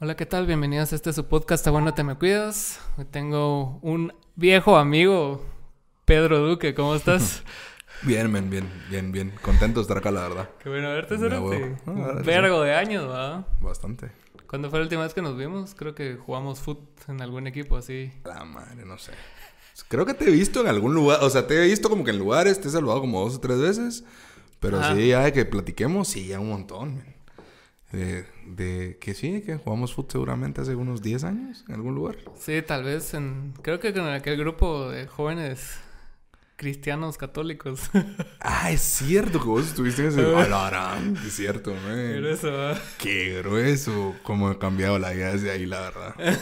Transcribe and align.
Hola, 0.00 0.14
¿qué 0.14 0.26
tal? 0.26 0.46
Bienvenidos 0.46 0.92
a 0.92 0.94
este 0.94 1.12
su 1.12 1.26
podcast, 1.26 1.62
¿Está 1.62 1.72
bueno 1.72 1.92
te 1.92 2.04
me 2.04 2.14
cuidas? 2.14 2.80
Hoy 2.96 3.04
tengo 3.04 3.80
un 3.82 4.12
viejo 4.36 4.76
amigo, 4.76 5.44
Pedro 6.04 6.38
Duque, 6.38 6.72
¿cómo 6.72 6.94
estás? 6.94 7.42
Bien, 8.02 8.30
men, 8.30 8.48
bien, 8.48 8.70
bien, 8.90 9.10
bien. 9.10 9.34
Contento 9.42 9.80
de 9.80 9.82
estar 9.82 9.98
acá, 9.98 10.12
la 10.12 10.20
verdad. 10.20 10.50
Qué 10.62 10.68
bueno 10.68 10.88
verte, 10.90 11.16
huevo. 11.16 11.76
Ah, 11.84 11.90
Un 11.90 12.22
vergo 12.22 12.62
de 12.62 12.72
años, 12.72 13.10
¿va? 13.10 13.44
Bastante. 13.60 14.12
¿Cuándo 14.46 14.70
fue 14.70 14.78
la 14.78 14.84
última 14.84 15.02
vez 15.02 15.14
que 15.14 15.20
nos 15.20 15.36
vimos? 15.36 15.74
Creo 15.74 15.96
que 15.96 16.14
jugamos 16.14 16.60
foot 16.60 16.78
en 17.08 17.20
algún 17.22 17.48
equipo 17.48 17.76
así. 17.76 18.12
La 18.24 18.44
madre, 18.44 18.84
no 18.84 18.98
sé. 18.98 19.10
Creo 19.88 20.06
que 20.06 20.14
te 20.14 20.28
he 20.28 20.30
visto 20.30 20.60
en 20.60 20.68
algún 20.68 20.94
lugar, 20.94 21.18
o 21.22 21.28
sea, 21.30 21.48
te 21.48 21.60
he 21.60 21.66
visto 21.66 21.90
como 21.90 22.04
que 22.04 22.12
en 22.12 22.18
lugares, 22.18 22.60
te 22.60 22.68
he 22.68 22.70
saludado 22.70 23.00
como 23.00 23.20
dos 23.24 23.34
o 23.34 23.40
tres 23.40 23.58
veces, 23.58 24.04
pero 24.60 24.78
Ajá. 24.78 24.94
sí, 24.94 25.08
ya 25.08 25.24
de 25.24 25.32
que 25.32 25.44
platiquemos, 25.44 26.06
sí, 26.06 26.28
ya 26.28 26.38
un 26.38 26.50
montón, 26.50 26.98
men. 26.98 27.17
De, 27.92 28.26
de 28.46 28.98
que 29.00 29.14
sí, 29.14 29.40
que 29.40 29.56
jugamos 29.56 29.94
fútbol 29.94 30.10
seguramente 30.12 30.60
hace 30.60 30.74
unos 30.74 31.00
10 31.00 31.24
años 31.24 31.64
en 31.68 31.74
algún 31.74 31.94
lugar. 31.94 32.16
Sí, 32.38 32.60
tal 32.60 32.84
vez 32.84 33.14
en... 33.14 33.54
Creo 33.62 33.80
que 33.80 33.94
con 33.94 34.06
aquel 34.06 34.36
grupo 34.36 34.90
de 34.90 35.06
jóvenes 35.06 35.78
cristianos 36.56 37.16
católicos. 37.16 37.90
Ah, 38.40 38.70
es 38.70 38.80
cierto 38.80 39.40
que 39.40 39.46
vos 39.46 39.66
estuviste 39.66 40.02
en 40.02 40.08
ese... 40.08 40.22
¡A 40.22 40.48
la 40.48 40.70
gran! 40.70 41.16
Es 41.16 41.34
cierto, 41.34 41.72
Pero 41.86 41.96
men. 41.96 42.24
eso, 42.26 42.50
¿va? 42.52 42.78
Qué 42.98 43.38
grueso. 43.42 44.14
Cómo 44.22 44.50
he 44.50 44.58
cambiado 44.58 44.98
la 44.98 45.10
vida 45.10 45.32
desde 45.32 45.50
ahí, 45.50 45.66
la 45.66 45.80
verdad. 45.80 46.14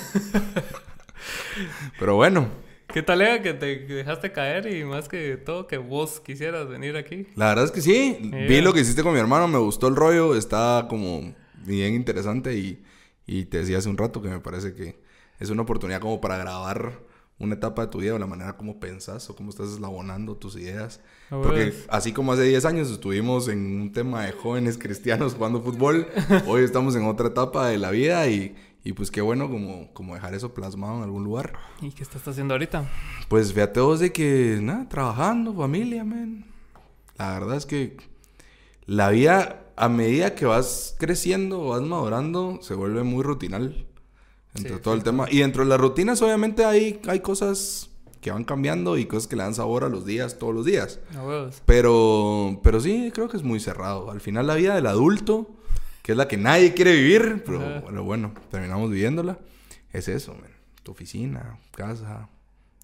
pero 1.99 2.15
bueno, 2.17 2.49
¿Qué 2.93 3.03
tal 3.03 3.21
era 3.21 3.43
que 3.43 3.53
te 3.53 3.79
dejaste 3.81 4.33
caer 4.33 4.73
y 4.73 4.85
más 4.85 5.09
que 5.09 5.37
todo 5.37 5.67
que 5.67 5.77
vos 5.77 6.21
quisieras 6.21 6.69
venir 6.69 6.97
aquí? 6.97 7.27
La 7.35 7.49
verdad 7.49 7.65
es 7.65 7.73
que 7.73 7.83
sí. 7.83 8.17
Vi 8.49 8.61
lo 8.61 8.73
que 8.73 8.81
hiciste 8.81 9.03
con 9.03 9.13
mi 9.13 9.19
hermano, 9.19 9.49
me 9.49 9.59
gustó 9.59 9.89
el 9.89 9.97
rollo, 9.97 10.37
está 10.37 10.87
como 10.89 11.35
bien 11.67 11.95
interesante 11.95 12.57
y, 12.57 12.83
y 13.27 13.47
te 13.47 13.59
decía 13.59 13.79
hace 13.79 13.89
un 13.89 13.99
rato 13.99 14.23
que 14.23 14.29
me 14.29 14.41
parece 14.41 14.75
que 14.75 15.01
es 15.39 15.51
una 15.51 15.63
oportunidad 15.63 16.01
como 16.01 16.21
para 16.21 16.39
grabar 16.39 17.01
una 17.39 17.55
etapa 17.55 17.83
de 17.83 17.89
tu 17.89 17.99
vida 17.99 18.15
o 18.15 18.19
la 18.19 18.27
manera 18.27 18.57
como 18.57 18.81
pensás 18.81 19.29
o 19.29 19.37
cómo 19.37 19.51
estás 19.51 19.71
eslabonando 19.71 20.37
tus 20.37 20.57
ideas. 20.57 21.01
A 21.31 21.41
Porque 21.43 21.75
así 21.89 22.13
como 22.13 22.33
hace 22.33 22.45
10 22.45 22.65
años 22.65 22.91
estuvimos 22.91 23.49
en 23.49 23.81
un 23.81 23.93
tema 23.93 24.25
de 24.25 24.33
jóvenes 24.33 24.79
cristianos 24.79 25.35
jugando 25.35 25.61
fútbol, 25.61 26.07
hoy 26.47 26.63
estamos 26.63 26.97
en 26.97 27.05
otra 27.05 27.29
etapa 27.29 27.69
de 27.69 27.77
la 27.79 27.91
vida 27.91 28.27
y, 28.29 28.57
y 28.85 28.93
pues 28.95 29.11
qué 29.11 29.21
bueno 29.21 29.51
como, 29.51 29.93
como 29.93 30.15
dejar 30.15 30.33
eso 30.33 30.55
plasmado 30.55 30.97
en 30.97 31.03
algún 31.03 31.25
lugar. 31.25 31.53
¿Y 31.83 31.91
qué 31.91 32.03
estás 32.03 32.27
haciendo 32.27 32.55
ahorita? 32.55 32.89
Pues 33.29 33.53
fíjate 33.53 33.81
vos 33.81 34.01
de 34.01 34.13
que, 34.13 34.59
nada, 34.63 34.89
trabajando, 34.89 35.53
familia, 35.53 36.05
man. 36.05 36.47
La 37.19 37.33
verdad 37.39 37.57
es 37.57 37.67
que 37.67 37.99
la 38.87 39.11
vida, 39.11 39.66
a 39.77 39.89
medida 39.89 40.35
que 40.35 40.47
vas 40.47 40.97
creciendo, 40.99 41.67
vas 41.69 41.83
madurando, 41.83 42.59
se 42.63 42.75
vuelve 42.75 43.03
muy 43.03 43.23
rutinal. 43.23 43.87
Entre 44.55 44.75
Sí, 44.75 44.81
todo 44.83 44.95
el 44.95 45.03
tema. 45.03 45.27
Y 45.31 45.39
dentro 45.39 45.63
de 45.65 45.69
las 45.69 45.79
rutinas, 45.79 46.23
obviamente, 46.23 46.65
hay, 46.65 47.01
hay 47.07 47.21
cosas 47.21 47.91
que 48.23 48.31
van 48.31 48.45
cambiando 48.45 48.97
y 48.97 49.05
cosas 49.05 49.29
que 49.29 49.37
le 49.37 49.43
dan 49.43 49.55
sabor 49.55 49.85
a 49.85 49.89
los 49.89 50.07
días, 50.07 50.39
todos 50.39 50.55
los 50.55 50.65
días. 50.65 50.99
Huevos. 51.15 51.63
Pero, 51.67 52.61
pero 52.63 52.81
sí, 52.81 53.11
creo 53.15 53.29
que 53.29 53.37
es 53.37 53.43
muy 53.43 53.61
cerrado. 53.61 54.11
Al 54.11 54.21
final, 54.21 54.47
la 54.47 54.55
vida 54.55 54.75
del 54.75 54.87
adulto, 54.87 55.49
que 56.03 56.13
es 56.13 56.19
la 56.19 56.27
que 56.27 56.37
nadie 56.39 56.73
quiere 56.73 56.93
vivir, 56.97 57.43
pero 57.45 57.61
Ajá. 57.61 57.81
bueno, 57.81 58.03
bueno, 58.03 58.33
terminamos 58.51 58.91
viviéndola, 58.91 59.39
es 59.93 60.09
eso, 60.09 60.33
man. 60.35 60.51
Tu 60.83 60.93
oficina, 60.93 61.59
casa, 61.73 62.29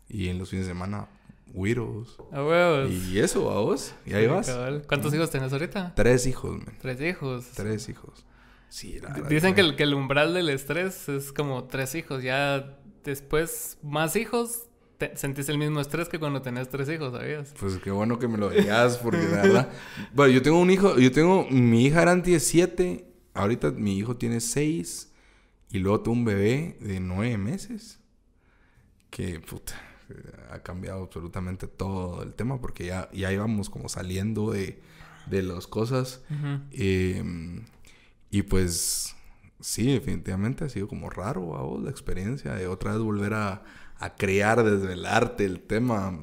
y 0.08 0.28
en 0.28 0.38
los 0.38 0.50
fines 0.50 0.66
de 0.66 0.72
semana, 0.72 1.08
güiros. 1.53 2.19
A 2.33 2.42
huevos. 2.45 2.91
Y 2.91 3.19
eso, 3.19 3.50
a 3.50 3.61
vos, 3.61 3.95
y 4.06 4.14
ahí 4.14 4.25
Sí, 4.25 4.31
vas. 4.31 4.47
cabal. 4.47 4.84
¿Cuántos 4.86 5.12
hijos 5.14 5.31
tenés 5.31 5.53
ahorita? 5.53 5.94
Tres 5.94 6.27
hijos, 6.27 6.56
man. 6.59 6.77
Tres 6.81 7.00
hijos. 7.00 7.47
Tres 7.55 7.89
hijos. 7.89 8.25
Sí, 8.69 8.98
la 9.00 9.11
verdad 9.12 9.28
Dicen 9.28 9.55
que 9.55 9.61
el, 9.61 9.77
que 9.77 9.83
el 9.83 9.92
umbral 9.94 10.33
del 10.33 10.48
estrés 10.48 11.09
es 11.09 11.33
como 11.33 11.64
tres 11.64 11.94
hijos. 11.94 12.22
Ya 12.22 12.78
después, 13.05 13.77
más 13.83 14.17
hijos, 14.17 14.62
te- 14.97 15.14
sentís 15.17 15.48
el 15.50 15.59
mismo 15.59 15.78
estrés 15.81 16.09
que 16.09 16.19
cuando 16.19 16.41
tenés 16.41 16.69
tres 16.70 16.89
hijos, 16.89 17.12
¿sabías? 17.12 17.53
Pues 17.61 17.77
qué 17.78 17.91
bueno 17.91 18.19
que 18.19 18.28
me 18.28 18.38
lo 18.38 18.49
digas, 18.49 18.97
porque 18.99 19.19
la 19.25 19.43
verdad. 19.43 19.69
Bueno, 20.15 20.32
yo 20.32 20.41
tengo 20.41 20.59
un 20.59 20.71
hijo, 20.71 20.97
yo 20.99 21.12
tengo. 21.12 21.47
Mi 21.50 21.84
hija 21.84 22.00
eran 22.00 22.22
17, 22.22 23.05
ahorita 23.34 23.72
mi 23.72 23.99
hijo 23.99 24.16
tiene 24.16 24.41
6, 24.41 25.12
y 25.71 25.78
luego 25.78 26.00
tengo 26.00 26.16
un 26.16 26.25
bebé 26.25 26.78
de 26.81 26.99
9 27.00 27.37
meses. 27.37 27.99
Que, 29.10 29.38
puta, 29.41 29.75
ha 30.50 30.58
cambiado 30.62 31.02
absolutamente 31.04 31.66
todo 31.66 32.22
el 32.22 32.34
tema, 32.34 32.60
porque 32.60 32.86
ya, 32.86 33.08
ya 33.12 33.32
íbamos 33.32 33.70
como 33.70 33.88
saliendo 33.88 34.50
de, 34.50 34.80
de 35.26 35.42
las 35.42 35.66
cosas. 35.66 36.22
Eh, 36.72 37.22
y 38.30 38.42
pues, 38.42 39.14
sí, 39.60 39.92
definitivamente 39.92 40.64
ha 40.64 40.68
sido 40.68 40.88
como 40.88 41.10
raro 41.10 41.40
vos 41.42 41.82
la 41.82 41.90
experiencia 41.90 42.54
de 42.54 42.66
otra 42.66 42.92
vez 42.92 43.00
volver 43.02 43.34
a, 43.34 43.62
a 43.98 44.14
crear 44.16 44.62
desde 44.64 44.94
el 44.94 45.06
arte 45.06 45.44
el 45.44 45.60
tema 45.60 46.19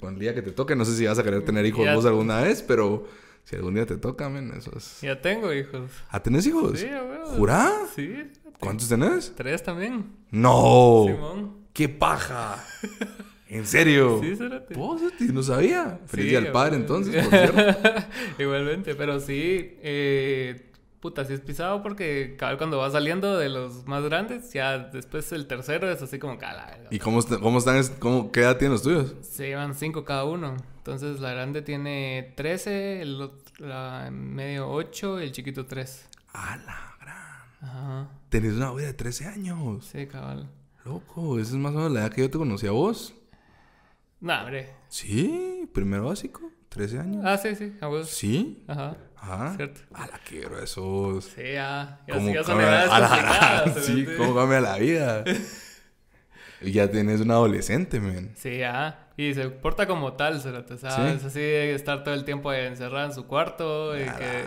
con 0.00 0.14
el 0.14 0.20
día 0.20 0.34
que 0.34 0.42
te 0.42 0.52
toque. 0.52 0.76
No 0.76 0.84
sé 0.84 0.96
si 0.96 1.06
vas 1.06 1.18
a 1.18 1.22
querer 1.22 1.44
tener 1.44 1.64
hijos 1.66 1.84
Ya. 1.84 1.94
vos 1.94 2.04
alguna 2.06 2.40
vez, 2.42 2.62
pero 2.62 3.06
si 3.44 3.56
algún 3.56 3.74
día 3.74 3.84
te 3.86 3.96
toca, 3.96 4.28
men, 4.28 4.52
eso 4.56 4.70
es. 4.76 5.00
Ya 5.02 5.20
tengo 5.20 5.52
hijos. 5.52 5.90
¿Ah, 6.10 6.22
tenés 6.22 6.46
hijos? 6.46 6.78
Sí. 6.78 6.88
¿Jurá? 7.36 7.70
Sí. 7.94 8.14
¿Cuántos 8.60 8.88
tenés? 8.88 9.32
Tres 9.36 9.62
también. 9.62 10.06
¡No! 10.30 11.04
Simón. 11.08 11.63
¡Qué 11.74 11.88
paja! 11.90 12.64
¿En 13.48 13.66
serio? 13.66 14.20
Sí. 14.22 14.38
Eti? 14.38 15.24
No 15.32 15.42
sabía. 15.42 15.98
Feliz 16.06 16.24
Sí, 16.24 16.30
día 16.30 16.38
al 16.38 16.52
padre, 16.52 16.76
entonces, 16.76 17.26
por 17.26 17.30
cierto. 17.38 17.60
Igualmente, 18.38 18.94
pero 18.94 19.20
sí, 19.20 19.76
eh, 19.82 20.70
puta, 21.00 21.24
sí 21.24 21.34
es 21.34 21.40
pisado 21.40 21.82
porque 21.82 22.36
cabal 22.38 22.56
cuando 22.58 22.78
va 22.78 22.90
saliendo 22.90 23.36
de 23.36 23.48
los 23.48 23.86
más 23.86 24.02
grandes, 24.04 24.52
ya 24.52 24.78
después 24.78 25.30
el 25.32 25.46
tercero 25.46 25.90
es 25.90 26.00
así 26.00 26.18
como 26.18 26.38
cala. 26.38 26.78
¿Y 26.90 26.98
cómo, 27.00 27.18
est- 27.18 27.34
cómo 27.40 27.58
están? 27.58 27.76
es- 27.76 27.90
Cómo, 27.90 28.32
¿Qué 28.32 28.40
edad 28.40 28.56
tienen 28.56 28.72
los 28.72 28.82
tuyos? 28.82 29.14
Se 29.22 29.48
llevan 29.48 29.74
cinco 29.74 30.04
cada 30.04 30.24
uno. 30.24 30.56
Entonces 30.78 31.20
la 31.20 31.32
grande 31.32 31.62
tiene 31.62 32.32
13, 32.36 33.02
el 33.02 33.30
la 33.58 34.10
medio 34.12 34.68
8 34.70 35.20
y 35.20 35.24
el 35.24 35.32
chiquito 35.32 35.66
3. 35.66 36.08
¡A 36.32 36.56
la 36.56 36.96
gran! 37.00 37.68
Ajá. 37.70 38.08
Tenés 38.28 38.54
una 38.54 38.72
vida 38.72 38.86
de 38.88 38.94
13 38.94 39.26
años. 39.26 39.86
Sí, 39.92 40.06
cabal. 40.06 40.50
Loco, 40.84 41.38
esa 41.38 41.50
es 41.52 41.56
más 41.56 41.72
o 41.72 41.76
menos 41.76 41.92
la 41.92 42.00
edad 42.00 42.10
que 42.12 42.20
yo 42.22 42.30
te 42.30 42.38
conocí 42.38 42.66
a 42.66 42.72
vos. 42.72 43.14
Nah, 44.20 44.40
hombre. 44.42 44.70
Sí, 44.88 45.68
primero 45.72 46.06
básico, 46.06 46.50
13 46.68 46.98
años. 47.00 47.22
Ah, 47.24 47.38
sí, 47.38 47.54
sí, 47.54 47.74
a 47.80 47.86
vos. 47.86 48.08
Sí. 48.08 48.64
Ajá. 48.68 48.96
Ajá. 49.16 49.54
Cierto. 49.56 49.80
A 49.94 50.06
la 50.06 50.18
que 50.18 50.40
gruesos. 50.40 51.24
Sí, 51.24 51.42
ya. 51.54 52.00
Ya, 52.06 52.14
¿Cómo 52.14 52.34
ya 52.34 52.44
son 52.44 52.60
edades 52.60 52.90
a 52.90 53.00
la 53.00 53.16
gran, 53.64 53.74
Sí, 53.82 54.06
cómo 54.18 54.34
cambia 54.34 54.60
la 54.60 54.76
vida. 54.78 55.24
Y 56.60 56.72
ya 56.72 56.90
tienes 56.90 57.20
un 57.20 57.30
adolescente, 57.30 58.00
men. 58.00 58.32
Sí, 58.36 58.58
ya. 58.58 59.08
Y 59.16 59.32
se 59.34 59.48
porta 59.48 59.86
como 59.86 60.14
tal, 60.14 60.40
¿sabes? 60.40 60.80
Sí. 60.80 61.02
Es 61.16 61.24
así 61.24 61.40
de 61.40 61.74
estar 61.74 62.04
todo 62.04 62.14
el 62.14 62.24
tiempo 62.24 62.52
encerrado 62.52 63.06
en 63.06 63.12
su 63.14 63.26
cuarto 63.26 63.98
y 63.98 64.02
Ah, 64.02 64.16
que. 64.18 64.44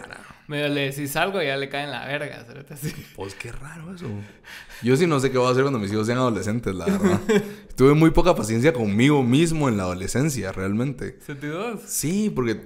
Medio 0.48 0.70
le 0.70 0.92
decís 0.92 1.16
algo 1.16 1.42
y 1.42 1.46
ya 1.46 1.58
le 1.58 1.70
cae 1.70 1.84
en 1.84 1.92
la 1.92 2.06
verga, 2.06 2.46
así. 2.70 2.94
Pues 3.16 3.36
qué 3.36 3.52
raro 3.52 3.94
eso. 3.94 4.06
Yo 4.82 4.96
sí 4.96 5.08
no 5.08 5.20
sé 5.20 5.32
qué 5.32 5.38
voy 5.38 5.48
a 5.48 5.52
hacer 5.52 5.64
cuando 5.64 5.80
mis 5.80 5.92
hijos 5.92 6.08
sean 6.08 6.18
adolescentes, 6.18 6.74
la 6.74 6.86
verdad. 6.86 7.22
Tuve 7.76 7.94
muy 7.94 8.12
poca 8.12 8.36
paciencia 8.36 8.74
conmigo 8.74 9.24
mismo 9.24 9.70
en 9.70 9.78
la 9.78 9.84
adolescencia, 9.84 10.52
realmente. 10.52 11.20
¿Sentidos? 11.26 11.82
Sí, 11.86 12.30
porque 12.30 12.62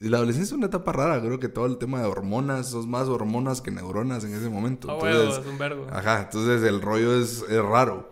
la 0.00 0.18
adolescencia 0.18 0.52
es 0.52 0.58
una 0.58 0.66
etapa 0.66 0.92
rara. 0.92 1.20
Creo 1.20 1.38
que 1.38 1.48
todo 1.48 1.66
el 1.66 1.78
tema 1.78 2.00
de 2.00 2.06
hormonas, 2.06 2.70
sos 2.70 2.86
más 2.86 3.08
hormonas 3.08 3.60
que 3.60 3.70
neuronas 3.70 4.24
en 4.24 4.34
ese 4.34 4.48
momento. 4.48 4.90
A 4.90 4.94
Entonces, 4.94 5.44
es 5.44 5.50
un 5.50 5.58
vergo. 5.58 5.86
Ajá, 5.90 6.22
entonces 6.22 6.62
el 6.62 6.80
rollo 6.80 7.20
es, 7.20 7.44
es 7.48 7.62
raro. 7.62 8.10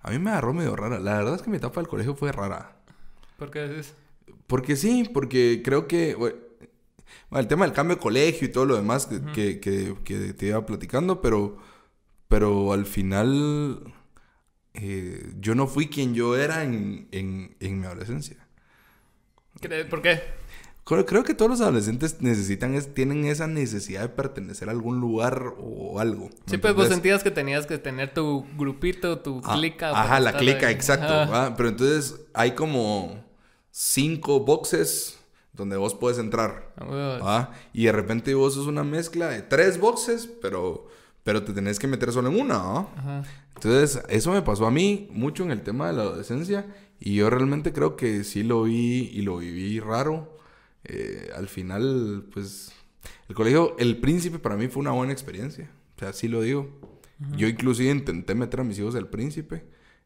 A 0.00 0.10
mí 0.10 0.18
me 0.18 0.30
agarró 0.30 0.52
medio 0.52 0.76
rara. 0.76 0.98
La 0.98 1.16
verdad 1.16 1.34
es 1.36 1.42
que 1.42 1.50
mi 1.50 1.56
etapa 1.56 1.80
del 1.80 1.88
colegio 1.88 2.14
fue 2.14 2.30
rara. 2.30 2.76
¿Por 3.38 3.50
qué 3.50 3.60
decís? 3.60 3.94
Porque 4.46 4.76
sí, 4.76 5.08
porque 5.12 5.62
creo 5.64 5.88
que... 5.88 6.14
Bueno, 6.14 6.36
el 7.40 7.48
tema 7.48 7.64
del 7.66 7.74
cambio 7.74 7.96
de 7.96 8.02
colegio 8.02 8.46
y 8.48 8.52
todo 8.52 8.64
lo 8.66 8.76
demás 8.76 9.06
que, 9.06 9.20
que, 9.32 9.60
que- 9.60 9.96
que 10.04 10.32
te 10.34 10.46
iba 10.46 10.64
platicando, 10.66 11.20
pero, 11.20 11.58
pero 12.28 12.72
al 12.72 12.86
final 12.86 13.94
eh, 14.74 15.32
yo 15.40 15.54
no 15.54 15.66
fui 15.66 15.88
quien 15.88 16.14
yo 16.14 16.36
era 16.36 16.64
en, 16.64 17.08
en, 17.12 17.56
en 17.60 17.80
mi 17.80 17.86
adolescencia. 17.86 18.36
¿Cre- 19.60 19.88
¿Por 19.88 20.02
qué? 20.02 20.20
Creo, 20.84 21.06
creo 21.06 21.24
que 21.24 21.32
todos 21.32 21.50
los 21.50 21.60
adolescentes 21.62 22.20
necesitan, 22.20 22.74
es- 22.74 22.92
tienen 22.92 23.24
esa 23.24 23.46
necesidad 23.46 24.02
de 24.02 24.08
pertenecer 24.10 24.68
a 24.68 24.72
algún 24.72 25.00
lugar 25.00 25.54
o 25.58 25.98
algo. 25.98 26.28
¿me 26.28 26.50
Sí, 26.50 26.58
pues 26.58 26.74
vos 26.74 26.88
sentías 26.88 27.22
que 27.22 27.30
tenías 27.30 27.66
que 27.66 27.78
tener 27.78 28.12
tu 28.12 28.44
grupito, 28.58 29.18
tu 29.20 29.40
Ah, 29.44 29.54
clica. 29.54 29.90
Ajá, 29.90 30.20
la 30.20 30.36
clica, 30.36 30.66
ahí. 30.66 30.74
exacto. 30.74 31.06
¿va? 31.32 31.56
Pero 31.56 31.70
entonces 31.70 32.20
hay 32.34 32.52
como 32.52 33.24
cinco 33.70 34.40
boxes 34.40 35.18
donde 35.54 35.76
vos 35.76 35.94
puedes 35.94 36.18
entrar. 36.18 36.72
A 36.76 36.84
huevos. 36.84 37.22
¿va? 37.22 37.52
Y 37.72 37.84
de 37.84 37.92
repente 37.92 38.34
vos 38.34 38.54
sos 38.54 38.66
una 38.66 38.84
mezcla 38.84 39.28
de 39.28 39.42
tres 39.42 39.78
boxes, 39.78 40.28
pero, 40.42 40.88
pero 41.22 41.42
te 41.42 41.52
tenés 41.52 41.78
que 41.78 41.86
meter 41.86 42.12
solo 42.12 42.28
en 42.28 42.40
una. 42.40 42.58
¿va? 42.58 42.92
Ajá. 42.96 43.22
Entonces, 43.54 44.02
eso 44.08 44.32
me 44.32 44.42
pasó 44.42 44.66
a 44.66 44.70
mí 44.70 45.08
mucho 45.10 45.44
en 45.44 45.50
el 45.50 45.62
tema 45.62 45.86
de 45.86 45.94
la 45.94 46.02
adolescencia. 46.02 46.66
Y 47.00 47.14
yo 47.16 47.30
realmente 47.30 47.72
creo 47.72 47.96
que 47.96 48.24
sí 48.24 48.42
lo 48.42 48.64
vi 48.64 49.10
y 49.12 49.22
lo 49.22 49.38
viví 49.38 49.80
raro. 49.80 50.36
Eh, 50.84 51.30
al 51.34 51.48
final, 51.48 52.26
pues, 52.32 52.72
el 53.28 53.34
colegio 53.34 53.76
El 53.78 53.98
Príncipe 53.98 54.38
para 54.38 54.56
mí 54.56 54.68
fue 54.68 54.80
una 54.80 54.92
buena 54.92 55.12
experiencia. 55.12 55.70
O 55.96 56.00
sea, 56.00 56.12
sí 56.12 56.28
lo 56.28 56.40
digo. 56.42 56.68
Yo 57.36 57.46
inclusive 57.46 57.90
intenté 57.90 58.34
meter 58.34 58.60
a 58.60 58.64
mis 58.64 58.78
hijos 58.78 58.94
al 58.96 59.08
príncipe. 59.08 59.64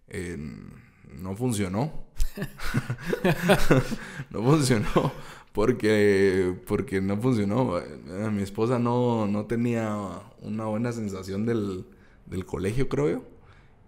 Eh, 0.08 0.36
no 1.18 1.34
funcionó. 1.34 2.04
no 4.30 4.42
funcionó. 4.42 5.12
Porque, 5.52 6.54
porque 6.66 7.00
no 7.00 7.16
funcionó. 7.20 7.78
Eh, 7.78 8.30
Mi 8.32 8.42
esposa 8.42 8.78
no, 8.78 9.26
no 9.26 9.46
tenía 9.46 9.96
una 10.42 10.66
buena 10.66 10.92
sensación 10.92 11.46
del, 11.46 11.84
del 12.26 12.44
colegio, 12.44 12.88
creo 12.88 13.10
yo. 13.10 13.22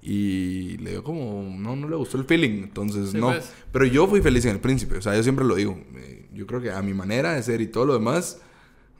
Y 0.03 0.79
le 0.79 0.93
dio 0.93 1.05
como, 1.05 1.43
no, 1.59 1.77
no 1.77 1.89
le 1.89 1.95
gustó 1.97 2.17
el 2.17 2.25
feeling, 2.25 2.63
entonces 2.65 3.11
Sí, 3.11 3.19
no. 3.19 3.29
pues. 3.29 3.53
Pero 3.71 3.85
yo 3.85 4.07
fui 4.07 4.23
feliz 4.23 4.45
en 4.47 4.53
el 4.53 4.61
príncipe, 4.61 4.97
o 4.97 5.03
sea, 5.03 5.15
yo 5.15 5.23
siempre 5.23 5.45
lo 5.45 5.55
digo. 5.55 5.79
eh, 5.97 6.27
Yo 6.33 6.47
creo 6.47 6.61
que 6.61 6.71
a 6.71 6.81
mi 6.83 6.95
manera 6.95 7.35
de 7.35 7.43
ser 7.43 7.61
y 7.61 7.67
todo 7.67 7.85
lo 7.85 7.93
demás, 7.93 8.41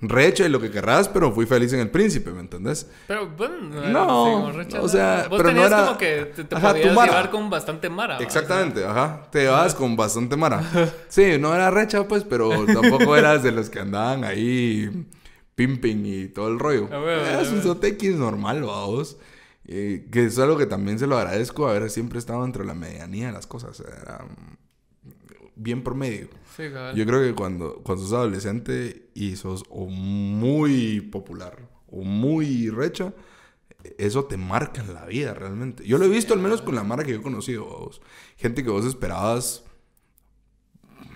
recha 0.03 0.47
y 0.47 0.49
lo 0.49 0.61
que 0.61 0.71
querrás, 0.71 1.09
pero 1.09 1.31
fui 1.33 1.47
feliz 1.47 1.73
en 1.73 1.81
el 1.81 1.91
príncipe, 1.91 2.31
¿me 2.31 2.41
entendés? 2.41 2.87
Pero 3.07 3.29
bueno, 3.31 3.57
No, 3.91 4.51
sí, 4.51 4.59
Richard, 4.59 4.83
o 4.85 4.89
sea, 4.89 5.27
vos 5.29 5.37
pero 5.39 5.53
no 5.53 5.67
era- 5.67 5.85
como 5.87 5.99
que 5.99 6.33
te, 6.35 6.45
te 6.45 6.55
Ajá, 6.57 6.71
podías 6.71 6.87
llevar 6.97 7.31
con 7.31 7.51
bastante 7.51 7.91
mara. 7.91 8.19
Exactamente, 8.19 8.85
ajá. 8.85 9.29
Te 9.31 9.47
vas 9.49 9.75
con 9.75 9.97
bastante 9.97 10.37
mara. 10.37 10.63
Sí, 11.09 11.37
no 11.39 11.55
era 11.55 11.71
recha, 11.71 12.07
pues, 12.09 12.25
pero 12.25 12.65
tampoco 12.67 13.17
eras 13.17 13.43
de 13.43 13.53
los 13.53 13.69
que 13.69 13.81
andaban 13.81 14.25
ahí 14.25 15.07
pimping 15.55 16.05
y 16.07 16.29
todo 16.29 16.49
el 16.49 16.59
rollo. 16.59 16.89
A 16.91 17.31
Eras 17.31 17.49
a 17.49 17.53
un 17.53 17.63
sotequis 17.63 18.15
normal, 18.17 18.63
vamos. 18.63 19.19
Eh, 19.67 20.09
que 20.11 20.25
es 20.25 20.39
algo 20.39 20.57
que 20.57 20.67
también 20.67 20.99
se 20.99 21.07
lo 21.07 21.17
agradezco, 21.19 21.69
haber 21.69 21.91
siempre 21.91 22.19
estado 22.19 22.45
entre 22.45 22.65
la 22.65 22.75
medianía 22.75 23.27
de 23.27 23.33
las 23.35 23.47
cosas. 23.47 23.79
Era 23.81 24.25
mm, 24.25 24.57
bien 25.55 25.85
promedio. 25.85 26.29
Sí, 26.57 26.65
cabal. 26.73 26.95
Yo 26.97 27.07
creo 27.07 27.21
que 27.23 27.35
cuando, 27.35 27.77
cuando 27.83 28.05
sos 28.05 28.13
adolescente 28.13 29.11
y 29.15 29.37
sos 29.37 29.63
o 29.71 29.87
muy 29.87 31.01
popular 31.01 31.59
o 31.89 32.03
muy 32.03 32.69
recha, 32.71 33.13
eso 33.99 34.25
te 34.25 34.37
marca 34.37 34.81
en 34.83 34.93
la 34.95 35.07
vida 35.07 35.33
realmente. 35.35 35.87
Yo 35.87 35.97
lo 35.99 36.05
he 36.05 36.09
visto 36.09 36.35
al 36.35 36.41
menos 36.41 36.61
con 36.63 36.75
la 36.75 36.83
mara 36.85 37.05
que 37.05 37.13
yo 37.13 37.19
he 37.19 37.23
conocido. 37.23 37.65
vos. 37.65 38.01
Gente 38.37 38.63
que 38.63 38.71
vos 38.71 38.85
esperabas, 38.85 39.65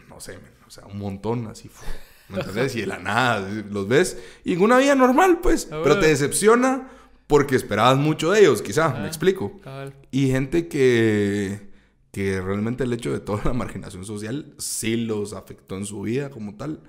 no 0.09 0.21
sé, 0.21 0.39
o 0.67 0.71
sea, 0.71 0.87
un 0.87 0.99
montón 0.99 1.47
así. 1.49 1.69
fu- 1.69 1.85
¿Me 2.29 2.39
entendés? 2.41 2.75
Y 2.75 2.81
de 2.81 2.87
la 2.87 2.99
nada, 2.99 3.47
los 3.71 3.87
ves 3.87 4.19
y 4.45 4.55
en 4.55 4.63
una 4.63 4.79
vida 4.79 4.95
normal, 4.95 5.41
pues. 5.43 5.67
Ah, 5.67 5.81
Pero 5.83 5.95
te 5.97 6.01
bueno. 6.01 6.07
decepciona 6.07 6.89
porque 7.27 7.55
esperabas 7.57 7.99
mucho 7.99 8.31
de 8.31 8.41
ellos, 8.41 8.63
quizá, 8.63 8.89
me 8.91 9.01
Ah. 9.01 9.07
explico. 9.07 9.61
Cabal. 9.61 9.95
Y 10.11 10.29
gente 10.29 10.69
que, 10.69 11.71
que 12.15 12.41
realmente 12.41 12.85
el 12.85 12.93
hecho 12.93 13.13
de 13.13 13.19
toda 13.19 13.43
la 13.45 13.53
marginación 13.53 14.05
social 14.05 14.55
sí 14.57 14.97
los 14.97 15.33
afectó 15.33 15.77
en 15.77 15.85
su 15.85 16.03
vida 16.03 16.31
como 16.31 16.55
tal. 16.55 16.81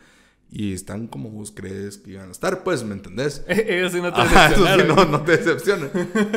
Y 0.51 0.73
están 0.73 1.07
como 1.07 1.31
vos 1.31 1.51
crees 1.51 1.97
que 1.97 2.11
iban 2.11 2.29
a 2.29 2.31
estar, 2.31 2.63
pues, 2.63 2.83
¿me 2.83 2.93
entendés? 2.93 3.43
Ellos 3.47 3.91
sí 3.91 4.01
no 4.01 4.13
te 4.13 4.21
Ajá, 4.21 4.53
eso 4.53 4.63
sí, 4.63 4.83
no, 4.87 5.05
no 5.05 5.23
te 5.23 5.37
decepciona. 5.37 5.89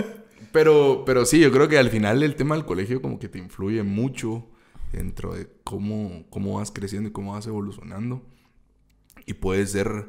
pero, 0.52 1.02
pero 1.04 1.26
sí, 1.26 1.38
yo 1.38 1.52
creo 1.52 1.68
que 1.68 1.76
al 1.76 1.90
final 1.90 2.22
el 2.22 2.34
tema 2.34 2.54
del 2.54 2.64
colegio 2.64 3.02
como 3.02 3.18
que 3.18 3.28
te 3.28 3.38
influye 3.38 3.82
mucho 3.82 4.46
dentro 4.90 5.34
de 5.34 5.50
cómo, 5.64 6.24
cómo 6.30 6.56
vas 6.56 6.70
creciendo 6.70 7.10
y 7.10 7.12
cómo 7.12 7.34
vas 7.34 7.46
evolucionando. 7.46 8.22
Y 9.26 9.34
puede 9.34 9.66
ser, 9.66 10.08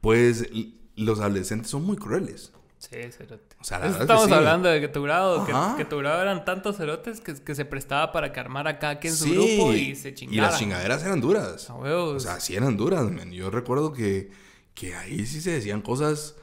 pues, 0.00 0.50
los 0.96 1.20
adolescentes 1.20 1.70
son 1.70 1.84
muy 1.84 1.96
crueles. 1.96 2.52
Sí, 2.80 2.96
cerote. 3.12 3.56
O 3.60 3.64
sea, 3.64 3.78
la 3.78 3.84
verdad 3.84 3.90
es 4.02 4.06
que 4.06 4.12
Estamos 4.12 4.24
sí. 4.28 4.32
hablando 4.32 4.68
de 4.70 4.80
que 4.80 4.88
tu 4.88 5.02
grado, 5.02 5.44
que, 5.44 5.52
Ajá. 5.52 5.76
que 5.76 5.84
tu 5.84 5.98
grado 5.98 6.22
eran 6.22 6.46
tantos 6.46 6.78
cerotes 6.78 7.20
que, 7.20 7.34
que 7.34 7.54
se 7.54 7.66
prestaba 7.66 8.10
para 8.10 8.32
que 8.32 8.40
armara 8.40 8.78
cada 8.78 8.98
quien 8.98 9.14
su 9.14 9.24
Sí, 9.26 9.34
grupo 9.34 9.72
y 9.74 9.94
se 9.94 10.14
chingara. 10.14 10.48
las 10.50 10.58
chingaderas 10.58 11.04
eran 11.04 11.20
duras. 11.20 11.68
A 11.68 11.74
huevos. 11.74 12.16
O 12.16 12.20
sea, 12.20 12.40
sí 12.40 12.56
eran 12.56 12.78
duras, 12.78 13.04
man. 13.10 13.32
Yo 13.32 13.50
recuerdo 13.50 13.92
que, 13.92 14.30
que 14.72 14.94
ahí 14.96 15.26
sí 15.26 15.42
se 15.42 15.50
decían 15.50 15.82
cosas, 15.82 16.36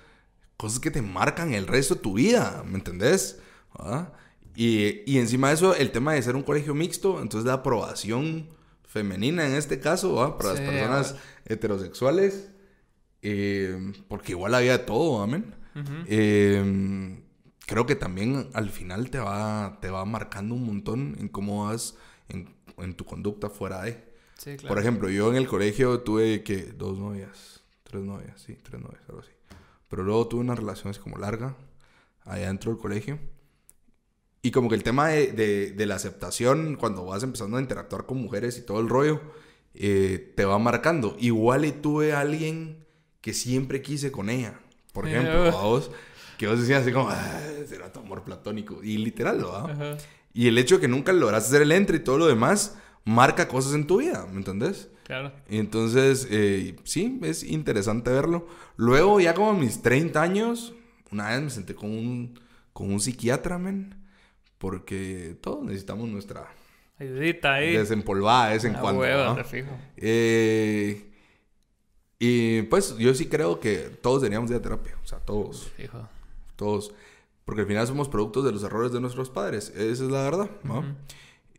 cosas 0.57 0.79
que 0.79 0.91
te 0.91 1.01
marcan 1.01 1.55
el 1.55 1.65
resto 1.65 1.95
de 1.95 2.01
tu 2.01 2.13
vida, 2.13 2.63
¿me 2.67 2.75
entendés? 2.75 3.39
¿Ah? 3.73 4.11
Y, 4.55 5.01
y 5.11 5.17
encima 5.17 5.47
de 5.49 5.55
eso, 5.55 5.75
el 5.75 5.89
tema 5.91 6.13
de 6.13 6.21
ser 6.21 6.35
un 6.35 6.43
colegio 6.43 6.75
mixto, 6.75 7.19
entonces 7.19 7.47
la 7.47 7.53
aprobación 7.53 8.47
femenina 8.87 9.45
en 9.47 9.53
este 9.55 9.79
caso, 9.79 10.13
¿va? 10.13 10.37
Para 10.37 10.55
Sí, 10.55 10.61
las 10.61 10.69
personas 10.71 11.15
ah. 11.17 11.21
heterosexuales, 11.47 12.49
eh, 13.23 13.91
porque 14.07 14.33
igual 14.33 14.53
había 14.53 14.73
de 14.77 14.83
todo, 14.85 15.21
amén. 15.23 15.55
Ujú. 15.79 15.93
Eh, 16.07 17.19
creo 17.65 17.85
que 17.85 17.95
también 17.95 18.49
al 18.53 18.69
final 18.69 19.09
te 19.09 19.19
va, 19.19 19.77
te 19.81 19.89
va 19.89 20.05
marcando 20.05 20.55
un 20.55 20.65
montón 20.65 21.15
en 21.19 21.27
cómo 21.29 21.65
vas 21.67 21.95
en, 22.29 22.49
en 22.77 22.95
tu 22.95 23.05
conducta 23.05 23.49
fuera 23.49 23.83
de. 23.83 24.03
Sí, 24.37 24.55
claro. 24.57 24.67
Por 24.67 24.79
ejemplo, 24.79 25.09
yo 25.09 25.29
en 25.29 25.35
el 25.37 25.47
colegio 25.47 26.01
tuve 26.01 26.43
que 26.43 26.57
dos 26.63 26.97
novias, 26.99 27.61
tres 27.83 28.03
novias, 28.03 28.39
sí, 28.41 28.57
tres 28.63 28.81
novias, 28.81 29.01
algo 29.07 29.21
así. 29.21 29.31
Pero 29.89 30.03
luego 30.03 30.27
tuve 30.27 30.41
una 30.41 30.55
relación 30.55 30.91
así 30.91 30.99
como 30.99 31.17
larga, 31.17 31.55
allá 32.25 32.47
dentro 32.47 32.71
del 32.71 32.79
colegio. 32.81 33.19
Y 34.41 34.51
como 34.51 34.69
que 34.69 34.75
el 34.75 34.83
tema 34.83 35.09
de, 35.09 35.31
de- 35.31 35.71
de 35.71 35.85
la 35.85 35.95
aceptación, 35.95 36.75
cuando 36.75 37.05
vas 37.05 37.23
empezando 37.23 37.57
a 37.57 37.61
interactuar 37.61 38.05
con 38.05 38.21
mujeres 38.21 38.57
y 38.57 38.61
todo 38.65 38.79
el 38.79 38.87
rollo, 38.89 39.19
eh, 39.73 40.33
te 40.35 40.45
va 40.45 40.57
marcando. 40.59 41.15
Igual 41.19 41.65
y 41.65 41.71
tuve 41.71 42.13
a 42.13 42.21
alguien 42.21 42.85
que 43.21 43.33
siempre 43.33 43.81
quise 43.81 44.11
con 44.11 44.29
ella. 44.29 44.59
Por 45.01 45.07
ejemplo, 45.07 45.43
a 45.47 45.63
vos, 45.63 45.91
que 46.37 46.47
vos 46.47 46.59
decías 46.59 46.81
así 46.81 46.91
como, 46.91 47.09
"Ah, 47.09 47.39
será 47.67 47.91
tu 47.93 47.99
amor 47.99 48.23
platónico. 48.23 48.83
Y 48.83 48.97
literal. 48.97 49.45
Y 50.33 50.47
el 50.47 50.57
hecho 50.57 50.75
de 50.75 50.81
que 50.81 50.87
nunca 50.87 51.13
lograste 51.13 51.49
hacer 51.49 51.61
el 51.61 51.71
entre 51.71 51.97
y 51.97 51.99
todo 51.99 52.17
lo 52.17 52.25
demás, 52.27 52.77
marca 53.05 53.47
cosas 53.47 53.73
en 53.73 53.85
tu 53.87 53.97
vida, 53.99 54.25
¿me 54.31 54.37
entendés? 54.37 54.89
Claro. 55.03 55.31
Y 55.49 55.59
entonces, 55.59 56.27
eh, 56.31 56.75
sí, 56.83 57.19
es 57.23 57.43
interesante 57.43 58.11
verlo. 58.11 58.47
Luego, 58.75 59.19
ya 59.19 59.33
como 59.33 59.51
a 59.51 59.53
mis 59.53 59.81
30 59.81 60.21
años, 60.21 60.73
una 61.11 61.29
vez 61.29 61.41
me 61.41 61.49
senté 61.49 61.75
con 61.75 61.91
un, 61.91 62.39
con 62.73 62.91
un 62.91 62.99
psiquiatra, 62.99 63.57
men. 63.57 63.95
Porque 64.57 65.37
todos 65.41 65.63
necesitamos 65.63 66.09
nuestra 66.09 66.47
Ayudita 66.99 67.53
ahí. 67.53 67.77
desempolvada 67.77 68.47
de 68.47 68.53
vez 68.55 68.63
en 68.65 68.73
cuando. 68.73 69.01
huevo, 69.01 69.23
¿no? 69.25 69.35
te 69.35 69.43
fijo. 69.43 69.69
Eh, 69.95 71.06
y 72.19 72.63
pues 72.63 72.97
yo 72.97 73.13
sí 73.13 73.27
creo 73.27 73.59
que 73.59 73.89
todos 74.01 74.21
deberíamos 74.21 74.49
ir 74.49 74.57
a 74.57 74.61
terapia. 74.61 74.95
O 75.03 75.07
sea, 75.07 75.19
todos, 75.19 75.69
Fijo. 75.77 76.07
todos. 76.55 76.93
Porque 77.45 77.61
al 77.61 77.67
final 77.67 77.87
somos 77.87 78.09
productos 78.09 78.43
de 78.43 78.51
los 78.51 78.63
errores 78.63 78.91
de 78.91 78.99
nuestros 78.99 79.29
padres. 79.29 79.69
Esa 79.75 80.03
es 80.03 80.11
la 80.11 80.23
verdad, 80.23 80.49
¿no? 80.63 80.79
Ujú. 80.79 80.87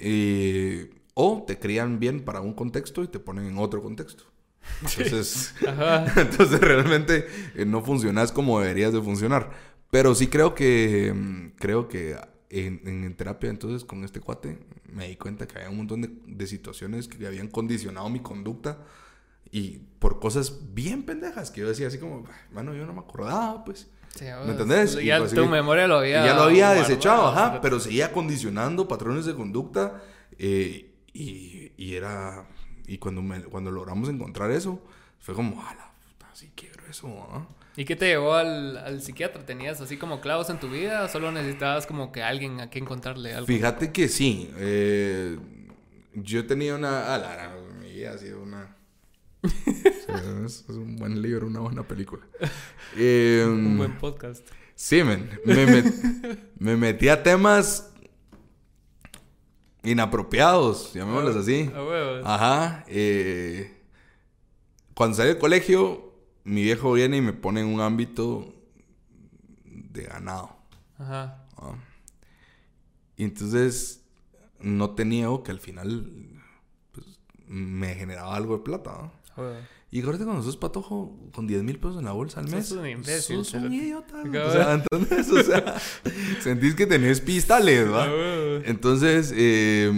Eh, 0.00 0.90
o 1.14 1.44
te 1.46 1.58
crían 1.58 1.98
bien 1.98 2.24
para 2.24 2.40
un 2.40 2.52
contexto 2.54 3.02
y 3.02 3.08
te 3.08 3.18
ponen 3.18 3.46
en 3.46 3.58
otro 3.58 3.82
contexto. 3.82 4.24
Entonces, 4.82 5.54
Ajá. 5.66 6.04
entonces 6.20 6.60
realmente 6.60 7.26
eh, 7.54 7.64
no 7.64 7.82
funcionas 7.82 8.32
como 8.32 8.60
deberías 8.60 8.92
de 8.92 9.00
funcionar. 9.00 9.50
Pero 9.90 10.14
sí 10.14 10.26
creo 10.26 10.54
que 10.54 11.12
mm, 11.14 11.56
creo 11.58 11.88
que 11.88 12.16
en, 12.50 12.82
en 12.86 13.14
terapia 13.16 13.48
entonces 13.48 13.84
con 13.84 14.04
este 14.04 14.20
cuate 14.20 14.58
me 14.92 15.08
di 15.08 15.16
cuenta 15.16 15.46
que 15.46 15.56
había 15.56 15.70
un 15.70 15.78
montón 15.78 16.02
de, 16.02 16.10
de 16.26 16.46
situaciones 16.46 17.08
que 17.08 17.26
habían 17.26 17.48
condicionado 17.48 18.08
mi 18.10 18.20
conducta 18.20 18.78
y 19.50 19.78
por 19.98 20.20
cosas 20.20 20.74
bien 20.74 21.02
pendejas 21.04 21.50
que 21.50 21.60
yo 21.62 21.68
decía 21.68 21.88
así 21.88 21.98
como, 21.98 22.24
bueno, 22.52 22.74
yo 22.74 22.86
no 22.86 22.92
me 22.92 23.00
acordaba, 23.00 23.64
pues. 23.64 23.88
Sí, 24.14 24.24
¿Me 24.44 24.52
entendés? 24.52 24.98
Y 25.00 25.06
Ya 25.06 25.18
pues, 25.18 25.32
tu 25.34 25.46
memoria 25.46 25.86
lo 25.86 25.96
Y 26.04 26.12
había. 26.12 26.26
ya 26.26 26.34
lo 26.34 26.42
había 26.42 26.66
guardado, 26.68 26.88
desechado, 26.88 27.28
ajá, 27.28 27.60
pero 27.60 27.78
seguía 27.78 28.10
condicionando 28.12 28.88
patrones 28.88 29.26
de 29.26 29.34
conducta 29.34 30.02
eh, 30.38 30.92
y, 31.12 31.72
y 31.76 31.94
era... 31.94 32.46
Y 32.86 32.98
cuando, 32.98 33.20
me- 33.22 33.42
cuando 33.42 33.70
logramos 33.70 34.08
encontrar 34.08 34.50
eso, 34.50 34.82
fue 35.20 35.34
como, 35.34 35.60
a 35.62 35.74
la 35.74 35.92
puta, 35.92 36.26
sí 36.34 36.50
quiero 36.56 36.84
eso, 36.88 37.06
¿ah?". 37.30 37.46
¿Y 37.76 37.84
qué 37.84 37.94
te 37.94 38.06
llevó 38.06 38.34
al, 38.34 38.76
al 38.78 39.02
psiquiatra? 39.02 39.44
¿Tenías 39.46 39.80
así 39.80 39.98
como 39.98 40.20
clavos 40.20 40.50
en 40.50 40.58
tu 40.58 40.68
vida 40.68 41.04
o 41.04 41.08
solo 41.08 41.30
necesitabas 41.30 41.86
como 41.86 42.10
que 42.10 42.22
alguien 42.24 42.60
a 42.60 42.70
quien 42.70 42.86
contarle 42.86 43.34
algo? 43.34 43.46
Fíjate 43.46 43.92
que 43.92 44.08
sí, 44.08 44.50
eh, 44.56 45.38
yo 46.14 46.46
tenía 46.46 46.74
una... 46.74 47.14
A 47.14 47.18
la, 47.18 47.36
la- 47.36 47.54
mi 47.80 47.92
vida 47.92 48.12
ha 48.12 48.18
sido 48.18 48.42
una... 48.42 48.74
Es, 50.44 50.64
es 50.68 50.70
un 50.70 50.96
buen 50.96 51.20
libro, 51.22 51.46
una 51.46 51.60
buena 51.60 51.82
película. 51.86 52.26
Eh, 52.96 53.44
Un 53.46 53.76
buen 53.76 53.98
podcast. 53.98 54.46
Sí, 54.74 55.02
men. 55.04 55.28
Me, 55.44 55.66
met- 55.66 56.38
me 56.58 56.76
metí 56.76 57.08
a 57.08 57.22
temas 57.22 57.92
inapropiados, 59.82 60.92
llamémoslos 60.94 61.36
así. 61.36 61.70
A 61.74 61.82
huevos. 61.84 62.22
Ajá. 62.24 62.84
eh, 62.88 63.74
cuando 64.94 65.16
salí 65.16 65.28
del 65.28 65.38
colegio, 65.38 66.12
mi 66.44 66.62
viejo 66.62 66.92
viene 66.92 67.18
y 67.18 67.20
me 67.20 67.32
pone 67.32 67.60
en 67.60 67.66
un 67.68 67.80
ámbito 67.80 68.52
de 69.64 70.04
ganado. 70.04 70.56
Ajá. 70.98 71.44
¿ah? 71.58 71.74
Y 73.16 73.24
entonces 73.24 74.02
no 74.60 74.90
tenía 74.94 75.20
niego 75.20 75.42
que 75.44 75.52
al 75.52 75.60
final 75.60 76.10
pues, 76.92 77.20
me 77.46 77.94
generaba 77.94 78.34
algo 78.34 78.56
de 78.58 78.64
plata. 78.64 78.90
¿ah? 78.94 79.12
Y 79.90 80.02
ahorita 80.02 80.24
cuando 80.24 80.42
sos 80.42 80.56
patojo 80.56 81.16
con 81.32 81.46
10 81.46 81.62
mil 81.62 81.78
pesos 81.78 81.98
en 81.98 82.04
la 82.04 82.12
bolsa 82.12 82.40
al 82.40 82.48
Sos 82.48 82.54
mes, 82.54 82.70
un 82.72 82.86
imbécil, 82.86 83.44
sos 83.44 83.54
un 83.54 83.72
idiota. 83.72 84.22
O 84.22 84.52
sea, 84.52 84.74
¿entendés? 84.74 85.30
O 85.32 85.42
sea, 85.42 85.80
sentís 86.40 86.74
que 86.74 86.86
tenés 86.86 87.20
pistales, 87.20 87.90
¿va? 87.90 88.04
huevos. 88.06 88.64
Entonces, 88.66 89.32
eh, 89.34 89.90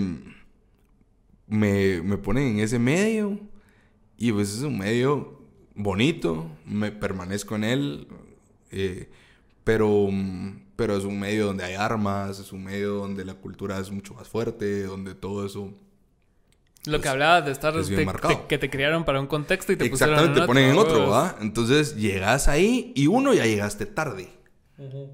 me, 1.49 2.03
me 2.03 2.19
ponen 2.19 2.55
en 2.55 2.61
ese 2.61 2.79
medio 2.79 3.39
y 4.17 4.31
pues 4.33 4.55
es 4.55 4.63
un 4.63 4.79
medio 4.79 5.41
bonito, 5.75 6.47
me 6.67 6.93
permanezco 6.93 7.57
en 7.57 7.65
él, 7.65 8.09
eh, 8.71 9.11
pero, 9.65 10.09
pero 10.77 10.97
es 10.97 11.05
un 11.05 11.19
medio 11.19 11.47
donde 11.47 11.65
hay 11.65 11.75
armas, 11.75 12.39
es 12.39 12.53
un 12.53 12.65
medio 12.65 12.95
donde 12.95 13.25
la 13.25 13.35
cultura 13.35 13.79
es 13.79 13.91
mucho 13.91 14.15
más 14.15 14.29
fuerte, 14.29 14.85
donde 14.85 15.15
todo 15.15 15.45
eso... 15.45 15.73
Lo 16.87 16.93
que 16.93 17.03
pues, 17.03 17.11
hablabas 17.11 17.45
de 17.45 17.53
estar... 17.53 17.77
es 17.77 17.91
marcado. 18.07 18.35
de- 18.35 18.47
que 18.47 18.59
te 18.59 18.71
criaron 18.71 19.05
para 19.05 19.21
un 19.21 19.27
contexto 19.27 19.73
y 19.73 19.77
te 19.77 19.89
pusieron 19.91 20.15
Exactamente, 20.15 20.39
en 20.41 20.45
te 20.45 20.47
ponen 20.47 20.71
en 20.71 20.79
otro. 20.79 21.09
¿va? 21.11 21.37
Entonces 21.41 21.97
llegas 21.97 22.49
ahí 22.49 22.93
y 22.97 23.07
uno 23.07 23.35
ya 23.35 23.45
llegaste 23.45 23.87
tarde. 23.87 24.31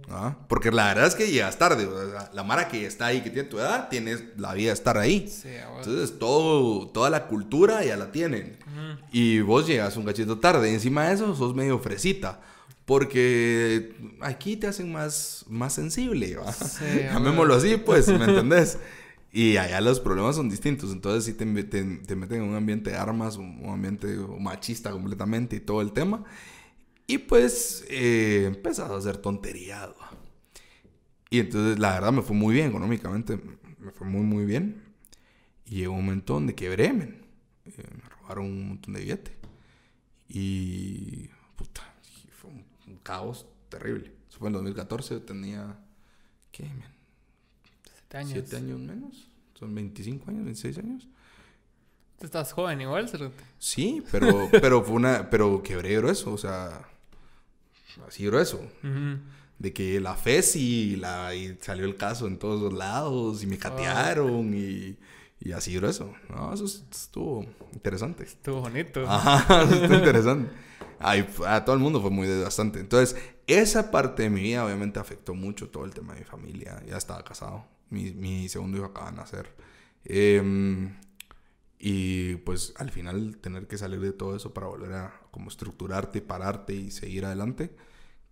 ¿va? 0.08 0.38
Porque 0.48 0.70
la 0.70 0.86
verdad 0.86 1.06
es 1.08 1.16
que 1.16 1.28
llegas 1.28 1.58
tarde. 1.58 1.86
o 1.86 2.10
sea, 2.10 2.30
la 2.32 2.44
Mara 2.44 2.68
que 2.68 2.86
está 2.86 3.06
ahí, 3.06 3.20
que 3.20 3.30
tiene 3.30 3.48
tu 3.48 3.58
edad, 3.58 3.88
tienes 3.88 4.22
la 4.36 4.54
vida 4.54 4.68
de 4.68 4.74
estar 4.74 4.96
ahí. 4.96 5.26
Sí. 5.28 5.48
Entonces 5.78 6.18
todo, 6.20 6.86
toda 6.88 7.10
la 7.10 7.26
cultura 7.26 7.84
ya 7.84 7.96
la 7.96 8.12
tienen. 8.12 8.58
Y 9.10 9.40
vos 9.40 9.66
llegas 9.66 9.96
un 9.96 10.04
cachito 10.04 10.38
tarde. 10.38 10.72
Encima 10.72 11.08
de 11.08 11.14
eso, 11.14 11.34
sos 11.34 11.54
medio 11.54 11.78
fresita. 11.80 12.40
Porque 12.84 13.96
aquí 14.20 14.56
te 14.56 14.68
hacen 14.68 14.92
más, 14.92 15.44
más 15.48 15.72
sensible, 15.72 16.36
¿va? 16.36 16.52
Sí, 16.52 16.84
Llamémoslo 17.12 17.54
así, 17.56 17.76
pues, 17.78 18.06
¿me 18.06 18.24
entendés? 18.24 18.78
Y 19.36 19.58
allá 19.58 19.82
los 19.82 20.00
problemas 20.00 20.36
son 20.36 20.48
distintos. 20.48 20.90
Entonces 20.92 21.24
sí 21.24 21.34
te, 21.34 21.44
te, 21.64 21.84
te 21.84 22.16
meten 22.16 22.42
en 22.42 22.48
un 22.48 22.54
ambiente 22.54 22.88
de 22.88 22.96
armas, 22.96 23.36
un, 23.36 23.66
ambiente 23.68 24.06
machista 24.40 24.90
completamente 24.90 25.56
y 25.56 25.60
todo 25.60 25.82
el 25.82 25.92
tema. 25.92 26.24
Y 27.06 27.18
pues 27.18 27.84
eh, 27.90 28.50
a 28.64 28.96
hacer 28.96 29.18
tonterías. 29.18 29.90
¿va? 29.90 30.10
Y 31.28 31.40
entonces 31.40 31.78
la 31.78 31.92
verdad 31.92 32.12
me 32.12 32.22
fue 32.22 32.34
muy 32.34 32.54
bien 32.54 32.68
económicamente. 32.68 33.38
Me 33.78 33.90
fue 33.90 34.06
muy, 34.06 34.22
muy 34.22 34.46
bien. 34.46 34.82
Y 35.66 35.80
llegó 35.80 35.92
un 35.92 36.06
momento 36.06 36.32
donde 36.32 36.54
quebré, 36.54 36.94
men. 36.94 37.22
Eh, 37.66 37.72
me 37.94 38.08
robaron 38.08 38.46
un 38.46 38.68
montón 38.70 38.94
de 38.94 39.00
billetes. 39.00 39.34
Y... 40.30 41.28
Puta, 41.56 41.82
fue 42.30 42.50
un, 42.50 42.96
caos 43.02 43.46
terrible. 43.68 44.14
Eso 44.30 44.38
fue 44.38 44.48
en 44.48 44.54
2014. 44.54 45.12
Yo 45.12 45.22
tenía... 45.24 45.78
¿Qué? 46.50 46.70
Siete 48.08 48.18
años. 48.18 48.32
¿Siete 48.32 48.56
años 48.56 48.80
menos? 48.80 49.28
Son 49.54 49.74
25 49.74 50.30
años, 50.30 50.44
26 50.44 50.78
años. 50.78 51.08
Tú 52.18 52.24
Estás 52.26 52.52
joven 52.52 52.80
igual, 52.80 53.08
cerote. 53.08 53.42
Sí, 53.58 54.02
pero, 54.10 54.48
pero 54.60 54.82
fue 54.82 54.94
una... 54.96 55.28
Pero 55.30 55.62
quebré 55.62 55.96
grueso, 55.96 56.32
o 56.32 56.38
sea... 56.38 56.88
Así 58.06 58.26
grueso. 58.26 58.58
Ujú. 58.82 59.18
De 59.58 59.72
que 59.72 60.00
la 60.00 60.14
FES 60.14 60.56
y, 60.56 60.96
la, 60.96 61.34
y 61.34 61.56
salió 61.62 61.86
el 61.86 61.96
caso 61.96 62.26
en 62.26 62.38
todos 62.38 62.60
los 62.60 62.74
lados 62.74 63.42
y 63.42 63.46
me 63.46 63.56
catearon 63.58 64.52
y, 64.54 64.96
y 65.40 65.52
así 65.52 65.74
grueso. 65.74 66.12
No, 66.28 66.52
eso 66.52 66.66
es- 66.66 66.84
estuvo 66.90 67.46
interesante. 67.72 68.24
Estuvo 68.24 68.60
bonito. 68.60 69.02
Ajá, 69.08 69.62
eso 69.64 69.74
estuvo 69.76 69.94
interesante. 69.98 70.50
Ay, 70.98 71.26
a 71.46 71.64
todo 71.64 71.74
el 71.74 71.80
mundo 71.80 72.02
fue 72.02 72.10
muy 72.10 72.26
desgastante. 72.26 72.80
Entonces, 72.80 73.16
esa 73.46 73.90
parte 73.90 74.24
de 74.24 74.30
mi 74.30 74.42
vida 74.42 74.64
obviamente 74.64 74.98
afectó 75.00 75.34
mucho 75.34 75.70
todo 75.70 75.86
el 75.86 75.92
tema 75.94 76.12
de 76.12 76.20
mi 76.20 76.26
familia. 76.26 76.82
Ya 76.86 76.98
estaba 76.98 77.22
casado. 77.24 77.64
Mi, 77.90 78.12
mi 78.12 78.48
segundo 78.48 78.78
hijo 78.78 78.86
acaba 78.86 79.10
de 79.10 79.16
nacer. 79.16 79.54
Em, 80.04 80.96
y 81.78 82.36
pues 82.36 82.74
al 82.78 82.90
final 82.90 83.38
tener 83.38 83.66
que 83.68 83.78
salir 83.78 84.00
de 84.00 84.12
todo 84.12 84.36
eso 84.36 84.54
para 84.54 84.66
volver 84.68 84.92
a 84.94 85.20
como 85.30 85.48
estructurarte, 85.50 86.22
pararte 86.22 86.74
y 86.74 86.90
seguir 86.90 87.26
adelante, 87.26 87.76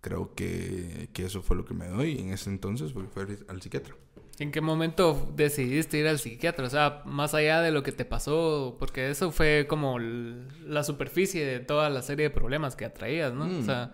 creo 0.01 0.33
que, 0.35 1.09
que 1.13 1.25
eso 1.25 1.41
fue 1.43 1.57
lo 1.57 1.65
que 1.65 1.73
me 1.75 1.87
doy 1.87 2.19
en 2.19 2.31
ese 2.31 2.49
entonces, 2.49 2.93
porque 2.93 3.09
fue 3.09 3.23
al- 3.49 3.61
psiquiatra. 3.61 3.95
¿En 4.37 4.51
qué 4.51 4.59
momento 4.59 5.31
decidiste 5.35 5.97
ir 5.97 6.07
al 6.07 6.19
psiquiatra? 6.19 6.67
O 6.67 6.69
sea, 6.69 7.01
más 7.05 7.33
allá 7.33 7.61
de 7.61 7.71
lo 7.71 7.83
que 7.83 7.93
te 7.93 8.03
pasó, 8.03 8.75
porque 8.79 9.09
eso 9.09 9.31
fue 9.31 9.65
como 9.69 9.97
la 9.99 10.83
superficie 10.83 11.45
de 11.45 11.59
toda 11.61 11.89
la 11.89 12.01
serie 12.01 12.25
de 12.25 12.29
problemas 12.31 12.75
que 12.75 12.83
atraías, 12.85 13.33
¿no? 13.33 13.45
Mm. 13.45 13.59
O 13.61 13.63
sea, 13.63 13.93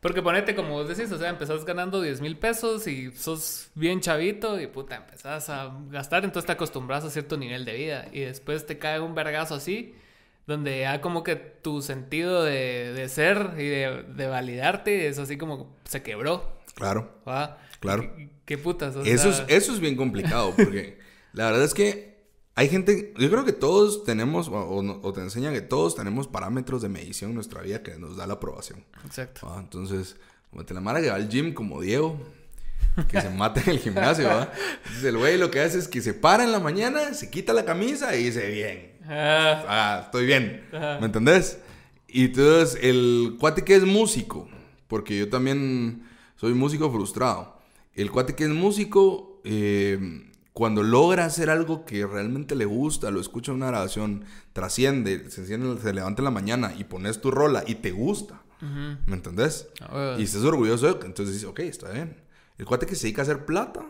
porque 0.00 0.22
ponete 0.22 0.54
como 0.54 0.70
vos 0.70 0.88
decís, 0.88 1.10
o 1.12 1.18
sea, 1.18 1.30
empezás 1.30 1.64
ganando 1.64 2.00
10 2.00 2.20
mil 2.20 2.36
pesos 2.36 2.86
y 2.86 3.10
sos 3.12 3.68
bien 3.74 4.00
chavito 4.00 4.60
y 4.60 4.66
puta, 4.66 4.96
empezás 4.96 5.48
a 5.50 5.76
gastar, 5.90 6.24
entonces 6.24 6.46
te 6.46 6.52
acostumbras 6.52 7.04
a 7.04 7.10
cierto 7.10 7.36
nivel 7.36 7.64
de 7.64 7.72
vida 7.74 8.08
y 8.12 8.20
después 8.20 8.66
te 8.66 8.78
cae 8.78 9.00
un 9.00 9.14
vergazo 9.14 9.54
así, 9.54 9.94
donde 10.46 10.80
ya 10.80 11.00
como 11.00 11.22
que 11.24 11.36
tu 11.36 11.82
sentido 11.82 12.44
de, 12.44 12.92
de 12.92 13.08
ser 13.08 13.54
y 13.58 13.66
de, 13.66 14.04
de 14.14 14.26
validarte 14.28 15.08
es 15.08 15.18
así 15.18 15.36
como 15.36 15.74
se 15.84 16.02
quebró, 16.02 16.56
Claro. 16.76 17.10
Claro. 17.80 18.02
¿Qué, 18.16 18.28
qué 18.44 18.58
putas? 18.58 18.94
O 18.96 19.02
Eso 19.02 19.30
es, 19.30 19.36
sea, 19.36 19.46
eso 19.48 19.72
es 19.72 19.80
bien 19.80 19.96
complicado 19.96 20.54
porque 20.54 20.98
la 21.32 21.46
verdad 21.46 21.64
es 21.64 21.72
que 21.74 22.15
hay 22.56 22.68
gente, 22.68 23.12
yo 23.18 23.30
creo 23.30 23.44
que 23.44 23.52
todos 23.52 24.02
tenemos, 24.04 24.48
o, 24.48 24.54
o 24.56 25.00
o 25.02 25.12
te 25.12 25.20
enseñan 25.20 25.52
que 25.54 25.60
todos 25.60 25.94
tenemos 25.94 26.26
parámetros 26.26 26.82
de 26.82 26.88
medición 26.88 27.30
en 27.30 27.34
nuestra 27.36 27.60
vida 27.62 27.82
que 27.82 27.96
nos 27.98 28.16
da 28.16 28.26
la 28.26 28.34
aprobación. 28.34 28.82
Exacto. 29.04 29.46
¿va? 29.46 29.60
Entonces, 29.60 30.16
te 30.66 30.74
la 30.74 30.80
mara 30.80 31.00
que 31.02 31.10
va 31.10 31.16
al 31.16 31.28
gym 31.28 31.52
como 31.52 31.82
Diego, 31.82 32.18
que 33.10 33.20
se 33.20 33.28
mata 33.28 33.60
en 33.60 33.70
el 33.70 33.78
gimnasio, 33.78 34.26
¿va? 34.26 34.50
Entonces 34.78 35.04
el 35.04 35.18
güey 35.18 35.36
lo 35.36 35.50
que 35.50 35.60
hace 35.60 35.78
es 35.78 35.86
que 35.86 36.00
se 36.00 36.14
para 36.14 36.44
en 36.44 36.52
la 36.52 36.58
mañana, 36.60 37.12
se 37.12 37.30
quita 37.30 37.52
la 37.52 37.64
camisa 37.66 38.16
y 38.16 38.24
dice, 38.24 38.50
bien, 38.50 38.96
Ah, 39.08 39.64
ah, 39.68 40.00
estoy 40.06 40.26
bien, 40.26 40.66
Ajá. 40.72 40.98
¿me 40.98 41.06
entendés? 41.06 41.58
Y 42.08 42.24
entonces 42.26 42.78
el 42.82 43.36
cuate 43.38 43.62
que 43.64 43.76
es 43.76 43.84
músico, 43.84 44.48
porque 44.88 45.18
yo 45.18 45.28
también 45.28 46.06
soy 46.36 46.54
músico 46.54 46.90
frustrado, 46.90 47.58
el 47.94 48.10
cuate 48.10 48.34
que 48.34 48.44
es 48.44 48.50
músico, 48.50 49.40
eh, 49.44 50.26
cuando 50.56 50.82
logra 50.82 51.26
hacer 51.26 51.50
algo 51.50 51.84
que 51.84 52.06
realmente 52.06 52.54
le 52.54 52.64
gusta, 52.64 53.10
lo 53.10 53.20
escucha 53.20 53.50
en 53.52 53.58
una 53.58 53.66
grabación, 53.66 54.24
trasciende, 54.54 55.30
se, 55.30 55.42
enciende- 55.42 55.78
se 55.82 55.92
levanta 55.92 56.22
en 56.22 56.24
la 56.24 56.30
mañana 56.30 56.72
y 56.78 56.84
pones 56.84 57.20
tu 57.20 57.30
rola 57.30 57.62
y 57.66 57.74
te 57.76 57.90
gusta. 57.90 58.40
¿me 59.06 59.14
entendés? 59.14 59.68
Ah. 59.82 60.16
Y 60.18 60.22
estás 60.22 60.42
orgulloso, 60.44 60.86
de- 60.86 61.06
entonces 61.06 61.34
dices, 61.34 61.46
ok, 61.46 61.60
está 61.60 61.90
bien. 61.92 62.16
El 62.56 62.64
cuate 62.64 62.86
que 62.86 62.94
se 62.94 63.02
dedica 63.02 63.20
a 63.20 63.24
hacer 63.24 63.44
plata, 63.44 63.84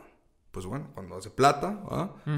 pues 0.51 0.67
bueno, 0.67 0.91
cuando 0.93 1.17
hace 1.17 1.31
plata, 1.31 1.81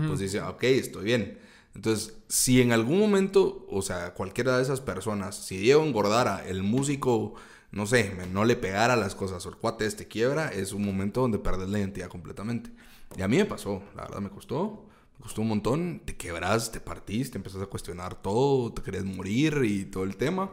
pues 0.08 0.20
dice, 0.20 0.42
ok, 0.42 0.62
estoy 0.64 1.04
bien. 1.04 1.38
Entonces, 1.74 2.18
si 2.28 2.60
en 2.60 2.72
algún 2.72 2.98
momento, 2.98 3.64
o 3.70 3.80
sea, 3.80 4.12
cualquiera 4.12 4.56
de 4.58 4.62
esas 4.62 4.82
personas, 4.82 5.36
si 5.36 5.56
Diego 5.56 5.82
engordara, 5.84 6.46
el 6.46 6.62
músico, 6.62 7.32
no 7.70 7.86
sé, 7.86 8.14
no 8.32 8.44
le 8.44 8.56
pegara 8.56 8.94
las 8.94 9.14
cosas, 9.14 9.46
o 9.46 9.48
el 9.48 9.56
cuate 9.56 9.86
este 9.86 10.06
quiebra, 10.06 10.48
es 10.48 10.72
un 10.72 10.84
momento 10.84 11.22
donde 11.22 11.38
perdes 11.38 11.70
la 11.70 11.78
identidad 11.78 12.08
completamente. 12.08 12.70
Y 13.16 13.22
a 13.22 13.28
mí 13.28 13.36
me 13.36 13.44
pasó, 13.44 13.82
la 13.96 14.02
verdad 14.02 14.20
me 14.20 14.30
costó, 14.30 14.86
me 15.18 15.22
costó 15.22 15.42
un 15.42 15.48
montón, 15.48 16.02
te 16.04 16.16
quebras, 16.16 16.70
te 16.70 16.80
partís, 16.80 17.30
te 17.30 17.38
empezás 17.38 17.62
a 17.62 17.66
cuestionar 17.66 18.20
todo, 18.20 18.72
te 18.72 18.82
querés 18.82 19.04
morir 19.04 19.62
y 19.64 19.84
todo 19.86 20.04
el 20.04 20.16
tema. 20.16 20.50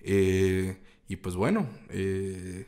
Eh, 0.00 0.80
y 1.08 1.16
pues 1.16 1.34
bueno, 1.36 1.66
eh, 1.90 2.66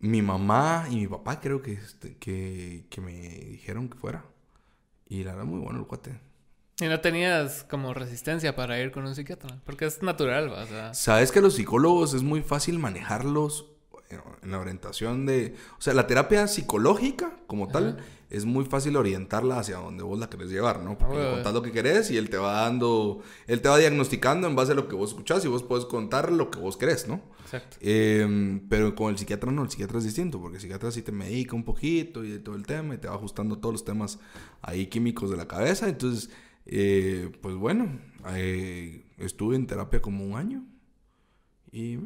mi 0.00 0.22
mamá 0.22 0.86
y 0.90 0.96
mi 0.96 1.06
papá 1.06 1.40
creo 1.40 1.62
que, 1.62 1.72
este, 1.72 2.16
que, 2.16 2.86
que 2.90 3.00
me 3.00 3.12
dijeron 3.12 3.88
que 3.88 3.98
fuera. 3.98 4.24
Y 5.08 5.24
la 5.24 5.32
verdad, 5.32 5.46
muy 5.46 5.60
bueno 5.60 5.80
el 5.80 5.86
cuate. 5.86 6.18
Y 6.80 6.86
no 6.86 7.00
tenías 7.00 7.64
como 7.64 7.92
resistencia 7.92 8.56
para 8.56 8.80
ir 8.80 8.90
con 8.90 9.06
un 9.06 9.14
psiquiatra, 9.14 9.60
porque 9.66 9.84
es 9.84 10.02
natural, 10.02 10.48
o 10.48 10.66
sea, 10.66 10.94
Sabes 10.94 11.30
que 11.30 11.42
los 11.42 11.54
psicólogos 11.54 12.14
es 12.14 12.22
muy 12.22 12.42
fácil 12.42 12.78
manejarlos 12.78 13.66
en 14.42 14.50
la 14.50 14.58
orientación 14.58 15.26
de... 15.26 15.54
O 15.78 15.82
sea, 15.82 15.94
la 15.94 16.06
terapia 16.06 16.48
psicológica 16.48 17.36
como 17.46 17.68
tal 17.68 17.98
es 18.30 18.44
muy 18.44 18.64
fácil 18.64 18.96
orientarla 18.96 19.58
hacia 19.58 19.78
donde 19.78 20.04
vos 20.04 20.18
la 20.18 20.30
querés 20.30 20.50
llevar, 20.50 20.82
¿no? 20.82 20.96
Porque 20.96 21.16
le 21.16 21.20
huevo. 21.22 21.34
contás 21.34 21.52
lo 21.52 21.62
que 21.62 21.72
querés 21.72 22.10
y 22.12 22.16
él 22.16 22.30
te 22.30 22.36
va 22.36 22.62
dando... 22.62 23.20
Él 23.48 23.60
te 23.60 23.68
va 23.68 23.76
diagnosticando 23.76 24.46
en 24.46 24.54
base 24.54 24.72
a 24.72 24.76
lo 24.76 24.86
que 24.86 24.94
vos 24.94 25.10
escuchás 25.10 25.44
y 25.44 25.48
vos 25.48 25.64
puedes 25.64 25.84
contar 25.84 26.30
lo 26.30 26.50
que 26.50 26.60
vos 26.60 26.76
querés, 26.76 27.08
¿no? 27.08 27.20
exacto. 27.42 27.76
Eh, 27.80 28.60
pero 28.68 28.94
con 28.94 29.10
el 29.10 29.18
psiquiatra 29.18 29.50
no, 29.50 29.64
el 29.64 29.70
psiquiatra 29.70 29.98
es 29.98 30.04
distinto, 30.04 30.40
porque 30.40 30.56
el 30.56 30.62
psiquiatra 30.62 30.92
sí 30.92 31.02
te 31.02 31.10
medica 31.10 31.56
un 31.56 31.64
poquito 31.64 32.24
y 32.24 32.38
todo 32.38 32.54
el 32.54 32.64
tema 32.64 32.94
y 32.94 32.98
te 32.98 33.08
va 33.08 33.16
ajustando 33.16 33.58
todos 33.58 33.74
los 33.74 33.84
temas 33.84 34.20
ahí 34.62 34.86
químicos 34.86 35.28
de 35.30 35.36
la 35.36 35.48
cabeza. 35.48 35.88
Entonces, 35.88 36.30
eh, 36.66 37.32
pues 37.42 37.56
bueno, 37.56 37.98
eh, 38.28 39.06
estuve 39.18 39.56
en 39.56 39.66
terapia 39.66 40.00
como 40.00 40.24
un 40.24 40.36
año 40.36 40.64
y 41.72 41.98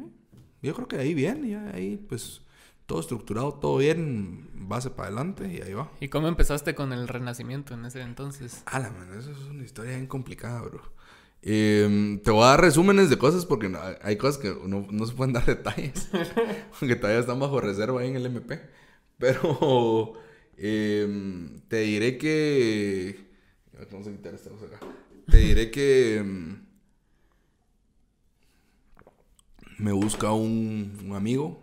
yo 0.61 0.73
creo 0.73 0.87
que 0.87 0.97
ahí 0.97 1.13
bien, 1.13 1.47
ya 1.47 1.69
ahí 1.69 1.97
pues 1.97 2.41
todo 2.85 2.99
estructurado, 2.99 3.53
todo 3.55 3.77
bien, 3.77 4.49
base 4.53 4.89
para 4.89 5.07
adelante 5.07 5.51
y 5.51 5.61
ahí 5.61 5.73
va. 5.73 5.91
¿Y 5.99 6.09
cómo 6.09 6.27
empezaste 6.27 6.75
con 6.75 6.93
el 6.93 7.07
renacimiento 7.07 7.73
en 7.73 7.85
ese 7.85 8.01
entonces? 8.01 8.61
Ah, 8.65 8.79
la 8.79 8.91
mano, 8.91 9.13
eso 9.19 9.31
es 9.31 9.37
una 9.49 9.63
historia 9.63 9.91
bien 9.93 10.07
complicada, 10.07 10.61
bro. 10.61 10.81
Eh, 11.41 12.19
te 12.23 12.31
voy 12.31 12.43
a 12.43 12.47
dar 12.47 12.61
resúmenes 12.61 13.09
de 13.09 13.17
cosas 13.17 13.45
porque 13.45 13.69
no- 13.69 13.79
hay 14.01 14.17
cosas 14.17 14.39
que 14.39 14.55
no, 14.65 14.87
no 14.89 15.05
se 15.05 15.13
pueden 15.13 15.33
dar 15.33 15.45
detalles. 15.45 16.09
porque 16.79 16.95
todavía 16.95 17.19
están 17.19 17.39
bajo 17.39 17.59
reserva 17.61 18.01
ahí 18.01 18.09
en 18.09 18.15
el 18.15 18.25
MP. 18.27 18.59
Pero 19.17 20.13
eh, 20.57 21.59
te 21.67 21.79
diré 21.81 22.17
que. 22.17 23.25
Vamos 23.91 24.07
a 24.07 24.11
quitar 24.11 24.33
esta 24.33 24.49
cosa 24.49 24.65
acá. 24.65 24.79
Te 25.29 25.37
diré 25.37 25.69
que. 25.71 26.21
mm, 26.25 26.65
Me 29.77 29.91
busca 29.91 30.31
un, 30.31 30.97
un 31.05 31.15
amigo, 31.15 31.61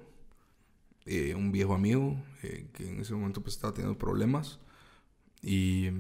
eh, 1.07 1.35
un 1.35 1.51
viejo 1.51 1.75
amigo, 1.75 2.23
eh, 2.43 2.69
que 2.73 2.89
en 2.89 3.01
ese 3.01 3.15
momento 3.15 3.43
pues 3.43 3.55
estaba 3.57 3.75
teniendo 3.75 3.99
problemas. 3.99 4.61
Y, 5.43 5.91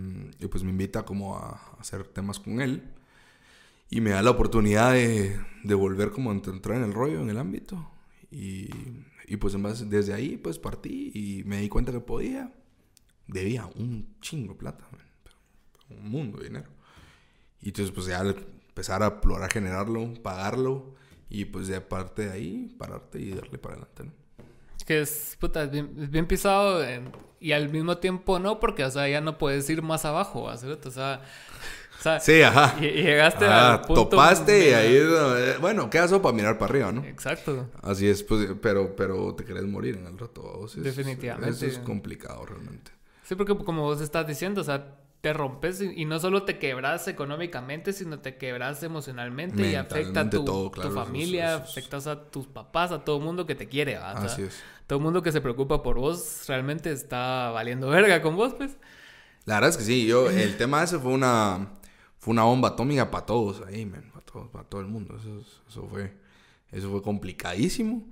pues 0.50 0.62
me 0.62 0.70
invita 0.70 1.04
como 1.04 1.36
a 1.36 1.76
hacer 1.78 2.06
temas 2.08 2.38
con 2.38 2.60
él. 2.60 2.82
Y 3.90 4.00
me 4.00 4.10
da 4.10 4.22
la 4.22 4.30
oportunidad 4.30 4.92
de, 4.92 5.74
volver 5.74 6.10
como 6.12 6.30
a 6.30 6.34
entrar 6.34 6.78
en 6.78 6.84
el 6.84 6.92
rollo, 6.94 7.20
en 7.20 7.30
el 7.30 7.38
ámbito. 7.38 7.90
Y, 8.30 8.68
pues 9.38 9.54
en 9.54 9.62
desde 9.90 10.12
ahí 10.12 10.36
pues 10.36 10.58
partí 10.58 11.10
y 11.14 11.44
me 11.44 11.60
di 11.60 11.68
cuenta 11.68 11.92
que 11.92 12.00
podía. 12.00 12.52
Debía 13.26 13.66
un 13.76 14.16
chingo 14.20 14.52
de 14.52 14.58
plata, 14.58 14.86
un 15.88 16.10
mundo 16.10 16.38
de 16.38 16.44
dinero. 16.44 16.70
Y 17.60 17.68
entonces 17.68 17.94
pues 17.94 18.06
ya 18.06 18.20
empezar 18.20 19.02
a 19.02 19.08
explorar, 19.08 19.50
generarlo, 19.50 20.12
pagarlo 20.22 20.94
y 21.30 21.46
pues 21.46 21.68
de 21.68 21.80
parte 21.80 22.26
de 22.26 22.32
ahí 22.32 22.74
pararte 22.78 23.20
y 23.20 23.30
darle 23.30 23.58
para 23.58 23.76
adelante. 23.76 24.21
Que 24.86 25.02
es, 25.02 25.36
puta, 25.38 25.62
es 25.64 25.70
bien, 25.70 25.94
es 26.00 26.10
bien 26.10 26.26
pisado 26.26 26.82
en- 26.84 27.12
y 27.40 27.52
al 27.52 27.68
mismo 27.70 27.98
tiempo 27.98 28.38
no, 28.38 28.60
porque, 28.60 28.84
o 28.84 28.90
sea, 28.90 29.08
ya 29.08 29.20
no 29.20 29.38
puedes 29.38 29.68
ir 29.70 29.82
más 29.82 30.04
abajo. 30.04 30.54
¿cierto? 30.56 30.88
O 30.88 30.92
sea, 30.92 31.20
o 31.98 32.02
sea, 32.02 32.20
Sí, 32.20 32.42
ajá. 32.42 32.76
y- 32.80 32.86
y 32.86 33.02
llegaste 33.02 33.44
Ah, 33.46 33.74
al 33.74 33.80
punto... 33.82 34.08
topaste 34.08 34.70
y 34.70 34.72
ahí, 34.72 34.96
eh, 34.96 35.56
bueno, 35.60 35.88
queda 35.90 36.04
eso 36.06 36.20
para 36.22 36.34
mirar 36.34 36.58
para 36.58 36.70
arriba, 36.70 36.92
¿no? 36.92 37.04
Exacto. 37.04 37.68
Así 37.82 38.08
es, 38.08 38.22
pues, 38.22 38.48
pero, 38.60 38.94
pero 38.96 39.34
te 39.34 39.44
querés 39.44 39.64
morir 39.64 39.96
en 39.96 40.06
el 40.06 40.18
rato. 40.18 40.42
vos, 40.42 40.76
es- 40.76 40.82
Definitivamente. 40.84 41.50
Eso 41.50 41.66
es 41.66 41.78
complicado 41.78 42.44
realmente. 42.46 42.90
Sí, 43.24 43.34
porque 43.36 43.56
como 43.56 43.82
vos 43.82 44.00
estás 44.00 44.26
diciendo, 44.26 44.60
o 44.60 44.64
sea, 44.64 44.96
te 45.22 45.32
rompes 45.32 45.80
y, 45.80 46.04
no 46.04 46.18
solo 46.18 46.42
te 46.42 46.58
quebras 46.58 47.06
económicamente, 47.06 47.92
sino 47.92 48.18
te 48.18 48.36
quebras 48.36 48.82
emocionalmente 48.82 49.70
y 49.70 49.76
afecta 49.76 50.22
a 50.22 50.30
tu, 50.30 50.44
todo, 50.44 50.70
claro, 50.72 50.90
familia, 50.90 51.54
eso 51.54 51.62
afectas 51.62 52.08
a 52.08 52.24
tus 52.24 52.48
papás, 52.48 52.90
a 52.90 53.04
todo 53.04 53.18
el 53.18 53.22
mundo 53.22 53.46
que 53.46 53.54
te 53.54 53.68
quiere, 53.68 53.96
Así 53.96 54.42
es. 54.42 54.60
Todo 54.88 54.98
el 54.98 55.04
mundo 55.04 55.22
que 55.22 55.30
se 55.30 55.40
preocupa 55.40 55.80
por 55.80 55.96
vos 55.98 56.44
realmente 56.48 56.90
está 56.90 57.50
valiendo 57.50 57.88
verga 57.88 58.20
con 58.20 58.34
vos, 58.34 58.54
pues. 58.54 58.76
La 59.44 59.54
verdad 59.54 59.70
es 59.70 59.76
que 59.76 59.84
sí, 59.84 60.06
yo, 60.06 60.28
el 60.28 60.56
tema 60.56 60.82
ese 60.82 60.98
fue 60.98 61.12
una, 61.12 61.68
fue 62.18 62.32
una 62.32 62.42
bomba 62.42 62.70
atómica 62.70 63.08
para 63.08 63.24
todos 63.24 63.62
ahí, 63.64 63.86
man, 63.86 64.10
para 64.12 64.26
todos, 64.26 64.48
para 64.50 64.64
todo 64.64 64.80
el 64.80 64.88
mundo. 64.88 65.16
Eso, 65.16 65.38
es- 65.38 65.60
eso 65.70 65.86
fue, 65.88 66.12
eso 66.72 66.90
fue 66.90 67.00
complicadísimo. 67.00 68.04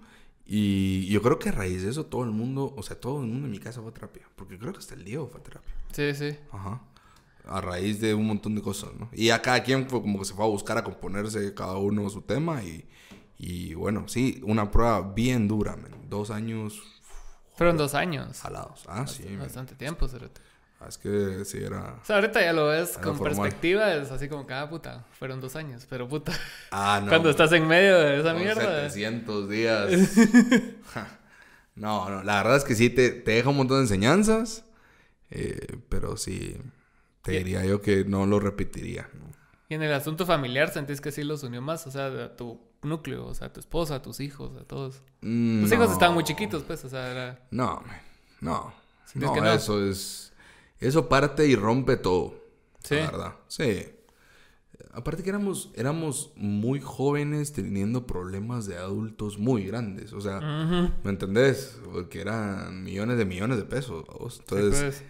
Y 0.47 1.07
yo 1.09 1.23
creo 1.23 1.41
que 1.41 1.49
a 1.49 1.53
raíz 1.53 1.83
de 1.83 1.91
eso 1.91 2.07
todo 2.07 2.23
el 2.23 2.31
mundo, 2.31 2.73
o 2.77 2.83
sea, 2.85 2.99
todo 2.99 3.21
el 3.21 3.27
mundo 3.27 3.47
en 3.47 3.51
mi 3.53 3.59
casa 3.59 3.81
fue 3.81 3.91
a 3.91 3.95
terapia. 3.95 4.23
Porque 4.37 4.59
creo 4.59 4.73
que 4.73 4.79
hasta 4.79 4.95
el 4.95 5.05
Diego 5.05 5.27
fue 5.29 5.41
a 5.41 5.43
terapia. 5.43 5.75
Sí, 5.93 6.15
sí. 6.15 6.37
Ajá. 6.53 6.81
A 7.51 7.61
raíz 7.61 8.01
de 8.01 8.15
un 8.15 8.27
montón 8.27 8.55
de 8.55 8.63
cosas, 8.63 8.91
¿no? 8.99 9.09
Y 9.13 9.31
a 9.31 9.43
cada 9.43 9.63
quien 9.63 9.89
fue 9.89 10.01
como 10.01 10.21
que 10.21 10.25
se 10.25 10.35
fue 10.35 10.45
a 10.45 10.49
buscar 10.49 10.79
a 10.79 10.85
componerse 10.85 11.53
cada 11.53 11.77
uno 11.79 12.09
su 12.09 12.23
tema 12.23 12.63
y, 12.63 12.89
y 13.39 13.75
bueno, 13.75 14.07
sí, 14.07 14.41
una 14.45 14.71
prueba 14.71 15.01
bien 15.03 15.49
dura, 15.49 15.75
man. 15.77 15.91
Dos 16.09 16.31
años 16.31 16.81
Fueron 17.57 17.77
dos 17.77 17.95
años. 17.95 18.41
jalados. 18.41 18.85
Ah, 18.89 19.07
sí, 19.07 19.25
man. 19.25 19.41
Bastante 19.41 19.75
tiempo, 19.75 20.07
cerote. 20.09 20.41
Ah, 20.81 20.87
Es 20.89 20.97
que 20.97 21.45
sí 21.45 21.59
era... 21.59 21.99
O 22.01 22.05
sea, 22.07 22.17
ahorita 22.17 22.41
ya 22.41 22.53
lo 22.55 22.69
ves 22.69 22.97
con 22.97 23.17
formal. 23.19 23.37
perspectiva, 23.43 23.93
es 23.95 24.11
así 24.11 24.29
como 24.29 24.47
cada 24.47 24.71
puta. 24.71 25.05
Fueron 25.19 25.39
dos 25.41 25.55
años, 25.57 25.87
pero 25.91 26.09
puta. 26.09 26.33
Ah, 26.71 27.01
no. 27.05 27.09
Cuando 27.11 27.29
estás 27.29 27.53
en 27.53 27.67
medio 27.69 27.99
de 27.99 28.21
esa 28.21 28.33
mierda. 28.33 28.89
700 28.89 29.49
días. 29.51 29.91
No, 31.75 32.11
no, 32.11 32.23
la 32.23 32.37
verdad 32.43 32.57
es 32.59 32.65
que 32.65 32.75
sí 32.75 32.91
te, 32.91 33.11
te 33.11 33.31
deja 33.33 33.49
un 33.49 33.57
montón 33.57 33.79
de 33.79 33.83
enseñanzas, 33.85 34.65
eh, 35.31 35.79
pero 35.89 36.17
sí, 36.17 36.57
te 37.23 37.33
diría 37.33 37.65
yo 37.65 37.81
que 37.83 38.05
no 38.05 38.27
lo 38.27 38.41
repetiría. 38.41 39.09
¿no? 39.15 39.31
Y 39.69 39.75
en 39.75 39.83
el 39.83 39.93
asunto 39.93 40.27
familiar 40.27 40.71
sentís 40.73 41.01
que 41.01 41.13
sí 41.13 41.23
los 41.23 41.43
unió 41.43 41.61
más, 41.63 41.87
o 41.87 41.91
sea, 41.91 42.07
a 42.07 42.37
tu 42.37 42.61
núcleo, 42.83 43.27
o 43.27 43.35
sea, 43.35 43.49
a 43.49 43.53
tu 43.53 43.61
esposa, 43.61 43.97
a 43.97 44.03
tus 44.03 44.21
hijos, 44.21 44.53
a 44.61 44.65
todos. 44.65 45.03
Mm, 45.21 45.63
Tus 45.63 45.73
hijos 45.73 45.87
no. 45.89 45.93
estaban 45.93 46.15
muy 46.15 46.25
chiquitos, 46.25 46.63
pues, 46.65 46.85
o 46.85 46.89
sea, 46.89 47.11
era... 47.11 47.47
No, 47.51 47.83
man, 47.87 48.01
no. 48.41 48.73
¿Sientes 49.05 49.29
No, 49.29 49.35
que 49.35 49.41
no? 49.41 49.53
eso 49.53 49.85
es. 49.85 50.33
Eso 50.79 51.09
parte 51.09 51.47
y 51.47 51.57
rompe 51.57 51.97
todo. 51.97 52.35
Sí. 52.83 52.95
La 52.97 53.11
verdad. 53.11 53.35
Sí. 53.49 53.87
Aparte 54.93 55.23
que 55.23 55.29
éramos, 55.29 55.71
éramos 55.75 56.33
muy 56.37 56.81
jóvenes 56.81 57.53
teniendo 57.53 58.07
problemas 58.07 58.67
de 58.67 58.77
adultos 58.77 59.39
muy 59.39 59.65
grandes. 59.67 60.13
O 60.13 60.21
sea. 60.21 60.41
¿me 61.05 61.11
entendés? 61.11 61.79
Porque 61.93 62.21
eran 62.23 62.83
millones 62.83 63.19
de 63.19 63.25
millones 63.25 63.59
de 63.59 63.65
pesos. 63.65 64.05
¿vos? 64.19 64.35
Sí, 64.37 64.41
Entonces, 64.41 64.81
pues. 64.83 65.05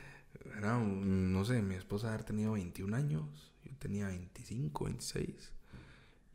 Era, 0.61 0.79
no 0.79 1.45
sé, 1.45 1.63
mi 1.63 1.75
esposa 1.75 2.09
haber 2.09 2.25
tenido 2.25 2.53
21 2.53 2.97
años. 2.97 3.53
Yo 3.65 3.73
tenía 3.79 4.07
25, 4.09 4.85
26. 4.85 5.53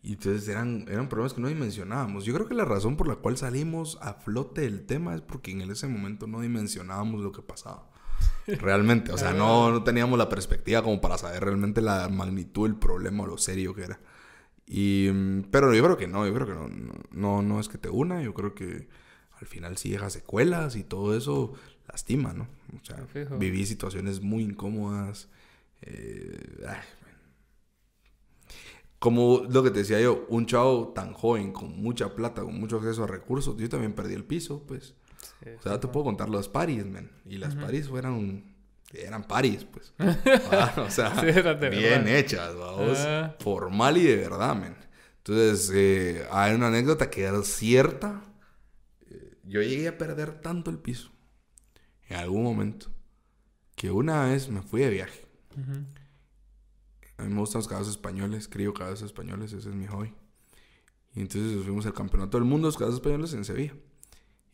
Y 0.04 0.14
entonces 0.14 0.48
eran, 0.48 0.86
eran 0.88 1.10
problemas 1.10 1.34
que 1.34 1.42
no 1.42 1.48
dimensionábamos. 1.48 2.26
Yo 2.26 2.34
creo 2.34 2.48
que 2.48 2.54
la 2.54 2.66
razón 2.66 2.96
por 2.96 3.08
la 3.08 3.16
cual 3.16 3.38
salimos 3.38 3.98
a 4.02 4.14
flote 4.14 4.62
del 4.62 4.86
tema 4.86 5.16
es 5.16 5.22
porque 5.22 5.52
en 5.52 5.62
ese 5.62 5.88
momento 5.88 6.28
no 6.28 6.42
dimensionábamos 6.42 7.22
lo 7.22 7.32
que 7.32 7.42
pasaba. 7.42 7.90
Realmente, 8.48 9.12
o 9.12 9.18
sea, 9.18 9.34
no, 9.34 9.72
no 9.72 9.84
teníamos 9.84 10.20
la 10.20 10.30
perspectiva 10.30 10.84
como 10.84 11.02
para 11.02 11.18
saber 11.18 11.44
realmente 11.44 11.82
la 11.82 12.08
magnitud 12.10 12.68
del 12.68 12.78
problema 12.78 13.24
o 13.24 13.28
lo 13.28 13.38
serio 13.38 13.74
que 13.74 13.84
era. 13.84 14.00
Y, 14.68 15.10
mm, 15.12 15.44
pero 15.52 15.74
yo 15.74 15.84
creo 15.84 15.98
que 15.98 16.08
no, 16.08 16.26
yo 16.28 16.34
creo 16.34 16.48
que 16.48 16.54
no, 16.54 16.68
no, 16.68 16.94
no, 17.12 17.42
no 17.42 17.60
es 17.60 17.68
que 17.68 17.78
te 17.78 17.90
una, 17.90 18.22
yo 18.22 18.34
creo 18.34 18.54
que 18.54 18.88
al 19.40 19.48
final 19.48 19.78
sí 19.78 19.90
deja 19.90 20.10
secuelas 20.10 20.76
y 20.76 20.84
todo 20.84 21.16
eso 21.16 21.54
lastima, 21.90 22.34
¿no? 22.34 22.48
O 22.82 22.86
sea, 22.86 22.98
Fijo. 23.08 23.38
viví 23.38 23.66
situaciones 23.66 24.22
muy 24.22 24.44
incómodas. 24.44 25.28
eh, 25.82 26.64
ay, 26.68 26.78
como 29.00 29.44
lo 29.50 29.62
que 29.62 29.70
te 29.70 29.80
decía 29.80 30.00
yo, 30.00 30.26
un 30.30 30.46
chavo 30.48 30.92
tan 30.96 31.14
joven, 31.14 31.52
con 31.52 31.80
mucha 31.80 32.16
plata, 32.16 32.42
con 32.42 32.60
mucho 32.60 32.78
acceso 32.78 33.04
a 33.04 33.08
recursos, 33.08 33.56
yo 33.58 33.70
también 33.70 33.94
perdí 33.94 34.16
el 34.16 34.24
piso, 34.24 34.64
pues. 34.66 34.96
Sí, 35.44 35.50
O 35.60 35.62
sea, 35.62 35.80
te 35.80 35.88
puedo 35.88 36.06
contar 36.06 36.30
los 36.30 36.48
paris, 36.50 36.86
man. 36.86 37.12
Y 37.26 37.38
las 37.38 37.56
paris 37.56 37.88
fueron... 37.88 38.56
Eran 38.94 39.24
paris, 39.24 39.66
pues. 39.72 39.94
Ah, 40.52 40.74
o 40.88 40.90
sea, 40.90 41.20
Sí, 41.20 41.70
bien 41.70 42.08
hechas, 42.08 42.56
vamos. 42.56 42.98
Ah. 43.00 43.36
Formal 43.40 43.98
y 43.98 44.04
de 44.06 44.16
verdad, 44.16 44.56
man. 44.56 44.76
Entonces, 45.18 45.72
eh, 45.76 46.26
hay 46.32 46.56
una 46.56 46.68
anécdota 46.68 47.10
que 47.10 47.24
era 47.24 47.42
cierta. 47.44 48.24
Eh, 49.10 49.38
Yo 49.44 49.62
llegué 49.62 49.88
a 49.90 49.98
perder 49.98 50.40
tanto 50.42 50.72
el 50.72 50.80
piso 50.80 51.12
en 52.10 52.18
algún 52.18 52.44
momento 52.44 52.88
que 53.76 53.92
una 53.92 54.26
vez 54.26 54.50
me 54.50 54.62
fui 54.62 54.82
de 54.82 54.90
viaje. 54.90 55.26
A 57.18 57.24
mí 57.24 57.34
me 57.34 57.40
gustan 57.40 57.60
los 57.60 57.68
caballos 57.68 57.90
españoles, 57.90 58.48
crío 58.48 58.74
caballos 58.74 59.02
españoles, 59.02 59.54
ese 59.54 59.70
es 59.70 59.76
mi 59.76 59.88
hobby. 59.88 60.14
Y 61.16 61.22
entonces 61.22 61.56
nos 61.56 61.64
fuimos 61.64 61.86
al 61.86 61.94
campeonato 61.94 62.38
del 62.38 62.46
mundo 62.46 62.68
de 62.68 62.70
los 62.70 62.78
caballos 62.78 62.96
españoles 62.96 63.34
en 63.34 63.46
Sevilla. 63.46 63.74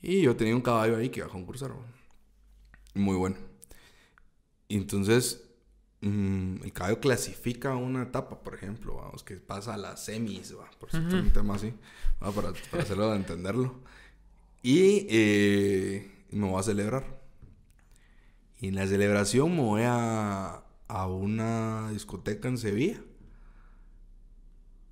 Y 0.01 0.21
yo 0.21 0.35
tenía 0.35 0.55
un 0.55 0.61
caballo 0.61 0.97
ahí 0.97 1.09
que 1.09 1.19
iba 1.19 1.27
a 1.27 1.31
concursar. 1.31 1.71
Muy 2.93 3.15
bueno. 3.15 3.37
Y 4.67 4.77
entonces 4.77 5.43
mm, 6.01 6.63
el 6.63 6.73
caballo 6.73 6.99
clasifica 6.99 7.75
una 7.75 8.03
etapa, 8.03 8.41
por 8.41 8.55
ejemplo, 8.55 8.95
vamos, 8.95 9.23
que 9.23 9.37
pasa 9.37 9.73
a 9.73 9.77
las 9.77 10.05
semis, 10.05 10.55
va, 10.57 10.69
por 10.79 10.89
cierto, 10.91 11.15
un 11.15 11.31
tema 11.31 11.55
así, 11.55 11.73
va, 12.23 12.31
para, 12.31 12.53
para 12.69 12.83
hacerlo 12.83 13.09
de 13.11 13.15
entenderlo. 13.17 13.79
Y 14.63 15.07
eh, 15.09 16.25
me 16.31 16.47
voy 16.47 16.59
a 16.59 16.63
celebrar. 16.63 17.20
Y 18.61 18.67
en 18.67 18.75
la 18.75 18.85
celebración 18.85 19.55
me 19.55 19.63
voy 19.63 19.81
a, 19.85 20.61
a 20.87 21.07
una 21.07 21.89
discoteca 21.91 22.47
en 22.47 22.59
Sevilla. 22.59 23.01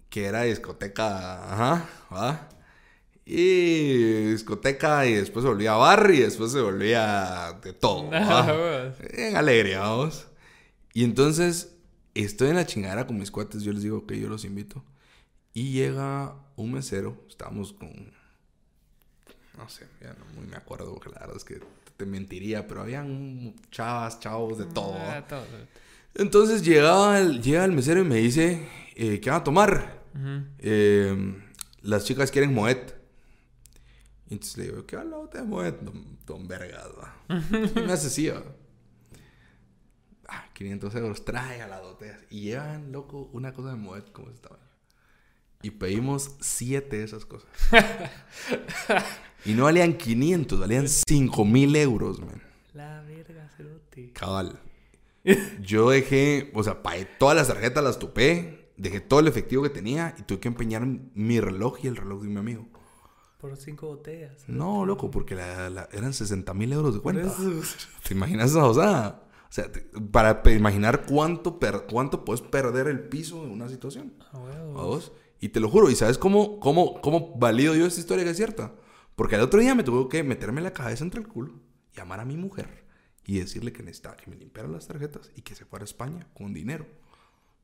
Que 0.09 0.25
era 0.25 0.41
discoteca, 0.41 1.53
ajá, 1.53 1.89
¿va? 2.11 2.49
Y 3.25 4.31
discoteca 4.31 5.05
y 5.05 5.13
después 5.13 5.43
se 5.43 5.49
volvía 5.49 5.73
bar 5.73 6.09
y 6.11 6.21
después 6.21 6.51
se 6.51 6.61
volvía 6.61 7.59
de 7.63 7.73
todo. 7.73 8.09
¿va? 8.11 8.45
huevos. 8.47 8.95
En 9.01 9.35
alegría, 9.35 9.81
vamos. 9.81 10.25
Y 10.95 11.03
entonces 11.03 11.75
estoy 12.15 12.49
en 12.49 12.55
la 12.55 12.65
chingadera 12.65 13.05
con 13.05 13.19
mis 13.19 13.29
cuates. 13.29 13.61
Yo 13.61 13.71
les 13.71 13.83
digo 13.83 14.07
que 14.07 14.19
yo 14.19 14.29
los 14.29 14.45
invito. 14.45 14.83
Y 15.53 15.73
llega 15.73 16.33
un 16.55 16.73
mesero. 16.73 17.23
Estábamos 17.29 17.73
con. 17.73 17.91
No 19.55 19.69
sé, 19.69 19.85
ya 20.01 20.13
no 20.13 20.25
muy 20.33 20.47
me 20.47 20.55
acuerdo. 20.55 20.91
Porque 20.91 21.09
la 21.09 21.19
verdad 21.19 21.37
es 21.37 21.43
que 21.43 21.59
te 21.99 22.05
mentiría. 22.05 22.65
Pero 22.65 22.81
habían 22.81 23.53
chavas, 23.71 24.19
chavos, 24.21 24.57
de 24.57 24.65
todo. 24.65 24.93
¿va? 24.93 25.17
Ah, 25.17 25.27
todo. 25.27 25.43
Entonces 26.15 26.63
llegaba 26.63 27.19
el, 27.19 27.41
llega 27.43 27.65
el 27.65 27.73
mesero 27.73 27.99
y 27.99 28.05
me 28.05 28.15
dice: 28.15 28.67
eh, 28.95 29.19
¿Qué 29.19 29.29
van 29.29 29.41
a 29.41 29.43
tomar? 29.43 29.99
Eh, 30.57 31.35
las 31.81 32.05
chicas 32.05 32.31
quieren 32.31 32.53
Moet. 32.53 32.93
Y 34.29 34.33
entonces 34.33 34.57
le 34.57 34.63
digo, 34.65 34.85
¿qué 34.85 34.95
habla 34.95 35.17
de 35.31 35.43
Moet? 35.43 35.79
Don, 35.81 36.17
don 36.25 36.47
Vergas, 36.47 36.87
va. 36.97 37.15
Y 37.75 37.79
me 37.81 37.91
hace 37.91 38.07
así, 38.07 38.29
va. 38.29 38.43
Ah, 40.27 40.47
500 40.53 40.95
euros, 40.95 41.25
trae 41.25 41.61
a 41.61 41.67
las 41.67 41.81
botellas. 41.81 42.19
Y 42.29 42.41
llevan, 42.41 42.91
loco, 42.91 43.29
una 43.33 43.53
cosa 43.53 43.69
de 43.69 43.75
Moet 43.75 44.11
como 44.11 44.29
esta. 44.29 44.49
Y 45.61 45.71
pedimos 45.71 46.35
siete 46.39 46.97
de 46.99 47.03
esas 47.03 47.25
cosas. 47.25 47.49
y 49.45 49.53
no 49.53 49.65
valían 49.65 49.93
500, 49.97 50.59
valían 50.59 50.87
5 50.87 51.45
mil 51.45 51.75
euros, 51.75 52.19
man. 52.21 52.41
La 52.73 53.01
verga, 53.01 53.49
cerote. 53.57 54.11
Cabal. 54.13 54.59
Yo 55.61 55.89
dejé, 55.89 56.49
o 56.55 56.63
sea, 56.63 56.81
pagué 56.81 57.05
todas 57.05 57.35
las 57.35 57.47
tarjetas, 57.49 57.83
las 57.83 57.99
topé, 57.99 58.71
dejé 58.77 59.01
todo 59.01 59.19
el 59.19 59.27
efectivo 59.27 59.61
que 59.63 59.69
tenía 59.69 60.15
y 60.17 60.21
tuve 60.23 60.39
que 60.39 60.47
empeñar 60.47 60.85
mi 61.13 61.41
reloj 61.41 61.79
y 61.83 61.87
el 61.87 61.97
reloj 61.97 62.21
de 62.23 62.29
mi 62.29 62.37
amigo. 62.39 62.65
Por 63.37 63.55
cinco 63.57 63.87
botellas. 63.87 64.43
No, 64.47 64.85
loco, 64.85 65.11
porque 65.11 65.35
la- 65.35 65.69
la- 65.69 65.89
eran 65.91 66.13
60 66.13 66.53
mil 66.53 66.71
euros 66.71 66.93
de 66.95 67.01
cuenta. 67.01 67.33
¿Te 68.07 68.13
imaginas 68.13 68.51
esa 68.51 68.65
osada? 68.65 69.23
O 69.49 69.51
sea, 69.51 69.69
te- 69.71 69.81
para 70.11 70.41
imaginar 70.53 71.05
cuánto, 71.05 71.59
per- 71.59 71.85
cuánto 71.89 72.23
puedes 72.23 72.41
perder 72.41 72.87
el 72.87 73.01
piso 73.09 73.43
en 73.43 73.51
una 73.51 73.67
situación. 73.67 74.13
A 74.31 74.37
huevo. 74.39 74.79
¿A 74.79 74.83
vos? 74.83 75.11
Y 75.39 75.49
te 75.49 75.59
lo 75.59 75.69
juro, 75.69 75.89
¿y 75.89 75.95
sabes 75.95 76.17
cómo, 76.17 76.59
cómo, 76.59 76.99
cómo 77.01 77.35
valido 77.37 77.75
yo 77.75 77.85
esta 77.85 77.99
historia 77.99 78.23
que 78.25 78.31
es 78.31 78.37
cierta? 78.37 78.73
Porque 79.15 79.35
al 79.35 79.41
otro 79.41 79.59
día 79.59 79.75
me 79.75 79.83
tuvo 79.83 80.09
que 80.09 80.23
meterme 80.23 80.61
la 80.61 80.73
cabeza 80.73 81.03
entre 81.03 81.21
el 81.21 81.27
culo, 81.27 81.53
llamar 81.95 82.19
a 82.19 82.25
mi 82.25 82.35
mujer 82.37 82.85
y 83.25 83.39
decirle 83.39 83.71
que 83.71 83.83
necesitaba 83.83 84.15
que 84.17 84.29
me 84.29 84.35
limpiara 84.35 84.67
las 84.69 84.87
tarjetas 84.87 85.31
y 85.35 85.41
que 85.41 85.55
se 85.55 85.65
fuera 85.65 85.83
a 85.83 85.85
España 85.85 86.27
con 86.33 86.53
dinero. 86.53 86.85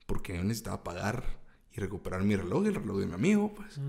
Porque 0.06 0.36
yo 0.36 0.44
necesitaba 0.44 0.84
pagar 0.84 1.24
y 1.74 1.80
recuperar 1.82 2.24
mi 2.24 2.36
reloj 2.36 2.64
y 2.66 2.68
el 2.68 2.76
reloj 2.76 3.00
de 3.00 3.08
mi 3.08 3.14
amigo, 3.14 3.54
pues. 3.56 3.80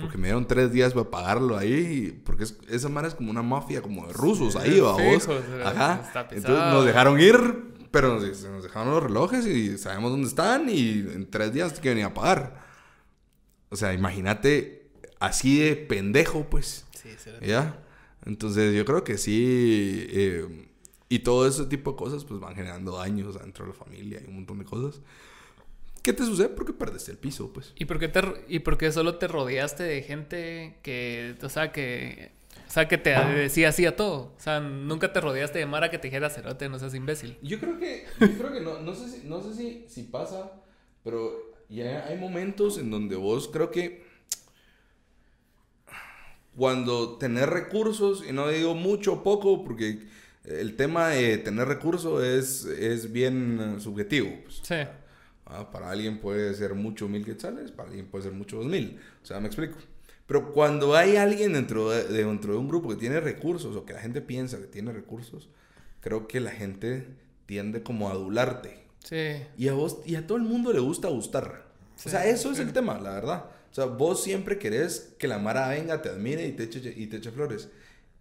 Porque 0.00 0.16
me 0.18 0.28
dieron 0.28 0.46
tres 0.48 0.72
días 0.72 0.94
para 0.94 1.10
pagarlo 1.10 1.56
ahí. 1.56 2.20
Porque 2.24 2.44
es- 2.44 2.58
esa 2.68 2.88
mara 2.88 3.06
es 3.06 3.14
como 3.14 3.30
una 3.30 3.42
mafia, 3.42 3.82
como 3.82 4.06
de 4.06 4.12
rusos 4.12 4.56
ahí, 4.56 4.80
¿va 4.80 4.92
vos? 4.92 5.00
Fijo, 5.26 5.32
o 5.32 5.42
sea, 5.42 5.68
Ajá. 5.68 6.00
Entonces 6.38 6.64
nos 6.72 6.84
dejaron 6.86 7.20
ir, 7.20 7.74
pero 7.92 8.14
nos, 8.18 8.42
nos 8.44 8.62
dejaron 8.64 8.90
los 8.94 9.02
relojes 9.02 9.46
y 9.46 9.78
sabemos 9.78 10.10
dónde 10.10 10.26
están 10.28 10.68
y 10.68 11.00
en 11.00 11.28
tres 11.30 11.52
días 11.52 11.78
que 11.78 11.90
venía 11.90 12.06
a 12.06 12.14
pagar. 12.14 12.65
O 13.70 13.76
sea, 13.76 13.92
imagínate 13.92 14.88
así 15.18 15.58
de 15.58 15.76
pendejo, 15.76 16.48
pues. 16.48 16.86
Sí, 16.92 17.10
sí. 17.18 17.30
¿Ya? 17.42 17.82
Entonces 18.24 18.74
yo 18.74 18.84
creo 18.84 19.04
que 19.04 19.18
sí. 19.18 20.06
eh, 20.10 20.68
y 21.08 21.20
todo 21.20 21.46
ese 21.46 21.66
tipo 21.66 21.92
de 21.92 21.96
cosas 21.96 22.24
pues 22.24 22.40
van 22.40 22.56
generando 22.56 22.96
daños 22.96 23.38
dentro 23.40 23.64
de 23.64 23.72
la 23.72 23.78
familia 23.78 24.20
y 24.22 24.28
un 24.28 24.36
montón 24.36 24.58
de 24.58 24.64
cosas. 24.64 25.00
¿Qué 26.02 26.12
te 26.12 26.24
sucede? 26.24 26.48
Porque 26.48 26.72
perdiste 26.72 27.10
el 27.12 27.18
piso, 27.18 27.52
pues. 27.52 27.72
¿Y 27.76 27.84
por 27.84 27.98
qué 27.98 28.08
te 28.08 28.22
y 28.48 28.60
por 28.60 28.78
qué 28.78 28.92
solo 28.92 29.16
te 29.16 29.26
rodeaste 29.28 29.82
de 29.82 30.02
gente 30.02 30.78
que, 30.82 31.36
o 31.42 31.48
sea, 31.48 31.72
que 31.72 32.32
o 32.68 32.70
sea, 32.70 32.88
que 32.88 32.98
te 32.98 33.10
decía 33.10 33.68
así 33.68 33.86
a 33.86 33.96
todo? 33.96 34.34
O 34.36 34.40
sea, 34.40 34.60
nunca 34.60 35.12
te 35.12 35.20
rodeaste 35.20 35.58
de 35.58 35.66
Mara 35.66 35.90
que 35.90 35.98
te 35.98 36.08
dijera 36.08 36.30
cerote, 36.30 36.68
no 36.68 36.78
seas 36.78 36.94
imbécil. 36.94 37.38
Yo 37.42 37.58
creo 37.60 37.78
que, 37.78 38.06
yo 38.20 38.38
creo 38.38 38.52
que 38.52 38.60
no, 38.60 38.80
no 38.80 38.94
sé, 38.94 39.08
si, 39.08 39.26
no 39.26 39.40
sé 39.40 39.54
si, 39.54 39.86
si 39.88 40.02
pasa, 40.04 40.52
pero 41.04 41.45
ya 41.68 42.06
hay 42.06 42.16
momentos 42.18 42.78
en 42.78 42.90
donde 42.90 43.16
vos 43.16 43.48
creo 43.52 43.70
que 43.70 44.04
cuando 46.56 47.18
tener 47.18 47.50
recursos, 47.50 48.24
y 48.28 48.32
no 48.32 48.48
digo 48.48 48.74
mucho 48.74 49.14
o 49.14 49.22
poco, 49.22 49.62
porque 49.64 50.06
el 50.44 50.76
tema 50.76 51.08
de 51.08 51.38
tener 51.38 51.68
recursos 51.68 52.24
es, 52.24 52.64
es 52.64 53.12
bien 53.12 53.76
eh, 53.76 53.80
subjetivo. 53.80 54.28
pues. 54.42 54.60
Sí. 54.62 54.76
Ah, 55.44 55.70
para 55.70 55.90
alguien 55.90 56.18
puede 56.18 56.54
ser 56.54 56.74
mucho 56.74 57.08
mil 57.08 57.24
quetzales, 57.24 57.70
para 57.70 57.88
alguien 57.90 58.06
puede 58.06 58.24
ser 58.24 58.32
mucho 58.32 58.56
dos 58.56 58.66
mil. 58.66 58.98
O 59.22 59.26
sea, 59.26 59.38
me 59.38 59.46
explico. 59.46 59.76
Pero 60.26 60.52
cuando 60.52 60.96
hay 60.96 61.16
alguien 61.16 61.52
dentro 61.52 61.90
de, 61.90 62.04
de- 62.04 62.24
dentro 62.24 62.54
de 62.54 62.58
un 62.58 62.68
grupo 62.68 62.88
que 62.88 62.96
tiene 62.96 63.20
recursos 63.20 63.76
o 63.76 63.84
que 63.84 63.92
la 63.92 64.00
gente 64.00 64.20
piensa 64.20 64.58
que 64.58 64.66
tiene 64.66 64.92
recursos, 64.92 65.48
creo 66.00 66.26
que 66.26 66.40
la 66.40 66.50
gente 66.50 67.06
tiende 67.46 67.82
como 67.82 68.08
a 68.08 68.12
adularte. 68.12 68.85
Sí. 69.08 69.36
Y 69.56 69.68
a 69.68 69.72
vos 69.72 69.98
y 70.04 70.16
a 70.16 70.26
todo 70.26 70.36
el 70.38 70.44
mundo 70.44 70.72
le 70.72 70.80
gusta 70.80 71.08
gustar. 71.08 71.64
Sí, 71.94 72.08
o 72.08 72.10
sea, 72.10 72.26
eso 72.26 72.50
es 72.50 72.58
el 72.58 72.72
tema, 72.72 72.98
la 72.98 73.10
verdad. 73.14 73.44
O 73.70 73.74
sea, 73.74 73.84
vos 73.86 74.22
siempre 74.22 74.58
querés 74.58 75.14
que 75.18 75.28
la 75.28 75.38
Mara 75.38 75.68
venga, 75.68 76.02
te 76.02 76.08
admire 76.08 76.46
y 76.46 76.52
te 76.52 76.64
eche, 76.64 76.92
y 76.96 77.06
te 77.06 77.18
eche 77.18 77.30
flores. 77.30 77.68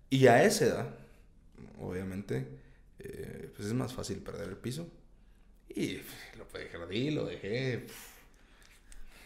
Y 0.10 0.28
a 0.28 0.44
esa 0.44 0.66
edad, 0.66 0.88
obviamente, 1.82 2.46
eh, 3.00 3.50
pues 3.56 3.68
es 3.68 3.74
más 3.74 3.94
fácil 3.94 4.18
perder 4.20 4.50
el 4.50 4.58
piso. 4.58 4.88
Y 5.70 6.00
lo 6.38 6.48
perdí, 6.48 7.10
lo 7.12 7.26
dejé. 7.26 7.86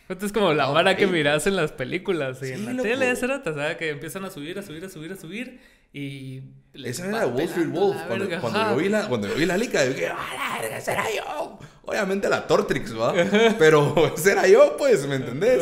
Esto 0.07 0.25
es 0.25 0.31
como 0.31 0.53
la 0.53 0.67
No, 0.67 0.73
Mara 0.73 0.95
que 0.95 1.03
ey. 1.03 1.09
miras 1.11 1.45
en 1.45 1.55
las 1.55 1.71
películas 1.71 2.41
y 2.41 2.47
Sí, 2.47 2.51
en 2.53 2.65
la 2.65 2.71
loco. 2.73 2.83
tele, 2.83 3.15
cerote, 3.15 3.49
o 3.51 3.53
sea, 3.53 3.77
que 3.77 3.89
empiezan 3.89 4.25
a 4.25 4.31
subir, 4.31 4.57
a 4.57 4.63
subir, 4.63 4.83
a 4.85 4.89
subir, 4.89 5.11
a 5.11 5.15
subir 5.15 5.59
y... 5.93 6.43
Esa 6.73 7.07
era 7.07 7.25
Wall 7.25 7.41
Street 7.41 7.69
Wolf. 7.69 7.97
Cuando, 8.07 8.29
cuando 8.39 8.69
yo 8.69 8.75
vi 8.77 8.89
la, 8.89 9.07
cuando 9.07 9.27
yo 9.27 9.35
vi 9.35 9.45
la 9.45 9.57
lica, 9.57 9.83
dije, 9.83 10.07
¡ah, 10.07 10.27
la 10.37 10.61
verga, 10.61 10.77
ese 10.77 10.91
era 10.91 11.05
yo! 11.15 11.59
Obviamente 11.83 12.29
la 12.29 12.45
Tortrix, 12.45 12.95
¿va? 12.95 13.13
Pero 13.57 14.13
ese 14.15 14.33
era 14.33 14.47
yo, 14.47 14.77
pues, 14.77 15.07
¿me 15.07 15.15
entendés? 15.15 15.59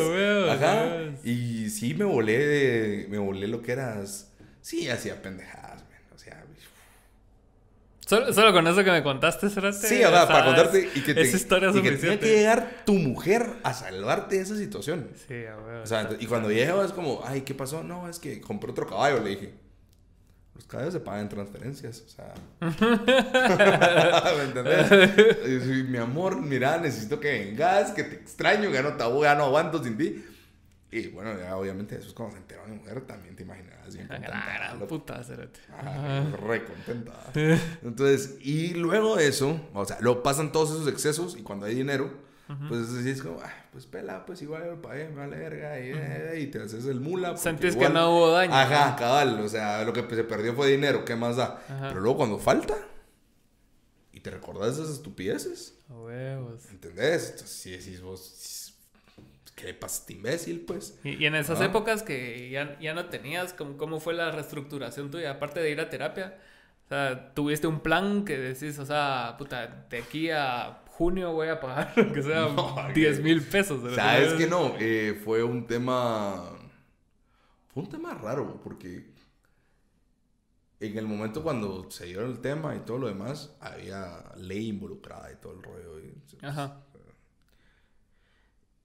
Ajá. 0.49 0.85
Y 1.23 1.69
sí 1.69 1.93
me 1.93 2.03
volé 2.03 2.37
de, 2.37 3.07
me 3.09 3.17
volé 3.17 3.47
lo 3.47 3.61
que 3.61 3.71
eras. 3.71 4.33
Sí, 4.61 4.89
hacía 4.89 5.21
pendejadas, 5.21 5.83
man. 5.83 6.01
O 6.13 6.19
sea, 6.19 6.43
Solo, 8.05 8.33
solo 8.33 8.51
con 8.51 8.67
eso 8.67 8.83
que 8.83 8.91
me 8.91 9.03
contaste, 9.03 9.49
cerote. 9.49 9.87
sí, 9.87 10.03
o 10.03 10.09
sea, 10.09 10.27
para 10.27 10.45
contarte 10.45 10.89
y 10.93 11.01
que, 11.01 11.13
te, 11.13 11.21
Esa 11.21 11.37
historia 11.37 11.71
y 11.73 11.81
que 11.81 11.91
tenía 11.91 12.19
que 12.19 12.35
llegar 12.35 12.83
tu 12.85 12.93
mujer 12.95 13.47
a 13.63 13.73
salvarte 13.73 14.35
de 14.35 14.41
esa 14.41 14.57
situación. 14.57 15.09
Sí, 15.27 15.45
a 15.45 15.57
huevo. 15.57 15.83
O 15.83 15.87
sea, 15.87 16.09
y 16.19 16.25
cuando 16.25 16.51
llega 16.51 16.83
es 16.83 16.91
como, 16.91 17.21
ay, 17.25 17.41
¿qué 17.41 17.53
pasó? 17.53 17.83
No, 17.83 18.09
es 18.09 18.19
que 18.19 18.41
compré 18.41 18.71
otro 18.71 18.85
caballo, 18.87 19.21
le 19.23 19.29
dije. 19.29 19.66
Los 20.57 20.65
caballos 20.65 20.93
se 20.93 20.99
pagan 20.99 21.21
en 21.21 21.29
transferencias, 21.29 22.01
o 22.01 22.09
sea. 22.09 22.33
¿Me 24.37 24.43
entendés? 24.43 25.67
Y 25.67 25.83
mi 25.83 25.99
amor, 25.99 26.41
mira, 26.41 26.79
necesito 26.79 27.19
que 27.19 27.29
vengas, 27.45 27.91
que 27.91 28.03
te 28.03 28.15
extraño, 28.15 28.71
que 28.71 28.81
no 28.81 28.93
te 28.93 29.03
ya 29.21 29.35
no 29.35 29.45
aguanto 29.45 29.83
sin 29.83 29.95
ti. 29.97 30.25
Y 30.89 31.09
bueno, 31.09 31.37
ya 31.37 31.55
obviamente 31.55 31.95
eso 31.95 32.07
es 32.07 32.13
cuando 32.13 32.33
se 32.33 32.41
enteró 32.41 32.65
mi 32.65 32.77
mujer, 32.77 33.01
también 33.01 33.35
te 33.35 33.43
imaginarás 33.43 33.93
bien 33.93 34.07
contenta. 34.07 34.45
gran 34.55 34.79
loco. 34.79 34.87
puta. 34.87 35.21
Ajá, 35.77 36.23
re 36.37 36.65
contenta. 36.65 37.13
Entonces, 37.83 38.37
y 38.41 38.73
luego 38.73 39.17
de 39.17 39.27
eso, 39.27 39.61
o 39.75 39.85
sea, 39.85 39.97
luego 40.01 40.23
pasan 40.23 40.51
todos 40.51 40.71
esos 40.71 40.87
excesos 40.87 41.37
y 41.37 41.43
cuando 41.43 41.67
hay 41.67 41.75
dinero, 41.75 42.11
pues 42.69 42.89
así 42.89 43.09
es 43.09 43.21
como, 43.21 43.39
ah, 43.41 43.53
pues 43.71 43.85
pela, 43.85 44.25
pues 44.25 44.41
igual 44.41 44.63
yo 44.63 44.71
lo 44.71 44.81
pagué, 44.81 45.09
me 45.09 45.15
vale 45.15 45.37
verga, 45.37 45.79
y, 45.79 45.91
eh, 45.93 46.39
y 46.41 46.47
te 46.47 46.61
haces 46.61 46.85
el 46.85 46.99
mula. 47.01 47.35
Sentís 47.35 47.71
que 47.75 47.79
igual- 47.79 47.93
no 47.93 48.15
hubo 48.15 48.31
daño. 48.31 48.53
Ajá, 48.53 48.95
cabal, 48.95 49.39
o 49.41 49.49
sea, 49.49 49.83
lo 49.83 49.91
que 49.93 50.01
se 50.15 50.23
perdió 50.23 50.53
fue 50.53 50.69
dinero, 50.69 51.03
¿qué 51.03 51.15
más 51.15 51.35
da? 51.35 51.61
Ajá. 51.67 51.89
Pero 51.89 51.99
luego 52.01 52.17
cuando 52.17 52.39
falta 52.39 52.75
y 54.13 54.19
te 54.21 54.29
recordás 54.31 54.77
de 54.77 54.83
esas 54.83 54.95
estupideces, 54.95 55.77
A 55.89 55.93
huevos. 55.93 56.65
¿entendés? 56.71 57.31
Entonces, 57.31 57.49
si 57.51 57.71
decís 57.71 58.01
vos, 58.01 58.73
¿qué 59.55 59.65
le 59.65 59.73
pasa 59.73 59.99
este 60.01 60.13
imbécil, 60.13 60.61
pues? 60.61 60.97
Y, 61.03 61.21
y 61.21 61.25
en 61.25 61.35
esas 61.35 61.59
Ah. 61.61 61.65
épocas 61.65 62.03
que 62.03 62.49
ya, 62.49 62.77
ya 62.79 62.93
no 62.93 63.07
tenías, 63.07 63.53
¿cómo, 63.53 63.77
¿cómo 63.77 63.99
fue 63.99 64.13
la 64.13 64.31
reestructuración 64.31 65.11
tuya? 65.11 65.31
Aparte 65.31 65.59
de 65.59 65.69
ir 65.71 65.79
a 65.81 65.89
terapia, 65.89 66.37
o 66.85 66.89
sea, 66.89 67.33
tuviste 67.33 67.67
un 67.67 67.81
plan 67.81 68.23
que 68.25 68.37
decís, 68.37 68.79
o 68.79 68.85
sea, 68.85 69.35
puta, 69.37 69.85
de 69.89 69.97
aquí 69.97 70.29
a 70.31 70.83
junio 70.97 71.31
voy 71.33 71.47
a 71.49 71.59
pagar, 71.59 71.93
que 72.13 72.23
sea 72.23 72.49
No, 72.49 72.75
10 72.93 73.17
que- 73.17 73.23
mil 73.23 73.41
pesos. 73.43 73.81
¿verdad? 73.83 73.97
¿Sabes 73.97 74.33
que 74.33 74.47
no? 74.47 74.73
Eh, 74.79 75.19
fue 75.23 75.43
un 75.43 75.67
tema. 75.67 76.51
Fue 77.73 77.83
un 77.83 77.89
tema 77.89 78.13
raro, 78.15 78.59
porque 78.63 79.11
en 80.79 80.97
el 80.97 81.07
momento 81.07 81.43
cuando 81.43 81.89
se 81.91 82.05
dio 82.05 82.21
el 82.25 82.39
tema 82.39 82.75
y 82.75 82.79
todo 82.79 82.97
lo 82.97 83.07
demás, 83.07 83.55
había 83.59 84.23
ley 84.37 84.67
involucrada 84.67 85.31
y 85.31 85.35
todo 85.35 85.53
el 85.53 85.63
rollo. 85.63 85.99
Y, 85.99 86.13
Ajá. 86.45 86.81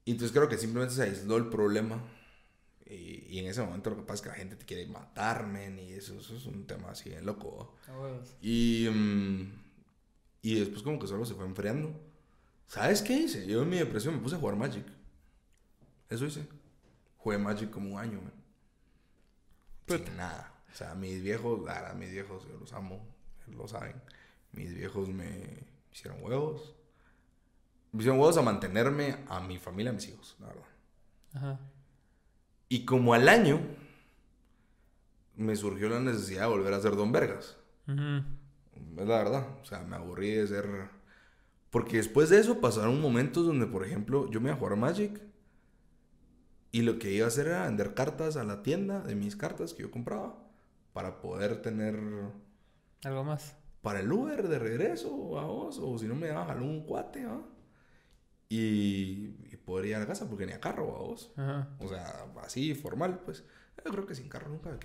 y 0.05 0.11
entonces 0.12 0.37
creo 0.37 0.48
que 0.48 0.59
simplemente 0.59 0.94
se 0.94 1.03
aisló 1.05 1.37
el 1.37 1.46
problema. 1.48 2.03
Y, 2.85 3.25
y 3.29 3.38
en 3.38 3.46
ese 3.46 3.62
momento 3.62 3.88
lo 3.90 3.96
que 3.96 4.03
pasa 4.03 4.14
es 4.16 4.22
que 4.22 4.29
la 4.29 4.35
gente 4.35 4.57
te 4.57 4.66
quiere 4.66 4.87
matar, 4.87 5.46
men, 5.46 5.79
y 5.79 5.92
eso, 5.92 6.18
eso 6.18 6.37
es 6.37 6.44
un 6.44 6.66
tema 6.66 6.90
así 6.90 7.09
de 7.11 7.22
loco. 7.22 7.75
¿va? 7.88 7.94
A 7.94 7.98
huevos. 7.98 8.37
Y, 8.42 8.88
mm, 8.92 9.53
y 10.42 10.59
después 10.59 10.83
como 10.83 10.98
que 10.98 11.07
solo 11.07 11.24
se 11.24 11.35
fue 11.35 11.44
enfriando. 11.44 11.94
¿Sabes 12.66 13.00
qué 13.02 13.14
hice? 13.14 13.46
Yo 13.46 13.62
en 13.62 13.68
mi 13.68 13.78
depresión 13.78 14.14
me 14.14 14.20
puse 14.20 14.35
a 14.35 14.38
jugar 14.38 14.57
Magic. 14.57 14.85
Eso 16.11 16.26
hice. 16.26 16.46
Jugué 17.18 17.38
Magic 17.38 17.70
como 17.70 17.94
un 17.94 17.98
año, 17.98 18.20
man. 18.20 18.33
Puta. 19.87 20.05
Sin 20.05 20.16
nada. 20.16 20.52
O 20.70 20.74
sea, 20.74 20.94
mis 20.94 21.22
viejos, 21.22 21.64
verdad, 21.64 21.94
mis 21.94 22.11
viejos, 22.11 22.46
yo 22.48 22.59
los 22.59 22.72
amo, 22.72 23.07
lo 23.46 23.68
saben. 23.68 24.00
Mis 24.52 24.74
viejos 24.74 25.09
me 25.09 25.66
hicieron 25.92 26.22
huevos. 26.22 26.74
Me 27.92 28.00
hicieron 28.00 28.18
huevos 28.18 28.38
a 28.38 28.42
mantenerme 28.42 29.18
a 29.28 29.40
mi 29.40 29.59
familia, 29.59 29.90
a 29.90 29.94
mis 29.94 30.09
hijos, 30.09 30.37
la 30.40 30.46
verdad. 30.46 30.66
Ajá. 31.35 31.61
Y 32.70 32.87
como 32.87 33.12
al 33.12 33.28
año, 33.28 33.61
me 35.37 35.55
surgió 35.57 35.90
la 35.90 36.00
necesidad 36.00 36.42
de 36.42 36.48
volver 36.48 36.72
a 36.72 36.81
ser 36.81 36.96
Don 36.96 37.12
Vergas. 37.12 37.59
Es 38.97 39.07
la 39.07 39.18
verdad. 39.18 39.47
O 39.61 39.64
sea, 39.64 39.81
me 39.83 39.97
aburrí 39.97 40.31
de 40.31 40.47
ser. 40.47 40.66
Porque 41.71 41.97
después 41.97 42.29
de 42.29 42.38
eso 42.38 42.61
pasaron 42.61 43.01
momentos 43.01 43.47
donde, 43.47 43.66
por 43.66 43.85
ejemplo, 43.85 44.31
yo 44.31 44.40
me 44.40 44.49
iba 44.49 44.57
a 44.57 44.59
jugar 44.59 44.77
Magic. 44.77 45.21
Y 46.71 46.83
lo 46.83 46.99
que 46.99 47.12
iba 47.12 47.27
a 47.27 47.29
hacer 47.29 47.49
era 47.49 47.64
vender 47.64 47.95
cartas 47.95 48.37
a 48.37 48.45
la 48.45 48.62
tienda 48.62 49.01
de 49.01 49.14
mis 49.14 49.37
cartas 49.37 49.75
que 49.75 49.83
yo 49.83 49.90
compraba. 49.90 50.38
Para 50.92 51.21
poder 51.21 51.62
tener. 51.62 51.99
Algo 53.05 53.25
más. 53.25 53.57
Para 53.81 54.01
el 54.01 54.12
Uber 54.12 54.49
de 54.49 54.59
regreso 54.59 55.38
a 55.38 55.45
vos. 55.45 55.79
O 55.83 55.99
si 55.99 56.07
no 56.07 56.14
me 56.14 56.29
daba 56.29 56.47
jalar 56.47 56.62
un 56.62 56.85
cuate, 56.85 57.25
¿va? 57.25 57.42
Y, 58.49 59.37
y 59.51 59.57
poder 59.64 59.87
ir 59.87 59.95
a 59.97 60.01
la 60.01 60.07
casa 60.07 60.29
porque 60.29 60.45
tenía 60.45 60.61
carro 60.61 60.95
a 60.95 61.01
vos. 61.01 61.33
Ajá. 61.37 61.71
O 61.79 61.88
sea, 61.88 62.27
así, 62.42 62.75
formal, 62.75 63.21
pues. 63.25 63.45
Yo 63.85 63.90
creo 63.90 64.07
que 64.07 64.14
sin 64.14 64.29
carro 64.29 64.51
nunca. 64.51 64.79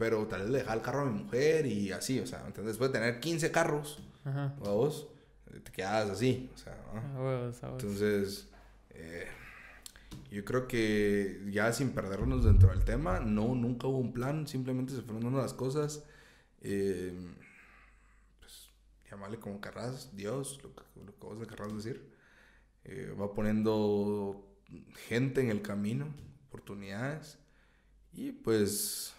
Pero 0.00 0.26
tal 0.26 0.40
vez 0.40 0.50
le 0.50 0.58
dejaba 0.60 0.76
el 0.76 0.80
carro 0.80 1.00
a 1.02 1.04
mi 1.04 1.22
mujer 1.24 1.66
y 1.66 1.92
así, 1.92 2.20
o 2.20 2.26
sea, 2.26 2.40
¿me 2.40 2.46
entiendes? 2.46 2.72
Después 2.72 2.90
de 2.90 2.98
tener 2.98 3.20
15 3.20 3.50
carros, 3.50 4.02
Ajá. 4.24 4.54
vos, 4.58 5.08
te 5.62 5.70
quedabas 5.70 6.08
así, 6.08 6.50
o 6.54 6.56
sea, 6.56 6.74
¿no? 6.94 7.22
Huevos, 7.22 7.62
huevos. 7.62 7.82
Entonces, 7.82 8.48
eh, 8.92 9.26
yo 10.30 10.42
creo 10.46 10.66
que 10.66 11.46
ya 11.50 11.70
sin 11.74 11.90
perdernos 11.90 12.46
dentro 12.46 12.70
del 12.70 12.82
tema, 12.82 13.20
no, 13.20 13.54
nunca 13.54 13.88
hubo 13.88 13.98
un 13.98 14.14
plan, 14.14 14.48
simplemente 14.48 14.94
se 14.94 15.02
fueron 15.02 15.22
dando 15.22 15.38
las 15.38 15.52
cosas. 15.52 16.02
Eh, 16.62 17.12
pues, 18.38 18.70
llamarle 19.10 19.38
como 19.38 19.60
querrás, 19.60 20.16
Dios, 20.16 20.60
lo 20.62 20.74
que, 20.74 20.82
lo 21.04 21.14
que 21.14 21.26
vos 21.26 21.38
le 21.38 21.46
querrás 21.46 21.76
decir. 21.76 22.10
Eh, 22.84 23.14
va 23.20 23.34
poniendo 23.34 24.46
gente 25.08 25.42
en 25.42 25.50
el 25.50 25.60
camino, 25.60 26.06
oportunidades. 26.48 27.36
Y 28.14 28.32
pues 28.32 29.14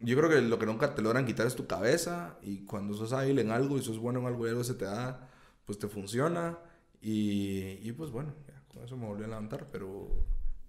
yo 0.00 0.16
creo 0.16 0.28
que 0.30 0.40
lo 0.40 0.58
que 0.58 0.66
nunca 0.66 0.94
te 0.94 1.02
logran 1.02 1.26
quitar 1.26 1.46
es 1.46 1.54
tu 1.56 1.66
cabeza 1.66 2.36
y 2.42 2.64
cuando 2.64 2.94
sos 2.94 3.12
hábil 3.12 3.38
en 3.38 3.50
algo 3.50 3.76
y 3.78 3.82
sos 3.82 3.98
bueno 3.98 4.20
en 4.20 4.26
algo 4.26 4.46
y 4.46 4.50
algo 4.50 4.64
se 4.64 4.74
te 4.74 4.84
da, 4.84 5.28
pues 5.66 5.78
te 5.78 5.88
funciona 5.88 6.58
y, 7.00 7.78
y 7.82 7.92
pues 7.92 8.10
bueno, 8.10 8.34
ya, 8.48 8.62
con 8.68 8.82
eso 8.84 8.96
me 8.96 9.06
volví 9.06 9.24
a 9.24 9.28
levantar, 9.28 9.66
pero, 9.70 10.08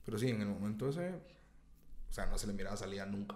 pero 0.05 0.17
sí, 0.17 0.29
en 0.29 0.41
el 0.41 0.47
momento 0.47 0.89
ese, 0.89 1.09
o 2.09 2.13
sea, 2.13 2.25
no 2.27 2.37
se 2.37 2.47
le 2.47 2.53
miraba 2.53 2.75
salida 2.77 3.05
nunca. 3.05 3.35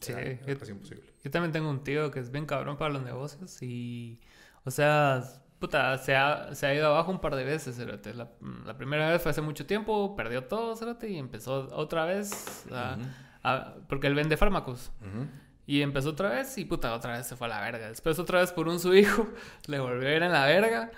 Sí, 0.00 0.12
Era- 0.12 0.20
era 0.22 0.46
yo- 0.46 0.58
casi 0.58 0.72
imposible. 0.72 1.04
Yo 1.24 1.30
también 1.30 1.52
tengo 1.52 1.70
un 1.70 1.82
tío 1.82 2.10
que 2.10 2.20
es 2.20 2.30
bien 2.30 2.46
cabrón 2.46 2.76
para 2.76 2.92
los 2.92 3.02
negocios 3.02 3.62
y, 3.62 4.20
o 4.64 4.70
sea, 4.70 5.22
puta, 5.58 5.96
se 5.98 6.14
ha, 6.14 6.54
se 6.54 6.66
ha 6.66 6.74
ido 6.74 6.86
abajo 6.88 7.10
un 7.10 7.20
par 7.20 7.34
de 7.34 7.44
veces. 7.44 7.78
La, 7.78 8.28
la 8.66 8.76
primera 8.76 9.10
vez 9.10 9.22
fue 9.22 9.30
hace 9.30 9.40
mucho 9.40 9.64
tiempo, 9.66 10.14
perdió 10.14 10.44
todo, 10.44 10.76
cerote, 10.76 11.08
y 11.08 11.16
empezó 11.18 11.74
otra 11.74 12.04
vez, 12.04 12.66
a- 12.70 12.98
Ujú. 13.00 13.08
A- 13.54 13.74
porque 13.88 14.06
él 14.06 14.14
vende 14.14 14.36
fármacos. 14.36 14.90
Ujú. 15.00 15.26
Y 15.68 15.82
empezó 15.82 16.10
otra 16.10 16.28
vez 16.30 16.56
y 16.58 16.64
puta, 16.64 16.94
otra 16.94 17.16
vez 17.16 17.26
se 17.26 17.34
fue 17.36 17.46
a 17.48 17.50
la 17.50 17.60
verga. 17.60 17.88
Después 17.88 18.18
otra 18.18 18.40
vez 18.40 18.52
por 18.52 18.68
un 18.68 18.78
su 18.78 18.94
hijo, 18.94 19.26
le 19.66 19.80
volvió 19.80 20.08
a 20.08 20.12
ir 20.12 20.22
en 20.22 20.32
la 20.32 20.46
verga 20.46 20.90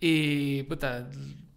y 0.00 0.62
puta, 0.64 1.08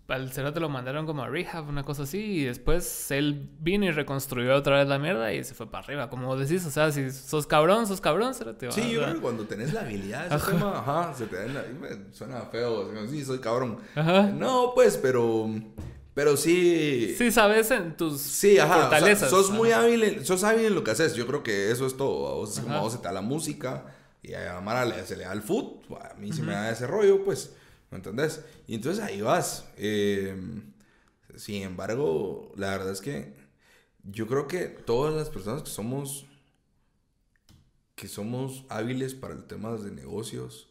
al 0.08 0.32
cerote 0.32 0.60
lo 0.60 0.70
mandaron 0.70 1.06
como 1.08 1.24
a 1.24 1.28
rehab, 1.30 1.68
una 1.68 1.84
cosa 1.84 2.04
así, 2.04 2.20
y 2.20 2.44
después 2.44 3.10
él 3.12 3.50
vino 3.60 3.86
y 3.86 3.92
reconstruyó 3.92 4.56
otra 4.56 4.78
vez 4.78 4.88
la 4.88 5.00
mierda 5.00 5.34
y 5.34 5.44
se 5.44 5.56
fue 5.56 5.66
para 5.70 5.84
arriba, 5.84 6.10
como 6.12 6.36
decís, 6.38 6.64
o 6.66 6.70
sea, 6.70 6.92
si 6.92 7.10
sos 7.12 7.48
cabrón, 7.48 7.88
sos 7.88 8.02
cabrón, 8.02 8.36
cerote. 8.36 8.72
Sí, 8.72 8.82
va, 8.82 8.88
yo 8.88 9.02
creo 9.02 9.14
que 9.16 9.20
cuando 9.22 9.46
tenés 9.46 9.74
la 9.74 9.82
habilidad 9.82 10.30
de 10.30 10.36
ese 10.36 10.52
tema, 10.52 10.78
ajá, 10.80 11.14
se 11.16 11.26
te 11.26 11.36
da 11.38 11.46
la- 11.48 11.64
me 11.80 12.14
suena 12.14 12.42
feo, 12.42 12.88
sí, 13.08 13.26
soy 13.26 13.40
cabrón. 13.40 13.78
Ajá. 13.96 14.24
No, 14.24 14.74
pues, 14.76 14.96
pero, 14.98 15.50
pero 16.16 16.36
sí, 16.38 17.14
Sí, 17.18 17.32
sabes 17.32 17.70
en 17.70 17.96
tus 17.96 18.20
Sí, 18.20 18.58
ajá. 18.58 18.74
o 18.74 18.80
sea, 18.80 18.82
fortalezas. 18.90 19.30
sos 19.30 19.50
ajá. 19.50 19.56
muy 19.58 19.72
hábil, 19.72 20.04
en, 20.04 20.26
sos 20.26 20.44
hábil 20.44 20.66
en 20.66 20.74
lo 20.74 20.84
que 20.84 20.90
haces. 20.92 21.14
Yo 21.14 21.28
creo 21.28 21.44
que 21.44 21.70
eso 21.70 21.86
es 21.86 21.96
todo. 21.96 22.28
A 22.28 22.34
vos, 22.34 22.52
así 22.52 22.62
como 22.62 22.76
a 22.76 22.80
vos 22.82 22.94
se 22.94 22.98
te 22.98 23.04
da 23.04 23.12
la 23.12 23.22
música 23.22 23.94
y 24.24 24.34
a 24.34 24.60
Mara 24.62 25.06
se 25.06 25.16
le 25.18 25.26
da 25.26 25.34
el 25.34 25.44
foot. 25.44 25.84
A 25.92 26.16
mí 26.16 26.34
se 26.34 26.42
me 26.42 26.54
da 26.54 26.72
ese 26.72 26.88
rollo, 26.88 27.24
pues. 27.24 27.52
¿Me 27.92 27.98
entendés? 27.98 28.42
Y 28.66 28.74
entonces 28.76 29.04
ahí 29.04 29.22
vas. 29.22 29.66
Eh, 29.78 30.36
sin 31.36 31.62
embargo, 31.62 32.52
la 32.56 32.72
verdad 32.72 32.92
es 32.94 33.02
que 33.02 33.36
yo 34.04 34.26
creo 34.26 34.48
que 34.48 34.66
todas 34.68 35.14
las 35.14 35.30
personas 35.30 35.62
que 35.64 35.70
somos 35.70 36.26
que 37.96 38.08
somos 38.10 38.66
hábiles 38.70 39.14
para 39.16 39.34
el 39.34 39.46
tema 39.46 39.74
de 39.78 39.92
negocios, 39.92 40.68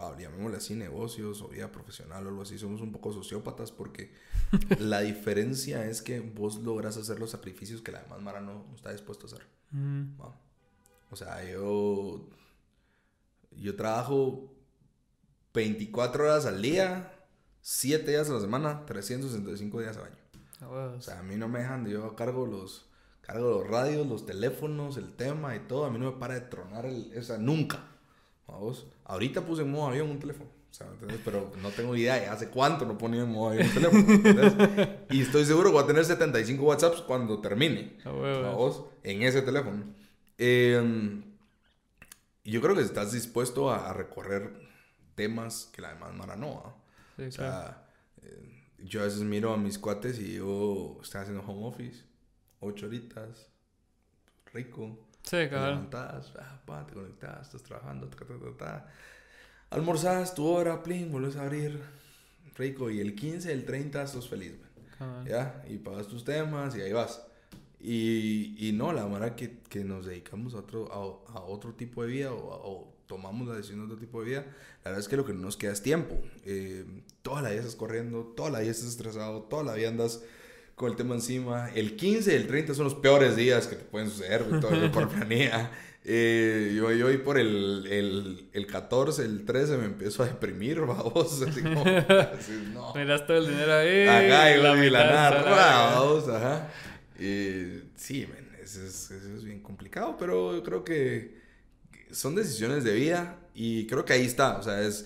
ah, 0.00 0.16
llamémosle 0.18 0.56
así, 0.56 0.74
negocios 0.74 1.42
o 1.42 1.48
vida 1.48 1.70
profesional 1.70 2.26
o 2.26 2.28
algo 2.30 2.42
así, 2.42 2.58
somos 2.58 2.80
un 2.80 2.92
poco 2.92 3.12
sociópatas 3.12 3.72
porque 3.72 4.12
la 4.78 5.00
diferencia 5.00 5.86
es 5.86 6.02
que 6.02 6.20
vos 6.20 6.58
logras 6.58 6.96
hacer 6.96 7.18
los 7.18 7.30
sacrificios 7.30 7.82
que 7.82 7.92
la 7.92 8.02
demás 8.02 8.20
Mara 8.20 8.40
no, 8.40 8.64
no 8.68 8.74
está 8.74 8.92
dispuesto 8.92 9.26
a 9.26 9.30
hacer. 9.30 9.46
Mm. 9.70 10.20
O 11.10 11.16
sea, 11.16 11.44
yo, 11.44 12.28
yo 13.56 13.76
trabajo 13.76 14.52
24 15.52 16.24
horas 16.24 16.46
al 16.46 16.62
día, 16.62 17.12
7 17.62 18.10
días 18.10 18.30
a 18.30 18.34
la 18.34 18.40
semana, 18.40 18.86
365 18.86 19.80
días 19.80 19.96
al 19.96 20.04
año. 20.04 20.20
O 20.96 21.00
sea, 21.00 21.20
a 21.20 21.22
mí 21.22 21.36
no 21.36 21.48
me 21.48 21.60
dejan, 21.60 21.86
yo 21.86 22.14
cargo 22.14 22.46
los, 22.46 22.86
cargo 23.22 23.50
los 23.50 23.66
radios, 23.66 24.06
los 24.06 24.26
teléfonos, 24.26 24.96
el 24.96 25.14
tema 25.14 25.56
y 25.56 25.60
todo. 25.60 25.86
A 25.86 25.90
mí 25.90 25.98
no 25.98 26.12
me 26.12 26.18
para 26.18 26.34
de 26.34 26.42
tronar 26.42 26.86
el, 26.86 27.12
o 27.16 27.22
sea, 27.22 27.38
nunca. 27.38 27.89
¿Vamos? 28.50 28.86
Ahorita 29.04 29.42
puse 29.44 29.62
en 29.62 29.70
modo 29.70 29.88
avión 29.88 30.10
un 30.10 30.18
teléfono. 30.18 30.50
Pero 31.24 31.52
no 31.60 31.70
tengo 31.70 31.94
idea 31.96 32.14
de 32.14 32.26
hace 32.26 32.48
cuánto 32.48 32.86
no 32.86 32.96
ponía 32.96 33.22
en 33.22 33.30
modo 33.30 33.50
avión 33.50 33.66
un 33.68 33.74
teléfono. 33.74 34.04
¿me 34.06 34.14
entiendes? 34.14 34.88
y 35.10 35.20
estoy 35.22 35.44
seguro 35.44 35.68
que 35.70 35.74
voy 35.74 35.84
a 35.84 35.86
tener 35.86 36.04
75 36.04 36.62
WhatsApps 36.62 37.00
cuando 37.02 37.40
termine. 37.40 37.96
En 39.02 39.22
ese 39.22 39.42
teléfono. 39.42 39.84
Eh, 40.38 41.22
y 42.44 42.50
yo 42.52 42.60
creo 42.60 42.74
que 42.74 42.82
estás 42.82 43.12
dispuesto 43.12 43.70
a, 43.70 43.90
a 43.90 43.92
recorrer 43.92 44.52
temas 45.14 45.68
que 45.72 45.82
la 45.82 45.92
demás 45.92 46.14
Mara 46.14 46.36
no. 46.36 46.54
¿va? 46.54 46.76
Sí, 47.16 47.24
O 47.24 47.30
claro. 47.30 47.34
sea, 47.36 47.86
eh, 48.22 48.62
yo 48.78 49.00
a 49.02 49.04
veces 49.04 49.20
miro 49.20 49.52
a 49.52 49.56
mis 49.58 49.78
cuates 49.78 50.18
y 50.18 50.34
yo 50.36 50.98
estoy 51.02 51.20
haciendo 51.20 51.42
home 51.42 51.66
office, 51.66 52.04
ocho 52.60 52.86
horitas, 52.86 53.48
rico, 54.54 55.09
Sí, 55.30 55.36
te 55.36 55.48
cabrón. 55.48 55.86
levantas, 55.90 56.32
ah, 56.40 56.60
pa, 56.66 56.84
te 56.84 56.94
conectas, 56.94 57.46
estás 57.46 57.62
trabajando, 57.62 58.08
ta, 58.08 58.16
ta, 58.16 58.34
ta, 58.34 58.56
ta. 58.58 58.88
almorzas 59.70 60.34
tu 60.34 60.44
hora, 60.44 60.82
plin, 60.82 61.12
vuelves 61.12 61.36
a 61.36 61.42
abrir, 61.44 61.80
rico, 62.56 62.90
y 62.90 62.98
el 62.98 63.14
15, 63.14 63.52
el 63.52 63.64
30 63.64 64.08
sos 64.08 64.28
feliz, 64.28 64.54
man. 64.98 65.24
¿ya? 65.24 65.62
Y 65.68 65.78
pagas 65.78 66.08
tus 66.08 66.24
temas 66.24 66.74
y 66.74 66.80
ahí 66.80 66.92
vas. 66.92 67.22
Y, 67.78 68.56
y 68.58 68.72
no, 68.72 68.92
la 68.92 69.06
manera 69.06 69.36
que, 69.36 69.60
que 69.68 69.84
nos 69.84 70.04
dedicamos 70.06 70.54
a 70.54 70.58
otro, 70.58 70.90
a, 70.92 71.38
a 71.38 71.42
otro 71.42 71.74
tipo 71.74 72.02
de 72.02 72.08
vida 72.08 72.32
o, 72.32 72.36
o 72.36 72.92
tomamos 73.06 73.46
la 73.46 73.54
decisión 73.54 73.78
de 73.78 73.84
otro 73.86 73.98
tipo 73.98 74.20
de 74.20 74.30
vida, 74.30 74.40
la 74.84 74.90
verdad 74.90 74.98
es 74.98 75.08
que 75.08 75.16
lo 75.16 75.24
que 75.24 75.32
no 75.32 75.42
nos 75.42 75.56
queda 75.56 75.72
es 75.72 75.80
tiempo. 75.82 76.20
Eh, 76.44 76.84
toda 77.22 77.40
la 77.40 77.50
vida 77.50 77.60
estás 77.60 77.76
corriendo, 77.76 78.24
toda 78.36 78.50
la 78.50 78.58
vida 78.60 78.72
estás 78.72 78.88
estresado, 78.88 79.42
toda 79.44 79.62
la 79.62 79.74
vida 79.74 79.88
andas 79.90 80.22
con 80.80 80.90
el 80.90 80.96
tema 80.96 81.14
encima. 81.14 81.68
El 81.74 81.94
15 81.94 82.32
y 82.32 82.36
el 82.36 82.46
30 82.46 82.72
son 82.72 82.84
los 82.84 82.94
peores 82.94 83.36
días 83.36 83.66
que 83.66 83.76
te 83.76 83.84
pueden 83.84 84.08
suceder, 84.08 84.44
güey, 84.44 84.62
todavía 84.62 84.90
por 84.90 85.08
planea. 85.14 85.70
Eh, 86.02 86.72
yo, 86.74 86.90
yo 86.92 87.04
voy 87.04 87.18
por 87.18 87.36
el, 87.36 87.86
el, 87.90 88.48
el 88.54 88.66
14, 88.66 89.22
el 89.26 89.44
13 89.44 89.76
me 89.76 89.84
empiezo 89.84 90.22
a 90.22 90.26
deprimir, 90.26 90.80
vamos. 90.86 91.42
Así 91.42 91.60
como, 91.60 91.84
así, 91.84 92.70
no. 92.72 92.94
Miras 92.94 93.26
todo 93.26 93.36
el 93.36 93.48
dinero 93.48 93.74
ahí. 93.74 94.08
Acá 94.08 94.56
y 94.56 94.88
la 94.88 95.04
está 95.04 95.42
la. 95.42 95.50
Vamos, 95.50 96.26
ajá. 96.30 96.70
Eh, 97.18 97.82
sí, 97.96 98.26
men, 98.32 98.48
eso 98.62 98.82
es, 98.82 99.10
eso 99.10 99.36
es 99.36 99.44
bien 99.44 99.60
complicado, 99.60 100.16
pero 100.18 100.56
yo 100.56 100.62
creo 100.62 100.82
que 100.82 101.42
son 102.10 102.34
decisiones 102.34 102.84
de 102.84 102.94
vida 102.94 103.38
y 103.54 103.86
creo 103.86 104.06
que 104.06 104.14
ahí 104.14 104.24
está. 104.24 104.56
O 104.56 104.62
sea, 104.62 104.80
es, 104.80 105.04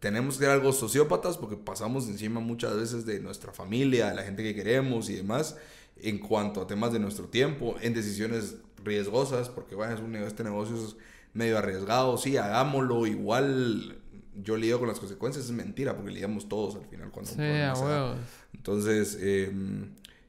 tenemos 0.00 0.36
que 0.38 0.44
ser 0.44 0.50
algo 0.52 0.72
sociópatas 0.72 1.36
porque 1.36 1.56
pasamos 1.56 2.08
encima 2.08 2.40
muchas 2.40 2.76
veces 2.76 3.04
de 3.06 3.20
nuestra 3.20 3.52
familia, 3.52 4.08
de 4.10 4.14
la 4.16 4.22
gente 4.22 4.42
que 4.42 4.54
queremos 4.54 5.10
y 5.10 5.14
demás, 5.14 5.56
en 6.00 6.18
cuanto 6.18 6.62
a 6.62 6.66
temas 6.66 6.92
de 6.92 6.98
nuestro 6.98 7.26
tiempo, 7.28 7.76
en 7.80 7.94
decisiones 7.94 8.56
riesgosas, 8.84 9.48
porque 9.48 9.74
bueno, 9.74 9.94
es 9.94 10.00
un, 10.00 10.14
este 10.16 10.44
negocio 10.44 10.76
es 10.76 10.96
medio 11.34 11.58
arriesgado, 11.58 12.16
sí, 12.18 12.36
hagámoslo, 12.36 13.06
igual 13.06 13.98
yo 14.42 14.56
lidio 14.56 14.78
con 14.78 14.88
las 14.88 14.98
consecuencias, 15.00 15.46
es 15.46 15.50
mentira, 15.50 15.96
porque 15.96 16.10
lidiamos 16.12 16.48
todos 16.48 16.76
al 16.76 16.84
final 16.86 17.10
cuando 17.10 17.30
Sí, 17.30 17.38
a. 17.40 18.14
Entonces, 18.54 19.16
eh, 19.20 19.50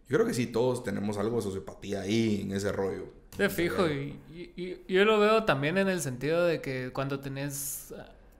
yo 0.07 0.17
creo 0.17 0.25
que 0.25 0.33
sí, 0.33 0.47
todos 0.47 0.83
tenemos 0.83 1.17
algo 1.17 1.37
de 1.37 1.41
sociopatía 1.43 2.01
ahí 2.01 2.41
en 2.43 2.51
ese 2.53 2.71
rollo. 2.71 3.05
De 3.37 3.49
fijo, 3.49 3.87
y, 3.89 4.19
y- 4.33 4.53
y 4.87 4.93
yo 4.93 5.05
lo 5.05 5.19
veo 5.19 5.43
también 5.43 5.77
en 5.77 5.89
el 5.89 6.01
sentido 6.01 6.45
de 6.45 6.59
que 6.61 6.91
cuando 6.93 7.19
tenés 7.19 7.93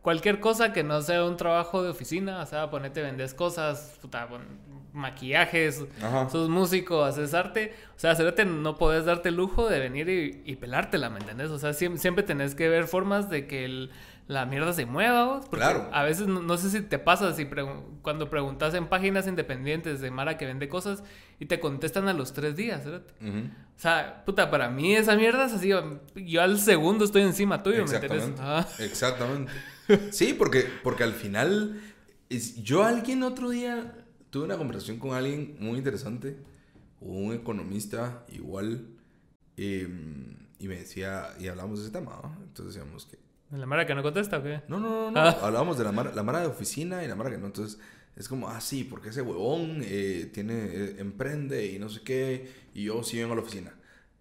cualquier 0.08 0.39
cosa 0.39 0.72
que 0.72 0.86
no 0.86 1.02
sea 1.02 1.26
un 1.26 1.36
trabajo 1.36 1.84
de 1.84 1.89
oficina, 1.89 2.39
o 2.41 2.46
sea, 2.46 2.70
ponete, 2.70 3.02
vendes 3.02 3.34
cosas, 3.34 3.98
puta, 4.02 4.26
pon- 4.30 4.58
maquillajes, 4.93 5.84
Ajá. 6.02 6.30
sos 6.30 6.48
músico, 6.48 7.04
haces 7.04 7.34
arte, 7.34 7.74
o 7.93 8.00
sea, 8.00 8.15
cerote, 8.15 8.46
no 8.46 8.78
podés 8.78 9.04
darte 9.04 9.28
el 9.28 9.36
lujo 9.36 9.67
de 9.67 9.80
venir 9.80 10.08
y, 10.08 10.43
y 10.50 10.56
pelártela, 10.56 11.10
¿me 11.10 11.20
entendés? 11.20 11.52
O 11.52 11.60
sea, 11.60 11.74
siempre, 11.74 12.00
siempre 12.00 12.24
tenés 12.24 12.56
que 12.56 12.70
ver 12.70 12.88
formas 12.88 13.30
de 13.30 13.48
que 13.48 13.65
el- 13.65 13.91
la 14.28 14.46
mierda 14.46 14.72
se 14.72 14.86
mueva, 14.86 15.26
¿vos? 15.26 15.46
Porque 15.50 15.65
Claro. 15.65 15.89
A 15.91 16.04
veces, 16.04 16.28
no, 16.28 16.41
no 16.41 16.56
sé 16.58 16.70
si 16.70 16.80
te 16.82 17.00
pasa, 17.00 17.34
si 17.34 17.43
pregu- 17.43 17.84
cuando 18.02 18.30
preguntas 18.30 18.74
en 18.76 18.88
páginas 18.88 19.28
independientes 19.28 20.00
de 20.00 20.10
Mara 20.10 20.38
que 20.38 20.46
vende 20.46 20.70
cosas 20.70 21.04
y 21.38 21.48
te 21.48 21.60
contestan 21.60 22.08
a 22.08 22.13
los 22.13 22.32
tres 22.32 22.56
días, 22.56 22.82
cerote. 22.82 23.13
Ujú. 23.22 23.39
O 23.39 23.80
sea, 23.80 24.24
puta, 24.26 24.50
para 24.50 24.70
mí 24.70 24.96
esa 24.96 25.17
mierda 25.17 25.46
es 25.48 25.54
así. 25.54 25.70
Yo 26.15 26.41
al 26.41 26.60
segundo 26.60 27.04
estoy 27.04 27.24
encima 27.24 27.62
tuyo, 27.62 27.84
¿me 27.86 27.91
entiendes? 27.93 28.30
Exactamente. 28.30 28.41
Ah, 28.43 28.84
Exactamente. 28.84 29.52
Sí, 30.12 30.34
porque, 30.34 30.65
porque 30.84 31.04
al 31.04 31.13
final, 31.13 31.82
es- 32.30 32.56
yo 32.63 32.84
alguien 32.84 33.23
otro 33.23 33.50
día 33.50 34.06
tuve 34.30 34.45
una 34.45 34.58
conversación 34.58 35.00
con 35.00 35.13
alguien 35.15 35.56
muy 35.60 35.78
interesante, 35.78 36.38
un 37.00 37.34
economista 37.34 38.26
igual, 38.30 38.88
eh, 39.58 39.88
y 40.60 40.67
me 40.67 40.76
decía, 40.78 41.30
y 41.39 41.47
hablamos 41.47 41.80
de 41.80 41.86
ese 41.86 41.93
tema, 41.93 42.19
¿no? 42.23 42.36
Entonces 42.43 42.76
decíamos 42.76 43.06
que, 43.06 43.17
¿La 43.52 43.65
Mara 43.65 43.86
que 43.86 43.95
no 43.95 44.04
contesta 44.04 44.39
o 44.39 44.43
qué? 44.43 44.62
no, 44.67 44.78
no, 44.80 45.10
no, 45.10 45.12
no, 45.12 45.19
Ah. 45.21 45.38
hablábamos 45.41 45.78
de 45.78 45.86
la 45.86 45.91
mara, 45.93 46.13
la 46.13 46.23
mara 46.23 46.41
de 46.41 46.47
oficina 46.47 47.04
y 47.04 47.08
la 47.08 47.15
mara 47.15 47.30
que 47.30 47.38
no, 47.38 47.45
entonces 47.45 47.80
es 48.17 48.28
como, 48.28 48.50
ah, 48.50 48.60
sí, 48.60 48.84
porque 48.84 49.10
ese 49.10 49.21
huevón 49.21 49.80
eh, 49.84 50.30
tiene, 50.34 50.65
eh, 50.65 50.95
emprende 51.00 51.65
y 51.71 51.80
no 51.80 51.88
sé 51.88 52.02
qué, 52.02 52.52
y 52.73 52.84
yo 52.86 53.04
sí 53.04 53.17
vengo 53.19 53.34
a 53.34 53.36
la 53.38 53.41
oficina. 53.43 53.73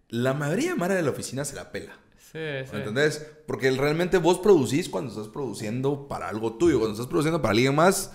La 0.09 0.33
mayoría 0.33 0.69
de 0.71 0.75
mara 0.77 0.95
de 0.95 1.01
la 1.01 1.09
oficina 1.09 1.43
se 1.43 1.55
la 1.55 1.71
pela. 1.73 1.97
Sí, 2.31 2.39
sí. 2.65 2.71
¿Me 2.73 2.79
entendés? 2.79 3.25
Porque 3.45 3.71
realmente 3.71 4.17
vos 4.17 4.39
producís 4.39 4.89
cuando 4.89 5.11
estás 5.11 5.27
produciendo 5.27 6.07
para 6.07 6.27
algo 6.27 6.53
tuyo. 6.53 6.79
Cuando 6.79 6.93
estás 6.93 7.07
produciendo 7.07 7.41
para 7.41 7.53
alguien 7.53 7.73
más, 7.73 8.11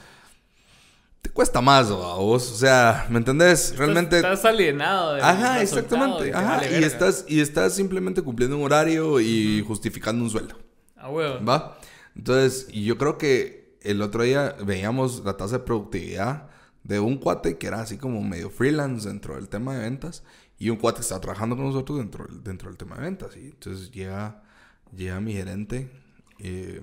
te 1.23 1.31
cuesta 1.31 1.61
más, 1.61 1.91
¿o 1.91 2.05
a 2.05 2.17
vos? 2.17 2.51
O 2.53 2.57
sea, 2.57 3.07
¿me 3.09 3.19
entendés? 3.19 3.75
Realmente... 3.77 4.17
Estás, 4.17 4.45
alienado. 4.45 5.15
del 5.15 5.25
Ajá, 5.25 5.63
exactamente. 5.63 6.35
Ajá, 6.35 6.67
y 6.67 6.73
verga. 6.73 6.87
estás, 6.87 7.25
y 7.27 7.41
estás 7.41 7.75
simplemente 7.75 8.21
cumpliendo 8.21 8.57
un 8.57 8.65
horario 8.65 9.21
y 9.21 9.65
justificando 9.67 10.23
un 10.23 10.31
sueldo. 10.31 10.57
A 10.97 11.09
huevo. 11.09 11.45
¿Va? 11.45 11.79
Entonces, 12.15 12.69
yo 12.69 12.99
creo 12.99 13.17
que 13.17 13.79
el 13.81 14.03
otro 14.03 14.25
día 14.25 14.57
veíamos 14.65 15.25
la 15.25 15.37
tasa 15.37 15.59
de 15.59 15.65
productividad 15.65 16.49
de 16.85 17.01
un 17.01 17.17
cuate 17.17 17.59
que 17.59 17.69
era 17.69 17.81
así 17.81 17.97
como 17.97 18.23
medio 18.23 18.51
freelance 18.51 19.09
dentro 19.09 19.37
del 19.37 19.49
tema 19.49 19.75
de 19.75 19.81
ventas. 19.81 20.25
Y 20.63 20.71
un 20.71 20.77
cuate 20.77 21.01
estaba 21.01 21.21
trabajando 21.21 21.57
con 21.57 21.65
nosotros 21.65 21.99
dentro, 21.99 22.25
dentro 22.31 22.69
del 22.69 22.79
tema 22.79 22.95
de 22.95 23.03
ventas. 23.03 23.37
Y 23.37 23.47
entonces 23.47 23.91
llega, 23.91 24.45
llega 24.97 25.21
mi 25.21 25.33
gerente. 25.33 25.91
eh, 26.39 26.81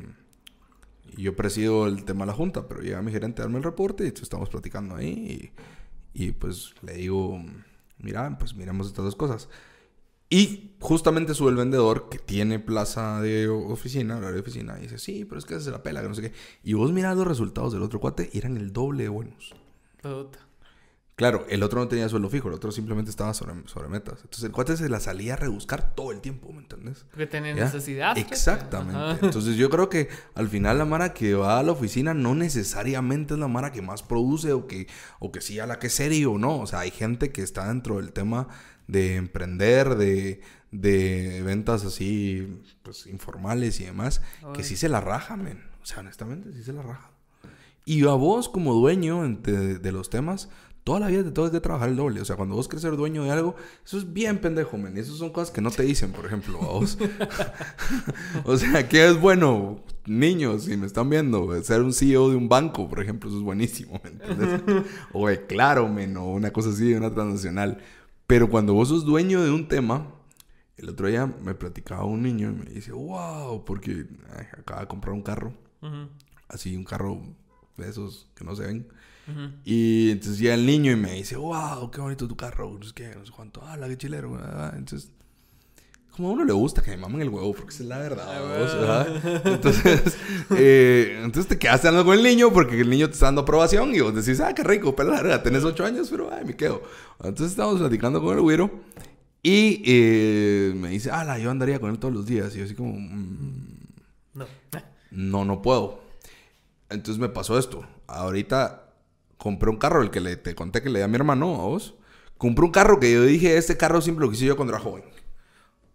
y 1.16 1.22
yo 1.24 1.34
presido 1.34 1.88
el 1.88 2.04
tema 2.04 2.26
de 2.26 2.32
la 2.32 2.34
junta, 2.34 2.68
pero 2.68 2.82
llega 2.82 3.02
mi 3.02 3.10
gerente 3.14 3.42
a 3.42 3.46
darme 3.46 3.60
el 3.60 3.64
reporte 3.64 4.04
y 4.04 4.08
estamos 4.08 4.50
platicando 4.50 4.98
ahí. 4.98 5.54
Y, 6.14 6.26
y, 6.26 6.32
pues 6.34 6.74
le 6.82 6.96
digo, 6.96 7.42
mira, 8.00 8.38
pues 8.38 8.54
miremos 8.54 8.88
estas 8.88 9.06
dos 9.06 9.16
cosas. 9.16 9.48
Y 10.30 10.76
justamente 10.82 11.34
sube 11.34 11.50
el 11.50 11.56
vendedor 11.56 12.10
que 12.10 12.20
tiene 12.20 12.60
plaza 12.60 13.22
de 13.22 13.48
oficina, 13.48 14.18
horario 14.18 14.36
de 14.36 14.42
oficina, 14.42 14.78
y 14.78 14.84
dice, 14.84 14.98
sí, 14.98 15.24
pero 15.24 15.40
es 15.40 15.46
que 15.46 15.58
se 15.62 15.72
la 15.72 15.82
pela, 15.82 16.02
que 16.02 16.10
no 16.10 16.16
sé 16.16 16.22
qué. 16.22 16.34
Y 16.66 16.74
vos 16.74 16.92
mirás 16.92 17.16
los 17.16 17.26
resultados 17.26 17.72
del 17.72 17.82
otro 17.82 18.02
cuate 18.02 18.30
y 18.34 18.40
eran 18.40 18.58
el 18.58 18.74
doble 18.74 19.04
de 19.04 19.10
buenos. 19.10 19.56
Puta. 20.02 20.49
Claro, 21.20 21.46
el 21.50 21.64
otro 21.64 21.82
no 21.82 21.90
tenía 21.90 22.08
sueldo 22.08 22.30
fijo, 22.30 22.48
el 22.48 22.54
otro 22.54 22.72
simplemente 22.72 23.12
estaba 23.12 23.34
sobre, 23.34 23.54
sobre 23.68 23.90
metas. 23.90 24.20
Entonces 24.22 24.46
el 24.46 24.54
cuate 24.54 24.78
se 24.78 24.88
la 24.88 25.02
salía 25.02 25.34
a 25.34 25.36
rebuscar 25.36 25.94
todo 25.94 26.14
el 26.14 26.22
tiempo, 26.22 26.54
¿me 26.54 26.60
entendés? 26.60 27.06
Porque 27.10 27.28
tienen 27.28 27.58
¿Ya? 27.58 27.66
necesidad. 27.66 28.14
pues. 28.14 28.26
Exactamente. 28.26 28.96
Ajá. 28.96 29.20
Entonces 29.22 29.58
yo 29.58 29.70
creo 29.70 29.90
que 29.90 30.08
al 30.34 30.48
final 30.48 30.78
la 30.78 30.86
Mara 30.86 31.14
que 31.14 31.34
va 31.34 31.60
a 31.60 31.64
la 31.64 31.74
oficina 31.74 32.14
no 32.14 32.36
necesariamente 32.36 33.34
es 33.34 33.40
la 33.42 33.50
Mara 33.50 33.74
que 33.74 33.82
más 33.82 34.02
produce 34.02 34.54
o 34.54 34.66
que, 34.66 34.88
o 35.20 35.30
que 35.34 35.42
sí 35.42 35.60
a 35.60 35.68
la 35.68 35.78
que 35.78 35.88
es 35.88 35.94
serio, 35.94 36.38
¿no? 36.38 36.58
O 36.58 36.68
sea, 36.68 36.80
hay 36.80 36.92
gente 36.92 37.34
que 37.34 37.42
está 37.42 37.68
dentro 37.68 37.98
del 37.98 38.14
tema 38.14 38.48
de 38.88 39.18
emprender, 39.18 39.96
de, 39.98 40.40
de 40.72 41.42
ventas 41.44 41.84
así, 41.84 42.62
pues 42.82 43.08
informales 43.08 43.82
y 43.82 43.84
demás, 43.84 44.22
que 44.54 44.62
Ay. 44.62 44.64
sí 44.64 44.78
se 44.78 44.88
la 44.88 45.02
raja, 45.02 45.36
men. 45.36 45.66
O 45.84 45.86
sea, 45.86 46.00
honestamente, 46.00 46.54
sí 46.54 46.64
se 46.64 46.72
la 46.72 46.82
raja. 46.82 47.12
Y 47.84 48.04
a 48.08 48.12
vos 48.12 48.48
como 48.48 48.74
dueño 48.74 49.28
de, 49.42 49.80
de 49.80 49.92
los 49.92 50.10
temas, 50.10 50.48
toda 50.90 51.02
la 51.02 51.08
vida 51.08 51.24
te 51.24 51.30
tengo 51.30 51.52
que 51.52 51.60
trabajar 51.60 51.90
el 51.90 51.96
doble. 51.96 52.20
O 52.20 52.26
sea, 52.26 52.36
cuando 52.36 52.56
vos 52.56 52.68
querés 52.68 52.82
ser 52.82 52.98
dueño 52.98 53.24
de 53.24 53.30
algo, 53.30 53.56
eso 53.86 54.00
es 54.00 54.12
bien 54.12 54.40
pendejo, 54.40 54.76
men. 54.76 54.98
Esas 54.98 55.18
son 55.18 55.30
cosas 55.30 55.52
que 55.52 55.62
no 55.62 55.70
te 55.70 55.84
dicen, 55.84 56.12
por 56.12 56.26
ejemplo, 56.26 56.60
a 56.64 56.66
vos. 56.66 56.98
o 58.44 58.58
sea, 58.58 58.90
¿qué 58.90 59.08
es 59.08 59.22
bueno? 59.22 59.84
Niños, 60.08 60.64
si 60.64 60.78
me 60.78 60.88
están 60.88 61.08
viendo, 61.08 61.62
ser 61.62 61.84
un 61.84 61.94
CEO 61.94 62.32
de 62.32 62.38
un 62.38 62.50
banco, 62.50 62.90
por 62.90 63.00
ejemplo, 63.04 63.30
eso 63.30 63.38
es 63.38 63.44
buenísimo, 63.44 64.02
¿me 64.04 64.10
entiendes? 64.10 64.62
o 65.14 65.28
de 65.28 65.46
Claro, 65.46 65.88
men, 65.88 66.18
o 66.18 66.26
una 66.26 66.52
cosa 66.52 66.70
así, 66.70 66.90
de 66.90 66.98
una 66.98 67.14
transnacional. 67.14 67.78
Pero 68.26 68.50
cuando 68.50 68.74
vos 68.74 68.90
sos 68.90 69.06
dueño 69.06 69.44
de 69.44 69.52
un 69.52 69.68
tema, 69.68 70.08
el 70.76 70.90
otro 70.90 71.08
día 71.08 71.28
me 71.28 71.54
platicaba 71.54 72.06
un 72.06 72.24
niño 72.24 72.50
y 72.50 72.54
me 72.54 72.66
dice, 72.66 72.94
wow, 72.94 73.64
porque 73.64 74.08
ay, 74.36 74.48
acaba 74.58 74.82
de 74.82 74.88
comprar 74.88 75.14
un 75.14 75.22
carro, 75.22 75.54
Ujú, 75.84 76.10
así 76.48 76.76
un 76.76 76.84
carro 76.84 77.22
de 77.78 77.88
esos 77.88 78.28
que 78.34 78.44
no 78.44 78.56
se 78.56 78.64
ven. 78.64 78.88
Y 79.66 80.12
entonces 80.12 80.40
llega 80.40 80.54
el 80.56 80.66
niño 80.66 80.92
y 80.92 80.96
me 80.96 81.14
dice, 81.14 81.36
wow, 81.36 81.90
qué 81.92 82.02
bonito 82.02 82.28
tu 82.28 82.36
carro, 82.36 82.76
no 82.80 82.86
sé 82.86 82.94
qué, 82.94 83.14
no 83.16 83.26
sé 83.26 83.32
cuánto, 83.36 83.62
ah, 83.66 83.78
la 83.78 83.88
que 83.88 83.98
chilero. 83.98 84.38
ah". 84.42 84.74
Entonces, 84.76 85.12
como 86.12 86.30
a 86.30 86.32
uno 86.34 86.44
le 86.44 86.52
gusta 86.54 86.82
que 86.82 86.92
me 86.92 86.98
mamen 86.98 87.22
el 87.22 87.30
huevo, 87.30 87.54
porque 87.54 87.74
esa 87.74 87.84
es 87.84 87.90
la 87.90 87.98
verdad. 88.00 88.26
Ah. 88.28 88.42
¿verdad? 88.42 89.42
Entonces, 89.46 90.18
eh, 90.58 91.22
entonces 91.24 91.48
te 91.48 91.58
quedaste 91.58 91.88
hablando 91.88 92.10
con 92.10 92.18
el 92.18 92.24
niño 92.24 92.52
porque 92.52 92.80
el 92.82 92.90
niño 92.90 93.08
te 93.08 93.14
está 93.14 93.28
dando 93.28 93.42
aprobación 93.42 93.94
y 93.96 94.02
vos 94.02 94.14
decís, 94.14 94.40
ah, 94.42 94.54
qué 94.54 94.64
rico, 94.64 94.96
pero 94.96 95.12
larga, 95.12 95.42
tenés 95.42 95.64
ocho 95.64 95.86
años, 95.86 96.10
pero 96.10 96.30
ay, 96.34 96.44
me 96.46 96.56
quedo. 96.56 96.82
Entonces 97.24 97.52
estábamos 97.52 97.80
platicando 97.80 98.22
con 98.22 98.36
el 98.36 98.42
güiro 98.42 98.70
y 99.42 99.82
eh, 99.86 100.74
me 100.76 100.90
dice, 100.90 101.10
ah, 101.12 101.38
yo 101.38 101.50
andaría 101.52 101.80
con 101.80 101.90
él 101.92 102.00
todos 102.00 102.14
los 102.14 102.26
días. 102.26 102.54
Y 102.56 102.60
yo 102.60 102.66
así 102.66 102.76
como, 102.76 102.94
"Mm, 103.00 103.78
No. 104.34 104.46
no, 105.12 105.46
no 105.46 105.62
puedo. 105.62 106.02
Entonces 106.90 107.20
me 107.22 107.30
pasó 107.30 107.58
esto. 107.58 107.86
Ahorita 108.08 108.89
compré 109.40 109.70
un 109.70 109.78
carro, 109.78 110.04
el 110.04 110.12
que 110.12 110.20
le, 110.20 110.36
te 110.36 110.54
conté 110.54 110.84
que 110.84 110.90
le 110.90 111.00
di 111.00 111.04
a 111.04 111.08
mi 111.08 111.16
hermano, 111.16 111.56
a 111.56 111.64
vos. 111.64 111.96
Compré 112.38 112.66
un 112.66 112.72
carro 112.72 113.00
que 113.00 113.12
yo 113.12 113.24
dije, 113.24 113.58
este 113.58 113.78
carro 113.78 114.02
siempre 114.02 114.24
lo 114.24 114.32
quise 114.32 114.46
yo 114.46 114.56
cuando 114.56 114.74
era 114.74 114.84
joven. 114.84 115.04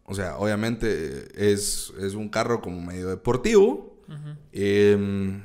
O 0.05 0.15
sea, 0.15 0.37
obviamente 0.39 1.53
es, 1.53 1.93
es 2.01 2.15
un 2.15 2.29
carro 2.29 2.61
como 2.61 2.81
medio 2.81 3.09
deportivo. 3.09 4.03
Ujú. 4.09 4.37
Em, 4.53 5.43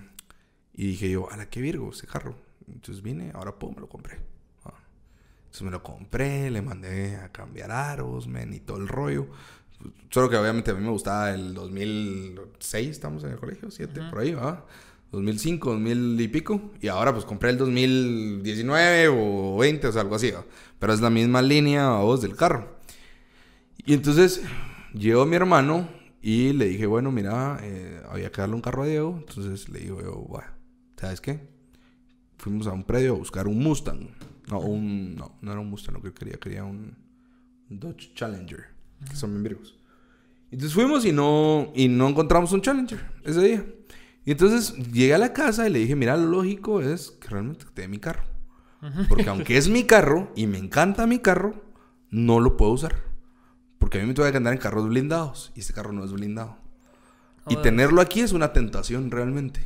y 0.74 0.88
dije 0.88 1.12
yo, 1.12 1.30
a 1.30 1.38
la 1.38 1.50
que 1.50 1.62
virgo, 1.62 1.92
ese 1.92 2.08
carro. 2.08 2.36
Entonces 2.68 3.04
vine, 3.04 3.32
ahora 3.34 3.60
pum, 3.60 3.76
me 3.76 3.82
lo 3.82 3.90
compré. 3.90 4.18
Ah. 4.64 4.74
Entonces 5.40 5.62
me 5.62 5.72
lo 5.72 5.84
compré, 5.84 6.50
le 6.52 6.62
mandé 6.62 7.18
a 7.18 7.32
cambiar 7.32 7.72
aros, 7.72 8.28
men, 8.28 8.54
y 8.54 8.60
todo 8.62 8.78
el 8.78 8.88
rollo. 8.88 9.28
Solo 10.10 10.30
que 10.30 10.38
obviamente 10.38 10.72
a 10.72 10.74
mí 10.74 10.82
me 10.82 10.92
gustaba 10.92 11.32
el 11.32 11.54
2006, 11.54 12.90
estamos 12.90 13.24
en 13.26 13.32
el 13.32 13.38
colegio, 13.38 13.70
7, 13.72 14.02
por 14.10 14.20
ahí, 14.20 14.34
¿va? 14.34 14.66
2005, 15.12 15.72
2000 15.72 16.22
y 16.22 16.28
pico. 16.28 16.72
Y 16.82 16.88
ahora 16.88 17.14
pues 17.14 17.26
compré 17.26 17.52
el 17.52 17.58
2019 17.58 19.08
o 19.10 19.58
20, 19.58 19.88
o 19.88 19.92
sea, 19.92 20.02
algo 20.02 20.16
así. 20.16 20.32
Pero 20.80 20.94
es 20.94 21.02
la 21.02 21.10
misma 21.10 21.42
línea, 21.42 21.90
vos, 21.92 22.22
del 22.22 22.36
carro. 22.36 22.80
Y 23.86 23.94
entonces 23.94 24.42
llegó 24.94 25.26
mi 25.26 25.36
hermano 25.36 25.90
y 26.22 26.54
le 26.54 26.66
dije, 26.66 26.86
bueno, 26.86 27.12
mira, 27.12 27.60
eh, 27.62 28.02
había 28.10 28.32
que 28.32 28.42
darle 28.42 28.56
un 28.56 28.62
carro 28.62 28.84
a 28.84 28.88
Diego. 28.88 29.16
Entonces 29.20 29.70
le 29.70 29.80
digo 29.80 30.02
yo, 30.02 30.16
bueno, 30.16 30.48
¿sabes 30.98 31.22
qué? 31.22 31.40
Fuimos 32.38 32.68
a 32.68 32.72
un 32.72 32.84
predio 32.84 33.14
a 33.14 33.18
buscar 33.18 33.48
un 33.48 33.60
Mustang. 33.60 34.10
No, 34.50 34.60
un, 34.60 35.16
no, 35.16 35.38
no 35.42 35.52
era 35.52 35.60
un 35.60 35.70
Mustang 35.70 35.96
lo 35.96 36.02
que 36.02 36.14
quería, 36.14 36.38
quería 36.40 36.64
un 36.64 36.96
Dodge 37.70 38.14
Challenger, 38.16 38.66
que 39.10 39.16
son 39.16 39.32
bien 39.32 39.44
virgos. 39.44 39.80
Entonces 40.52 40.74
fuimos 40.74 41.06
y 41.06 41.12
no, 41.12 41.72
y 41.76 41.88
no 41.88 42.10
encontramos 42.10 42.52
un 42.52 42.62
Challenger 42.62 43.00
ese 43.24 43.42
día. 43.42 43.66
Y 44.30 44.32
entonces 44.34 44.76
llegué 44.92 45.16
a 45.16 45.18
la 45.18 45.34
casa 45.34 45.68
y 45.68 45.72
le 45.72 45.80
dije, 45.80 45.96
mira, 45.96 46.16
lo 46.16 46.28
lógico 46.28 46.82
es 46.82 47.10
que 47.20 47.30
realmente 47.30 47.66
te 47.74 47.82
dé 47.82 47.88
mi 47.88 47.98
carro. 47.98 48.22
Porque 49.08 49.28
aunque 49.28 49.58
es 49.58 49.70
mi 49.70 49.86
carro 49.86 50.32
y 50.36 50.46
me 50.46 50.60
encanta 50.60 51.08
mi 51.08 51.18
carro, 51.18 51.64
no 52.12 52.40
lo 52.40 52.56
puedo 52.56 52.74
usar. 52.74 52.94
Porque 53.80 53.98
a 53.98 54.02
mí 54.02 54.08
me 54.08 54.14
tengo 54.14 54.30
que 54.30 54.38
andar 54.38 54.54
en 54.54 54.60
carros 54.60 54.88
blindados 54.88 55.52
y 55.56 55.62
este 55.62 55.74
carro 55.74 55.94
no 55.94 56.06
es 56.06 56.12
blindado. 56.12 56.60
Y 57.48 57.56
tenerlo 57.64 58.02
aquí 58.02 58.22
es 58.22 58.32
una 58.32 58.54
tentación 58.54 59.10
realmente. 59.10 59.62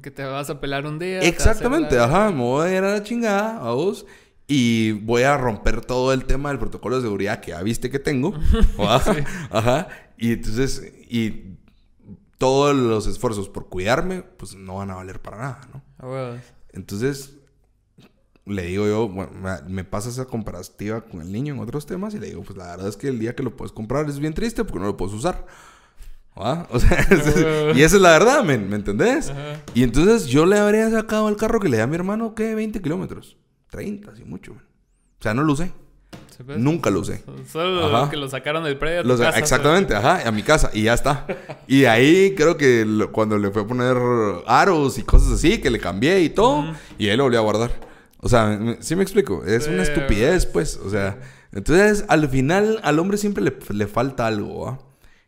Que 0.00 0.10
te 0.10 0.24
vas 0.24 0.48
a 0.48 0.62
pelar 0.62 0.86
un 0.86 0.98
día. 0.98 1.20
Exactamente, 1.20 1.96
la- 1.96 2.04
ajá, 2.04 2.30
me 2.30 2.40
voy 2.40 2.66
a 2.66 2.78
ir 2.78 2.84
a 2.84 2.92
la 2.92 3.02
chingada 3.02 3.58
a 3.58 3.72
vos 3.72 4.06
y 4.46 4.92
voy 4.92 5.24
a 5.24 5.36
romper 5.36 5.82
todo 5.82 6.14
el 6.14 6.24
tema 6.24 6.48
del 6.48 6.58
protocolo 6.58 6.96
de 6.96 7.02
seguridad 7.02 7.40
que 7.40 7.50
ya 7.50 7.62
viste 7.62 7.90
que 7.90 7.98
tengo. 7.98 8.32
ajá, 8.78 9.14
ajá, 9.50 9.88
y 10.16 10.32
entonces, 10.32 10.90
y 11.06 11.53
todos 12.44 12.76
los 12.76 13.06
esfuerzos 13.06 13.48
por 13.48 13.68
cuidarme, 13.70 14.22
pues 14.22 14.54
no 14.54 14.76
van 14.76 14.90
a 14.90 14.96
valer 14.96 15.22
para 15.22 15.38
nada, 15.38 15.60
¿no? 15.72 15.82
A 15.98 16.06
huevos. 16.08 16.40
Entonces, 16.72 17.36
le 18.44 18.62
digo 18.66 18.86
yo, 18.86 19.08
bueno, 19.08 19.32
me- 19.66 19.84
pasa 19.84 20.10
esa 20.10 20.26
comparativa 20.26 21.00
con 21.00 21.22
el 21.22 21.32
niño 21.32 21.54
en 21.54 21.60
otros 21.60 21.86
temas 21.86 22.12
y 22.14 22.18
le 22.18 22.26
digo, 22.26 22.42
pues 22.42 22.58
la 22.58 22.66
verdad 22.66 22.88
es 22.88 22.96
que 22.98 23.08
el 23.08 23.18
día 23.18 23.34
que 23.34 23.42
lo 23.42 23.56
puedes 23.56 23.72
comprar 23.72 24.06
es 24.10 24.18
bien 24.18 24.34
triste 24.34 24.62
porque 24.64 24.80
no 24.80 24.86
lo 24.86 24.96
puedes 24.98 25.14
usar. 25.14 25.46
¿Va? 26.38 26.66
O 26.72 26.78
sea, 26.80 27.06
y 27.74 27.80
esa 27.82 27.96
es 27.96 28.02
la 28.02 28.10
verdad, 28.10 28.44
men, 28.44 28.68
¿me 28.68 28.76
entendés? 28.76 29.30
Ajá. 29.30 29.62
Y 29.72 29.82
entonces 29.84 30.26
yo 30.26 30.44
le 30.44 30.58
habría 30.58 30.90
sacado 30.90 31.28
el 31.30 31.36
carro 31.36 31.60
que 31.60 31.68
le 31.70 31.76
di 31.78 31.82
a 31.82 31.86
mi 31.86 31.94
hermano, 31.94 32.34
¿qué? 32.34 32.54
20 32.54 32.82
kilómetros. 32.82 33.38
30, 33.70 34.10
así 34.10 34.24
mucho. 34.24 34.52
O 34.52 35.22
sea, 35.22 35.32
no 35.32 35.42
lo 35.44 35.52
usé. 35.54 35.72
Nunca 36.56 36.90
lo 36.90 37.00
usé. 37.00 37.22
Solo 37.50 37.96
Ajá. 37.96 38.10
que 38.10 38.16
lo 38.16 38.28
sacaron 38.28 38.64
del 38.64 38.76
predio 38.78 39.00
a 39.00 39.02
tu 39.02 39.08
Los- 39.08 39.20
casa, 39.20 39.38
exactamente, 39.38 39.94
ajá, 39.94 40.26
a 40.26 40.30
mi 40.32 40.42
casa 40.42 40.70
y 40.72 40.82
ya 40.84 40.94
está. 40.94 41.26
Y 41.66 41.84
ahí 41.84 42.34
creo 42.36 42.56
que 42.56 42.84
lo- 42.84 43.12
cuando 43.12 43.38
le 43.38 43.50
fue 43.50 43.62
a 43.62 43.66
poner 43.66 43.96
aros 44.46 44.98
y 44.98 45.02
cosas 45.02 45.32
así, 45.32 45.60
que 45.60 45.70
le 45.70 45.78
cambié 45.78 46.20
y 46.20 46.30
todo, 46.30 46.64
y 46.98 47.08
él 47.08 47.18
lo 47.18 47.24
volvió 47.24 47.38
a 47.38 47.42
guardar. 47.42 47.70
O 48.20 48.28
sea, 48.28 48.46
me- 48.46 48.78
¿sí 48.80 48.96
me 48.96 49.02
explico? 49.02 49.44
Es 49.44 49.68
una 49.68 49.82
estupidez, 49.82 50.46
pues. 50.46 50.76
O 50.84 50.88
sea, 50.90 51.18
entonces 51.52 52.04
al 52.08 52.28
final 52.28 52.80
al 52.82 52.98
hombre 52.98 53.18
siempre 53.18 53.44
le, 53.44 53.54
le 53.70 53.86
falta 53.86 54.26
algo, 54.26 54.64
¿va? 54.64 54.78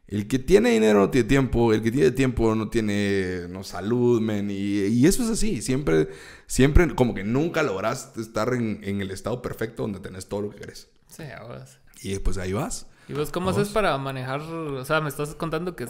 El 0.08 0.28
que 0.28 0.38
tiene 0.38 0.70
dinero 0.70 1.00
no 1.00 1.10
tiene 1.10 1.28
tiempo, 1.28 1.72
el 1.72 1.82
que 1.82 1.90
tiene 1.90 2.12
tiempo 2.12 2.54
no 2.54 2.68
tiene 2.68 3.46
no, 3.48 3.64
salud, 3.64 4.20
men. 4.20 4.50
Y, 4.50 4.86
y 4.86 5.06
eso 5.06 5.24
es 5.24 5.30
así, 5.30 5.62
siempre, 5.62 6.08
siempre, 6.46 6.94
como 6.94 7.12
que 7.14 7.24
nunca 7.24 7.62
logras 7.64 8.12
estar 8.16 8.54
en, 8.54 8.80
en 8.84 9.00
el 9.00 9.11
estado 9.11 9.42
perfecto 9.42 9.82
donde 9.82 9.98
tenés 9.98 10.28
todo 10.28 10.42
lo 10.42 10.50
que 10.50 10.59
querés. 10.59 10.88
Sí, 11.09 11.24
a 11.24 11.44
huevos. 11.44 11.78
Y 12.02 12.18
pues 12.20 12.38
ahí 12.38 12.52
vas. 12.52 12.86
¿Y 13.09 13.14
vos 13.14 13.30
cómo 13.30 13.50
haces 13.50 13.68
para 13.70 13.96
manejar? 13.98 14.40
O 14.42 14.84
sea, 14.84 15.00
me 15.00 15.09
estás 15.09 15.34
contando 15.34 15.74
que, 15.74 15.86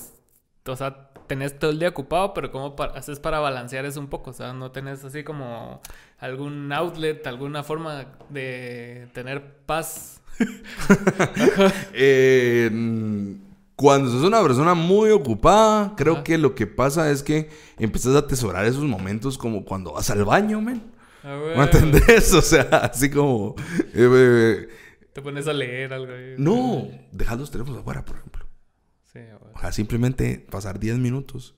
o 0.67 0.77
sea, 0.77 1.11
tenés 1.27 1.59
todo 1.59 1.71
el 1.71 1.79
día 1.79 1.89
ocupado, 1.89 2.33
pero 2.35 2.51
¿cómo 2.53 2.77
pa- 2.77 2.87
haces 2.95 3.19
para 3.21 3.39
balancear 3.41 3.85
eso 3.85 4.01
un 4.01 4.09
poco? 4.09 4.31
O 4.31 4.35
sea, 4.35 4.53
no 4.53 4.71
tenés 4.71 5.05
así 5.05 5.25
como 5.25 5.81
algún 6.19 6.73
outlet, 6.73 7.27
alguna 7.27 7.63
forma 7.65 8.07
de 8.31 9.09
tener 9.13 9.57
paz. 9.67 10.21
Eh, 11.93 12.69
mm, 12.73 13.46
cuando 13.77 14.11
sos 14.11 14.25
una 14.25 14.43
persona 14.43 14.75
muy 14.75 15.11
ocupada, 15.11 15.95
creo 15.97 16.15
Ajá. 16.15 16.25
que 16.25 16.39
lo 16.39 16.55
que 16.55 16.67
pasa 16.67 17.11
es 17.11 17.23
que 17.23 17.51
empiezas 17.79 18.15
a 18.15 18.19
atesorar 18.21 18.65
esos 18.65 18.85
momentos 18.85 19.37
como 19.39 19.65
cuando 19.65 19.93
vas 19.93 20.09
al 20.11 20.25
baño, 20.25 20.61
men. 20.61 20.83
A 21.23 21.37
¿Me 21.57 21.63
entendés? 21.65 22.33
O 22.35 22.41
sea, 22.43 22.63
así 22.63 23.11
como... 23.11 23.55
eh, 23.93 24.09
eh, 24.11 24.69
Te 25.13 25.21
pones 25.23 25.47
a 25.47 25.53
leer 25.53 25.93
algo 25.93 26.13
ahí. 26.13 26.35
no, 26.39 26.89
dejar 27.13 27.39
los 27.39 27.51
teléfonos 27.51 27.81
afuera, 27.81 28.05
por 28.05 28.17
ejemplo. 28.17 28.47
Sí. 29.13 29.21
O 29.55 29.61
sea, 29.61 29.73
simplemente 29.73 30.39
pasar 30.51 30.79
10 30.79 30.99
minutos. 30.99 31.55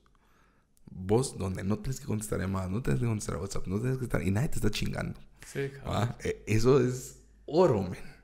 Vos, 0.91 1.39
donde 1.39 1.63
no 1.63 1.79
tienes 1.79 2.01
que 2.01 2.07
contestar 2.07 2.41
llamadas, 2.41 2.71
no 2.71 2.83
tienes 2.83 3.01
que 3.01 3.07
contestar 3.07 3.37
WhatsApp, 3.37 3.67
no 3.69 3.79
tienes 3.79 3.99
que 3.99 4.05
estar... 4.05 4.23
Y 4.23 4.31
nadie 4.33 4.49
te 4.49 4.57
está 4.57 4.71
chingando. 4.71 5.21
Sí, 5.47 5.69
cabrón. 5.71 5.95
¿va? 5.95 6.17
Eh, 6.25 6.43
Eso 6.47 6.81
es 6.81 7.21
oro, 7.47 7.83
men. 7.83 8.19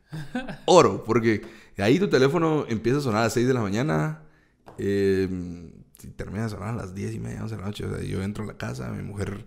Oro, 0.67 1.05
porque 1.05 1.43
ahí 1.83 1.99
tu 1.99 2.09
teléfono 2.09 2.65
empieza 2.69 2.99
a 2.99 3.03
sonar 3.03 3.21
a 3.21 3.25
las 3.25 3.33
6 3.33 3.47
de 3.47 3.55
la 3.55 3.61
mañana. 3.61 4.23
Eh, 4.79 5.29
y 6.03 6.07
termina 6.09 6.45
de 6.45 6.51
sonar 6.51 6.69
a 6.71 6.77
las 6.77 6.95
10 6.95 7.15
y 7.15 7.19
media, 7.21 7.43
11 7.43 7.55
de 7.55 7.61
la 7.61 7.67
noche. 7.67 7.87
O 7.87 7.95
sea, 7.95 8.05
yo 8.05 8.23
entro 8.23 8.45
a 8.45 8.47
la 8.47 8.57
casa, 8.57 8.91
mi 8.91 9.03
mujer... 9.03 9.47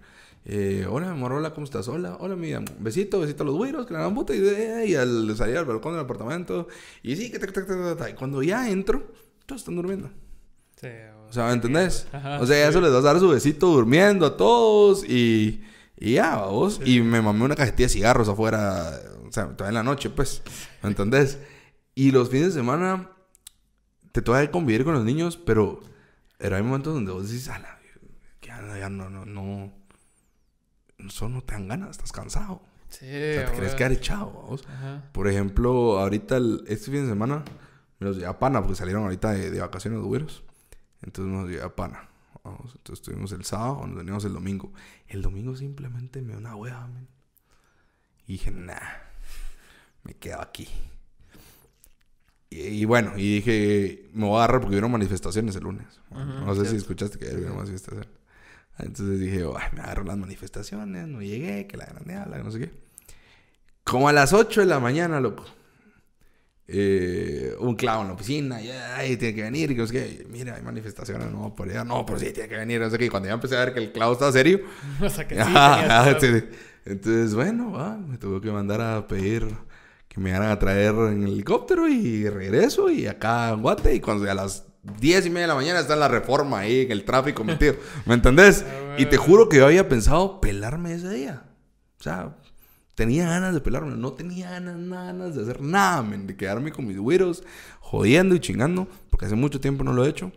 Eh, 0.49 0.87
hola, 0.89 1.07
mi 1.07 1.11
amor, 1.11 1.33
hola, 1.33 1.53
¿cómo 1.53 1.65
estás? 1.65 1.89
Hola, 1.89 2.15
hola, 2.21 2.37
mi 2.37 2.53
amor. 2.53 2.71
Besito, 2.79 3.19
besito 3.19 3.43
a 3.43 3.45
los 3.45 3.55
güiros, 3.55 3.85
que 3.85 3.93
la 3.93 3.99
dan 3.99 4.15
puta. 4.15 4.33
Y, 4.33 4.39
y 4.87 4.95
al 4.95 5.35
salir 5.35 5.57
al 5.57 5.65
balcón 5.65 5.91
del 5.91 6.01
apartamento. 6.01 6.69
Y 7.03 7.17
sí, 7.17 7.29
que 7.29 7.37
tac, 7.37 7.51
tac, 7.51 7.67
tac, 7.67 7.77
tac, 7.77 7.97
tac. 7.97 8.09
Y 8.11 8.13
cuando 8.13 8.41
ya 8.41 8.69
entro, 8.69 9.11
todos 9.45 9.61
están 9.61 9.75
durmiendo. 9.75 10.09
Sí, 10.79 10.87
O 11.27 11.33
sea, 11.33 11.47
¿me 11.47 11.53
entendés? 11.53 12.07
Ajá, 12.13 12.39
o 12.39 12.45
sea, 12.45 12.65
sí. 12.65 12.69
eso 12.69 12.79
les 12.79 12.91
vas 12.91 13.03
a 13.03 13.07
dar 13.07 13.19
su 13.19 13.27
besito 13.27 13.67
durmiendo 13.67 14.25
a 14.25 14.37
todos 14.37 15.03
y, 15.03 15.63
y 15.97 16.13
ya, 16.13 16.37
vos. 16.45 16.79
Y 16.85 17.01
me 17.01 17.21
mamé 17.21 17.43
una 17.43 17.55
cajetilla 17.55 17.87
de 17.87 17.93
cigarros 17.93 18.29
afuera, 18.29 19.01
o 19.27 19.31
sea, 19.31 19.47
todavía 19.47 19.79
en 19.79 19.85
la 19.85 19.91
noche, 19.91 20.09
pues, 20.09 20.43
¿me 20.81 20.89
entendés? 20.89 21.39
Y 21.97 22.11
los 22.11 22.29
fines 22.29 22.53
de 22.53 22.59
semana 22.59 23.09
te 24.11 24.21
toca 24.21 24.51
convivir 24.51 24.83
con 24.83 24.93
los 24.93 25.03
niños, 25.03 25.35
pero, 25.35 25.79
pero 26.37 26.55
hay 26.55 26.61
momentos 26.61 26.93
donde 26.93 27.11
vos 27.11 27.27
decís, 27.27 27.49
ala, 27.49 27.79
ya, 28.43 28.77
ya 28.77 28.87
no, 28.87 29.09
no, 29.09 29.25
no, 29.25 29.73
solo 31.09 31.35
no 31.35 31.41
te 31.43 31.53
dan 31.53 31.67
ganas, 31.67 31.89
estás 31.89 32.11
cansado. 32.11 32.61
Sí, 32.89 33.05
O 33.05 33.09
sea, 33.09 33.45
te 33.47 33.51
querés 33.55 33.73
quedar 33.73 33.91
echado. 33.93 34.55
Ajá. 34.67 35.09
Por 35.11 35.27
ejemplo, 35.27 35.97
ahorita, 35.99 36.37
el- 36.37 36.63
este 36.67 36.91
fin 36.91 37.01
de 37.03 37.09
semana, 37.09 37.43
me 37.99 38.05
los 38.07 38.15
llevé 38.17 38.27
a 38.27 38.37
Pana, 38.37 38.61
porque 38.61 38.75
salieron 38.75 39.03
ahorita 39.03 39.31
de, 39.31 39.49
de 39.49 39.59
vacaciones 39.59 39.97
los 39.97 40.07
güeros. 40.07 40.43
Entonces 41.01 41.33
me 41.33 41.41
los 41.41 41.49
llevé 41.49 41.63
a 41.63 41.75
Pana. 41.75 42.09
Vamos, 42.43 42.73
entonces 42.75 43.01
estuvimos 43.01 43.31
el 43.31 43.43
sábado, 43.43 43.85
nos 43.87 43.97
venimos 43.97 44.23
el 44.23 44.33
domingo. 44.33 44.71
El 45.07 45.23
domingo 45.23 45.55
simplemente 45.55 46.21
me 46.21 46.29
dio 46.33 46.37
una 46.37 46.55
man. 46.55 47.07
Y 48.27 48.33
dije, 48.33 48.51
nah, 48.51 48.75
me 50.03 50.13
quedo 50.13 50.39
aquí. 50.41 50.69
Y, 52.49 52.59
y 52.81 52.85
bueno, 52.85 53.13
y 53.17 53.35
dije, 53.35 54.09
me 54.13 54.25
voy 54.25 54.35
a 54.35 54.43
agarrar 54.43 54.61
porque 54.61 54.75
hubieron 54.75 54.91
manifestaciones 54.91 55.55
el 55.55 55.63
lunes. 55.63 55.87
Bueno, 56.09 56.33
Ujú, 56.39 56.45
no 56.45 56.55
sé 56.55 56.65
si 56.65 56.75
cierto. 56.75 56.77
escuchaste 56.77 57.19
que 57.19 57.35
hubieron 57.35 57.57
manifestaciones. 57.57 58.09
Entonces 58.79 59.19
dije, 59.19 59.43
ay, 59.57 59.69
me 59.73 59.81
agarro 59.81 60.03
las 60.05 60.17
manifestaciones, 60.17 61.07
no 61.07 61.21
llegué, 61.21 61.67
que 61.67 61.77
la 61.77 61.85
grande 61.87 62.15
habla, 62.15 62.37
que 62.37 62.43
no 62.43 62.51
sé 62.51 62.59
qué. 62.59 62.71
Como 63.83 64.07
a 64.07 64.13
las 64.13 64.33
8 64.33 64.61
de 64.61 64.67
la 64.67 64.79
mañana, 64.79 65.19
loco. 65.19 65.45
Eh, 66.69 67.55
un 67.61 67.75
clavo 67.75 68.01
en 68.01 68.09
la 68.09 68.13
oficina, 68.13 68.61
y 68.61 68.69
ay, 68.69 69.15
tiene 69.15 69.33
que 69.33 69.41
venir, 69.43 69.71
y 69.71 69.75
que 69.75 69.81
no 69.81 69.87
sé 69.87 69.93
qué. 69.93 70.27
Mira, 70.29 70.55
hay 70.55 70.61
manifestaciones, 70.61 71.31
no, 71.31 71.55
por 71.55 71.69
allá, 71.69 71.85
no, 71.85 72.05
pero 72.05 72.19
sí, 72.19 72.31
tiene 72.33 72.49
que 72.49 72.57
venir, 72.57 72.81
no 72.81 72.89
sé 72.89 72.97
qué. 72.97 73.05
Y 73.05 73.09
cuando 73.09 73.27
ya 73.29 73.35
empecé 73.35 73.55
a 73.55 73.59
ver 73.63 73.73
que 73.73 73.79
el 73.79 73.91
clavo 73.93 74.13
estaba 74.13 74.33
serio, 74.33 74.59
O 75.01 75.09
sea 75.09 75.25
que 75.25 75.35
sí, 75.35 75.41
razón. 75.53 76.17
sí. 76.19 76.43
Entonces, 76.85 77.35
bueno, 77.35 77.71
va, 77.71 77.97
me 77.97 78.17
tuve 78.17 78.41
que 78.41 78.51
mandar 78.51 78.81
a 78.81 79.07
pedir 79.07 79.47
que 80.17 80.23
me 80.23 80.33
hagan 80.33 80.49
a 80.49 80.57
traer 80.57 80.95
en 80.95 81.23
el 81.23 81.33
helicóptero 81.33 81.87
y 81.87 82.27
regreso 82.27 82.89
y 82.89 83.05
acá 83.05 83.49
en 83.49 83.61
Guate 83.61 83.93
y 83.93 83.99
cuando 83.99 84.29
a 84.29 84.33
las 84.33 84.65
10 84.99 85.27
y 85.27 85.29
media 85.29 85.41
de 85.41 85.47
la 85.49 85.55
mañana 85.55 85.79
está 85.79 85.93
en 85.93 85.99
la 85.99 86.07
reforma 86.07 86.59
ahí 86.59 86.81
en 86.81 86.91
el 86.91 87.05
tráfico 87.05 87.43
metido, 87.43 87.75
¿me 88.07 88.15
entendés? 88.15 88.65
Y 88.97 89.05
te 89.05 89.17
juro 89.17 89.47
que 89.47 89.57
yo 89.57 89.67
había 89.67 89.87
pensado 89.87 90.41
pelarme 90.41 90.93
ese 90.93 91.09
día. 91.09 91.43
O 91.99 92.03
sea, 92.03 92.35
tenía 92.95 93.29
ganas 93.29 93.53
de 93.53 93.61
pelarme, 93.61 93.95
no 93.95 94.13
tenía 94.13 94.49
ganas, 94.49 94.77
nada, 94.77 95.05
ganas 95.13 95.35
de 95.35 95.43
hacer 95.43 95.61
nada, 95.61 96.01
de 96.01 96.35
quedarme 96.35 96.71
con 96.71 96.87
mis 96.87 96.97
güiros, 96.97 97.43
jodiendo 97.79 98.33
y 98.33 98.39
chingando, 98.39 98.87
porque 99.11 99.27
hace 99.27 99.35
mucho 99.35 99.61
tiempo 99.61 99.83
no 99.83 99.93
lo 99.93 100.03
he 100.03 100.09
hecho. 100.09 100.31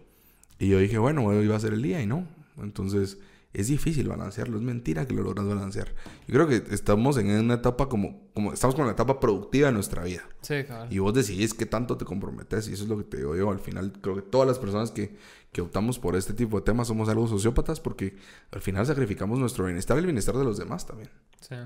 Y 0.58 0.68
yo 0.68 0.78
dije, 0.78 0.98
bueno, 0.98 1.24
hoy 1.24 1.42
iba 1.42 1.56
a 1.56 1.60
ser 1.60 1.72
el 1.72 1.80
día 1.80 2.02
y 2.02 2.06
no. 2.06 2.26
Entonces, 2.60 3.16
es 3.52 3.66
difícil 3.68 4.08
balancearlo. 4.08 4.56
Es 4.58 4.62
mentira 4.62 5.06
que 5.06 5.14
lo 5.14 5.22
logras 5.22 5.46
balancear. 5.46 5.88
Yo 6.28 6.34
creo 6.34 6.46
que 6.46 6.74
estamos 6.74 7.16
en 7.18 7.30
una 7.30 7.54
etapa 7.54 7.88
como, 7.88 8.28
como 8.32 8.52
estamos 8.52 8.76
con 8.76 8.86
la 8.86 8.92
etapa 8.92 9.18
productiva 9.20 9.66
de 9.68 9.72
nuestra 9.72 10.04
vida. 10.04 10.22
Sí, 10.42 10.62
cabrón. 10.66 10.88
Y 10.90 10.98
vos 11.00 11.12
decidís 11.14 11.52
qué 11.54 11.66
tanto 11.66 11.96
te 11.96 12.04
comprometes. 12.04 12.68
Y 12.68 12.74
eso 12.74 12.84
es 12.84 12.88
lo 12.88 12.96
que 12.98 13.04
te 13.04 13.16
digo 13.16 13.34
yo. 13.36 13.50
Al 13.50 13.58
final, 13.58 13.92
creo 14.00 14.14
que 14.16 14.22
todas 14.22 14.46
las 14.46 14.58
personas 14.58 14.90
que, 14.92 15.16
que 15.52 15.60
optamos 15.62 15.98
por 15.98 16.14
este 16.16 16.32
tipo 16.32 16.58
de 16.58 16.64
temas 16.64 16.86
somos 16.88 17.08
algo 17.08 17.26
sociópatas 17.26 17.80
porque 17.80 18.16
al 18.52 18.60
final 18.60 18.86
sacrificamos 18.86 19.38
nuestro 19.38 19.64
bienestar 19.64 19.96
y 19.96 20.00
el 20.00 20.06
bienestar 20.06 20.36
de 20.36 20.44
los 20.44 20.56
demás 20.56 20.86
también. 20.86 21.10
Sí. 21.40 21.56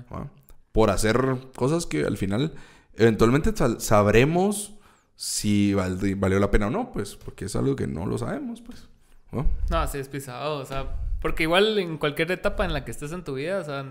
Por 0.71 0.89
hacer 0.89 1.37
cosas 1.55 1.85
que 1.85 2.03
al 2.05 2.17
final 2.17 2.53
eventualmente 2.95 3.53
sabremos 3.79 4.73
si 5.15 5.73
val- 5.73 5.99
valió 6.17 6.39
la 6.39 6.51
pena 6.51 6.67
o 6.67 6.69
no, 6.71 6.91
pues, 6.91 7.15
porque 7.15 7.45
es 7.45 7.55
algo 7.55 7.75
que 7.75 7.87
no 7.87 8.05
lo 8.05 8.17
sabemos, 8.17 8.61
pues. 8.61 8.89
¿va? 9.33 9.45
No, 9.69 9.87
sí 9.87 9.97
es 9.99 10.09
pisado, 10.09 10.57
o 10.59 10.65
sea, 10.65 11.04
porque 11.25 11.41
igual 11.41 11.79
en 11.79 11.97
cualquier 11.97 12.31
etapa 12.31 12.65
en 12.65 12.73
la 12.73 12.85
que 12.85 12.91
estés 12.91 13.11
en 13.11 13.23
tu 13.23 13.33
vida, 13.33 13.57
o 13.57 13.63
sea, 13.63 13.83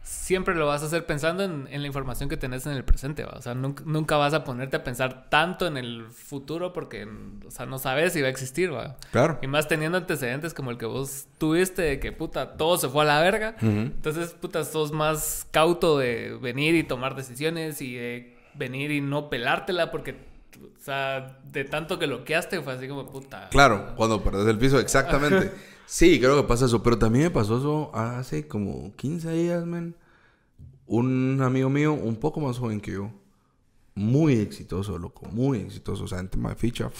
siempre 0.00 0.54
lo 0.54 0.68
vas 0.68 0.84
a 0.84 0.86
hacer 0.86 1.06
pensando 1.06 1.42
en, 1.42 1.66
en 1.68 1.80
la 1.80 1.88
información 1.88 2.28
que 2.28 2.36
tenés 2.36 2.66
en 2.66 2.72
el 2.74 2.84
presente, 2.84 3.24
¿va? 3.24 3.32
o 3.32 3.42
sea, 3.42 3.56
nunca, 3.56 3.82
nunca 3.84 4.16
vas 4.16 4.32
a 4.32 4.44
ponerte 4.44 4.76
a 4.76 4.84
pensar 4.84 5.28
tanto 5.28 5.66
en 5.66 5.76
el 5.76 6.06
futuro 6.12 6.72
porque, 6.72 7.08
o 7.44 7.50
sea, 7.50 7.66
no 7.66 7.80
sabes 7.80 8.12
si 8.12 8.20
va 8.20 8.28
a 8.28 8.30
existir, 8.30 8.72
¿va? 8.72 8.96
Claro. 9.10 9.40
Y 9.42 9.48
más 9.48 9.66
teniendo 9.66 9.98
antecedentes 9.98 10.54
como 10.54 10.70
el 10.70 10.78
que 10.78 10.86
vos 10.86 11.26
tuviste 11.36 11.82
de 11.82 11.98
que, 11.98 12.12
puta, 12.12 12.52
todo 12.52 12.76
se 12.78 12.88
fue 12.88 13.02
a 13.02 13.06
la 13.06 13.20
verga. 13.20 13.56
Entonces, 13.60 14.30
puta, 14.30 14.62
sos 14.62 14.92
más 14.92 15.48
cauto 15.50 15.98
de 15.98 16.38
venir 16.40 16.76
y 16.76 16.84
tomar 16.84 17.16
decisiones 17.16 17.82
y 17.82 17.96
de 17.96 18.36
venir 18.54 18.92
y 18.92 19.00
no 19.00 19.30
pelártela 19.30 19.90
porque, 19.90 20.12
o 20.12 20.80
sea, 20.80 21.40
de 21.42 21.64
tanto 21.64 21.98
que 21.98 22.06
loqueaste 22.06 22.60
fue 22.60 22.74
así 22.74 22.86
como, 22.86 23.10
puta. 23.10 23.48
Claro, 23.50 23.96
cuando 23.96 24.22
perdés 24.22 24.46
el 24.46 24.58
piso, 24.58 24.78
exactamente. 24.78 25.50
Sí, 25.92 26.18
creo 26.18 26.40
que 26.40 26.48
pasa 26.48 26.64
eso. 26.64 26.82
Pero 26.82 26.96
también 26.98 27.24
me 27.24 27.30
pasó 27.30 27.58
eso 27.58 27.94
hace 27.94 28.48
como 28.48 28.96
15 28.96 29.30
días, 29.32 29.66
man. 29.66 29.94
Un 30.86 31.38
amigo 31.42 31.68
mío, 31.68 31.92
un 31.92 32.16
poco 32.16 32.40
más 32.40 32.58
joven 32.58 32.80
que 32.80 32.92
yo. 32.92 33.10
Muy 33.94 34.36
exitoso, 34.36 34.96
loco. 34.96 35.26
Muy 35.26 35.58
exitoso. 35.58 36.04
O 36.04 36.08
sea, 36.08 36.20
en 36.20 36.30
tema 36.30 36.48
de 36.48 36.54
ficha. 36.54 36.90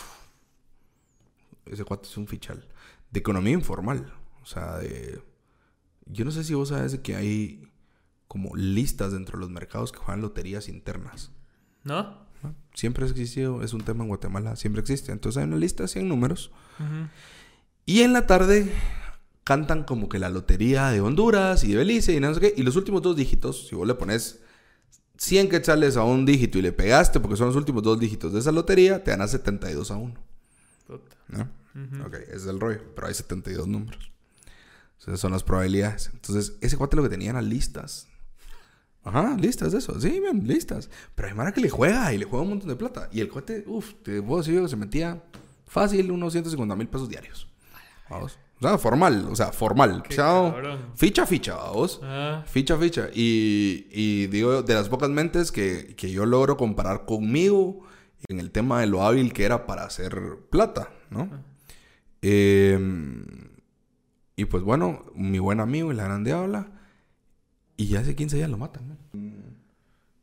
ese 1.65 1.85
cuate 1.85 2.07
es 2.07 2.19
un 2.19 2.27
fichal. 2.27 2.69
De 3.11 3.21
economía 3.21 3.55
informal. 3.55 4.13
O 4.43 4.45
sea, 4.45 4.77
de... 4.77 5.23
Yo 6.05 6.27
no 6.27 6.31
sé 6.31 6.45
si 6.45 6.53
vos 6.53 6.69
sabes 6.69 6.99
que 6.99 7.17
hay 7.17 7.73
como 8.29 8.55
listas 8.55 9.13
dentro 9.13 9.39
de 9.39 9.41
los 9.41 9.51
mercados 9.51 9.91
que 9.91 10.01
juegan 10.01 10.21
loterías 10.21 10.69
internas. 10.69 11.33
¿No? 11.83 12.27
¿no? 12.43 12.55
Siempre 12.75 13.07
ha 13.07 13.09
existido, 13.09 13.63
es 13.63 13.73
un 13.73 13.85
tema 13.85 14.05
en 14.05 14.09
Guatemala, 14.09 14.55
siempre 14.57 14.83
existe. 14.83 15.13
Entonces 15.13 15.41
hay 15.41 15.49
una 15.49 15.57
lista 15.57 15.85
de 15.85 15.89
100 15.89 16.07
números. 16.07 16.51
Ujú. 16.79 17.09
Y 17.85 18.01
en 18.03 18.13
la 18.13 18.27
tarde 18.27 18.73
cantan 19.45 19.85
como 19.85 20.09
que 20.09 20.19
la 20.19 20.29
lotería 20.29 20.91
de 20.91 21.01
Honduras 21.01 21.65
y 21.65 21.69
de 21.69 21.77
Belice 21.77 22.13
y 22.13 22.21
no 22.21 22.33
sé 22.35 22.41
qué. 22.41 22.55
Y 22.57 22.63
los 22.63 22.77
últimos 22.77 23.03
dos 23.03 23.17
dígitos, 23.17 23.69
si 23.69 23.75
vos 23.75 23.87
le 23.87 23.95
pones 23.95 24.41
100 25.19 25.49
quetzales 25.49 25.97
a 25.97 26.05
un 26.05 26.25
dígito 26.25 26.59
y 26.59 26.63
le 26.63 26.73
pegaste 26.73 27.21
porque 27.21 27.37
son 27.37 27.49
los 27.49 27.57
últimos 27.57 27.83
dos 27.83 27.99
dígitos 27.99 28.33
de 28.33 28.41
esa 28.41 28.53
lotería, 28.53 29.03
te 29.03 29.11
dan 29.11 29.23
a 29.23 29.29
72 29.29 29.91
a 29.91 29.97
1. 29.97 30.15
Puta. 30.87 31.17
¿no? 31.29 31.49
Ujú. 31.75 32.07
Ok, 32.07 32.15
ese 32.15 32.37
es 32.37 32.47
el 32.47 32.61
rollo. 32.61 32.81
Pero 32.95 33.07
hay 33.07 33.15
72 33.15 33.67
números. 33.67 34.13
Esas 35.01 35.19
son 35.19 35.33
las 35.33 35.43
probabilidades. 35.43 36.11
Entonces, 36.13 36.55
ese 36.61 36.77
cuate 36.77 36.97
lo 36.97 37.03
que 37.03 37.09
tenía 37.09 37.31
eran 37.31 37.49
listas. 37.49 38.07
Ajá, 39.03 39.37
listas 39.37 39.73
de 39.73 39.79
eso. 39.79 40.01
Sí, 40.01 40.21
man, 40.21 40.47
listas. 40.47 40.89
Pero 41.17 41.27
hay 41.27 41.35
Mara 41.35 41.53
que 41.53 41.61
le 41.61 41.69
juega 41.69 42.15
y 42.15 42.19
le 42.19 42.25
juega 42.25 42.45
un 42.45 42.51
montón 42.51 42.69
de 42.69 42.77
plata. 42.77 43.09
Y 43.13 43.21
el 43.21 43.29
cuate, 43.29 43.65
uff, 43.67 43.95
te 44.05 44.23
puedo 44.23 44.39
decir 44.39 44.55
yo 44.55 44.63
que 44.63 44.69
se 44.69 44.77
metía 44.77 45.21
fácil 45.67 46.13
unos 46.13 46.33
150 46.33 46.77
mil 46.77 46.87
pesos 46.87 47.09
diarios. 47.09 47.52
O 48.19 48.69
sea, 48.69 48.79
formal, 48.79 49.27
o 49.31 49.35
sea, 49.35 49.53
formal. 49.53 50.05
Chao. 50.09 50.55
Ficha, 50.95 51.27
ficha, 51.27 51.57
vamos. 51.57 52.01
Ah, 52.03 52.45
Ficha, 52.47 52.77
ficha. 52.79 53.09
Y, 53.13 53.87
y 53.91 54.27
digo, 54.29 54.63
de 54.63 54.75
las 54.75 54.89
pocas 54.89 55.11
mentes 55.11 55.51
que, 55.51 55.95
que 55.97 56.11
yo 56.13 56.27
logro 56.27 56.57
comparar 56.57 57.05
conmigo 57.05 57.85
en 58.29 58.39
el 58.39 58.51
tema 58.53 58.81
de 58.81 58.87
lo 58.87 59.03
hábil 59.03 59.33
que 59.33 59.45
era 59.45 59.67
para 59.67 59.85
hacer 59.85 60.17
plata, 60.51 60.91
¿no? 61.11 61.29
Eh, 62.23 62.79
y 64.37 64.45
pues 64.45 64.63
bueno, 64.63 65.05
mi 65.15 65.39
buen 65.39 65.61
amigo, 65.61 65.91
el 65.91 65.97
grande 65.97 66.33
habla, 66.33 66.71
y 67.77 67.89
ya 67.89 68.01
hace 68.01 68.15
15 68.15 68.37
días 68.37 68.51
lo 68.51 68.59
matan, 68.59 68.89
¿no? 68.89 68.97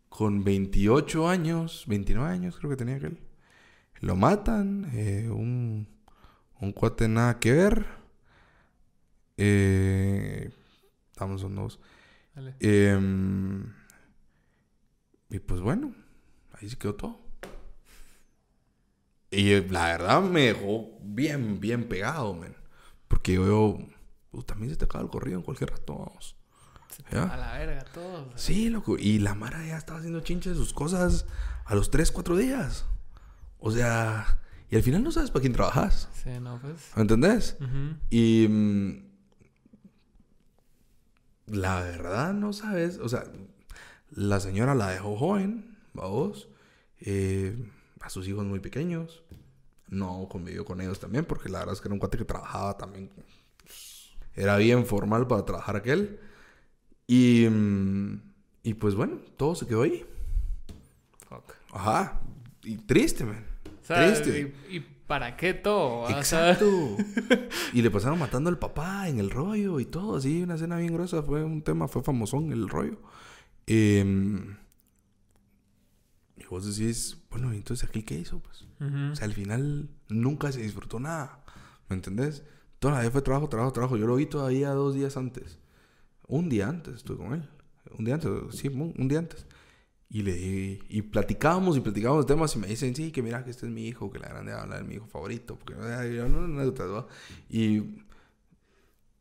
Con 0.08 0.44
28 0.44 1.30
años, 1.30 1.84
29 1.88 2.30
años 2.30 2.58
creo 2.58 2.70
que 2.70 2.76
tenía 2.78 2.96
aquel. 2.96 3.20
Lo 4.02 4.16
matan, 4.16 4.90
eh, 4.94 5.30
un, 5.30 5.88
un 6.60 6.72
cuate 6.72 7.08
nada 7.08 7.40
que 7.40 7.54
ver. 7.54 7.86
Eh, 9.38 10.52
estamos 11.12 11.42
son 11.42 11.56
dos. 11.56 11.80
Em, 12.60 13.74
y 15.30 15.40
pues 15.40 15.62
bueno, 15.62 15.94
ahí 16.54 16.70
se 16.70 16.78
quedó 16.78 16.96
todo. 16.96 17.20
Y 19.32 19.52
eh, 19.52 19.68
la 19.70 19.86
verdad 19.88 20.22
me 20.22 20.42
dejó 20.54 20.98
bien, 21.02 21.60
bien 21.60 21.88
pegado, 21.88 22.34
man. 22.34 22.56
Porque 23.08 23.34
yo 23.36 23.78
"Uh, 24.32 24.44
también 24.44 24.72
se 24.72 24.78
te 24.78 24.86
acaba 24.86 25.04
el 25.04 25.10
corrido 25.10 25.38
en 25.38 25.44
cualquier 25.44 25.72
rato, 25.72 25.98
vamos. 25.98 26.36
A 27.12 27.38
la 27.38 27.54
verga, 27.58 27.84
todo. 27.94 28.32
Sí, 28.36 28.70
loco. 28.70 28.98
Y 28.98 29.20
la 29.20 29.34
Mara 29.36 29.66
ya 29.66 29.78
estaba 29.78 30.00
haciendo 30.00 30.20
chinches 30.22 30.58
sus 30.58 30.74
cosas 30.74 31.26
a 31.66 31.76
los 31.76 31.92
3, 31.92 32.12
4 32.12 32.36
días. 32.36 32.86
O 33.60 33.72
sea, 33.72 34.40
y 34.72 34.76
al 34.76 34.84
final 34.84 35.04
no 35.04 35.12
sabes 35.12 35.32
para 35.32 35.42
quién 35.42 35.54
trabajas. 35.54 36.10
Sí, 36.14 36.30
no, 36.40 36.60
pues. 36.62 36.92
¿Me 36.96 37.02
entendés? 37.02 37.58
Y 38.10 38.48
mm, 38.48 39.04
la 41.48 41.82
verdad 41.82 42.34
no 42.34 42.54
sabes, 42.54 43.00
o 43.00 43.10
sea, 43.10 43.24
la 44.12 44.40
señora 44.40 44.76
la 44.76 44.92
dejó 44.92 45.18
joven, 45.18 45.78
vamos, 45.94 46.50
eh, 47.00 47.56
a 48.00 48.10
sus 48.10 48.28
hijos 48.28 48.46
muy 48.46 48.60
pequeños. 48.60 49.24
No 49.88 50.28
convivió 50.30 50.66
con 50.66 50.82
ellos 50.82 51.00
también, 51.00 51.26
porque 51.26 51.50
la 51.50 51.60
verdad 51.60 51.74
es 51.74 51.82
que 51.82 51.88
era 51.88 51.94
un 51.94 52.00
cuate 52.00 52.20
que 52.20 52.26
trabajaba 52.26 52.78
también. 52.78 53.10
pues, 53.64 54.12
era 54.36 54.56
bien 54.58 54.86
formal 54.86 55.26
para 55.28 55.46
trabajar 55.46 55.76
aquel. 55.76 56.20
Y, 57.08 57.48
mm, 57.50 58.22
y 58.62 58.74
pues 58.76 58.94
bueno, 58.94 59.18
todo 59.36 59.56
se 59.56 59.66
quedó 59.66 59.82
ahí. 59.82 60.06
Fuck. 61.28 61.56
Ajá. 61.72 62.22
Y 62.64 62.78
triste, 62.78 63.26
man. 63.26 63.49
O 63.90 63.96
sea, 63.96 64.06
triste. 64.06 64.54
¿y, 64.70 64.78
y 64.78 64.80
para 65.08 65.36
qué 65.36 65.56
todo? 65.56 66.08
Exacto. 66.10 66.68
y 67.74 67.82
le 67.82 67.90
pasaron 67.90 68.20
matando 68.20 68.52
al 68.52 68.60
papá 68.60 69.10
en 69.10 69.18
el 69.20 69.32
rollo 69.32 69.80
y 69.80 69.86
todo, 69.86 70.18
así, 70.18 70.44
una 70.44 70.54
escena 70.54 70.78
bien 70.78 70.94
gruesa. 70.94 71.24
Fue 71.24 71.44
un 71.44 71.64
tema, 71.64 71.88
fue 71.88 72.04
famosón 72.04 72.52
el 72.52 72.70
rollo. 72.70 73.02
Em, 73.66 74.56
y 76.38 76.46
vos 76.46 76.78
decís, 76.78 77.18
bueno, 77.32 77.52
¿y 77.54 77.58
entonces 77.58 77.90
aquí 77.90 78.04
qué 78.04 78.20
hizo? 78.20 78.40
Pues, 78.40 78.68
o 78.80 79.16
sea, 79.16 79.26
al 79.26 79.34
final 79.34 79.90
nunca 80.10 80.52
se 80.52 80.62
disfrutó 80.62 81.00
nada. 81.00 81.44
¿Me 81.88 81.96
entendés? 81.96 82.44
Toda 82.78 82.94
la 82.94 83.00
vez 83.02 83.12
fue 83.12 83.24
trabajo, 83.24 83.50
trabajo, 83.50 83.74
trabajo. 83.74 83.98
Yo 83.98 84.06
lo 84.06 84.16
vi 84.16 84.28
todavía 84.28 84.70
dos 84.70 84.94
días 84.94 85.18
antes. 85.18 85.58
Un 86.28 86.50
día 86.50 86.70
antes 86.70 86.98
estuve 86.98 87.18
con 87.18 87.34
él. 87.34 87.50
Un 87.98 88.06
día 88.06 88.14
antes, 88.14 88.32
sí, 88.52 88.68
un 88.68 89.08
día 89.08 89.18
antes. 89.18 89.48
Y 90.12 90.24
le 90.24 90.34
di- 90.34 90.80
y 90.90 91.02
platicábamos 91.04 91.78
y 91.78 91.82
platicábamos 91.82 92.26
de 92.26 92.34
temas 92.34 92.56
y 92.56 92.60
me 92.60 92.68
dicen, 92.68 92.96
sí, 92.96 93.12
que 93.12 93.22
mira 93.22 93.44
que 93.44 93.52
este 93.52 93.68
es 93.68 93.72
mi 93.72 93.88
hijo, 93.88 94.12
que 94.12 94.18
la 94.20 94.28
grande 94.30 94.54
habla 94.54 94.78
de 94.78 94.84
mi 94.84 94.96
hijo 94.96 95.06
favorito, 95.08 95.56
porque 95.58 95.76
no, 95.76 96.28
no, 96.30 96.46
anécdotas, 96.46 96.88
¿va? 96.90 97.08
Y, 97.48 97.84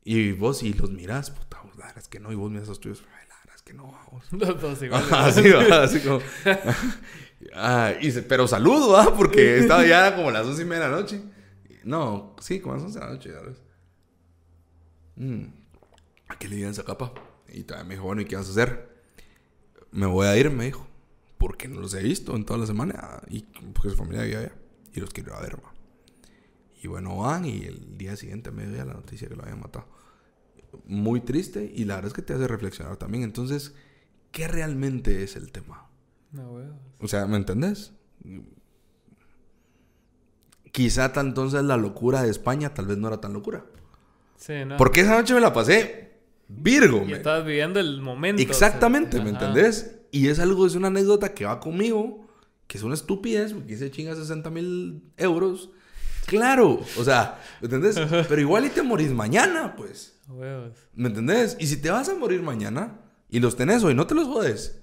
y 0.05 0.33
vos, 0.33 0.63
y 0.63 0.73
los 0.73 0.91
mirás, 0.91 1.31
puta, 1.31 1.61
vos, 1.63 1.77
la 1.77 1.87
verdad 1.87 2.03
es 2.03 2.09
que 2.09 2.21
no, 2.21 2.33
y 2.33 2.37
vos 2.37 2.51
miras 2.51 2.69
a 2.69 2.71
los 2.71 2.81
tuyos, 2.81 3.03
"Ay, 3.21 3.29
la 3.29 3.35
verdad 3.37 3.55
es 3.57 3.63
que 3.63 3.75
no, 3.75 3.85
vos. 4.11 4.25
Los 4.33 4.61
dos 4.63 4.83
iguales. 4.83 5.13
así, 5.13 5.51
va, 5.51 5.83
así 5.83 6.01
como. 6.01 6.21
Ah, 7.55 7.93
y 8.01 8.11
se- 8.11 8.23
pero 8.23 8.49
saludo, 8.49 8.97
¿ah? 8.97 9.15
Porque 9.17 9.59
estaba 9.59 9.87
ya 9.87 10.17
como 10.17 10.31
las 10.33 10.45
once 10.45 10.63
y 10.63 10.65
media 10.65 10.85
de 10.87 10.91
la 10.91 10.97
noche. 11.01 11.23
No, 11.85 12.35
sí, 12.41 12.59
como 12.61 12.75
las 12.75 12.83
once 12.85 12.99
de 12.99 13.05
la 13.05 13.13
noche, 13.13 13.31
ya 13.31 13.41
ves. 13.41 13.63
Mm, 15.17 15.45
¿A 16.29 16.39
qué 16.39 16.49
le 16.49 16.57
digan 16.57 16.73
esa 16.73 16.85
capa? 16.85 17.13
Y 17.53 17.63
todavía 17.63 17.89
me 17.89 17.95
dijo, 17.95 18.07
bueno, 18.07 18.23
¿y 18.23 18.25
qué 18.25 18.35
vas 18.37 18.49
a 18.49 18.51
hacer? 18.51 18.88
Me 19.91 20.07
voy 20.07 20.27
a 20.27 20.37
ir, 20.37 20.51
me 20.51 20.67
dijo. 20.67 20.87
Porque 21.39 21.69
no 21.69 21.81
los 21.81 21.95
he 21.95 22.03
visto 22.03 22.35
en 22.35 22.45
toda 22.45 22.59
la 22.59 22.67
semana. 22.67 23.21
Y 23.29 23.43
porque 23.73 23.91
su 23.91 23.97
familia 23.97 24.23
vivía 24.23 24.39
allá. 24.41 24.53
Y 24.93 25.01
los 25.01 25.11
quiero 25.11 25.31
ir 25.31 25.37
a 25.37 25.41
ver, 25.41 25.57
va. 25.65 25.73
Y 26.83 26.87
bueno, 26.87 27.17
van 27.17 27.45
y 27.45 27.65
el 27.65 27.99
día 27.99 28.17
siguiente 28.17 28.51
me 28.51 28.67
dio 28.67 28.85
la 28.85 28.95
noticia 28.95 29.29
que 29.29 29.35
lo 29.35 29.43
habían 29.43 29.61
matado. 29.61 29.87
Muy 30.85 31.21
triste 31.21 31.73
y 31.75 31.85
la 31.85 31.97
verdad 31.97 32.09
es 32.09 32.15
que 32.15 32.23
te 32.23 32.35
hace 32.35 32.47
reflexionar 32.47 32.97
también. 32.97 33.25
Entonces, 33.25 33.75
¿qué 34.31 34.47
realmente 34.49 35.23
es 35.23 35.37
el 35.37 35.51
tema? 35.51 35.89
No. 36.31 36.59
O 37.01 37.09
sea, 37.09 37.27
¿me 37.27 37.37
entendés? 37.37 37.93
Quizá 40.71 41.13
entonces 41.17 41.65
la 41.65 41.77
locura 41.77 42.23
de 42.23 42.31
España 42.31 42.75
tal 42.75 42.87
vez 42.87 42.99
no 42.99 43.09
era 43.09 43.21
tan 43.21 43.33
locura. 43.33 43.65
Sí, 44.37 44.65
¿no? 44.65 44.77
Porque 44.77 45.01
esa 45.01 45.17
noche 45.17 45.35
me 45.35 45.41
la 45.41 45.53
pasé 45.53 46.08
Virgo, 46.49 47.03
Y 47.05 47.11
me. 47.11 47.17
estabas 47.19 47.45
viviendo 47.45 47.79
el 47.79 48.01
momento. 48.01 48.41
Exactamente, 48.43 49.19
o 49.19 49.23
sea, 49.23 49.31
¿me 49.31 49.37
ajá. 49.37 49.47
entendés? 49.49 50.01
Y 50.11 50.29
es 50.29 50.39
algo, 50.39 50.67
es 50.67 50.75
una 50.75 50.89
anécdota 50.89 51.35
que 51.35 51.45
va 51.45 51.61
conmigo, 51.61 52.27
que 52.67 52.79
es 52.79 52.85
una 52.85 52.95
estupidez, 52.95 53.53
porque 53.53 53.77
se 53.77 53.91
chinga 53.91 54.15
60 54.15 54.49
mil 54.51 55.03
euros. 55.19 55.71
Claro, 56.27 56.81
o 56.99 57.05
sea, 57.05 57.39
¿me 57.61 57.67
entendés? 57.67 57.99
Pero 58.29 58.41
igual 58.41 58.65
y 58.67 58.71
te 58.71 58.83
morís 58.83 59.11
mañana, 59.13 59.75
pues. 59.77 60.19
Huevos. 60.29 60.73
¿Me 60.95 61.09
entendés? 61.09 61.57
Y 61.59 61.67
si 61.67 61.79
te 61.81 61.91
vas 61.91 62.09
a 62.09 62.15
morir 62.15 62.43
mañana 62.43 63.01
y 63.31 63.41
los 63.41 63.57
tenés 63.57 63.83
hoy, 63.85 63.95
no 63.95 64.07
te 64.07 64.15
los 64.15 64.27
jodes. 64.27 64.81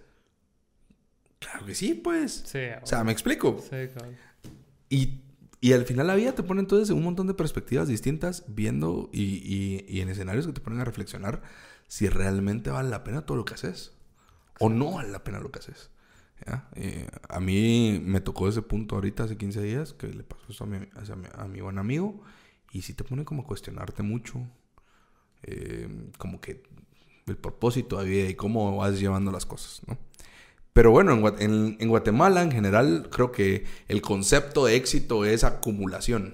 Claro 1.39 1.65
que 1.65 1.75
sí, 1.75 1.93
pues. 1.93 2.43
Sí, 2.45 2.59
O 2.81 2.85
sea, 2.87 3.03
me 3.03 3.11
explico. 3.11 3.63
sí. 3.69 3.75
Y, 4.89 5.21
y 5.69 5.73
al 5.73 5.85
final 5.85 6.07
la 6.07 6.15
vida 6.15 6.35
te 6.35 6.43
pone 6.43 6.61
entonces 6.61 6.89
en 6.89 6.97
un 6.97 7.03
montón 7.03 7.27
de 7.27 7.33
perspectivas 7.33 7.87
distintas, 7.87 8.43
viendo 8.47 9.09
y, 9.13 9.23
y- 9.23 9.85
y 9.87 10.01
en 10.01 10.09
escenarios 10.09 10.45
que 10.45 10.53
te 10.53 10.61
ponen 10.61 10.79
a 10.81 10.85
reflexionar 10.85 11.41
si 11.87 12.07
realmente 12.09 12.69
vale 12.71 12.89
la 12.89 13.03
pena 13.03 13.25
todo 13.25 13.37
lo 13.37 13.45
que 13.45 13.53
haces 13.55 13.93
o 14.59 14.69
no 14.69 14.91
vale 14.93 15.09
la 15.09 15.23
pena 15.23 15.39
lo 15.39 15.51
que 15.51 15.59
haces. 15.59 15.89
¿ya? 16.45 16.67
Eh, 16.75 17.07
a 17.29 17.39
mí 17.39 18.01
me 18.03 18.21
tocó 18.21 18.47
ese 18.47 18.61
punto 18.61 18.95
ahorita 18.95 19.23
hace 19.23 19.37
15 19.37 19.61
días 19.61 19.93
que 19.93 20.07
le 20.07 20.23
pasó 20.23 20.63
a 20.65 20.67
mi, 20.67 20.77
a 20.77 21.15
mi- 21.15 21.27
a 21.33 21.45
mi 21.47 21.61
buen 21.61 21.77
amigo 21.79 22.21
y 22.71 22.81
sí 22.83 22.93
te 22.93 23.03
pone 23.03 23.23
como 23.25 23.43
a 23.43 23.45
cuestionarte 23.45 24.03
mucho, 24.03 24.45
eh, 25.43 25.87
como 26.17 26.41
que 26.41 26.63
el 27.27 27.37
propósito 27.37 27.97
de 27.99 28.05
vida 28.09 28.29
y 28.29 28.35
cómo 28.35 28.77
vas 28.77 28.99
llevando 28.99 29.31
las 29.31 29.45
cosas, 29.45 29.81
¿no? 29.87 29.97
Pero 30.75 30.91
bueno, 30.91 31.13
en, 31.13 31.25
en- 31.41 31.77
en 31.79 31.87
Guatemala 31.87 32.41
en 32.43 32.51
general 32.51 33.07
creo 33.09 33.31
que 33.31 33.63
el 33.87 34.01
concepto 34.01 34.65
de 34.65 34.75
éxito 34.75 35.23
es 35.23 35.45
acumulación. 35.45 36.33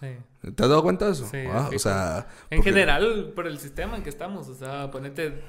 Sí. 0.00 0.06
¿Te 0.40 0.62
has 0.62 0.70
dado 0.70 0.82
cuenta 0.82 1.04
de 1.04 1.12
eso? 1.12 1.28
Sí, 1.30 1.44
Ah, 1.46 1.68
o 1.74 1.78
sea, 1.78 2.26
En 2.48 2.56
porque- 2.60 2.70
general, 2.70 3.32
por 3.36 3.46
el 3.46 3.58
sistema 3.58 3.98
en 3.98 4.02
que 4.02 4.08
estamos, 4.08 4.48
o 4.48 4.54
sea, 4.54 4.90
ponete. 4.90 5.42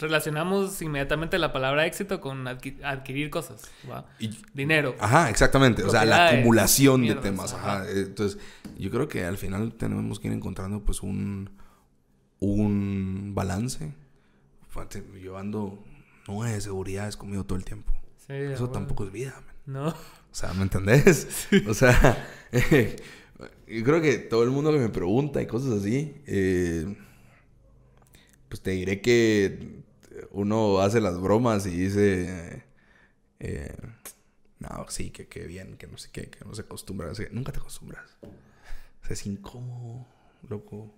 Relacionamos 0.00 0.80
inmediatamente 0.80 1.38
la 1.38 1.52
palabra 1.52 1.84
éxito 1.84 2.22
con 2.22 2.46
adqui- 2.46 2.82
adquirir 2.82 3.28
cosas, 3.28 3.70
y- 4.18 4.30
Dinero. 4.54 4.96
Ajá, 4.98 5.28
exactamente. 5.28 5.82
O 5.84 5.90
sea, 5.90 6.06
la 6.06 6.28
acumulación 6.30 7.06
de 7.06 7.14
temas. 7.16 7.52
Ajá. 7.52 7.82
ajá. 7.82 7.90
Entonces, 7.90 8.40
yo 8.78 8.90
creo 8.90 9.08
que 9.08 9.24
al 9.26 9.36
final 9.36 9.74
tenemos 9.74 10.18
que 10.18 10.28
ir 10.28 10.32
encontrando 10.32 10.80
pues 10.80 11.02
un, 11.02 11.50
un 12.40 13.32
balance. 13.34 13.92
Yo 15.22 15.36
ando 15.38 15.84
nueve 16.26 16.60
seguridades 16.60 17.16
conmigo 17.16 17.44
todo 17.44 17.58
el 17.58 17.64
tiempo. 17.64 17.92
Sí, 18.26 18.32
Eso 18.32 18.66
bueno. 18.66 18.72
tampoco 18.72 19.04
es 19.04 19.12
vida, 19.12 19.34
man. 19.44 19.54
No. 19.66 19.88
O 19.88 19.94
sea, 20.36 20.52
¿me 20.54 20.62
entendés? 20.62 21.48
O 21.68 21.74
sea, 21.74 22.26
yo 22.52 23.84
creo 23.84 24.00
que 24.00 24.18
todo 24.18 24.42
el 24.42 24.50
mundo 24.50 24.72
que 24.72 24.78
me 24.78 24.88
pregunta 24.88 25.40
y 25.42 25.46
cosas 25.46 25.72
así, 25.80 26.20
eh, 26.26 26.96
pues 28.48 28.60
te 28.60 28.72
diré 28.72 29.00
que 29.00 29.82
uno 30.30 30.80
hace 30.80 31.00
las 31.00 31.20
bromas 31.20 31.66
y 31.66 31.70
dice, 31.70 32.64
eh, 33.40 33.76
no, 34.58 34.86
sí, 34.88 35.10
que 35.10 35.26
qué 35.28 35.46
bien, 35.46 35.76
que 35.76 35.86
no 35.86 35.98
sé 35.98 36.10
qué, 36.12 36.30
que 36.30 36.44
no 36.44 36.54
se 36.54 36.62
acostumbra. 36.62 37.12
Nunca 37.32 37.52
te 37.52 37.58
acostumbras. 37.58 38.16
O 38.22 39.06
sea, 39.06 39.14
es 39.14 39.26
incómodo, 39.26 40.06
loco. 40.48 40.94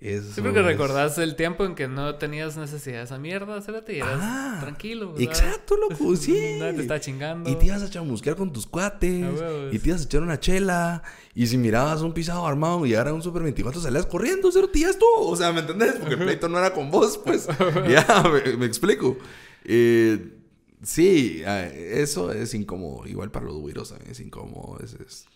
Eso 0.00 0.32
Sí, 0.32 0.42
porque 0.42 0.60
es- 0.60 0.64
recordás 0.64 1.18
el 1.18 1.34
tiempo 1.34 1.64
en 1.64 1.74
que 1.74 1.88
no 1.88 2.14
tenías 2.14 2.56
necesidad 2.56 2.98
de 2.98 3.02
esa 3.04 3.18
mierda, 3.18 3.60
cérate, 3.60 3.94
y 3.94 3.98
eras 3.98 4.20
Ah, 4.22 4.58
tranquilo. 4.60 5.12
sea, 5.16 5.24
Exacto, 5.26 5.76
loco, 5.76 6.14
sí. 6.16 6.56
Nadie 6.60 6.74
te 6.74 6.82
está 6.82 7.00
chingando. 7.00 7.50
Y 7.50 7.56
te 7.56 7.66
ibas 7.66 7.82
a 7.82 7.90
chamusquear 7.90 8.36
con 8.36 8.52
tus 8.52 8.64
cuates. 8.68 9.26
Y 9.72 9.78
te 9.80 9.88
ibas 9.88 10.02
a 10.02 10.04
echar 10.04 10.22
una 10.22 10.38
chela. 10.38 11.02
Y 11.34 11.48
si 11.48 11.58
mirabas 11.58 12.00
un 12.02 12.12
pisado 12.14 12.46
armado 12.46 12.86
y 12.86 12.90
llegara 12.90 13.12
un 13.12 13.22
Super 13.22 13.42
24, 13.42 13.80
salías 13.80 14.06
corriendo, 14.06 14.50
cero 14.52 14.70
tías 14.72 14.96
tú. 15.00 15.06
O 15.16 15.34
sea, 15.34 15.52
¿me 15.52 15.60
entendés? 15.60 15.94
Porque 15.98 16.14
el 16.14 16.20
pleito 16.20 16.48
no 16.48 16.58
era 16.58 16.72
con 16.72 16.92
vos, 16.92 17.18
pues. 17.18 17.48
ya, 17.88 18.22
me, 18.22 18.56
me 18.56 18.66
explico. 18.66 19.16
Eh, 19.64 20.32
sí, 20.80 21.42
eso 21.44 22.30
es 22.32 22.54
incómodo. 22.54 23.04
Igual 23.04 23.32
para 23.32 23.46
los 23.46 23.56
güiros 23.56 23.88
también 23.88 24.12
es 24.12 24.20
incómodo. 24.20 24.78
Es, 24.80 24.94
es... 24.94 25.26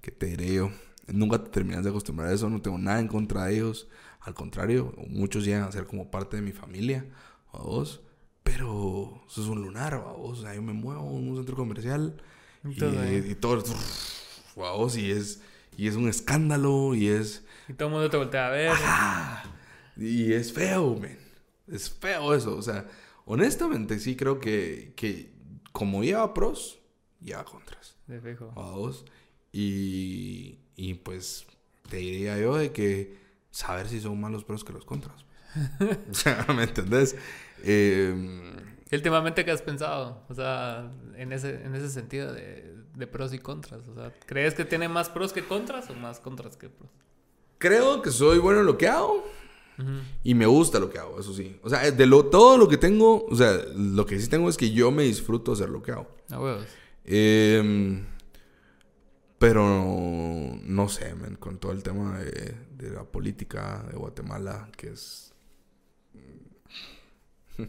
¿Qué 0.00 0.10
te 0.10 0.26
diré 0.26 0.52
yo? 0.54 0.70
Nunca 1.08 1.42
te 1.42 1.50
terminas 1.50 1.84
de 1.84 1.90
acostumbrar 1.90 2.30
a 2.30 2.32
eso. 2.32 2.50
No 2.50 2.60
tengo 2.60 2.78
nada 2.78 3.00
en 3.00 3.08
contra 3.08 3.46
de 3.46 3.56
ellos. 3.56 3.88
Al 4.20 4.34
contrario, 4.34 4.94
muchos 5.08 5.44
llegan 5.44 5.62
a 5.62 5.72
ser 5.72 5.84
como 5.84 6.10
parte 6.10 6.36
de 6.36 6.42
mi 6.42 6.52
familia. 6.52 7.06
A 7.52 7.58
vos. 7.58 8.00
Pero 8.42 9.22
eso 9.28 9.42
es 9.42 9.48
un 9.48 9.62
lunar, 9.62 9.94
a 9.94 9.98
vos. 9.98 10.38
O 10.38 10.42
sea, 10.42 10.54
yo 10.54 10.62
me 10.62 10.72
muevo 10.72 11.02
en 11.18 11.28
un 11.28 11.36
centro 11.36 11.56
comercial. 11.56 12.20
Y, 12.64 13.30
y 13.30 13.34
todo. 13.34 13.62
a 14.56 14.72
vos, 14.72 14.96
y 14.96 15.10
es, 15.10 15.42
y 15.76 15.86
es 15.86 15.94
un 15.96 16.08
escándalo. 16.08 16.94
Y 16.94 17.08
es. 17.08 17.44
Y 17.68 17.74
todo 17.74 17.88
el 17.88 17.94
mundo 17.94 18.10
te 18.10 18.16
voltea 18.16 18.48
a 18.48 18.50
ver. 18.50 18.72
Y 19.96 20.32
es 20.32 20.52
feo, 20.52 20.96
men. 20.96 21.18
Es 21.66 21.90
feo 21.90 22.34
eso. 22.34 22.56
O 22.56 22.62
sea, 22.62 22.86
honestamente 23.24 23.98
sí 23.98 24.16
creo 24.16 24.40
que, 24.40 24.92
que 24.96 25.32
como 25.72 26.02
lleva 26.02 26.34
pros, 26.34 26.80
lleva 27.20 27.44
contras. 27.44 27.96
De 28.06 28.20
fijo. 28.20 28.52
A 28.56 28.70
vos. 28.72 29.04
Y, 29.52 30.58
y 30.76 30.94
pues 30.94 31.46
te 31.88 31.96
diría 31.96 32.38
yo 32.38 32.56
de 32.56 32.72
que 32.72 33.16
saber 33.50 33.88
si 33.88 34.00
son 34.00 34.20
más 34.20 34.30
los 34.30 34.44
pros 34.44 34.64
que 34.64 34.72
los 34.72 34.84
contras. 34.84 35.24
o 36.10 36.14
sea, 36.14 36.46
¿me 36.54 36.64
entendés? 36.64 37.16
Eh, 37.62 38.14
¿Y 38.90 38.94
últimamente 38.94 39.44
qué 39.44 39.50
has 39.50 39.62
pensado? 39.62 40.22
O 40.28 40.34
sea, 40.34 40.90
en 41.16 41.32
ese, 41.32 41.64
en 41.64 41.74
ese 41.74 41.90
sentido 41.90 42.32
de, 42.32 42.76
de 42.94 43.06
pros 43.06 43.32
y 43.32 43.38
contras. 43.38 43.88
O 43.88 43.94
sea, 43.94 44.12
¿crees 44.26 44.54
que 44.54 44.64
tiene 44.64 44.88
más 44.88 45.08
pros 45.08 45.32
que 45.32 45.44
contras 45.44 45.90
o 45.90 45.94
más 45.94 46.20
contras 46.20 46.56
que 46.56 46.68
pros? 46.68 46.90
creo 47.58 48.02
que 48.02 48.10
soy 48.10 48.38
bueno 48.38 48.60
en 48.60 48.66
lo 48.66 48.78
que 48.78 48.88
hago. 48.88 49.24
Y 50.24 50.32
me 50.32 50.46
gusta 50.46 50.78
lo 50.78 50.88
que 50.88 50.98
hago, 50.98 51.20
eso 51.20 51.34
sí. 51.34 51.58
O 51.62 51.68
sea, 51.68 51.90
de 51.90 52.06
lo, 52.06 52.24
todo 52.26 52.56
lo 52.56 52.66
que 52.66 52.78
tengo, 52.78 53.26
o 53.26 53.36
sea, 53.36 53.58
lo 53.76 54.06
que 54.06 54.18
sí 54.18 54.26
tengo 54.26 54.48
es 54.48 54.56
que 54.56 54.70
yo 54.70 54.90
me 54.90 55.02
disfruto 55.02 55.52
hacer 55.52 55.68
lo 55.68 55.82
que 55.82 55.92
hago. 55.92 56.08
A 56.30 56.40
huevos. 56.40 56.64
Eh, 57.04 58.02
pero 59.38 59.62
no 60.66 60.88
sé, 60.88 61.14
man, 61.14 61.36
con 61.36 61.58
todo 61.58 61.72
el 61.72 61.82
tema 61.82 62.18
de, 62.18 62.54
de 62.76 62.90
la 62.90 63.04
política 63.04 63.84
de 63.90 63.96
Guatemala, 63.96 64.70
que 64.76 64.90
es. 64.90 65.32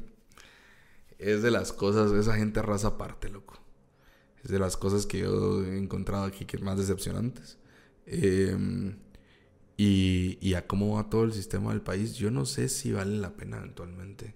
Es 1.19 1.41
de 1.41 1.49
las 1.49 1.73
cosas, 1.73 2.11
esa 2.11 2.35
gente 2.35 2.61
raza 2.61 2.89
aparte, 2.89 3.29
loco. 3.29 3.59
Es 4.43 4.51
de 4.51 4.59
las 4.59 4.77
cosas 4.77 5.07
que 5.07 5.19
yo 5.19 5.63
he 5.63 5.77
encontrado 5.77 6.25
aquí 6.25 6.45
que 6.45 6.59
más 6.59 6.77
decepcionantes. 6.77 7.57
Eh, 8.05 8.55
y, 9.77 10.37
y 10.41 10.53
a 10.53 10.67
cómo 10.67 10.95
va 10.95 11.09
todo 11.09 11.23
el 11.23 11.33
sistema 11.33 11.71
del 11.71 11.81
país, 11.81 12.15
yo 12.15 12.29
no 12.29 12.45
sé 12.45 12.69
si 12.69 12.91
vale 12.91 13.17
la 13.17 13.35
pena 13.35 13.57
eventualmente 13.57 14.35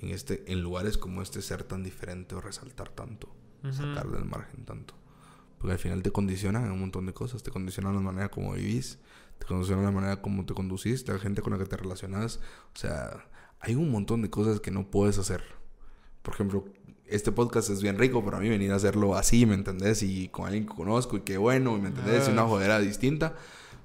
en, 0.00 0.10
este, 0.10 0.50
en 0.50 0.62
lugares 0.62 0.96
como 0.96 1.22
este 1.22 1.42
ser 1.42 1.64
tan 1.64 1.82
diferente 1.82 2.34
o 2.34 2.40
resaltar 2.40 2.88
tanto, 2.90 3.28
sacarle 3.70 4.18
el 4.18 4.24
margen 4.24 4.64
tanto. 4.64 4.94
Porque 5.60 5.74
al 5.74 5.78
final 5.78 6.02
te 6.02 6.10
condicionan 6.10 6.64
en 6.64 6.72
un 6.72 6.80
montón 6.80 7.04
de 7.04 7.12
cosas, 7.12 7.42
te 7.42 7.50
condicionan 7.50 7.94
la 7.94 8.00
manera 8.00 8.30
como 8.30 8.54
vivís, 8.54 8.98
te 9.38 9.44
condicionan 9.46 9.84
la 9.84 9.90
manera 9.90 10.22
como 10.22 10.46
te 10.46 10.54
conducís, 10.54 11.06
la 11.06 11.18
gente 11.18 11.42
con 11.42 11.52
la 11.52 11.58
que 11.58 11.66
te 11.66 11.76
relacionas. 11.76 12.40
O 12.74 12.78
sea, 12.78 13.26
hay 13.60 13.74
un 13.74 13.90
montón 13.90 14.22
de 14.22 14.30
cosas 14.30 14.60
que 14.60 14.70
no 14.70 14.90
puedes 14.90 15.18
hacer. 15.18 15.42
Por 16.22 16.32
ejemplo, 16.32 16.64
este 17.06 17.30
podcast 17.30 17.68
es 17.68 17.82
bien 17.82 17.98
rico 17.98 18.24
para 18.24 18.38
mí 18.38 18.48
venir 18.48 18.72
a 18.72 18.76
hacerlo 18.76 19.16
así, 19.16 19.44
¿me 19.44 19.54
entendés? 19.54 20.02
Y 20.02 20.28
con 20.28 20.46
alguien 20.46 20.64
que 20.64 20.74
conozco 20.74 21.18
y 21.18 21.20
qué 21.20 21.36
bueno, 21.36 21.76
¿me 21.78 21.88
entendés? 21.88 22.22
Es 22.22 22.28
una 22.28 22.44
jodera 22.44 22.78
distinta. 22.78 23.36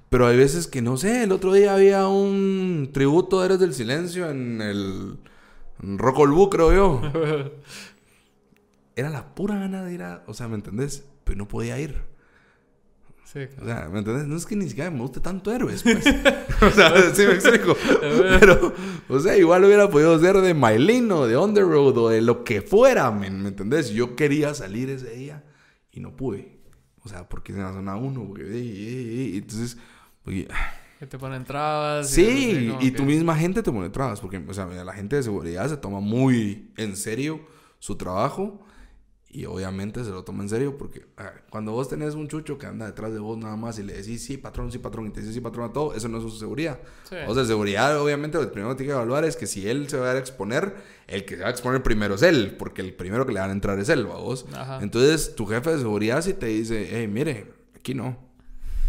Pero 0.08 0.26
hay 0.26 0.36
veces 0.38 0.66
que 0.66 0.80
no 0.80 0.96
sé, 0.96 1.24
el 1.24 1.32
otro 1.32 1.52
día 1.52 1.74
había 1.74 2.08
un 2.08 2.90
tributo 2.92 3.40
de 3.40 3.46
Eres 3.46 3.58
del 3.58 3.74
Silencio 3.74 4.30
en 4.30 4.62
el 4.62 5.18
en 5.82 5.98
Rock 5.98 6.50
creo 6.50 6.72
yo. 6.72 7.02
Era 8.96 9.10
la 9.10 9.34
pura 9.34 9.58
gana 9.58 9.84
de 9.84 9.92
ir 9.92 10.02
a, 10.02 10.24
o 10.26 10.32
sea, 10.32 10.48
¿me 10.48 10.54
entendés? 10.54 11.04
Pero 11.26 11.38
no 11.38 11.48
podía 11.48 11.76
ir. 11.80 11.96
Sí, 13.24 13.40
O 13.60 13.64
sea, 13.64 13.88
¿me 13.92 13.98
entendés? 13.98 14.28
No 14.28 14.36
es 14.36 14.46
que 14.46 14.54
ni 14.54 14.68
siquiera 14.68 14.88
me 14.92 15.00
guste 15.00 15.18
tanto 15.18 15.52
héroes, 15.52 15.82
pues. 15.82 16.06
o 16.62 16.70
sea, 16.70 17.12
sí 17.12 17.26
me 17.26 17.32
explico. 17.34 17.76
Pero, 18.40 18.72
o 19.08 19.18
sea, 19.18 19.36
igual 19.36 19.64
hubiera 19.64 19.90
podido 19.90 20.16
ser 20.20 20.36
de 20.36 20.54
Mylene 20.54 21.12
o 21.12 21.26
de 21.26 21.34
On 21.36 21.52
the 21.52 21.62
Road 21.62 21.98
o 21.98 22.08
de 22.08 22.22
lo 22.22 22.44
que 22.44 22.62
fuera, 22.62 23.10
¿me 23.10 23.26
entendés? 23.26 23.90
Yo 23.90 24.14
quería 24.14 24.54
salir 24.54 24.88
ese 24.90 25.10
día 25.10 25.42
y 25.90 25.98
no 25.98 26.14
pude. 26.14 26.60
O 27.02 27.08
sea, 27.08 27.28
porque 27.28 27.52
en 27.52 27.62
la 27.64 27.72
zona 27.72 27.96
1, 27.96 28.24
porque... 28.28 29.36
Entonces, 29.36 29.76
porque... 30.22 30.46
Que 31.00 31.06
te 31.06 31.18
ponen 31.18 31.44
trabas. 31.44 32.16
y 32.16 32.24
Sí, 32.24 32.74
y 32.80 32.90
que- 32.90 32.96
tu 32.96 33.02
misma 33.04 33.34
gente 33.36 33.62
te 33.62 33.72
pone 33.72 33.90
trabas, 33.90 34.20
porque, 34.20 34.38
o 34.46 34.54
sea, 34.54 34.66
la 34.66 34.92
gente 34.92 35.16
de 35.16 35.24
seguridad 35.24 35.68
se 35.68 35.76
toma 35.76 35.98
muy 35.98 36.70
en 36.76 36.96
serio 36.96 37.40
su 37.80 37.96
trabajo 37.96 38.64
y 39.28 39.44
obviamente 39.44 40.04
se 40.04 40.10
lo 40.10 40.24
toma 40.24 40.42
en 40.42 40.48
serio 40.48 40.78
porque 40.78 41.06
ver, 41.18 41.44
cuando 41.50 41.72
vos 41.72 41.88
tenés 41.88 42.14
un 42.14 42.28
chucho 42.28 42.56
que 42.58 42.66
anda 42.66 42.86
detrás 42.86 43.12
de 43.12 43.18
vos 43.18 43.36
nada 43.36 43.56
más 43.56 43.78
y 43.78 43.82
le 43.82 43.92
decís 43.94 44.24
sí, 44.24 44.36
patrón, 44.38 44.72
sí, 44.72 44.78
patrón, 44.78 45.06
y 45.06 45.10
te 45.10 45.20
dice 45.20 45.32
sí, 45.32 45.40
patrón 45.40 45.70
a 45.70 45.72
todo, 45.72 45.94
eso 45.94 46.08
no 46.08 46.18
es 46.18 46.22
su 46.22 46.30
seguridad. 46.30 46.78
Sí. 47.08 47.16
O 47.26 47.34
sea, 47.34 47.44
seguridad, 47.44 48.00
obviamente, 48.00 48.38
lo 48.38 48.50
primero 48.50 48.70
que 48.70 48.78
tiene 48.78 48.92
que 48.92 48.96
evaluar 48.96 49.24
es 49.24 49.36
que 49.36 49.46
si 49.46 49.68
él 49.68 49.88
se 49.88 49.98
va 49.98 50.12
a 50.12 50.18
exponer, 50.18 50.74
el 51.06 51.24
que 51.24 51.36
se 51.36 51.42
va 51.42 51.48
a 51.48 51.50
exponer 51.50 51.82
primero 51.82 52.14
es 52.14 52.22
él, 52.22 52.56
porque 52.58 52.80
el 52.82 52.94
primero 52.94 53.26
que 53.26 53.32
le 53.32 53.40
van 53.40 53.50
a 53.50 53.52
entrar 53.52 53.78
es 53.78 53.88
él, 53.88 54.08
¿va 54.08 54.16
vos? 54.16 54.46
Ajá. 54.54 54.78
Entonces, 54.80 55.34
tu 55.34 55.46
jefe 55.46 55.70
de 55.70 55.78
seguridad 55.78 56.22
si 56.22 56.34
te 56.34 56.46
dice, 56.46 56.88
hey, 56.90 57.08
mire, 57.08 57.52
aquí 57.74 57.94
no. 57.94 58.16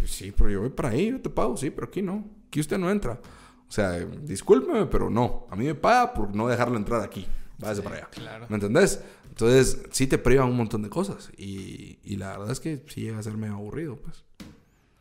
Sí, 0.06 0.32
pero 0.36 0.48
yo 0.48 0.60
voy 0.60 0.70
para 0.70 0.90
ahí, 0.90 1.10
yo 1.10 1.20
te 1.20 1.30
pago, 1.30 1.56
sí, 1.56 1.70
pero 1.70 1.88
aquí 1.88 2.00
no. 2.00 2.24
Aquí 2.46 2.60
usted 2.60 2.78
no 2.78 2.90
entra. 2.90 3.20
O 3.68 3.72
sea, 3.72 3.98
discúlpeme, 3.98 4.86
pero 4.86 5.10
no. 5.10 5.46
A 5.50 5.56
mí 5.56 5.66
me 5.66 5.74
paga 5.74 6.14
por 6.14 6.34
no 6.34 6.48
dejarlo 6.48 6.78
entrar 6.78 7.02
aquí. 7.02 7.26
Váyase 7.58 7.82
para 7.82 7.96
allá. 7.96 8.08
claro. 8.10 8.46
¿Me 8.48 8.54
entendés? 8.56 9.02
Entonces, 9.28 9.82
sí 9.90 10.06
te 10.06 10.18
privan 10.18 10.48
un 10.48 10.56
montón 10.56 10.82
de 10.82 10.88
cosas. 10.88 11.30
Y, 11.36 11.98
y 12.04 12.16
la 12.16 12.30
verdad 12.38 12.50
es 12.52 12.60
que 12.60 12.82
sí 12.88 13.02
llega 13.02 13.18
a 13.18 13.22
ser 13.22 13.34
medio 13.34 13.54
aburrido, 13.54 13.96
pues. 13.96 14.24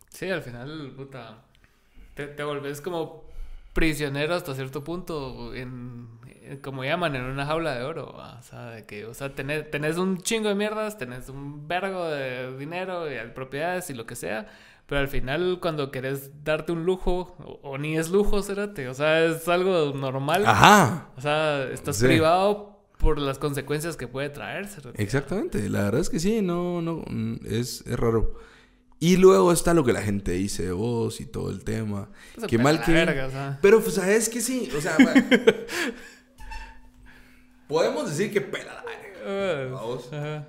Sí, 0.09 0.29
al 0.29 0.41
final, 0.41 0.93
puta. 0.95 1.43
Te, 2.15 2.27
te 2.27 2.43
volvés 2.43 2.81
como 2.81 3.25
prisionero 3.73 4.33
hasta 4.33 4.55
cierto 4.55 4.83
punto, 4.83 5.53
en, 5.53 6.07
en- 6.41 6.57
como 6.61 6.83
llaman, 6.83 7.15
en 7.15 7.23
una 7.23 7.45
jaula 7.45 7.75
de 7.75 7.83
oro. 7.83 8.13
¿va? 8.13 8.39
O 8.39 8.43
sea, 8.43 8.71
de 8.71 8.85
que, 8.85 9.05
o 9.05 9.13
sea, 9.13 9.33
tenés, 9.35 9.69
tenés 9.69 9.97
un 9.97 10.17
chingo 10.19 10.49
de 10.49 10.55
mierdas, 10.55 10.97
tenés 10.97 11.29
un 11.29 11.67
vergo 11.67 12.05
de 12.09 12.57
dinero 12.57 13.07
y 13.07 13.13
de 13.15 13.23
propiedades 13.25 13.89
y 13.91 13.93
lo 13.93 14.05
que 14.07 14.15
sea. 14.15 14.47
Pero 14.87 15.01
al 15.01 15.07
final, 15.09 15.59
cuando 15.61 15.91
querés 15.91 16.31
darte 16.43 16.71
un 16.71 16.85
lujo, 16.85 17.35
o, 17.43 17.59
o 17.61 17.77
ni 17.77 17.97
es 17.97 18.09
lujo, 18.09 18.41
cérate. 18.41 18.87
O 18.87 18.93
sea, 18.93 19.25
es 19.25 19.47
algo 19.49 19.93
normal. 19.93 20.45
Ajá. 20.45 21.09
O 21.17 21.21
sea, 21.21 21.63
estás 21.71 21.97
Sí. 21.97 22.05
privado 22.05 22.79
por 22.97 23.19
las 23.19 23.37
consecuencias 23.37 23.97
que 23.97 24.07
puede 24.07 24.29
traer, 24.29 24.67
cérate. 24.67 25.01
Exactamente, 25.03 25.69
la 25.69 25.83
verdad 25.83 26.01
es 26.01 26.09
que 26.09 26.19
sí, 26.19 26.41
no, 26.41 26.81
no, 26.81 27.03
mm, 27.07 27.35
es, 27.45 27.85
es 27.85 27.99
raro. 27.99 28.35
Y 28.99 29.17
luego 29.17 29.51
está 29.51 29.75
lo 29.75 29.83
que 29.83 29.93
la 29.93 30.01
gente 30.01 30.31
dice 30.31 30.63
de 30.63 30.71
vos 30.71 31.21
y 31.21 31.27
todo 31.27 31.51
el 31.51 31.63
tema. 31.63 32.09
Se 32.39 32.47
Qué 32.47 32.57
mal 32.57 32.81
que... 32.83 32.91
verga, 32.93 33.27
o 33.27 33.29
sea. 33.29 33.59
Pero 33.61 33.79
pues 33.81 33.93
sabes 33.95 34.29
que 34.29 34.41
sí, 34.41 34.69
o 34.75 34.81
sea, 34.81 34.97
podemos 37.67 38.09
decir 38.09 38.31
que 38.31 38.41
pela 38.41 38.73
la 38.73 38.83
verga. 38.83 39.75
Vamos. 39.75 40.11
Ajá. 40.13 40.47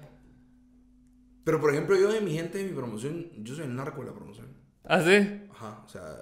Pero 1.49 1.63
por 1.63 1.71
ejemplo, 1.73 1.97
yo 1.97 2.13
de 2.13 2.21
mi 2.21 2.35
gente 2.35 2.59
de 2.59 2.65
mi 2.65 2.73
promoción, 2.77 3.31
yo 3.43 3.55
soy 3.55 3.65
el 3.65 3.75
narco 3.75 4.03
de 4.03 4.09
la 4.09 4.13
promoción. 4.15 4.49
¿Ah, 4.85 5.01
sí? 5.01 5.47
Ajá, 5.51 5.83
o 5.83 5.89
sea, 5.89 6.15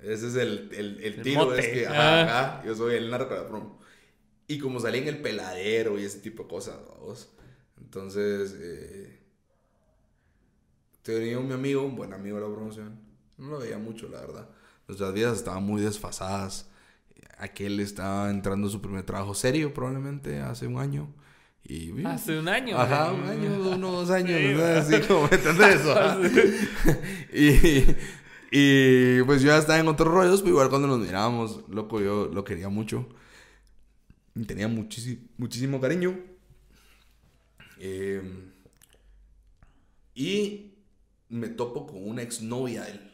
ese 0.00 0.26
es 0.26 0.34
el, 0.34 0.68
el, 0.74 1.00
el 1.00 1.14
El 1.14 1.22
tiro, 1.22 1.44
mote. 1.44 1.60
es 1.60 1.68
que, 1.68 1.86
Ah. 1.86 2.22
ajá, 2.22 2.22
ajá, 2.56 2.64
yo 2.66 2.74
soy 2.74 2.96
el 2.96 3.08
narco 3.08 3.32
de 3.34 3.40
la 3.40 3.48
promo. 3.48 3.78
Y 4.48 4.58
como 4.58 4.80
salí 4.80 4.98
en 4.98 5.06
el 5.06 5.22
peladero 5.22 5.96
y 5.96 6.02
ese 6.02 6.18
tipo 6.18 6.42
de 6.42 6.48
cosas. 6.48 6.76
Entonces, 7.80 8.56
eh, 8.58 9.20
tenía 11.02 11.38
un 11.38 11.46
mi 11.46 11.54
amigo, 11.54 11.82
un 11.82 11.94
buen 11.94 12.12
amigo 12.12 12.40
de 12.40 12.48
la 12.48 12.52
promoción. 12.52 12.98
No 13.38 13.46
lo 13.48 13.58
veía 13.60 13.78
mucho, 13.78 14.08
la 14.08 14.22
verdad. 14.22 14.48
Nuestras 14.88 15.14
vidas 15.14 15.36
estaban 15.38 15.62
muy 15.62 15.82
desfasadas. 15.82 16.68
Aquel 17.38 17.78
estaba 17.78 18.28
entrando 18.28 18.66
a 18.66 18.70
su 18.72 18.82
primer 18.82 19.04
trabajo 19.04 19.34
serio, 19.34 19.72
probablemente, 19.72 20.40
hace 20.40 20.66
un 20.66 20.78
año. 20.78 21.14
Y, 21.64 22.04
Hace 22.04 22.38
un 22.38 22.48
año. 22.48 22.76
Ajá, 22.78 23.12
un 23.12 23.24
año, 23.28 23.72
uno, 23.72 23.92
dos 23.92 24.10
años, 24.10 24.38
Sí, 24.38 24.48
¿no? 24.52 24.60
va. 24.62 24.78
Así 24.78 25.00
como, 25.00 25.28
¿me 25.28 25.36
entendés? 25.36 25.86
Ajá. 25.86 26.18
y, 27.32 27.96
y 28.50 29.22
pues 29.22 29.42
yo 29.42 29.48
ya 29.48 29.58
estaba 29.58 29.78
en 29.78 29.88
otros 29.88 30.12
rollos, 30.12 30.40
pero 30.40 30.50
igual 30.54 30.70
cuando 30.70 30.88
nos 30.88 30.98
mirábamos, 30.98 31.64
loco, 31.68 32.00
yo 32.00 32.26
lo 32.26 32.44
quería 32.44 32.68
mucho. 32.68 33.08
Tenía 34.46 34.66
muchísimo, 34.68 35.22
muchísimo 35.36 35.80
cariño. 35.80 36.18
Eh, 37.78 38.22
y 40.14 40.74
me 41.28 41.48
topo 41.48 41.86
con 41.86 42.06
una 42.06 42.22
exnovia 42.22 42.82
de 42.84 42.92
él. 42.92 43.12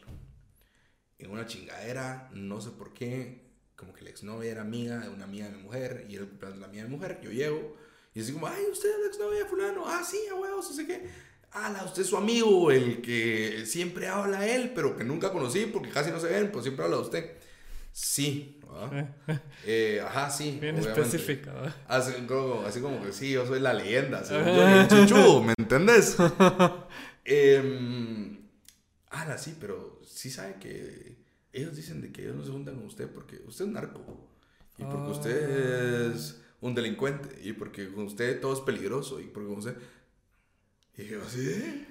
En 1.19 1.31
una 1.31 1.45
chingadera, 1.45 2.29
no 2.33 2.61
sé 2.61 2.71
por 2.71 2.93
qué. 2.93 3.49
Como 3.75 3.93
que 3.93 4.03
la 4.03 4.09
exnovia 4.09 4.51
era 4.51 4.61
amiga 4.61 4.99
de 4.99 5.09
una 5.09 5.25
amiga 5.25 5.49
de 5.49 5.55
mi 5.55 5.63
mujer 5.63 6.05
y 6.09 6.15
era 6.15 6.23
el 6.23 6.29
cumpleaños 6.29 6.57
de 6.57 6.61
la 6.61 6.67
amiga 6.67 6.83
de 6.83 6.89
mi 6.89 6.95
mujer. 6.95 7.19
Yo 7.23 7.31
llego 7.31 7.77
y 8.19 8.21
así 8.23 8.33
como, 8.33 8.47
ay, 8.47 8.65
usted 8.69 8.89
es 8.89 8.99
la 8.99 9.07
exnovia 9.07 9.39
de 9.39 9.45
fulano. 9.45 9.83
Ah, 9.85 10.03
sí, 10.03 10.17
a 10.29 10.35
huevos, 10.35 10.69
no 10.69 10.75
sé 10.75 10.85
qué. 10.85 11.09
Ah, 11.53 11.81
usted 11.85 12.01
es 12.01 12.09
su 12.09 12.17
amigo, 12.17 12.69
el 12.69 13.01
que 13.01 13.63
siempre 13.65 14.09
habla 14.09 14.45
él, 14.45 14.73
pero 14.75 14.97
que 14.97 15.05
nunca 15.05 15.31
conocí 15.31 15.67
porque 15.67 15.89
casi 15.89 16.11
no 16.11 16.19
se 16.19 16.27
ven, 16.27 16.51
pues 16.51 16.63
siempre 16.63 16.83
habla 16.83 16.97
de 16.97 17.03
usted. 17.03 17.31
Sí, 17.93 18.59
¿verdad? 18.61 19.15
Eh, 19.65 20.01
ajá, 20.05 20.29
sí. 20.29 20.57
Bien 20.59 20.75
obviamente. 20.75 21.01
específica. 21.01 21.53
¿va? 21.53 21.75
Así 21.87 22.11
como, 22.27 22.61
así 22.65 22.81
como 22.81 23.01
que 23.01 23.13
sí, 23.13 23.31
yo 23.31 23.45
soy 23.47 23.61
la 23.61 23.73
leyenda, 23.73 24.23
según 24.25 24.47
yo, 24.47 24.67
el 24.67 24.87
chichudo, 24.89 25.41
¿me 25.43 25.53
entendés? 25.57 26.17
eh, 27.25 28.37
ala, 29.09 29.37
sí, 29.37 29.55
pero 29.59 30.01
sí 30.05 30.29
sabe 30.29 30.55
que 30.59 31.19
ellos 31.53 31.73
dicen 31.73 32.01
de 32.01 32.11
que 32.11 32.23
ellos 32.23 32.35
no 32.35 32.43
se 32.43 32.51
juntan 32.51 32.75
con 32.75 32.85
usted 32.85 33.07
porque 33.07 33.41
usted 33.47 33.65
es 33.65 33.71
narco 33.71 34.01
y 34.77 34.83
porque 34.83 35.11
usted 35.11 36.11
es 36.11 36.41
un 36.61 36.75
delincuente 36.75 37.39
y 37.43 37.53
porque 37.53 37.91
con 37.91 38.05
usted 38.05 38.39
todo 38.41 38.53
es 38.53 38.59
peligroso 38.61 39.19
y 39.19 39.25
porque 39.25 39.49
con 39.49 39.57
usted... 39.59 39.75
Y 40.97 41.05
yo 41.05 41.21
así. 41.25 41.85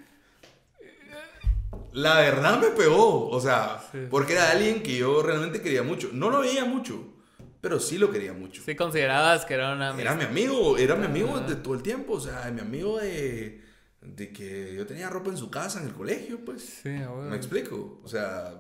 La 1.93 2.21
verdad 2.21 2.61
me 2.61 2.69
pegó, 2.69 3.29
o 3.29 3.41
sea, 3.41 3.81
Sí. 3.93 3.99
porque 4.11 4.35
era 4.35 4.51
alguien 4.51 4.83
que 4.83 4.97
yo 4.99 5.23
realmente 5.23 5.61
quería 5.63 5.83
mucho. 5.83 6.11
No 6.13 6.29
lo 6.31 6.41
veía 6.41 6.65
mucho, 6.65 7.15
pero 7.61 7.81
sí 7.81 7.97
lo 7.99 8.11
quería 8.11 8.33
mucho. 8.35 8.63
Sí 8.63 8.75
considerabas 8.77 9.45
que 9.47 9.55
era 9.55 9.73
una... 9.73 9.99
Era 9.99 10.15
mi 10.15 10.25
amigo, 10.25 10.77
era 10.77 10.95
mi 10.97 11.07
amigo 11.07 11.39
de 11.41 11.57
todo 11.57 11.75
el 11.75 11.83
tiempo, 11.83 12.15
o 12.15 12.21
sea, 12.21 12.51
mi 12.53 12.61
amigo 12.61 12.99
de, 12.99 13.63
de 14.03 14.33
que 14.33 14.75
yo 14.77 14.87
tenía 14.87 15.09
ropa 15.09 15.31
en 15.31 15.39
su 15.39 15.51
casa, 15.51 15.81
en 15.81 15.89
el 15.89 15.95
colegio, 15.95 16.45
pues. 16.45 16.81
Sí, 16.83 16.91
a 16.91 17.11
huevo. 17.11 17.23
Me 17.31 17.37
explico, 17.37 18.01
o 18.05 18.09
sea, 18.09 18.55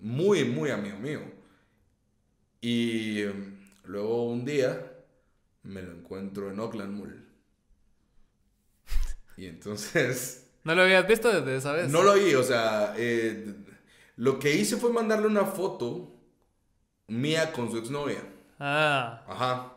muy, 0.00 0.44
muy 0.44 0.70
amigo 0.70 0.98
mío. 0.98 1.20
Y 2.60 3.22
em, 3.22 3.56
luego 3.84 4.26
un 4.30 4.44
día 4.44 4.92
me 5.64 5.82
lo 5.82 5.92
encuentro 5.92 6.50
en 6.50 6.60
Oakland 6.60 6.96
Mall. 6.98 7.24
Y 9.36 9.46
entonces... 9.46 10.46
¿No 10.64 10.74
lo 10.74 10.82
habías 10.82 11.06
visto 11.06 11.28
desde 11.30 11.56
esa 11.56 11.72
vez? 11.72 11.88
No 11.90 12.02
lo 12.02 12.14
vi, 12.14 12.34
o 12.34 12.42
sea, 12.42 12.94
eh, 12.96 13.54
lo 14.16 14.38
que 14.38 14.54
hice 14.54 14.76
fue 14.78 14.90
mandarle 14.92 15.26
una 15.26 15.44
foto 15.44 16.14
mía 17.08 17.52
con 17.52 17.70
su 17.70 17.76
exnovia. 17.76 18.22
Ah. 18.58 19.24
Ajá. 19.28 19.72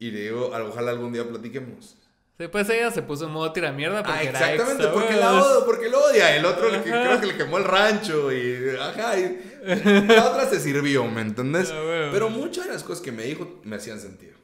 Y 0.00 0.10
le 0.10 0.22
digo, 0.22 0.52
"Al- 0.54 0.62
ojalá 0.62 0.90
algún 0.90 1.12
día 1.12 1.28
platiquemos. 1.28 1.96
Sí, 2.38 2.48
pues 2.48 2.68
ella 2.70 2.90
se 2.90 3.02
puso 3.02 3.26
en 3.26 3.32
modo 3.32 3.52
tiramierda 3.52 4.02
porque 4.02 4.18
Ah, 4.18 4.22
exactamente, 4.24 4.84
ex, 4.84 4.92
porque 4.92 5.14
la 5.14 5.34
odia, 5.34 5.64
porque 5.66 5.88
lo 5.90 6.02
odia. 6.06 6.34
El 6.36 6.44
otro 6.46 6.70
le- 6.70 6.82
creo 6.82 7.20
que 7.20 7.26
le 7.26 7.36
quemó 7.36 7.58
el 7.58 7.64
rancho 7.64 8.32
y 8.32 8.76
ajá, 8.80 9.18
y 9.18 9.38
la 10.08 10.30
otra 10.30 10.46
se 10.48 10.58
sirvió, 10.58 11.04
¿me 11.06 11.20
entendés? 11.20 11.70
Ah. 11.70 12.08
Pero 12.10 12.30
muchas 12.30 12.66
de 12.66 12.72
las 12.72 12.82
cosas 12.82 13.02
que 13.04 13.12
me 13.12 13.24
dijo 13.24 13.60
me 13.62 13.76
hacían 13.76 14.00
sentido. 14.00 14.38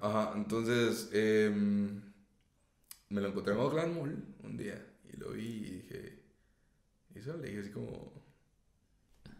Ajá, 0.00 0.32
entonces, 0.34 1.10
em, 1.12 2.00
me 3.10 3.20
lo 3.20 3.28
encontré 3.28 3.52
en 3.52 3.60
Oakland 3.60 3.96
Mall 3.96 4.24
un 4.42 4.56
día 4.56 4.82
y 5.12 5.16
lo 5.16 5.32
vi 5.32 5.46
y 5.46 5.70
dije, 5.82 6.22
y 7.14 7.18
eso 7.18 7.36
le 7.36 7.48
dije 7.48 7.60
así 7.60 7.70
como, 7.70 8.12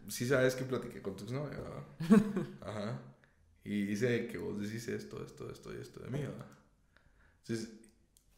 sí 0.09 0.27
sabes 0.27 0.55
que 0.55 0.63
platiqué 0.65 1.01
con 1.01 1.15
tu 1.15 1.23
exnovia, 1.23 1.57
¿verdad? 1.57 1.83
Ajá. 2.61 3.01
Y 3.63 3.85
dice 3.85 4.27
que 4.27 4.37
vos 4.37 4.59
decís 4.59 4.87
esto, 4.87 5.23
esto, 5.23 5.49
esto 5.49 5.73
y 5.73 5.81
esto 5.81 5.99
de 6.01 6.09
mí, 6.09 6.19
¿verdad? 6.19 6.47
Entonces, 7.41 7.69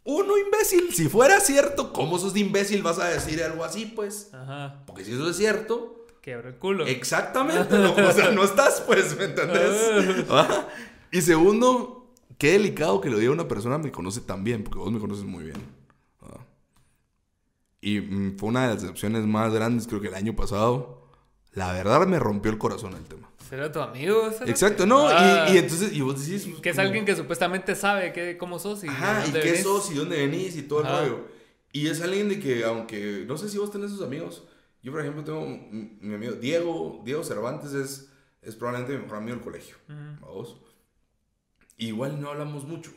uno 0.05 0.37
imbécil, 0.37 0.93
si 0.93 1.07
fuera 1.07 1.39
cierto, 1.39 1.93
¿cómo 1.93 2.19
sos 2.19 2.33
de 2.33 2.41
imbécil 2.41 2.81
vas 2.81 2.99
a 2.99 3.07
decir 3.07 3.41
algo 3.41 3.63
así, 3.63 3.85
pues? 3.85 4.33
Ajá. 4.33 4.83
Porque 4.85 5.03
si 5.05 5.13
eso 5.13 5.29
es 5.29 5.37
cierto, 5.37 6.05
Quebra 6.21 6.49
el 6.49 6.55
culo. 6.55 6.85
exactamente, 6.85 7.77
loco, 7.77 8.01
o 8.01 8.11
sea, 8.11 8.31
no 8.31 8.43
estás, 8.43 8.81
pues, 8.81 9.17
¿me 9.17 9.25
entendés? 9.25 10.25
Ajá. 10.29 10.67
Y 11.13 11.21
segundo, 11.21 12.11
qué 12.39 12.53
delicado 12.53 12.99
que 12.99 13.09
lo 13.09 13.19
diga 13.19 13.31
una 13.31 13.47
persona 13.47 13.77
que 13.77 13.83
me 13.83 13.91
conoce 13.91 14.21
tan 14.21 14.43
bien, 14.43 14.63
porque 14.63 14.79
vos 14.79 14.91
me 14.91 14.99
conoces 14.99 15.23
muy 15.23 15.43
bien. 15.43 15.57
¿verdad? 16.19 16.41
Y 17.81 17.99
mm, 18.01 18.37
fue 18.37 18.49
una 18.49 18.63
de 18.63 18.73
las 18.73 18.81
decepciones 18.81 19.25
más 19.25 19.53
grandes, 19.53 19.87
creo 19.87 20.01
que 20.01 20.07
el 20.07 20.15
año 20.15 20.35
pasado. 20.35 21.01
La 21.53 21.71
verdad 21.71 22.07
me 22.07 22.17
rompió 22.17 22.51
el 22.51 22.57
corazón 22.57 22.95
el 22.95 23.03
tema. 23.03 23.29
¿Será 23.47 23.71
tu 23.71 23.79
amigo? 23.79 24.31
cerote? 24.31 24.49
Exacto, 24.49 24.87
no, 24.87 25.07
Ah, 25.07 25.45
y, 25.49 25.53
y 25.53 25.57
entonces, 25.59 25.93
y 25.93 26.01
vos 26.01 26.19
decís... 26.19 26.47
que 26.63 26.69
es 26.71 26.75
como, 26.75 26.87
alguien 26.87 27.05
que 27.05 27.15
supuestamente 27.15 27.75
sabe 27.75 28.11
que, 28.11 28.35
cómo 28.39 28.57
sos 28.57 28.83
y 28.83 28.87
Ajá, 28.87 29.23
y 29.27 29.31
qué 29.33 29.39
venís. 29.39 29.61
sos 29.61 29.91
y 29.91 29.93
dónde 29.93 30.17
venís 30.17 30.55
y 30.57 30.63
todo 30.63 30.81
el 30.81 30.87
rollo. 30.87 31.27
Y 31.71 31.87
es 31.89 32.01
alguien 32.01 32.27
de 32.29 32.39
que, 32.39 32.63
aunque, 32.63 33.23
no 33.27 33.37
sé 33.37 33.49
si 33.49 33.59
vos 33.59 33.69
tenés 33.71 33.91
sus 33.91 34.01
amigos, 34.01 34.43
yo 34.81 34.91
por 34.91 35.01
ejemplo 35.01 35.23
tengo 35.23 35.41
mi 35.45 35.97
mi 36.01 36.15
amigo 36.15 36.33
Diego, 36.33 37.01
Diego 37.05 37.23
Cervantes 37.23 37.73
es, 37.73 38.09
es 38.41 38.55
probablemente 38.55 38.97
mi 38.97 39.03
mejor 39.03 39.17
amigo 39.19 39.35
del 39.35 39.43
colegio, 39.45 39.75
Ujú. 39.87 40.25
¿a 40.25 40.29
vos? 40.31 40.57
Igual 41.77 42.21
no 42.21 42.29
hablamos 42.29 42.65
mucho. 42.65 42.91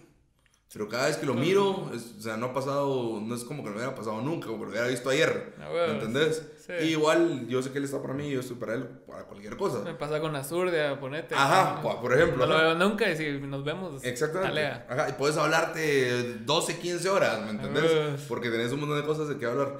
Pero 0.73 0.89
cada 0.89 1.07
vez 1.07 1.17
que 1.17 1.25
lo 1.25 1.33
miro, 1.33 1.91
es- 1.95 2.17
o 2.19 2.21
sea, 2.21 2.37
no 2.37 2.47
ha 2.47 2.53
pasado, 2.53 3.19
no 3.23 3.35
es 3.35 3.45
como 3.45 3.63
que 3.63 3.71
no 3.71 3.77
hubiera 3.77 3.95
pasado 3.95 4.21
nunca, 4.21 4.47
como 4.49 4.59
que 4.59 4.65
lo 4.67 4.71
hubiera 4.73 4.89
visto 4.89 5.09
ayer. 5.09 5.55
Ah, 5.59 5.71
bueno, 5.71 5.87
¿Me 5.95 5.99
entendés? 6.01 6.43
sí. 6.67 6.73
Y 6.83 6.85
igual, 6.89 7.47
yo 7.49 7.63
sé 7.63 7.71
que 7.71 7.79
él 7.79 7.85
está 7.85 8.03
para 8.03 8.13
mí, 8.13 8.29
yo 8.31 8.41
estoy 8.41 8.57
para 8.57 8.75
él, 8.75 8.83
para 9.07 9.25
cualquier 9.25 9.57
cosa. 9.57 9.79
Me 9.81 9.95
pasa 9.95 10.21
con 10.21 10.37
Azurdia, 10.37 10.99
ponete. 11.01 11.35
Ajá, 11.35 11.81
No, 11.83 12.01
por 12.03 12.13
ejemplo. 12.13 12.45
No 12.47 12.53
lo 12.53 12.59
veo 12.59 12.75
nunca 12.75 13.11
y 13.11 13.17
si 13.17 13.39
nos 13.41 13.65
vemos. 13.65 14.05
Exactamente. 14.05 14.49
talea. 14.49 14.87
Ajá, 14.91 15.09
y 15.09 15.13
puedes 15.15 15.37
hablarte 15.39 16.35
12, 16.45 16.79
15 16.79 17.09
horas, 17.09 17.43
¿me 17.45 17.51
entendés? 17.53 17.91
Ah. 17.95 18.17
Porque 18.29 18.51
tenés 18.51 18.71
un 18.73 18.81
montón 18.81 19.01
de 19.01 19.07
cosas 19.07 19.29
de 19.29 19.39
qué 19.39 19.47
hablar. 19.47 19.79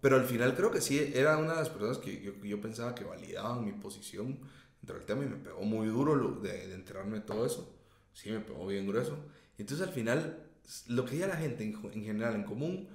Pero 0.00 0.14
al 0.16 0.24
final 0.26 0.54
creo 0.54 0.70
que 0.70 0.80
sí, 0.80 1.10
era 1.16 1.36
una 1.38 1.54
de 1.54 1.58
las 1.60 1.70
personas 1.70 1.98
que 1.98 2.20
yo, 2.22 2.32
yo 2.44 2.60
pensaba 2.60 2.94
que 2.94 3.02
validaban 3.02 3.64
mi 3.64 3.72
posición 3.72 4.38
dentro 4.80 4.94
del 4.96 5.04
tema 5.04 5.24
y 5.24 5.26
me 5.26 5.36
pegó 5.36 5.62
muy 5.62 5.88
duro 5.88 6.14
lo 6.14 6.32
de, 6.32 6.68
de 6.68 6.74
enterarme 6.74 7.16
de 7.16 7.22
todo 7.22 7.44
eso. 7.44 7.74
Sí, 8.18 8.30
me 8.32 8.40
pegó 8.40 8.66
bien 8.66 8.84
grueso. 8.88 9.16
Entonces 9.58 9.86
al 9.86 9.92
final, 9.94 10.42
lo 10.88 11.04
que 11.04 11.12
diga 11.12 11.28
la 11.28 11.36
gente 11.36 11.62
en, 11.62 11.78
en 11.92 12.04
general, 12.04 12.34
en 12.34 12.42
común, 12.42 12.88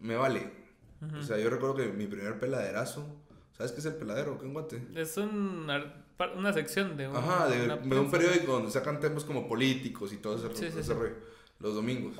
me 0.00 0.16
vale. 0.16 0.50
O 1.18 1.22
sea, 1.22 1.36
yo 1.36 1.50
recuerdo 1.50 1.76
que 1.76 1.88
mi 1.88 2.06
primer 2.06 2.38
peladerazo, 2.38 3.04
¿sabes 3.56 3.72
qué 3.72 3.80
es 3.80 3.86
el 3.86 3.96
peladero? 3.96 4.38
¿Qué 4.38 4.46
Guate? 4.46 4.82
Es 4.94 5.16
un 5.18 5.68
una 6.36 6.52
sección 6.52 6.96
de 6.96 7.08
un, 7.08 7.16
Ajá, 7.16 7.48
de, 7.48 7.64
una 7.64 7.76
de 7.76 7.98
un 7.98 8.10
periódico 8.10 8.52
donde 8.52 8.70
sacan 8.70 9.00
temas 9.00 9.24
como 9.24 9.46
políticos 9.48 10.12
y 10.12 10.18
todo 10.18 10.36
ese, 10.36 10.48
Sí, 10.56 10.70
sí, 10.72 10.78
ese 10.78 10.84
sí. 10.84 10.92
rollo, 10.92 11.16
los 11.58 11.74
domingos. 11.74 12.14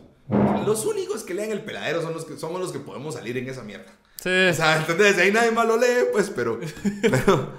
Los 0.67 0.85
únicos 0.85 1.23
que 1.23 1.33
leen 1.35 1.53
el 1.53 1.63
peladero 1.63 2.03
son 2.03 2.13
los 2.13 2.25
que 2.25 2.37
somos 2.37 2.61
los 2.61 2.73
que 2.73 2.81
podemos 2.81 3.15
salir 3.15 3.37
en 3.39 3.49
esa 3.49 3.63
mierda. 3.63 3.93
Sí. 4.17 4.49
O 4.51 4.55
sea, 4.55 4.79
¿entendés? 4.79 5.17
Ahí 5.19 5.31
nadie 5.33 5.53
más 5.53 5.67
lo 5.67 5.77
lee, 5.79 6.07
pues, 6.13 6.29
pero, 6.31 6.59
pero, 7.03 7.53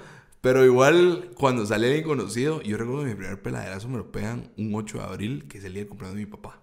pero 0.44 0.62
igual 0.62 1.30
cuando 1.34 1.64
sale 1.64 1.86
alguien 1.86 2.04
conocido, 2.04 2.60
yo 2.60 2.76
recuerdo 2.76 3.04
que 3.04 3.08
mi 3.08 3.14
primer 3.14 3.40
peladerazo 3.40 3.88
me 3.88 3.96
lo 3.96 4.12
pegan 4.12 4.52
un 4.58 4.74
8 4.74 4.98
de 4.98 5.04
abril, 5.04 5.48
que 5.48 5.56
es 5.56 5.64
el 5.64 5.72
día 5.72 5.80
del 5.80 5.88
cumpleaños 5.88 6.18
de 6.18 6.26
mi 6.26 6.30
papá. 6.30 6.60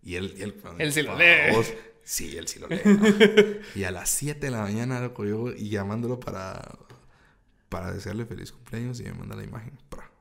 Y 0.00 0.14
él, 0.14 0.34
y 0.36 0.42
él, 0.42 0.62
Él 0.78 0.92
sí 0.92 1.02
lo 1.02 1.18
lee. 1.18 1.52
vos. 1.52 1.74
Sí, 2.04 2.36
él 2.36 2.46
sí 2.46 2.60
lo 2.60 2.68
lee. 2.68 2.80
¿no? 2.84 3.02
y 3.74 3.82
a 3.82 3.90
las 3.90 4.08
7 4.08 4.38
de 4.38 4.52
la 4.52 4.62
mañana, 4.62 5.00
loco, 5.00 5.24
yo 5.24 5.50
y 5.50 5.68
llamándolo 5.68 6.20
para, 6.20 6.78
para 7.68 7.92
desearle 7.92 8.24
feliz 8.24 8.52
cumpleaños 8.52 9.00
y 9.00 9.02
me 9.02 9.14
manda 9.14 9.34
la 9.34 9.42
imagen. 9.42 9.76
pra. 9.88 10.12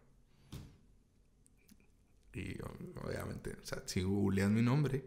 Y 2.33 2.57
obviamente, 3.05 3.51
o 3.61 3.63
sea, 3.63 3.83
si 3.85 4.01
googlean 4.01 4.55
mi 4.55 4.63
nombre, 4.63 5.05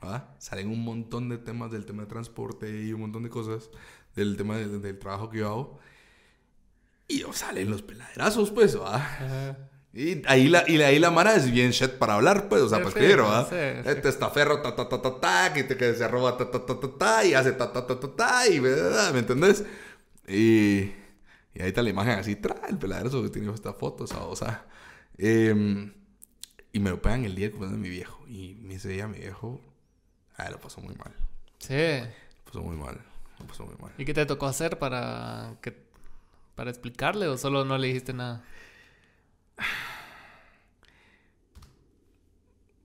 ¿verdad? 0.00 0.28
salen 0.38 0.68
un 0.68 0.84
montón 0.84 1.28
de 1.28 1.38
temas 1.38 1.72
del 1.72 1.86
tema 1.86 2.02
de 2.04 2.08
transporte 2.08 2.84
y 2.84 2.92
un 2.92 3.00
montón 3.00 3.24
de 3.24 3.30
cosas 3.30 3.68
del 4.18 4.36
tema 4.36 4.56
del, 4.56 4.82
del 4.82 4.98
trabajo 4.98 5.30
que 5.30 5.38
yo 5.38 5.48
hago. 5.48 5.78
Y 7.06 7.22
o 7.22 7.32
salen 7.32 7.70
los 7.70 7.82
peladerazos, 7.82 8.50
pues. 8.50 8.76
Ajá. 8.76 9.56
Y 9.94 10.22
ahí 10.26 10.48
la, 10.48 10.68
y 10.68 10.80
ahí 10.82 10.98
la 10.98 11.10
mara 11.10 11.34
es 11.34 11.50
bien 11.50 11.70
shit 11.70 11.92
para 11.92 12.14
hablar, 12.14 12.48
pues, 12.48 12.60
o 12.60 12.68
sea, 12.68 12.78
para 12.78 12.90
escribir, 12.90 13.20
sí. 13.48 13.88
Este 13.88 14.10
estaferro, 14.10 14.60
ta, 14.60 14.76
ta, 14.76 14.88
ta, 14.88 15.00
ta, 15.00 15.18
ta, 15.20 15.52
que, 15.54 15.64
te, 15.64 15.76
que 15.78 15.94
se 15.94 16.04
arroba, 16.04 16.36
ta, 16.36 16.50
ta, 16.50 16.64
ta, 16.64 16.78
ta, 16.78 16.88
ta, 16.98 17.24
y 17.24 17.32
hace 17.32 17.52
ta, 17.52 17.72
ta, 17.72 17.86
ta, 17.86 17.98
ta, 17.98 18.14
ta, 18.14 18.46
y. 18.46 18.60
¿me 18.60 19.18
entendés? 19.18 19.64
Y, 20.28 20.92
y 21.54 21.62
ahí 21.62 21.68
está 21.68 21.82
la 21.82 21.88
imagen 21.90 22.18
así, 22.18 22.36
tra, 22.36 22.60
el 22.68 22.76
peladero 22.76 23.22
que 23.22 23.30
tiene 23.30 23.52
esta 23.52 23.72
foto, 23.72 24.04
o 24.04 24.36
sea, 24.36 24.66
em, 25.16 25.92
y 26.70 26.78
me 26.80 26.90
lo 26.90 27.00
pegan 27.00 27.24
el 27.24 27.34
día 27.34 27.46
del 27.46 27.52
cumpleaños 27.52 27.82
de 27.82 27.88
mi 27.88 27.88
viejo, 27.88 28.24
y 28.28 28.56
me 28.60 28.74
ese 28.74 28.90
día 28.90 29.08
mi 29.08 29.18
viejo, 29.18 29.58
ah, 30.36 30.50
lo 30.50 30.60
pasó 30.60 30.82
muy 30.82 30.94
mal, 30.96 31.14
Sí. 31.58 31.74
lo 31.74 32.44
pasó 32.44 32.60
muy 32.62 32.76
mal, 32.76 33.00
pasó 33.46 33.64
muy 33.66 33.76
mal. 33.76 33.92
¿Y 33.98 34.04
qué 34.04 34.14
te 34.14 34.26
tocó 34.26 34.46
hacer 34.46 34.78
para 34.78 35.56
que 35.62 35.88
para 36.54 36.70
explicarle 36.70 37.28
o 37.28 37.38
solo 37.38 37.64
no 37.64 37.78
le 37.78 37.86
dijiste 37.86 38.12
nada? 38.12 38.44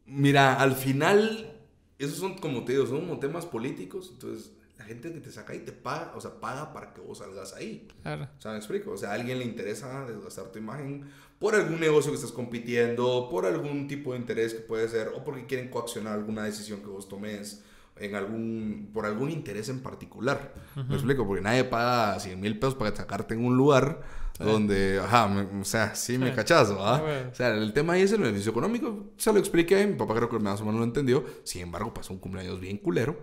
Mira, 0.05 0.55
al 0.61 0.75
final, 0.75 1.59
esos 1.97 2.17
son 2.17 2.37
como 2.37 2.65
te 2.65 2.73
digo, 2.73 2.85
son 2.85 3.01
como 3.01 3.19
temas 3.19 3.45
políticos. 3.45 4.09
Entonces, 4.13 4.51
la 4.77 4.85
gente 4.85 5.11
que 5.13 5.21
te 5.21 5.31
saca 5.31 5.53
ahí 5.53 5.59
te 5.59 5.71
paga, 5.71 6.13
o 6.15 6.21
sea, 6.21 6.39
paga 6.39 6.73
para 6.73 6.93
que 6.93 7.01
vos 7.01 7.19
salgas 7.19 7.53
ahí. 7.53 7.87
Claro. 8.01 8.27
O 8.37 8.41
sea, 8.41 8.51
me 8.51 8.57
explico. 8.57 8.91
O 8.91 8.97
sea, 8.97 9.11
a 9.11 9.13
alguien 9.13 9.39
le 9.39 9.45
interesa 9.45 10.05
desgastar 10.05 10.51
tu 10.51 10.59
imagen 10.59 11.09
por 11.39 11.55
algún 11.55 11.79
negocio 11.79 12.11
que 12.11 12.17
estás 12.17 12.31
compitiendo, 12.31 13.27
por 13.29 13.45
algún 13.45 13.87
tipo 13.87 14.13
de 14.13 14.19
interés 14.19 14.53
que 14.53 14.61
puede 14.61 14.87
ser, 14.87 15.09
o 15.09 15.23
porque 15.23 15.45
quieren 15.45 15.69
coaccionar 15.69 16.13
alguna 16.13 16.43
decisión 16.43 16.81
que 16.81 16.87
vos 16.87 17.07
tomes. 17.07 17.63
En 17.97 18.15
algún, 18.15 18.89
por 18.93 19.05
algún 19.05 19.29
interés 19.29 19.69
en 19.69 19.81
particular. 19.81 20.53
Me 20.75 20.95
explico, 20.95 21.25
porque 21.27 21.41
nadie 21.43 21.63
paga 21.63 22.19
100 22.19 22.39
mil 22.41 22.57
pesos 22.59 22.75
para 22.75 22.95
sacarte 22.95 23.35
en 23.35 23.45
un 23.45 23.55
lugar 23.55 24.01
donde, 24.39 24.99
ajá, 24.99 25.27
me- 25.27 25.61
o 25.61 25.63
sea, 25.63 25.93
sí 25.93 26.17
me 26.17 26.33
cachazo, 26.33 26.83
¿ah? 26.83 26.95
Ah, 26.97 27.01
bueno. 27.01 27.29
O 27.31 27.35
sea, 27.35 27.49
el 27.55 27.71
tema 27.71 27.93
ahí 27.93 28.01
es 28.01 28.11
el 28.11 28.21
beneficio 28.21 28.49
económico. 28.51 29.11
Se 29.17 29.31
lo 29.31 29.37
expliqué, 29.37 29.85
mi 29.85 29.93
papá 29.93 30.15
creo 30.15 30.27
que 30.27 30.39
más 30.39 30.59
o 30.59 30.65
menos 30.65 30.79
lo 30.79 30.85
entendió. 30.85 31.23
Sin 31.43 31.61
embargo, 31.61 31.93
pasó 31.93 32.13
un 32.13 32.19
cumpleaños 32.19 32.59
bien 32.59 32.77
culero. 32.77 33.15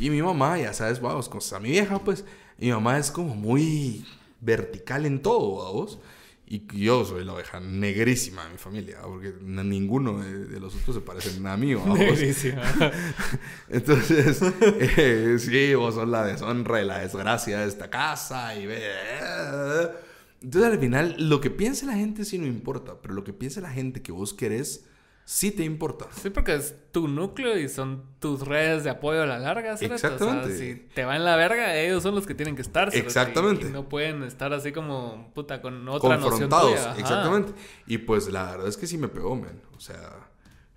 Y 0.00 0.10
mi 0.10 0.20
mamá, 0.20 0.58
ya 0.58 0.72
sabes, 0.72 1.00
vamos, 1.00 1.28
con 1.28 1.40
a 1.54 1.60
mi 1.60 1.70
vieja, 1.70 2.00
pues, 2.00 2.24
mi 2.58 2.70
mamá 2.72 2.98
es 2.98 3.12
como 3.12 3.36
muy 3.36 4.04
vertical 4.40 5.06
en 5.06 5.22
todo, 5.22 5.64
vamos. 5.64 6.00
Y 6.48 6.64
yo 6.78 7.04
soy 7.04 7.24
la 7.24 7.32
oveja 7.32 7.58
negrísima 7.58 8.44
de 8.44 8.52
mi 8.52 8.58
familia, 8.58 9.00
porque 9.02 9.34
ninguno 9.42 10.22
de, 10.22 10.60
los 10.60 10.76
otros 10.76 10.94
se 10.94 11.02
parecen 11.02 11.44
a 11.44 11.56
mí, 11.56 11.74
vamos. 11.74 11.98
Negrísima. 11.98 12.62
Entonces, 13.68 14.40
eh, 14.62 15.38
sí, 15.40 15.74
vos 15.74 15.96
sos 15.96 16.08
la 16.08 16.24
deshonra 16.24 16.80
y 16.80 16.86
la 16.86 17.00
desgracia 17.00 17.58
de 17.58 17.66
esta 17.66 17.90
casa 17.90 18.54
y 18.54 18.66
ve. 18.66 18.80
Entonces, 20.40 20.72
al 20.72 20.78
final, 20.78 21.16
lo 21.18 21.40
que 21.40 21.50
piense 21.50 21.84
la 21.84 21.94
gente 21.94 22.24
sí 22.24 22.38
no 22.38 22.46
importa, 22.46 22.94
pero 23.02 23.14
lo 23.14 23.24
que 23.24 23.32
piense 23.32 23.60
la 23.60 23.70
gente 23.70 24.00
que 24.00 24.12
vos 24.12 24.32
querés 24.32 24.84
sí 25.28 25.50
te 25.50 25.64
importa. 25.64 26.06
Sí, 26.22 26.30
porque 26.30 26.54
es 26.54 26.74
tu 26.92 27.08
núcleo 27.08 27.58
y 27.58 27.68
son 27.68 28.04
tus 28.20 28.46
redes 28.46 28.84
de 28.84 28.90
apoyo 28.90 29.22
a 29.22 29.26
la 29.26 29.38
larga. 29.40 29.76
¿sabes? 29.76 29.90
Exactamente. 29.92 30.44
O 30.46 30.48
sea, 30.48 30.56
si 30.56 30.74
te 30.94 31.04
va 31.04 31.16
en 31.16 31.24
la 31.24 31.34
verga, 31.36 31.74
ellos 31.76 32.02
son 32.02 32.14
los 32.14 32.26
que 32.26 32.34
tienen 32.34 32.54
que 32.56 32.62
estar. 32.62 32.90
¿sabes? 32.90 33.04
Exactamente. 33.04 33.66
Y, 33.66 33.68
y 33.68 33.72
no 33.72 33.88
pueden 33.88 34.22
estar 34.22 34.52
así 34.52 34.70
como, 34.72 35.32
puta, 35.34 35.60
con 35.60 35.86
otra 35.88 36.10
noción 36.16 36.30
Confrontados, 36.48 36.70
tuya. 36.70 36.90
Ajá. 36.92 37.00
exactamente. 37.00 37.52
Y 37.86 37.98
pues 37.98 38.30
la 38.30 38.52
verdad 38.52 38.68
es 38.68 38.76
que 38.76 38.86
sí 38.86 38.96
me 38.96 39.08
pegó, 39.08 39.34
man. 39.36 39.60
O 39.76 39.80
sea, 39.80 40.30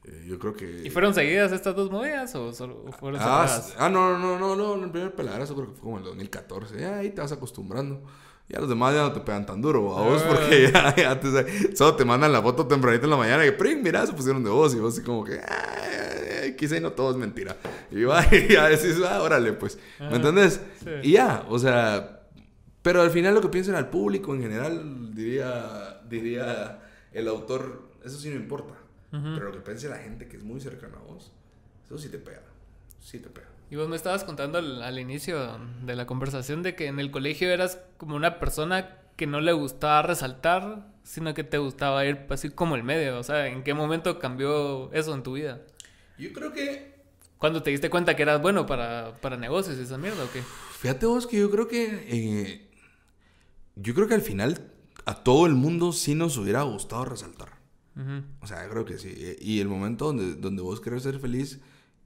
eh, 0.03 0.25
yo 0.27 0.39
creo 0.39 0.55
que. 0.55 0.81
¿Y 0.83 0.89
fueron 0.89 1.13
seguidas 1.13 1.51
estas 1.51 1.75
dos 1.75 1.91
movidas 1.91 2.33
o 2.35 2.51
solo 2.51 2.85
fueron 2.99 3.21
Ah, 3.21 3.47
separadas? 3.47 3.75
ah, 3.77 3.87
no, 3.89 4.17
no, 4.17 4.39
no, 4.39 4.55
no, 4.55 4.83
el 4.83 4.89
primer 4.89 5.13
peladazo 5.13 5.53
creo 5.55 5.67
que 5.67 5.73
fue 5.73 5.81
como 5.83 5.97
en 5.97 6.03
el 6.03 6.09
2014. 6.09 6.79
Ya 6.79 6.97
ahí 6.97 7.11
te 7.11 7.21
vas 7.21 7.31
acostumbrando. 7.31 8.01
Ya 8.49 8.59
los 8.59 8.67
demás 8.67 8.95
ya 8.95 9.01
no 9.03 9.11
te 9.13 9.19
pegan 9.19 9.45
tan 9.45 9.61
duro, 9.61 9.95
a 9.95 10.01
vos, 10.01 10.23
Ah. 10.25 10.27
porque 10.29 10.71
ya, 10.73 10.95
ya 10.95 11.19
te, 11.19 11.75
solo 11.75 11.95
te 11.95 12.03
mandan 12.03 12.31
la 12.33 12.41
foto 12.41 12.65
tempranito 12.67 13.05
en 13.05 13.11
la 13.11 13.17
mañana 13.17 13.45
y 13.45 13.51
pring, 13.51 13.81
mira, 13.83 14.05
se 14.07 14.13
pusieron 14.13 14.43
de 14.43 14.49
vos 14.49 14.73
y 14.73 14.79
vos 14.79 14.95
así 14.95 15.03
como 15.05 15.23
que, 15.23 15.39
"Ay, 15.39 16.55
quizá 16.55 16.77
y 16.77 16.81
no 16.81 16.91
todo 16.93 17.11
es 17.11 17.17
mentira. 17.17 17.55
Y 17.91 18.03
va, 18.03 18.23
y 18.31 18.51
ya 18.53 18.67
decís, 18.67 18.97
ah, 19.07 19.21
órale, 19.21 19.53
pues. 19.53 19.77
¿me 19.99 20.15
entendés? 20.15 20.59
Sí. 20.83 20.89
Y 21.03 21.11
ya, 21.13 21.45
o 21.47 21.59
sea, 21.59 22.21
pero 22.81 23.01
al 23.01 23.11
final 23.11 23.35
lo 23.35 23.41
que 23.41 23.49
piensan 23.49 23.75
al 23.75 23.89
público 23.89 24.33
en 24.33 24.41
general, 24.41 25.13
diría, 25.13 26.01
diría 26.09 26.79
el 27.11 27.27
autor, 27.27 27.83
eso 28.03 28.17
sí 28.17 28.29
no 28.29 28.35
importa. 28.35 28.73
Pero 29.11 29.45
lo 29.47 29.51
que 29.51 29.59
piense 29.59 29.89
la 29.89 29.97
gente 29.97 30.27
que 30.27 30.37
es 30.37 30.43
muy 30.43 30.59
cercana 30.61 30.97
a 30.97 31.01
vos, 31.11 31.31
eso 31.85 31.97
sí 31.97 32.09
te 32.09 32.17
pega. 32.19 32.41
Sí 33.01 33.19
te 33.19 33.29
pega. 33.29 33.47
Y 33.71 33.75
vos 33.75 33.87
me 33.87 33.95
estabas 33.95 34.23
contando 34.23 34.57
al, 34.57 34.81
al 34.81 34.99
inicio 34.99 35.59
de 35.83 35.95
la 35.95 36.07
conversación 36.07 36.63
de 36.63 36.75
que 36.75 36.87
en 36.87 36.99
el 36.99 37.11
colegio 37.11 37.51
eras 37.51 37.79
como 37.97 38.15
una 38.15 38.39
persona 38.39 38.97
que 39.15 39.27
no 39.27 39.41
le 39.41 39.51
gustaba 39.51 40.01
resaltar, 40.01 40.87
sino 41.03 41.33
que 41.33 41.43
te 41.43 41.57
gustaba 41.57 42.05
ir 42.05 42.25
así 42.29 42.49
como 42.49 42.75
el 42.75 42.83
medio. 42.83 43.19
O 43.19 43.23
sea, 43.23 43.47
¿en 43.47 43.63
qué 43.63 43.73
momento 43.73 44.17
cambió 44.17 44.91
eso 44.93 45.13
en 45.13 45.23
tu 45.23 45.33
vida? 45.33 45.61
Yo 46.17 46.33
creo 46.33 46.51
que 46.51 46.99
¿Cuándo 47.39 47.63
te 47.63 47.71
diste 47.71 47.89
cuenta 47.89 48.17
que 48.17 48.23
eras 48.23 48.41
bueno 48.41 48.65
para, 48.65 49.13
para 49.21 49.37
negocios 49.37 49.77
y 49.77 49.83
esa 49.83 49.97
mierda 49.97 50.25
o 50.25 50.31
qué? 50.31 50.43
Fíjate 50.79 51.05
vos 51.05 51.25
que 51.25 51.39
yo 51.39 51.49
creo 51.49 51.69
que. 51.69 52.05
eh, 52.09 52.69
yo 53.77 53.93
creo 53.93 54.09
que 54.09 54.15
al 54.15 54.21
final 54.21 54.73
a 55.05 55.23
todo 55.23 55.45
el 55.45 55.55
mundo 55.55 55.93
sí 55.93 56.15
nos 56.15 56.37
hubiera 56.37 56.63
gustado 56.63 57.05
resaltar. 57.05 57.57
O 58.41 58.47
sea, 58.47 58.63
yo 58.63 58.69
creo 58.69 58.85
que 58.85 58.97
sí. 58.97 59.13
Y 59.41 59.59
el 59.59 59.67
momento 59.67 60.05
donde, 60.05 60.35
donde 60.35 60.61
vos 60.61 60.79
querés 60.79 61.03
ser 61.03 61.19
feliz 61.19 61.59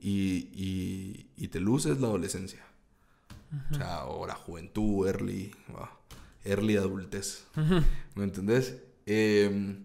y, 0.04 0.50
y, 0.54 1.30
y 1.38 1.48
te 1.48 1.62
luces 1.62 2.02
la 2.02 2.08
adolescencia. 2.08 2.62
O 3.72 3.76
sea, 3.76 4.06
o 4.06 4.28
la 4.28 4.36
juventud, 4.36 5.08
early, 5.08 5.56
ah, 5.76 5.98
early 6.44 6.76
adultez. 6.76 7.46
¿Me 8.16 8.24
entendés? 8.24 8.82
Eh, 9.06 9.78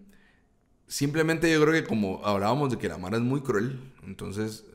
simplemente 0.87 1.51
yo 1.51 1.61
creo 1.61 1.73
que 1.73 1.87
como 1.87 2.25
hablábamos 2.25 2.71
de 2.71 2.77
que 2.77 2.89
la 2.89 2.97
Mara 2.97 3.17
es 3.17 3.23
muy 3.23 3.41
cruel, 3.41 3.79
entonces 4.05 4.65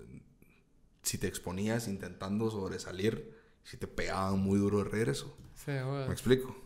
si 1.03 1.19
te 1.19 1.27
exponías 1.27 1.89
intentando 1.89 2.51
sobresalir, 2.51 3.37
si 3.65 3.77
te 3.77 3.87
pegaban 3.87 4.39
muy 4.39 4.59
duro 4.59 4.79
de 4.79 4.85
regreso. 4.85 5.37
Sí, 5.55 5.73
güey. 5.73 6.07
¿Me 6.07 6.13
explico? 6.13 6.57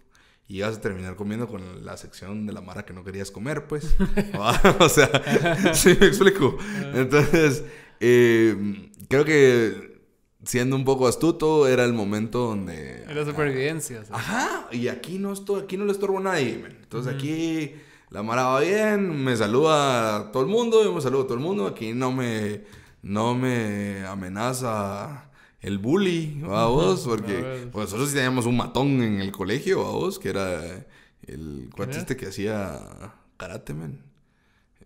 Y 0.46 0.58
ibas 0.58 0.76
a 0.76 0.80
terminar 0.80 1.16
comiendo 1.16 1.48
con 1.48 1.84
la 1.84 1.96
sección 1.96 2.46
de 2.46 2.52
la 2.52 2.60
mara 2.60 2.84
que 2.84 2.92
no 2.92 3.02
querías 3.02 3.30
comer, 3.32 3.66
pues. 3.66 3.96
o 4.78 4.88
sea, 4.88 5.74
sí, 5.74 5.96
me 5.98 6.06
explico. 6.06 6.56
Entonces, 6.94 7.64
eh, 8.00 8.90
creo 9.08 9.24
que 9.24 10.00
siendo 10.44 10.76
un 10.76 10.84
poco 10.84 11.06
astuto, 11.06 11.66
era 11.68 11.84
el 11.84 11.92
momento 11.92 12.38
donde. 12.46 13.04
Era 13.04 13.24
supervivencia. 13.24 14.04
sea. 14.04 14.16
Ajá, 14.16 14.68
y 14.72 14.88
aquí 14.88 15.18
no, 15.18 15.32
estoy, 15.32 15.62
aquí 15.62 15.76
no 15.76 15.84
le 15.84 15.92
estorbo 15.92 16.18
a 16.18 16.22
nadie, 16.22 16.58
man. 16.58 16.76
Entonces 16.80 17.14
aquí 17.14 17.74
la 18.10 18.22
mara 18.22 18.44
va 18.44 18.60
bien, 18.60 19.22
me 19.22 19.36
saluda 19.36 20.16
a 20.16 20.32
todo 20.32 20.42
el 20.42 20.48
mundo, 20.48 20.82
yo 20.82 20.94
me 20.94 21.00
saludo 21.00 21.22
a 21.22 21.24
todo 21.24 21.34
el 21.34 21.40
mundo. 21.40 21.66
Aquí 21.66 21.92
no 21.92 22.12
me, 22.12 22.62
no 23.02 23.34
me 23.34 24.04
amenaza 24.06 25.30
el 25.60 25.78
bully, 25.78 26.40
¿va 26.42 26.66
vos? 26.66 27.02
Porque 27.06 27.68
pues 27.70 27.86
nosotros 27.86 28.08
sí 28.08 28.14
teníamos 28.14 28.46
un 28.46 28.56
matón 28.56 29.02
en 29.02 29.20
el 29.20 29.32
colegio, 29.32 29.82
¿va 29.82 29.90
vos? 29.90 30.18
Que 30.18 30.30
era 30.30 30.86
el 31.26 31.68
cuate 31.74 31.98
este 31.98 32.16
que 32.16 32.26
hacía 32.26 32.80
karate, 33.36 33.74
man. 33.74 34.00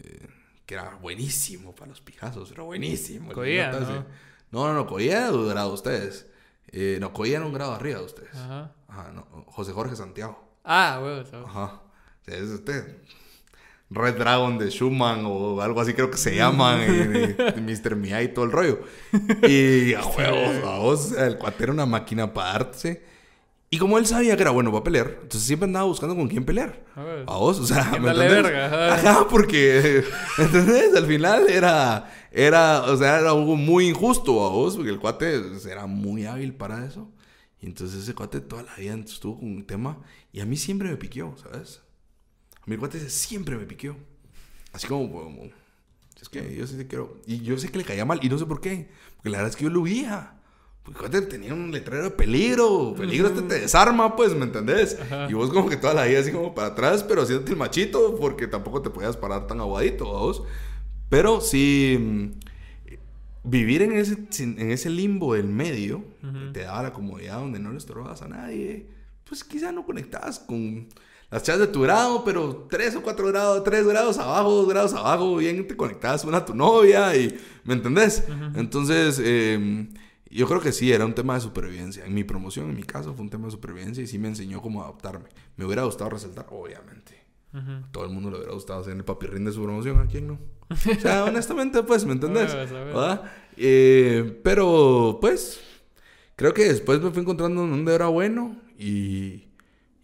Eh, 0.00 0.26
que 0.66 0.74
era 0.74 0.96
buenísimo 0.96 1.74
para 1.74 1.88
los 1.90 2.00
pijazos, 2.00 2.50
era 2.50 2.62
buenísimo. 2.62 3.32
Coía, 3.32 3.70
¿no? 3.72 4.04
No, 4.50 4.68
no, 4.68 4.74
no, 4.74 4.86
Coía 4.86 5.30
un 5.32 5.48
grado 5.48 5.68
de 5.68 5.74
ustedes. 5.74 6.26
Eh, 6.68 6.98
no, 7.00 7.12
Coía 7.12 7.36
era 7.38 7.46
un 7.46 7.52
grado 7.52 7.72
arriba 7.72 7.98
de 7.98 8.04
ustedes. 8.04 8.34
Ajá. 8.34 8.72
Ajá, 8.88 9.12
no, 9.12 9.26
José 9.46 9.72
Jorge 9.72 9.96
Santiago. 9.96 10.38
Ah, 10.64 10.98
güey. 11.00 11.20
o 11.20 11.24
sea, 11.24 11.40
Ajá. 11.42 11.80
Es 12.26 12.42
usted. 12.42 12.98
Red 13.90 14.16
Dragon 14.16 14.56
de 14.58 14.70
Schumann 14.70 15.24
o 15.26 15.60
algo 15.60 15.80
así 15.80 15.92
creo 15.92 16.10
que 16.10 16.16
se 16.16 16.34
llaman. 16.34 16.78
eh, 16.80 17.54
Mr. 17.60 17.96
Miyagi 17.96 18.26
y 18.26 18.28
todo 18.28 18.44
el 18.46 18.52
rollo. 18.52 18.80
Y 19.46 19.92
a 19.94 20.04
huevos, 20.06 20.64
a 20.64 20.78
vos, 20.78 21.12
el 21.12 21.36
cuate 21.36 21.64
era 21.64 21.72
una 21.72 21.84
máquina 21.86 22.32
para 22.32 22.52
darse. 22.64 23.04
Y 23.72 23.78
como 23.78 23.96
él 23.96 24.04
sabía 24.04 24.36
que 24.36 24.42
era 24.42 24.50
bueno 24.50 24.70
para 24.70 24.84
pelear, 24.84 25.18
entonces 25.22 25.44
siempre 25.44 25.64
andaba 25.64 25.86
buscando 25.86 26.14
con 26.14 26.28
quién 26.28 26.44
pelear. 26.44 26.84
A 26.94 27.02
ver. 27.04 27.24
A 27.26 27.38
vos, 27.38 27.58
o 27.58 27.66
sea, 27.66 27.88
¿Quién 27.88 28.02
¿me 28.02 28.10
entendés? 28.10 28.42
verga? 28.42 28.66
Ajá. 28.66 28.94
Ajá, 29.12 29.28
porque, 29.30 30.04
¿entendés? 30.38 30.94
Al 30.94 31.06
final 31.06 31.48
era, 31.48 32.12
era, 32.30 32.82
o 32.82 32.94
sea, 32.98 33.20
era 33.20 33.30
algo 33.30 33.56
muy 33.56 33.88
injusto 33.88 34.44
a 34.44 34.50
vos, 34.50 34.76
porque 34.76 34.90
el 34.90 34.98
cuate 34.98 35.40
era 35.70 35.86
muy 35.86 36.26
hábil 36.26 36.52
para 36.52 36.84
eso. 36.84 37.10
Y 37.62 37.66
entonces 37.66 38.02
ese 38.02 38.14
cuate 38.14 38.42
toda 38.42 38.62
la 38.62 38.76
vida 38.76 38.94
estuvo 38.94 39.38
con 39.38 39.48
un 39.48 39.64
tema 39.64 39.96
y 40.32 40.40
a 40.40 40.44
mí 40.44 40.58
siempre 40.58 40.90
me 40.90 40.98
piqueó, 40.98 41.34
¿sabes? 41.42 41.80
A 42.60 42.70
el 42.70 42.78
cuate 42.78 43.08
siempre 43.08 43.56
me 43.56 43.64
piqueó. 43.64 43.96
Así 44.74 44.86
como, 44.86 45.10
como, 45.10 45.44
es 46.20 46.28
que 46.28 46.54
yo 46.54 46.66
sí 46.66 46.76
te 46.76 46.86
quiero. 46.86 47.22
Y 47.26 47.40
yo 47.40 47.56
sé 47.56 47.70
que 47.70 47.78
le 47.78 47.84
caía 47.84 48.04
mal 48.04 48.20
y 48.22 48.28
no 48.28 48.36
sé 48.36 48.44
por 48.44 48.60
qué. 48.60 48.90
Porque 49.16 49.30
la 49.30 49.38
verdad 49.38 49.50
es 49.50 49.56
que 49.56 49.64
yo 49.64 49.70
lo 49.70 49.80
veía. 49.80 50.41
Cuate 50.84 51.22
tenía 51.22 51.54
un 51.54 51.70
letrero 51.70 52.04
de 52.04 52.10
peligro. 52.10 52.94
Peligro 52.96 53.28
este 53.28 53.42
te 53.42 53.60
desarma, 53.60 54.16
pues, 54.16 54.34
¿me 54.34 54.44
entendés? 54.44 54.98
Ajá. 55.00 55.28
Y 55.30 55.34
vos 55.34 55.50
como 55.50 55.68
que 55.68 55.76
toda 55.76 55.94
la 55.94 56.04
vida 56.04 56.20
así 56.20 56.32
como 56.32 56.54
para 56.54 56.68
atrás, 56.68 57.04
pero 57.04 57.22
haciéndote 57.22 57.52
el 57.52 57.58
machito 57.58 58.16
porque 58.16 58.48
tampoco 58.48 58.82
te 58.82 58.90
podías 58.90 59.16
parar 59.16 59.46
tan 59.46 59.60
aguadito, 59.60 60.06
vos. 60.06 60.42
Pero 61.08 61.40
sí, 61.40 61.96
mm, 62.00 62.30
vivir 63.44 63.82
en 63.82 63.92
ese, 63.92 64.16
en 64.40 64.70
ese 64.70 64.90
limbo 64.90 65.34
del 65.34 65.48
medio 65.48 66.04
Ujú. 66.22 66.52
te 66.52 66.62
daba 66.62 66.82
la 66.82 66.92
comodidad 66.92 67.38
donde 67.38 67.58
no 67.58 67.70
le 67.70 67.78
estorbabas 67.78 68.22
a 68.22 68.28
nadie. 68.28 68.86
Pues 69.28 69.44
quizá 69.44 69.72
no 69.72 69.86
conectabas 69.86 70.40
con 70.40 70.88
las 71.30 71.42
chavas 71.44 71.60
de 71.60 71.66
tu 71.68 71.80
grado, 71.80 72.24
pero 72.24 72.66
tres 72.68 72.94
o 72.96 73.02
cuatro 73.02 73.28
grados, 73.28 73.64
tres 73.64 73.86
grados 73.86 74.18
abajo, 74.18 74.50
dos 74.50 74.68
grados 74.68 74.92
abajo, 74.92 75.36
bien 75.36 75.66
te 75.66 75.76
conectabas 75.76 76.24
una 76.24 76.38
a 76.38 76.44
tu 76.44 76.54
novia 76.54 77.16
y, 77.16 77.38
¿me 77.64 77.74
entendés? 77.74 78.24
Entonces, 78.54 79.20
eh, 79.24 79.88
yo 80.36 80.48
creo 80.48 80.60
que 80.60 80.72
sí, 80.72 80.92
era 80.92 81.04
un 81.04 81.14
tema 81.14 81.34
de 81.34 81.40
supervivencia. 81.40 82.04
En 82.06 82.14
mi 82.14 82.24
promoción, 82.24 82.70
en 82.70 82.76
mi 82.76 82.82
caso, 82.82 83.14
fue 83.14 83.22
un 83.22 83.30
tema 83.30 83.46
de 83.46 83.50
supervivencia 83.50 84.02
y 84.02 84.06
sí 84.06 84.18
me 84.18 84.28
enseñó 84.28 84.62
cómo 84.62 84.82
adaptarme. 84.82 85.28
Me 85.56 85.64
hubiera 85.64 85.84
gustado 85.84 86.10
resaltar, 86.10 86.46
obviamente. 86.50 87.22
Ujú. 87.52 87.86
Todo 87.90 88.04
el 88.04 88.10
mundo 88.10 88.30
le 88.30 88.36
hubiera 88.36 88.54
gustado 88.54 88.80
hacer 88.80 88.96
el 88.96 89.04
papirrín 89.04 89.44
de 89.44 89.52
su 89.52 89.62
promoción, 89.62 90.00
¿a 90.00 90.06
quién 90.06 90.26
no? 90.28 90.38
O 90.70 91.00
sea, 91.00 91.24
honestamente, 91.26 91.82
pues, 91.82 92.04
¿me 92.04 92.12
entendés? 92.12 92.56
Eh, 93.56 94.40
pero, 94.42 95.18
pues, 95.20 95.60
creo 96.36 96.54
que 96.54 96.64
después 96.64 97.00
me 97.00 97.10
fui 97.10 97.20
encontrando 97.20 97.64
en 97.64 97.70
donde 97.70 97.94
era 97.94 98.06
bueno 98.06 98.56
y, 98.78 99.48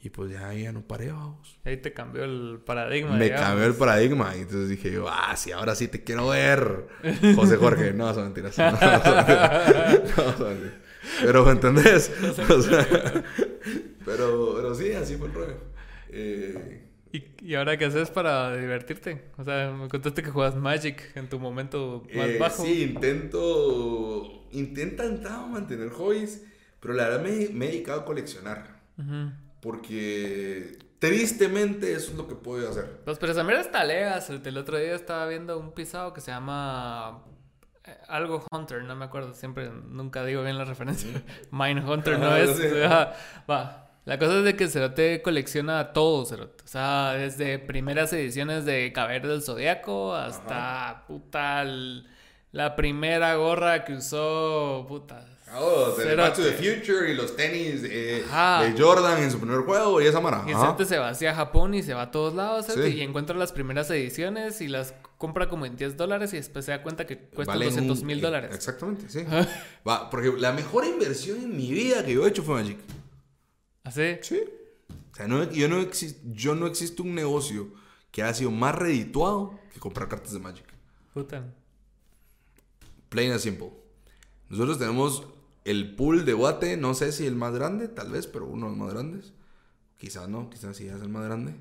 y 0.00 0.10
pues 0.10 0.30
ya, 0.30 0.52
ya 0.54 0.70
no 0.72 0.82
paré, 0.82 1.10
vamos. 1.10 1.58
Ahí 1.64 1.76
te 1.78 1.92
cambió 1.92 2.24
el 2.24 2.60
paradigma. 2.64 3.16
Me 3.16 3.24
digamos. 3.24 3.46
cambió 3.46 3.66
el 3.66 3.74
paradigma 3.74 4.36
y 4.36 4.40
entonces 4.42 4.68
dije 4.68 4.92
yo, 4.92 5.08
ah, 5.08 5.34
sí, 5.36 5.50
ahora 5.52 5.74
sí 5.74 5.88
te 5.88 6.04
quiero 6.04 6.28
ver. 6.28 6.86
José 7.34 7.56
Jorge, 7.56 7.92
no, 7.92 8.12
son 8.14 8.24
mentiras. 8.24 8.56
No, 8.58 8.70
son 8.78 9.16
mentiras. 9.16 10.16
No, 10.16 10.36
son 10.36 10.48
mentiras. 10.48 10.74
Pero, 11.22 11.44
¿me 11.44 11.52
entendés? 11.52 12.12
O 12.50 12.62
sea, 12.62 12.86
pero, 14.04 14.52
pero 14.56 14.74
sí, 14.74 14.92
así 14.92 15.16
fue 15.16 15.28
el 15.28 15.34
rollo. 15.34 15.56
Eh, 16.10 16.84
¿Y, 17.12 17.24
¿Y 17.40 17.54
ahora 17.54 17.76
qué 17.78 17.86
haces 17.86 18.10
para 18.10 18.54
divertirte? 18.56 19.30
O 19.38 19.44
sea, 19.44 19.70
me 19.70 19.88
contaste 19.88 20.22
que 20.22 20.30
juegas 20.30 20.54
Magic 20.56 21.12
en 21.16 21.28
tu 21.28 21.38
momento 21.38 22.04
más 22.14 22.28
Eh, 22.28 22.36
bajo. 22.38 22.62
Sí, 22.64 22.82
intento. 22.82 24.46
Intentado 24.52 25.46
mantener 25.48 25.90
hobbies, 25.90 26.44
pero 26.80 26.94
la 26.94 27.08
verdad 27.08 27.22
me, 27.22 27.48
me 27.52 27.66
he 27.66 27.70
dedicado 27.72 28.00
a 28.00 28.04
coleccionar. 28.04 28.80
Ujú. 28.98 29.30
Porque 29.60 30.78
tristemente 30.98 31.92
eso 31.92 32.10
es 32.12 32.16
lo 32.16 32.26
que 32.28 32.34
puedo 32.34 32.68
hacer. 32.68 33.00
Pues, 33.04 33.18
pero 33.18 33.32
mierda 33.44 33.60
está 33.62 33.84
legas. 33.84 34.30
El 34.30 34.56
otro 34.56 34.78
día 34.78 34.94
estaba 34.94 35.26
viendo 35.26 35.58
un 35.58 35.72
pisado 35.72 36.12
que 36.12 36.20
se 36.20 36.30
llama 36.30 37.22
eh, 37.84 37.96
algo 38.08 38.44
Hunter, 38.50 38.82
no 38.84 38.94
me 38.96 39.04
acuerdo. 39.04 39.34
Siempre, 39.34 39.70
nunca 39.70 40.24
digo 40.24 40.42
bien 40.42 40.58
la 40.58 40.64
referencia. 40.64 41.10
Mine 41.50 41.82
Hunter 41.84 42.18
no 42.18 42.26
Ah, 42.30 42.40
es. 42.40 42.60
Va. 43.50 43.84
La 44.04 44.18
cosa 44.18 44.38
es 44.38 44.44
de 44.44 44.56
que 44.56 44.64
el 44.64 44.70
Cerote 44.70 45.20
colecciona 45.20 45.92
todo, 45.92 46.24
Cerote. 46.24 46.64
O 46.64 46.66
sea, 46.66 47.12
desde 47.12 47.58
primeras 47.58 48.10
ediciones 48.14 48.64
de 48.64 48.90
Caballero 48.94 49.28
del 49.28 49.42
Zodiaco 49.42 50.14
hasta 50.14 51.04
puta 51.06 51.60
el- 51.62 52.06
la 52.52 52.74
primera 52.74 53.34
gorra 53.34 53.84
que 53.84 53.92
usó 53.92 54.86
puta. 54.88 55.26
Oh, 55.54 55.94
de 55.96 56.14
Back 56.14 56.34
to 56.34 56.42
the. 56.42 56.52
Future 56.52 57.10
y 57.10 57.14
los 57.14 57.34
tenis 57.34 57.80
eh, 57.84 58.22
Ajá. 58.28 58.64
de 58.64 58.80
Jordan 58.80 59.22
en 59.22 59.30
su 59.30 59.38
primer 59.38 59.60
juego 59.60 60.00
y 60.00 60.06
esa 60.06 60.20
mara. 60.20 60.44
Y 60.46 60.52
Ajá. 60.52 60.76
Se 60.84 60.98
va 60.98 61.08
hacia 61.10 61.34
Japón 61.34 61.72
y 61.74 61.82
se 61.82 61.94
va 61.94 62.02
a 62.02 62.10
todos 62.10 62.34
lados, 62.34 62.66
Sí. 62.66 62.80
y 62.80 63.00
encuentra 63.00 63.34
las 63.36 63.52
primeras 63.52 63.90
ediciones 63.90 64.60
y 64.60 64.68
las 64.68 64.94
compra 65.16 65.48
como 65.48 65.64
en 65.66 65.74
10 65.76 65.96
dólares 65.96 66.32
y 66.34 66.36
después 66.36 66.64
se 66.64 66.72
da 66.72 66.82
cuenta 66.82 67.06
que 67.06 67.18
cuestan 67.18 67.56
Valen 67.58 67.68
200 67.70 68.00
un- 68.00 68.06
mil 68.06 68.20
dólares. 68.20 68.54
Exactamente, 68.54 69.08
sí. 69.08 69.24
Va, 69.88 70.10
porque 70.10 70.32
la 70.36 70.52
mejor 70.52 70.84
inversión 70.84 71.38
en 71.38 71.56
mi 71.56 71.70
vida 71.72 72.04
que 72.04 72.12
yo 72.14 72.24
he 72.26 72.28
hecho 72.28 72.42
fue 72.42 72.56
Magic. 72.62 72.78
¿Así? 73.84 74.16
Sí. 74.22 74.42
O 75.12 75.16
sea, 75.16 75.26
no, 75.26 75.50
yo, 75.50 75.68
no 75.68 75.86
yo 76.34 76.54
no 76.54 76.66
existe 76.66 77.00
un 77.02 77.14
negocio 77.14 77.68
que 78.10 78.22
haya 78.22 78.34
sido 78.34 78.50
más 78.50 78.74
redituado 78.74 79.58
que 79.72 79.80
comprar 79.80 80.08
cartas 80.08 80.32
de 80.32 80.38
Magic. 80.40 80.64
Puta. 81.14 81.42
Plain 83.08 83.32
and 83.32 83.40
simple. 83.40 83.70
Nosotros 84.50 84.78
tenemos 84.78 85.26
el 85.68 85.94
pool 85.96 86.24
de 86.24 86.32
Guate, 86.32 86.78
no 86.78 86.94
sé 86.94 87.12
si 87.12 87.26
el 87.26 87.36
más 87.36 87.52
grande, 87.52 87.88
tal 87.88 88.10
vez, 88.10 88.26
pero 88.26 88.46
uno 88.46 88.66
de 88.66 88.70
los 88.70 88.78
más 88.78 88.94
grandes. 88.94 89.34
Quizás 89.98 90.26
no, 90.26 90.48
quizás 90.48 90.74
sí 90.78 90.86
es 90.86 91.02
el 91.02 91.10
más 91.10 91.24
grande. 91.24 91.56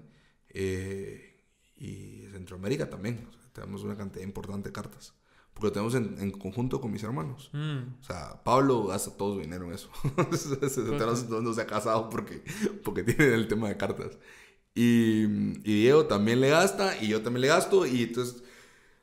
Eh, 0.49 1.43
y 1.75 2.25
Centroamérica 2.31 2.89
también. 2.89 3.27
O 3.27 3.33
sea, 3.33 3.41
tenemos 3.51 3.83
una 3.83 3.97
cantidad 3.97 4.23
importante 4.23 4.69
de 4.69 4.73
cartas. 4.73 5.13
Porque 5.53 5.67
lo 5.67 5.71
tenemos 5.73 5.95
en, 5.95 6.15
en 6.19 6.31
conjunto 6.31 6.79
con 6.79 6.89
mis 6.89 7.03
hermanos. 7.03 7.49
Mm. 7.51 7.99
O 7.99 8.03
sea, 8.03 8.41
Pablo 8.45 8.85
gasta 8.85 9.11
todo 9.11 9.35
su 9.35 9.41
dinero 9.41 9.65
en 9.65 9.73
eso. 9.73 9.89
no, 11.29 11.41
no 11.41 11.53
se 11.53 11.61
ha 11.61 11.67
casado 11.67 12.09
porque, 12.09 12.43
porque 12.85 13.03
tiene 13.03 13.33
el 13.33 13.49
tema 13.49 13.67
de 13.67 13.75
cartas. 13.75 14.17
Y, 14.73 15.23
y 15.69 15.81
Diego 15.81 16.05
también 16.05 16.39
le 16.39 16.49
gasta 16.49 16.95
y 17.03 17.09
yo 17.09 17.21
también 17.23 17.41
le 17.41 17.47
gasto. 17.49 17.85
Y 17.85 18.03
entonces, 18.03 18.41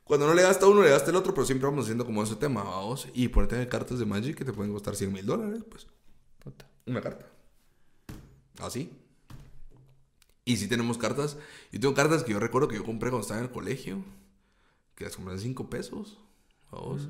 cuando 0.05 0.27
no 0.27 0.35
le 0.35 0.43
gasta 0.43 0.67
uno, 0.67 0.83
le 0.83 0.91
gasta 0.91 1.11
el 1.11 1.17
otro, 1.17 1.35
pero 1.35 1.47
siempre 1.47 1.67
vamos 1.67 1.85
haciendo 1.87 2.05
como 2.05 2.23
ese 2.23 2.37
tema, 2.37 2.63
vamos. 2.63 3.09
Y 3.15 3.29
ponerte 3.29 3.67
cartas 3.69 3.99
de 3.99 4.05
Magic 4.05 4.37
que 4.37 4.45
te 4.45 4.53
pueden 4.53 4.73
costar 4.73 4.95
100 4.95 5.13
mil 5.13 5.27
dólares, 5.27 5.65
pues 5.69 5.87
Puta. 6.39 6.69
una 6.87 7.01
carta. 7.01 7.27
Así. 8.59 8.93
Y 10.45 10.59
si 10.59 10.69
tenemos 10.69 10.99
cartas. 10.99 11.39
Yo 11.73 11.81
tengo 11.81 11.95
cartas 11.95 12.23
que 12.23 12.33
yo 12.33 12.39
recuerdo 12.39 12.69
que 12.69 12.77
yo 12.77 12.85
compré 12.85 13.11
cuando 13.11 13.23
estaba 13.23 13.41
en 13.41 13.47
el 13.47 13.53
colegio. 13.53 14.05
Que 14.95 15.05
las 15.05 15.17
compré 15.17 15.35
en 15.35 15.41
5 15.41 15.71
pesos. 15.71 16.19
¿vos? 16.71 17.09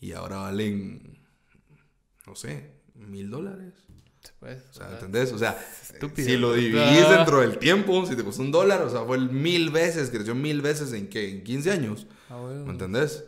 Y 0.00 0.12
ahora 0.12 0.38
valen, 0.38 1.18
no 2.26 2.34
sé, 2.34 2.70
mil 2.94 3.30
dólares. 3.30 3.74
Pues, 4.38 4.62
O 4.70 4.72
sea, 4.74 4.90
¿entendés? 4.92 5.32
O 5.32 5.38
sea, 5.38 5.58
estúpido. 5.92 6.28
si 6.28 6.36
lo 6.36 6.52
dividís 6.54 7.08
dentro 7.08 7.40
del 7.40 7.58
tiempo, 7.58 8.04
si 8.06 8.16
te 8.16 8.24
costó 8.24 8.42
un 8.42 8.52
dólar, 8.52 8.82
o 8.82 8.90
sea, 8.90 9.00
fue 9.04 9.16
el 9.16 9.30
mil 9.30 9.70
veces, 9.70 10.10
creció 10.10 10.34
mil 10.34 10.62
veces 10.62 10.92
en 10.92 11.08
que 11.08 11.30
en 11.30 11.44
15 11.44 11.70
años. 11.72 12.06
ah. 12.30 12.40
¿Me 12.64 12.70
entendés? 12.72 13.24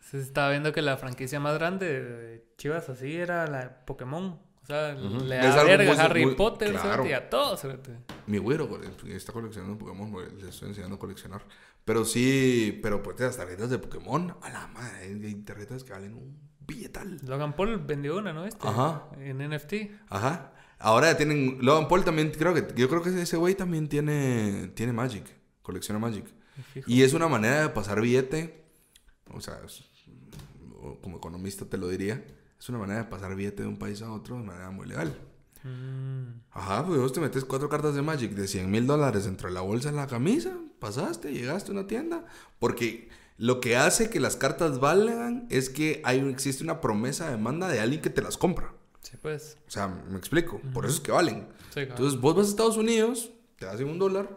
Se 0.00 0.18
estaba 0.20 0.50
viendo 0.50 0.72
que 0.72 0.80
la 0.82 0.96
franquicia 0.96 1.38
más 1.40 1.54
grande 1.58 2.00
de 2.02 2.44
Chivas 2.56 2.88
así 2.88 3.14
era 3.16 3.46
la 3.46 3.84
Pokémon. 3.84 4.40
O 4.62 4.66
sea, 4.66 4.94
Ujú. 4.98 5.24
le 5.24 5.36
da 5.36 5.64
verga 5.64 5.92
a 5.94 6.04
Harry 6.04 6.26
muy- 6.26 6.34
Potter 6.34 6.72
claro. 6.72 7.06
y 7.06 7.12
a 7.12 7.28
todos. 7.30 7.62
Mi 8.26 8.38
güero 8.38 8.68
está 9.06 9.32
coleccionando 9.32 9.78
Pokémon, 9.78 10.12
le 10.38 10.48
estoy 10.48 10.68
enseñando 10.68 10.96
a 10.96 10.98
coleccionar. 10.98 11.42
Pero 11.84 12.04
sí, 12.04 12.78
pero 12.82 13.02
pues 13.02 13.18
las 13.20 13.36
tarjetas 13.36 13.70
de 13.70 13.78
Pokémon, 13.78 14.34
a 14.42 14.50
la 14.50 14.66
madre, 14.68 15.04
hay 15.24 15.34
tarjetas 15.36 15.84
que 15.84 15.92
valen 15.92 16.14
un 16.14 16.47
billetal. 16.68 17.18
Logan 17.24 17.56
Paul 17.56 17.78
vendió 17.78 18.18
una, 18.18 18.32
¿no? 18.32 18.44
Este, 18.44 18.68
Ajá. 18.68 19.08
En 19.18 19.38
NFT. 19.38 19.74
Ajá. 20.08 20.52
Ahora 20.78 21.10
ya 21.10 21.16
tienen. 21.16 21.58
Logan 21.60 21.88
Paul 21.88 22.04
también, 22.04 22.30
creo 22.30 22.54
que. 22.54 22.68
Yo 22.76 22.88
creo 22.88 23.02
que 23.02 23.20
ese 23.20 23.36
güey 23.36 23.56
también 23.56 23.88
tiene. 23.88 24.70
Tiene 24.74 24.92
Magic. 24.92 25.24
Colecciona 25.62 25.98
Magic. 25.98 26.26
Fijo. 26.72 26.88
Y 26.88 27.02
es 27.02 27.14
una 27.14 27.26
manera 27.26 27.62
de 27.62 27.68
pasar 27.70 28.00
billete. 28.00 28.64
O 29.32 29.40
sea, 29.40 29.58
como 31.02 31.16
economista 31.16 31.64
te 31.64 31.78
lo 31.78 31.88
diría. 31.88 32.24
Es 32.58 32.68
una 32.68 32.78
manera 32.78 33.00
de 33.00 33.08
pasar 33.08 33.34
billete 33.34 33.62
de 33.62 33.68
un 33.68 33.78
país 33.78 34.02
a 34.02 34.12
otro 34.12 34.36
de 34.36 34.42
manera 34.44 34.70
muy 34.70 34.86
legal. 34.86 35.16
Mm, 35.64 36.40
Ajá, 36.52 36.86
pues 36.86 37.00
vos 37.00 37.12
te 37.12 37.20
metes 37.20 37.44
cuatro 37.44 37.68
cartas 37.68 37.94
de 37.94 38.02
Magic 38.02 38.32
de 38.32 38.46
100 38.46 38.70
mil 38.70 38.86
dólares 38.86 39.26
entre 39.26 39.50
la 39.50 39.60
bolsa 39.60 39.90
y 39.90 39.94
la 39.94 40.06
camisa. 40.06 40.56
Pasaste, 40.78 41.32
llegaste 41.32 41.70
a 41.70 41.74
una 41.74 41.86
tienda. 41.86 42.24
Porque 42.58 43.08
lo 43.38 43.60
que 43.60 43.76
hace 43.76 44.10
que 44.10 44.20
las 44.20 44.36
cartas 44.36 44.78
valgan 44.80 45.46
es 45.48 45.70
que 45.70 46.02
hay, 46.04 46.18
existe 46.28 46.62
una 46.64 46.80
promesa 46.80 47.24
de 47.26 47.30
demanda 47.32 47.68
de 47.68 47.80
alguien 47.80 48.02
que 48.02 48.10
te 48.10 48.20
las 48.20 48.36
compra. 48.36 48.74
sí, 49.00 49.16
pues. 49.22 49.56
O 49.66 49.70
sea, 49.70 49.86
me 49.88 50.18
explico. 50.18 50.60
Por 50.74 50.84
eso 50.84 50.96
es 50.96 51.00
que 51.00 51.12
valen. 51.12 51.46
Sí, 51.68 51.74
claro. 51.74 51.90
Entonces 51.92 52.20
vos 52.20 52.34
vas 52.36 52.46
a 52.46 52.50
Estados 52.50 52.76
Unidos, 52.76 53.30
te 53.56 53.66
hacen 53.66 53.88
un 53.88 53.98
dólar, 53.98 54.36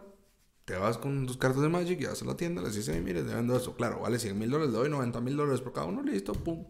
te 0.64 0.76
vas 0.76 0.96
con 0.98 1.26
tus 1.26 1.36
cartas 1.36 1.60
de 1.62 1.68
Magic 1.68 2.00
y 2.00 2.06
vas 2.06 2.22
a 2.22 2.24
la 2.24 2.36
tienda, 2.36 2.62
les 2.62 2.74
dices, 2.76 2.94
"Ay, 2.94 3.00
mire, 3.02 3.22
te 3.22 3.34
vendo 3.34 3.56
eso. 3.56 3.74
Claro, 3.74 4.00
vale 4.00 4.18
100 4.18 4.38
mil 4.38 4.48
dólares, 4.50 4.72
le 4.72 4.78
doy 4.78 4.88
90 4.88 5.20
mil 5.20 5.36
dólares 5.36 5.60
por 5.60 5.72
cada 5.72 5.86
uno, 5.86 6.02
listo, 6.02 6.32
pum. 6.32 6.64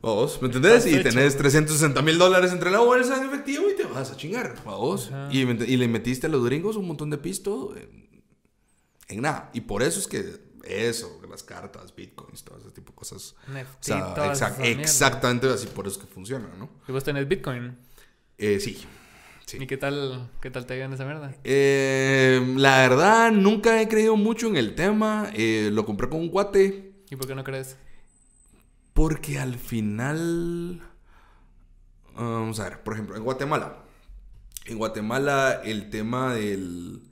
Vos, 0.00 0.40
¿me 0.42 0.48
entendés? 0.48 0.84
Y 0.86 1.02
tenés 1.02 1.36
360 1.36 2.02
mil 2.02 2.18
dólares 2.18 2.52
entre 2.52 2.70
la 2.70 2.80
bolsa 2.80 3.16
en 3.18 3.28
efectivo 3.28 3.64
y 3.70 3.76
te 3.76 3.84
vas 3.84 4.10
a 4.10 4.16
chingar, 4.16 4.54
vos. 4.64 5.10
Y, 5.30 5.40
y 5.40 5.76
le 5.76 5.88
metiste 5.88 6.26
a 6.26 6.30
los 6.30 6.44
gringos 6.44 6.76
un 6.76 6.86
montón 6.86 7.08
de 7.10 7.18
pisto 7.18 7.74
en, 7.76 8.22
en 9.08 9.20
nada. 9.22 9.50
Y 9.54 9.62
por 9.62 9.82
eso 9.82 9.98
es 10.00 10.06
que 10.06 10.43
eso, 10.66 11.20
las 11.28 11.42
cartas, 11.42 11.94
bitcoins, 11.94 12.44
todo 12.44 12.58
ese 12.58 12.70
tipo 12.70 12.92
de 12.92 12.96
cosas. 12.96 13.34
NFT, 13.48 13.90
O 14.18 14.34
sea, 14.34 14.56
exactamente 14.64 15.48
así 15.48 15.66
por 15.66 15.86
eso 15.86 15.98
es 16.00 16.06
que 16.06 16.12
funciona, 16.12 16.48
¿no? 16.58 16.70
¿Y 16.86 16.92
vos 16.92 17.04
tenés 17.04 17.26
Bitcoin? 17.28 17.76
Eh, 18.38 18.60
sí. 18.60 18.84
Sí. 19.46 19.58
¿Y 19.60 19.66
qué 19.66 19.76
tal, 19.76 20.30
qué 20.40 20.50
tal 20.50 20.64
te 20.64 20.80
en 20.80 20.92
esa 20.92 21.04
mierda? 21.04 21.34
Eh, 21.44 22.54
la 22.56 22.78
verdad, 22.78 23.30
nunca 23.30 23.80
he 23.80 23.88
creído 23.88 24.16
mucho 24.16 24.46
en 24.48 24.56
el 24.56 24.74
tema. 24.74 25.30
Eh, 25.34 25.70
lo 25.72 25.84
compré 25.84 26.08
con 26.08 26.20
un 26.20 26.30
cuate. 26.30 26.94
¿Y 27.10 27.16
por 27.16 27.26
qué 27.26 27.34
no 27.34 27.44
crees? 27.44 27.76
Porque 28.94 29.38
al 29.38 29.56
final. 29.56 30.80
Vamos 32.14 32.58
a 32.60 32.64
ver, 32.64 32.82
por 32.82 32.94
ejemplo, 32.94 33.16
en 33.16 33.24
Guatemala. 33.24 33.84
En 34.66 34.78
Guatemala, 34.78 35.60
el 35.64 35.90
tema 35.90 36.32
del, 36.32 37.02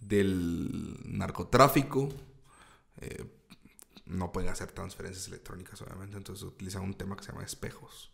del 0.00 0.96
narcotráfico. 1.04 2.08
Eh, 3.00 3.24
no 4.06 4.32
pueden 4.32 4.50
hacer 4.50 4.72
transferencias 4.72 5.26
electrónicas, 5.28 5.80
obviamente. 5.82 6.16
Entonces 6.16 6.44
utilizan 6.44 6.82
un 6.82 6.94
tema 6.94 7.16
que 7.16 7.24
se 7.24 7.32
llama 7.32 7.44
espejos. 7.44 8.12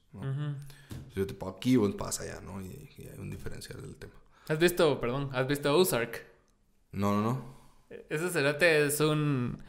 Yo 1.14 1.26
te 1.26 1.34
pago 1.34 1.52
aquí, 1.56 1.76
vos 1.76 1.94
pagas 1.94 2.20
allá, 2.20 2.40
¿no? 2.40 2.60
Y, 2.60 2.90
y 2.98 3.08
hay 3.08 3.18
un 3.18 3.30
diferencial 3.30 3.80
del 3.80 3.96
tema. 3.96 4.14
¿Has 4.48 4.58
visto, 4.58 5.00
perdón, 5.00 5.30
has 5.32 5.46
visto 5.46 5.74
Ozark? 5.74 6.26
No, 6.92 7.14
no, 7.14 7.22
no. 7.22 7.62
Ese 8.08 8.30
cerote 8.30 8.86
es 8.86 9.00
un... 9.00 9.62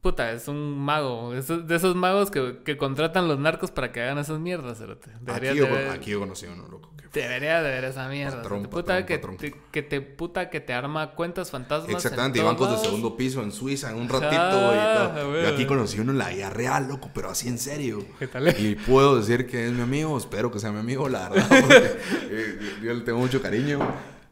Puta, 0.00 0.30
es 0.32 0.46
un 0.48 0.78
mago. 0.78 1.34
Es 1.34 1.48
de 1.48 1.74
esos 1.74 1.96
magos 1.96 2.30
que, 2.30 2.58
que 2.64 2.76
contratan 2.76 3.26
los 3.26 3.38
narcos 3.38 3.70
para 3.70 3.90
que 3.92 4.00
hagan 4.02 4.18
esas 4.18 4.38
mierdas, 4.38 4.78
cerote. 4.78 5.10
Deberías 5.20 5.52
Aquí 5.52 5.58
yo, 5.58 5.90
aquí 5.92 6.10
yo 6.12 6.20
conocí 6.20 6.46
a 6.46 6.52
uno, 6.52 6.68
loco. 6.68 6.92
que 6.96 7.20
Debería 7.20 7.60
de 7.62 7.70
ver 7.70 7.84
esa 7.84 8.08
mierda. 8.08 8.36
Patrón, 8.42 8.62
puta, 8.66 9.04
patrón, 9.06 9.36
que. 9.36 9.50
Te, 9.50 9.56
que 9.72 9.82
te 9.82 10.00
puta 10.00 10.50
que 10.50 10.60
te 10.60 10.72
arma 10.72 11.12
cuentas 11.16 11.50
fantasmas. 11.50 11.90
en 11.90 11.96
Exactamente, 11.96 12.38
y 12.38 12.42
bancos 12.42 12.70
de 12.70 12.78
segundo 12.78 13.16
piso 13.16 13.42
en 13.42 13.50
Suiza 13.50 13.90
en 13.90 13.96
un 13.96 14.08
ratito 14.08 14.30
Ah, 14.40 15.10
y 15.12 15.14
todo. 15.16 15.30
güey. 15.30 15.42
Yo 15.42 15.48
aquí 15.48 15.66
conocí 15.66 15.98
uno 15.98 16.12
en 16.12 16.18
la 16.18 16.28
vida 16.28 16.50
real, 16.50 16.86
loco, 16.86 17.10
pero 17.12 17.30
así 17.30 17.48
en 17.48 17.58
serio. 17.58 18.04
¿Qué 18.20 18.28
tal? 18.28 18.48
Y 18.60 18.76
puedo 18.76 19.16
decir 19.16 19.46
que 19.46 19.66
es 19.66 19.72
mi 19.72 19.82
amigo, 19.82 20.16
espero 20.16 20.52
que 20.52 20.60
sea 20.60 20.70
mi 20.70 20.78
amigo, 20.78 21.08
la 21.08 21.28
verdad, 21.28 21.48
porque 21.48 21.76
eh, 22.30 22.58
yo, 22.80 22.86
yo 22.86 22.94
le 22.94 23.00
tengo 23.00 23.18
mucho 23.18 23.42
cariño. 23.42 23.80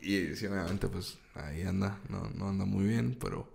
Y 0.01 0.37
sí, 0.37 0.47
obviamente, 0.47 0.87
pues 0.87 1.19
ahí 1.35 1.63
anda, 1.63 1.99
no, 2.09 2.31
no 2.35 2.51
anda 2.51 2.65
muy 2.65 2.85
bien, 2.85 3.17
pero, 3.21 3.49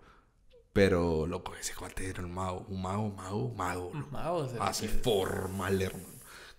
pero, 0.73 1.27
loco, 1.27 1.53
ese 1.59 1.73
cuate 1.75 2.09
era 2.09 2.23
un 2.23 2.33
mago, 2.33 2.65
un 2.69 2.81
mago, 2.81 3.09
mago, 3.09 3.53
mago. 3.55 3.91
loco. 3.93 4.07
Mago. 4.11 4.49
Así 4.59 4.87
formal, 4.87 5.81
hermano. 5.81 6.07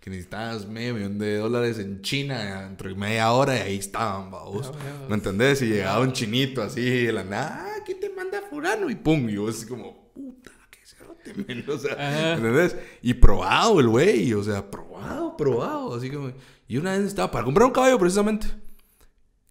Que 0.01 0.11
necesitabas 0.11 0.67
medio 0.67 0.95
millón 0.95 1.19
de 1.19 1.37
dólares 1.37 1.79
en 1.79 2.03
China 2.03 2.63
dentro 2.63 2.89
de 2.89 2.97
media 2.97 3.31
hora 3.33 3.57
y 3.57 3.61
ahí 3.61 3.77
estaban, 3.77 4.31
vamos. 4.33 4.73
Ah. 4.75 5.07
¿Me 5.09 5.15
entendés? 5.15 5.63
Y 5.63 5.67
llegaba 5.69 6.01
un 6.01 6.13
chinito 6.13 6.61
así 6.61 7.05
de 7.05 7.13
la 7.13 7.23
nada, 7.23 7.67
ah, 7.69 7.85
¿qué 7.87 7.95
te 7.95 8.11
manda 8.11 8.43
fulano? 8.51 8.91
Y 8.91 8.97
pum, 8.97 9.29
y 9.29 9.35
yo 9.35 9.49
así 9.49 9.65
como, 9.65 10.13
puta, 10.13 10.51
qué 10.71 10.81
cerote, 10.85 11.33
men. 11.47 11.65
O 11.71 11.79
sea, 11.79 11.93
Ajá. 11.93 12.35
¿entendés? 12.35 12.77
Y 13.01 13.15
probado 13.15 13.79
el 13.79 13.89
güey, 13.89 14.35
o 14.35 14.43
sea, 14.43 14.69
probado, 14.69 15.37
probado. 15.37 15.95
Así 15.95 16.11
como, 16.11 16.33
y 16.67 16.77
una 16.77 16.99
vez 16.99 17.07
estaba 17.07 17.31
para 17.31 17.45
comprar 17.45 17.67
un 17.67 17.73
caballo 17.73 17.99
precisamente. 17.99 18.49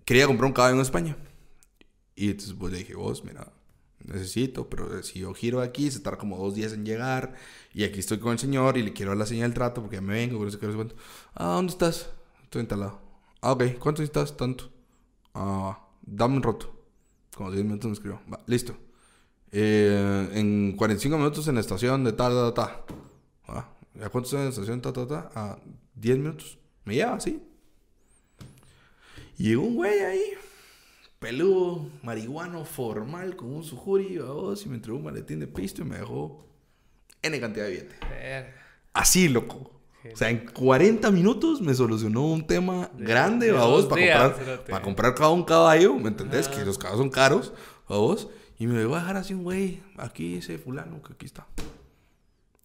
Quería 0.03 0.27
comprar 0.27 0.47
un 0.47 0.53
caballo 0.53 0.75
en 0.75 0.81
España. 0.81 1.17
Y 2.13 2.29
entonces 2.29 2.53
pues 2.59 2.73
le 2.73 2.79
dije, 2.79 2.93
vos, 2.93 3.23
mira, 3.23 3.47
necesito, 4.05 4.69
pero 4.69 5.01
si 5.03 5.19
yo 5.19 5.33
giro 5.33 5.61
aquí, 5.61 5.89
se 5.91 5.99
tarda 5.99 6.17
como 6.17 6.37
dos 6.37 6.55
días 6.55 6.73
en 6.73 6.85
llegar. 6.85 7.35
Y 7.73 7.83
aquí 7.83 7.99
estoy 7.99 8.19
con 8.19 8.33
el 8.33 8.39
señor 8.39 8.77
y 8.77 8.83
le 8.83 8.93
quiero 8.93 9.11
dar 9.11 9.17
la 9.17 9.25
señal 9.25 9.49
del 9.49 9.55
trato 9.55 9.81
porque 9.81 9.97
ya 9.97 10.01
me 10.01 10.13
vengo, 10.13 10.49
sé 10.49 10.57
cuánto. 10.57 10.95
Ah, 11.33 11.53
¿dónde 11.55 11.71
estás? 11.71 12.09
Estoy 12.43 12.61
instalado. 12.61 12.99
Ah, 13.41 13.53
ok, 13.53 13.63
¿cuánto 13.79 14.03
estás? 14.03 14.35
Tanto. 14.37 14.69
Ah, 15.33 15.79
dame 16.01 16.37
un 16.37 16.43
roto. 16.43 16.75
Como 17.35 17.51
10 17.51 17.63
minutos 17.63 17.87
me 17.87 17.93
escribió. 17.93 18.21
Va, 18.31 18.39
listo. 18.45 18.75
Eh, 19.51 20.29
en 20.33 20.75
45 20.77 21.17
minutos 21.17 21.47
en 21.47 21.55
la 21.55 21.61
estación 21.61 22.03
de 22.03 22.13
tal, 22.13 22.33
tal, 22.33 22.53
tal. 22.53 22.69
Ah, 23.47 23.69
¿ya 23.95 24.09
cuánto 24.09 24.27
estoy 24.27 24.39
en 24.39 24.45
la 24.45 24.49
estación? 24.49 24.81
Ta, 24.81 24.93
ta, 24.93 25.07
ta. 25.07 25.29
Ah, 25.35 25.57
10 25.95 26.17
minutos. 26.17 26.57
Me 26.85 26.95
lleva, 26.95 27.19
sí. 27.19 27.41
Y 29.37 29.55
un 29.55 29.75
güey 29.75 29.99
ahí, 30.01 30.23
peludo, 31.21 31.87
marihuano, 32.01 32.65
formal, 32.65 33.35
con 33.35 33.53
un 33.53 33.63
sujuri, 33.63 34.17
vos, 34.17 34.65
y 34.65 34.69
me 34.69 34.75
entregó 34.75 34.97
un 34.97 35.03
maletín 35.03 35.39
de 35.39 35.45
pisto 35.45 35.83
y 35.83 35.85
me 35.85 35.99
dejó 35.99 36.47
N 37.21 37.39
cantidad 37.39 37.65
de 37.65 37.71
billete. 37.71 37.95
Verga. 38.09 38.55
Así, 38.91 39.29
loco. 39.29 39.71
O 40.11 40.17
sea, 40.17 40.31
en 40.31 40.47
40 40.47 41.11
minutos 41.11 41.61
me 41.61 41.75
solucionó 41.75 42.25
un 42.25 42.47
tema 42.47 42.89
grande, 42.97 43.45
de 43.45 43.51
dos 43.51 43.85
para 43.85 44.01
días, 44.01 44.31
comprar, 44.31 44.63
para 44.65 44.81
comprar 44.81 45.13
cada 45.13 45.29
un 45.29 45.43
caballo, 45.43 45.93
¿me 45.93 46.07
entendés? 46.07 46.47
Que 46.47 46.65
los 46.65 46.79
caballos 46.79 47.01
son 47.01 47.11
caros, 47.11 47.53
vamos. 47.87 48.27
Y 48.57 48.65
me 48.65 48.83
voy 48.83 48.95
a 48.95 49.01
dejar 49.01 49.17
así 49.17 49.35
un 49.35 49.43
güey, 49.43 49.83
aquí 49.97 50.37
ese 50.37 50.57
fulano 50.57 51.03
que 51.03 51.13
aquí 51.13 51.27
está. 51.27 51.45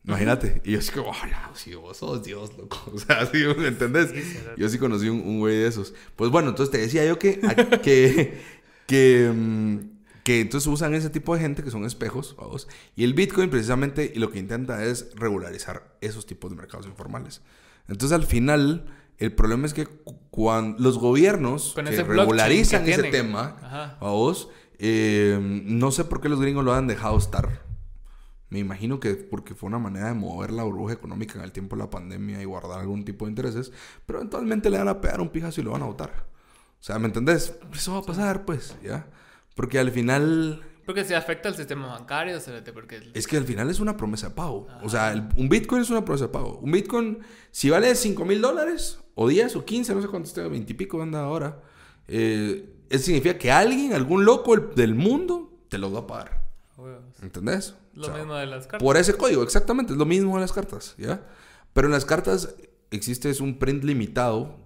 Imagínate. 0.06 0.60
Y 0.64 0.72
yo 0.72 0.78
así 0.78 0.92
como, 0.92 1.10
hola, 1.10 1.50
si 1.54 1.74
vos 1.74 1.96
sos 1.96 2.22
Dios, 2.22 2.56
loco. 2.56 2.78
O 2.94 2.98
sea, 2.98 3.20
así, 3.20 3.38
¿me 3.58 3.68
entendés? 3.68 4.10
Sí. 4.10 4.38
Yo 4.56 4.68
sí 4.68 4.78
conocí 4.78 5.08
un, 5.08 5.20
un 5.20 5.40
güey 5.40 5.56
de 5.56 5.66
esos. 5.66 5.94
Pues 6.14 6.30
bueno, 6.30 6.50
entonces 6.50 6.70
te 6.72 6.78
decía 6.78 7.04
yo 7.04 7.18
que, 7.18 7.40
a- 7.42 7.80
que, 7.82 8.40
que, 8.86 9.32
mm, 9.34 9.78
que 10.22 10.40
entonces 10.40 10.66
usan 10.68 10.94
ese 10.94 11.10
tipo 11.10 11.34
de 11.34 11.40
gente 11.40 11.62
que 11.64 11.70
son 11.70 11.84
espejos, 11.84 12.36
vamos. 12.38 12.68
Y 12.94 13.02
el 13.04 13.14
Bitcoin 13.14 13.50
precisamente 13.50 14.12
y 14.14 14.18
lo 14.20 14.30
que 14.30 14.38
intenta 14.38 14.84
es 14.84 15.10
regularizar 15.16 15.96
esos 16.00 16.24
tipos 16.26 16.50
de 16.50 16.56
mercados 16.56 16.86
informales. 16.86 17.42
Entonces 17.88 18.14
al 18.14 18.24
final, 18.26 18.86
el 19.18 19.32
problema 19.32 19.66
es 19.66 19.74
que 19.74 19.86
cuando 20.30 20.78
los 20.82 20.98
gobiernos 20.98 21.72
Con 21.74 21.84
que 21.86 22.02
regularizan 22.02 22.84
que 22.84 22.92
ese 22.92 23.04
tema, 23.04 23.56
Ajá. 23.62 23.98
vamos, 24.00 24.48
eh, 24.78 25.38
no 25.64 25.90
sé 25.90 26.04
por 26.04 26.20
qué 26.20 26.28
los 26.28 26.40
gringos 26.40 26.64
lo 26.64 26.74
han 26.74 26.86
dejado 26.86 27.16
estar. 27.18 27.65
Me 28.48 28.58
imagino 28.60 29.00
que 29.00 29.14
porque 29.14 29.54
fue 29.54 29.66
una 29.68 29.78
manera 29.78 30.08
de 30.08 30.14
mover 30.14 30.52
la 30.52 30.62
burbuja 30.62 30.92
económica 30.94 31.34
en 31.38 31.44
el 31.44 31.52
tiempo 31.52 31.74
de 31.76 31.82
la 31.82 31.90
pandemia 31.90 32.40
y 32.40 32.44
guardar 32.44 32.78
algún 32.80 33.04
tipo 33.04 33.24
de 33.24 33.30
intereses, 33.30 33.72
pero 34.06 34.20
eventualmente 34.20 34.70
le 34.70 34.78
van 34.78 34.88
a 34.88 35.00
pegar 35.00 35.20
un 35.20 35.30
pijazo 35.30 35.60
y 35.60 35.64
lo 35.64 35.72
van 35.72 35.82
a 35.82 35.86
votar. 35.86 36.10
O 36.80 36.82
sea, 36.86 36.98
¿me 37.00 37.06
entendés? 37.06 37.54
Eso 37.74 37.92
va 37.94 37.98
a 37.98 38.02
pasar, 38.02 38.44
pues, 38.44 38.76
¿ya? 38.84 39.06
Porque 39.56 39.78
al 39.80 39.90
final, 39.90 40.62
Porque 40.84 41.04
se 41.04 41.16
afecta 41.16 41.48
al 41.48 41.56
sistema 41.56 41.88
bancario, 41.88 42.38
porque... 42.72 43.10
es 43.14 43.26
que 43.26 43.36
al 43.36 43.44
final 43.44 43.68
es 43.70 43.80
una 43.80 43.96
promesa 43.96 44.28
de 44.28 44.34
pago. 44.36 44.68
O 44.84 44.88
sea, 44.88 45.12
el- 45.12 45.28
un 45.36 45.48
Bitcoin 45.48 45.82
es 45.82 45.90
una 45.90 46.04
promesa 46.04 46.26
de 46.26 46.32
pago. 46.32 46.58
Un 46.58 46.70
Bitcoin, 46.70 47.18
si 47.50 47.70
vale 47.70 47.92
5 47.96 48.24
mil 48.24 48.40
dólares, 48.40 49.00
o 49.16 49.26
10 49.26 49.56
o 49.56 49.64
15, 49.64 49.92
no 49.94 50.02
sé 50.02 50.06
cuánto 50.08 50.28
esté, 50.28 50.46
20 50.46 50.70
y 50.72 50.76
pico 50.76 51.02
anda 51.02 51.20
ahora, 51.24 51.60
eh, 52.06 52.72
eso 52.90 53.06
significa 53.06 53.36
que 53.36 53.50
alguien, 53.50 53.92
algún 53.94 54.24
loco 54.24 54.56
del- 54.56 54.94
mundo, 54.94 55.50
te 55.68 55.78
lo 55.78 55.90
va 55.90 56.00
a 56.00 56.06
pagar. 56.06 56.46
¿Entendés? 57.22 57.74
Lo 57.96 58.02
O 58.02 58.06
sea, 58.06 58.16
mismo 58.18 58.34
de 58.34 58.46
las 58.46 58.66
cartas. 58.66 58.82
Por 58.82 58.96
ese 58.96 59.14
código, 59.14 59.42
exactamente, 59.42 59.92
es 59.92 59.98
lo 59.98 60.04
mismo 60.04 60.34
en 60.34 60.42
las 60.42 60.52
cartas, 60.52 60.94
¿ya? 60.98 61.26
Pero 61.72 61.88
en 61.88 61.92
las 61.92 62.04
cartas 62.04 62.54
existe 62.90 63.30
es 63.30 63.40
un 63.40 63.58
print 63.58 63.84
limitado, 63.84 64.56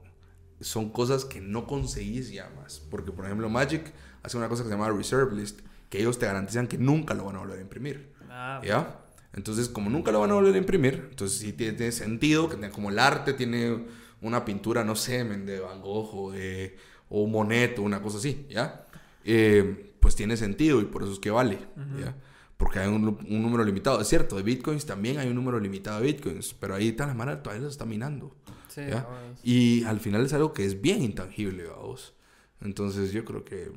son 0.61 0.91
cosas 0.91 1.25
que 1.25 1.41
no 1.41 1.67
conseguís 1.67 2.31
ya 2.31 2.51
más. 2.61 2.81
Porque, 2.91 3.13
por 3.13 3.25
ejemplo, 3.25 3.49
Magic 3.49 3.93
hace 4.23 4.37
una 4.37 4.49
cosa 4.49 4.63
que 4.63 4.69
se 4.69 4.75
llama 4.75 4.91
Reserve 4.91 5.35
List, 5.35 5.61
que 5.89 6.01
ellos 6.01 6.19
te 6.19 6.27
garantizan 6.27 6.67
que 6.67 6.77
nunca 6.77 7.15
lo 7.15 7.25
van 7.25 7.37
a 7.37 7.39
volver 7.39 7.59
a 7.59 7.63
imprimir, 7.63 8.13
Ah, 8.29 8.61
¿ya? 8.65 9.01
Entonces, 9.33 9.69
como 9.69 9.91
nunca 9.91 10.13
lo 10.13 10.21
van 10.21 10.31
a 10.31 10.35
volver 10.35 10.55
a 10.55 10.59
imprimir, 10.59 11.09
entonces 11.11 11.39
sí 11.39 11.53
tiene, 11.53 11.75
tiene 11.75 11.93
sentido, 11.93 12.49
que 12.49 12.71
como 12.71 12.91
el 12.91 12.99
arte 12.99 13.33
tiene 13.33 13.87
una 14.21 14.45
pintura, 14.45 14.85
no 14.85 14.97
sé, 14.97 15.25
de 15.25 15.61
Van 15.61 15.81
Gogh 15.81 16.15
o 16.15 16.33
de 16.33 16.77
o 17.09 17.27
Monet 17.27 17.79
o 17.79 17.83
una 17.83 18.01
cosa 18.01 18.19
así, 18.19 18.47
¿ya? 18.49 18.87
Eh, 19.25 19.95
pues 20.01 20.17
tiene 20.17 20.37
sentido 20.37 20.81
y 20.81 20.85
por 20.85 21.03
eso 21.03 21.13
es 21.13 21.19
que 21.19 21.31
vale, 21.31 21.59
¿ya? 21.99 22.17
Porque 22.61 22.79
hay 22.79 22.89
un, 22.89 23.19
un 23.27 23.43
número 23.43 23.65
limitado. 23.65 24.03
Es 24.03 24.09
cierto, 24.09 24.37
de 24.37 24.43
bitcoins 24.43 24.85
también 24.85 25.19
hay 25.19 25.29
un 25.29 25.35
número 25.35 25.59
limitado 25.59 25.99
de 25.99 26.09
bitcoins, 26.09 26.53
pero 26.53 26.75
ahí 26.75 26.89
está 26.89 27.07
la 27.07 27.15
mara 27.15 27.43
todavía 27.43 27.65
los 27.65 27.73
está 27.73 27.87
minando, 27.87 28.37
sí, 28.69 28.83
¿ya? 28.87 29.09
Y 29.43 29.83
al 29.85 29.99
final 29.99 30.27
es 30.27 30.35
algo 30.35 30.53
que 30.53 30.67
es 30.67 30.79
bien 30.79 31.03
intangible, 31.03 31.65
vamos. 31.65 32.13
Entonces 32.61 33.13
yo 33.13 33.25
creo 33.25 33.47
que 33.47 33.73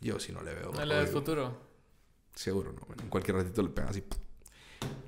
yo 0.00 0.20
sí 0.20 0.30
no 0.30 0.42
le 0.42 0.54
veo. 0.54 0.70
No 0.72 0.84
le 0.84 0.94
código. 0.94 1.12
futuro. 1.12 1.58
Seguro 2.32 2.72
no, 2.72 2.82
bueno, 2.86 3.02
en 3.02 3.08
cualquier 3.08 3.36
ratito 3.38 3.62
le 3.62 3.70
pegan 3.70 3.90
así. 3.90 4.04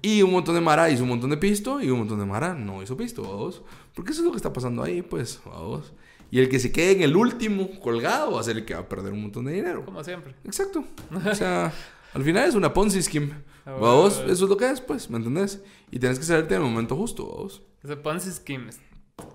Y 0.02 0.22
un 0.22 0.32
montón 0.32 0.56
de 0.56 0.60
Mara 0.60 0.90
hizo 0.90 1.04
un 1.04 1.10
montón 1.10 1.30
de 1.30 1.36
pisto 1.36 1.80
y 1.80 1.90
un 1.90 2.00
montón 2.00 2.18
de 2.18 2.26
Mara 2.26 2.54
no 2.54 2.82
hizo 2.82 2.96
pisto, 2.96 3.22
vamos. 3.22 3.62
Porque 3.94 4.10
eso 4.10 4.22
es 4.22 4.24
lo 4.24 4.32
que 4.32 4.38
está 4.38 4.52
pasando 4.52 4.82
ahí, 4.82 5.00
pues, 5.00 5.40
vamos. 5.46 5.92
Y 6.32 6.40
el 6.40 6.48
que 6.48 6.58
se 6.58 6.72
quede 6.72 6.90
en 6.90 7.02
el 7.02 7.14
último 7.14 7.78
colgado 7.78 8.32
va 8.32 8.40
a 8.40 8.42
ser 8.42 8.56
el 8.56 8.64
que 8.64 8.74
va 8.74 8.80
a 8.80 8.88
perder 8.88 9.12
un 9.12 9.22
montón 9.22 9.44
de 9.44 9.52
dinero. 9.52 9.84
Como 9.84 10.02
siempre. 10.02 10.34
Exacto. 10.44 10.84
O 11.14 11.34
sea, 11.36 11.72
al 12.14 12.22
final 12.22 12.48
es 12.48 12.54
una 12.54 12.72
Ponzi 12.72 13.02
scheme. 13.02 13.32
Ah, 13.64 13.72
Vamos, 13.72 14.16
bueno. 14.16 14.32
eso 14.32 14.44
es 14.44 14.50
lo 14.50 14.56
que 14.56 14.70
es, 14.70 14.80
pues, 14.80 15.08
¿me 15.08 15.18
entendés? 15.18 15.62
Y 15.90 15.98
tienes 15.98 16.18
que 16.18 16.24
saberte 16.24 16.54
en 16.56 16.62
el 16.62 16.68
momento 16.68 16.96
justo, 16.96 17.26
vamos. 17.28 17.62
Ese 17.82 17.96
Ponzi 17.96 18.30
Scheme. 18.30 18.70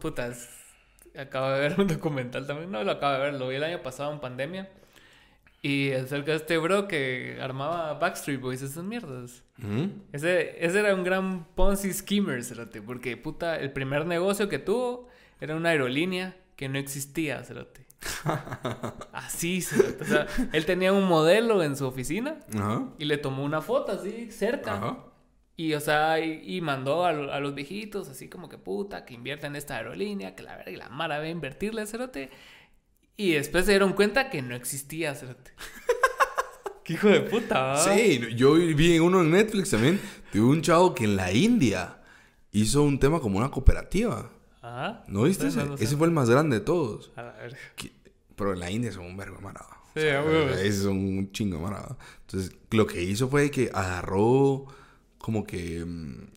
Putas. 0.01 0.49
Acabo 1.17 1.49
de 1.49 1.59
ver 1.61 1.79
un 1.79 1.87
documental 1.87 2.45
también. 2.45 2.69
No 2.71 2.83
lo 2.83 2.91
acabo 2.91 3.13
de 3.13 3.19
ver. 3.19 3.33
Lo 3.35 3.47
vi 3.47 3.55
el 3.55 3.63
año 3.63 3.81
pasado 3.81 4.11
en 4.13 4.19
pandemia. 4.19 4.69
Y 5.61 5.91
acerca 5.91 6.31
de 6.31 6.37
este 6.37 6.57
bro 6.57 6.87
que 6.87 7.39
armaba 7.41 7.93
Backstreet 7.95 8.39
Boys, 8.39 8.61
esas 8.61 8.83
mierdas. 8.83 9.43
Ujú. 9.57 9.89
Ese, 10.13 10.63
ese 10.63 10.79
era 10.79 10.93
un 10.93 11.03
gran 11.03 11.45
Ponzi 11.55 11.91
Schemer, 11.91 12.43
cerote, 12.43 12.81
porque 12.81 13.17
puta, 13.17 13.57
el 13.57 13.71
primer 13.71 14.05
negocio 14.05 14.49
que 14.49 14.59
tuvo 14.59 15.07
era 15.41 15.55
una 15.55 15.69
aerolínea 15.69 16.37
que 16.55 16.69
no 16.69 16.77
existía, 16.77 17.43
cerote. 17.43 17.86
Así. 19.11 19.63
O 20.01 20.05
sea, 20.05 20.27
él 20.53 20.65
tenía 20.65 20.93
un 20.93 21.05
modelo 21.05 21.63
en 21.63 21.75
su 21.75 21.85
oficina 21.85 22.39
Ajá. 22.53 22.85
y 22.97 23.05
le 23.05 23.17
tomó 23.17 23.43
una 23.43 23.61
foto 23.61 23.91
así 23.91 24.31
cerca. 24.31 24.75
Ajá. 24.75 24.97
Y, 25.55 25.73
o 25.73 25.79
sea, 25.79 26.19
y, 26.19 26.41
y 26.45 26.61
mandó 26.61 27.03
a, 27.05 27.09
a 27.09 27.39
los 27.39 27.55
viejitos 27.55 28.09
así 28.09 28.29
como 28.29 28.47
que 28.47 28.59
puta, 28.59 29.05
que 29.05 29.15
invierta 29.15 29.47
en 29.47 29.55
esta 29.55 29.77
aerolínea, 29.77 30.35
que 30.35 30.43
la 30.43 30.55
verga 30.55 30.71
y 30.71 30.75
la 30.75 30.89
mara 30.89 31.15
a 31.15 31.27
invertirle, 31.27 31.85
cerote. 31.87 32.29
Y 33.15 33.31
después 33.31 33.65
se 33.65 33.71
dieron 33.71 33.93
cuenta 33.93 34.29
que 34.29 34.43
no 34.43 34.55
existía, 34.55 35.15
cerote. 35.15 35.51
Qué 36.83 36.93
hijo 36.93 37.09
de 37.09 37.21
puta, 37.21 37.61
¿va? 37.61 37.77
Sí, 37.83 38.21
yo 38.35 38.53
vi 38.53 38.99
uno 38.99 39.21
en 39.21 39.31
Netflix 39.31 39.71
también. 39.71 39.99
de 40.31 40.39
un 40.39 40.61
chavo 40.61 40.93
que 40.93 41.03
en 41.05 41.15
la 41.15 41.31
India 41.33 41.97
hizo 42.51 42.83
un 42.83 42.99
tema 42.99 43.19
como 43.19 43.39
una 43.39 43.49
cooperativa. 43.49 44.29
Ajá. 44.67 45.03
¿No 45.07 45.23
viste 45.23 45.47
ese? 45.47 45.63
no 45.65 45.77
sé. 45.77 45.83
Ese 45.83 45.97
fue 45.97 46.07
el 46.07 46.13
más 46.13 46.29
grande 46.29 46.59
de 46.59 46.65
todos. 46.65 47.11
A. 47.15 47.33
Que- 47.75 47.91
Pero 48.35 48.53
en 48.53 48.59
la 48.59 48.69
India 48.71 48.91
son 48.91 49.05
un 49.05 49.17
vergo 49.17 49.37
de 49.37 49.43
marada. 49.43 49.69
Sí, 49.95 50.07
a 50.09 50.21
huevos. 50.23 50.57
Ahí 50.57 50.71
son 50.71 50.97
un 50.97 51.31
chingo 51.31 51.57
de 51.57 51.63
marada. 51.63 51.97
Entonces, 52.21 52.51
lo 52.71 52.85
que 52.85 53.01
hizo 53.03 53.27
fue 53.29 53.49
que 53.49 53.71
agarró 53.73 54.65
como 55.17 55.43
que 55.45 55.83
mm, 55.83 56.27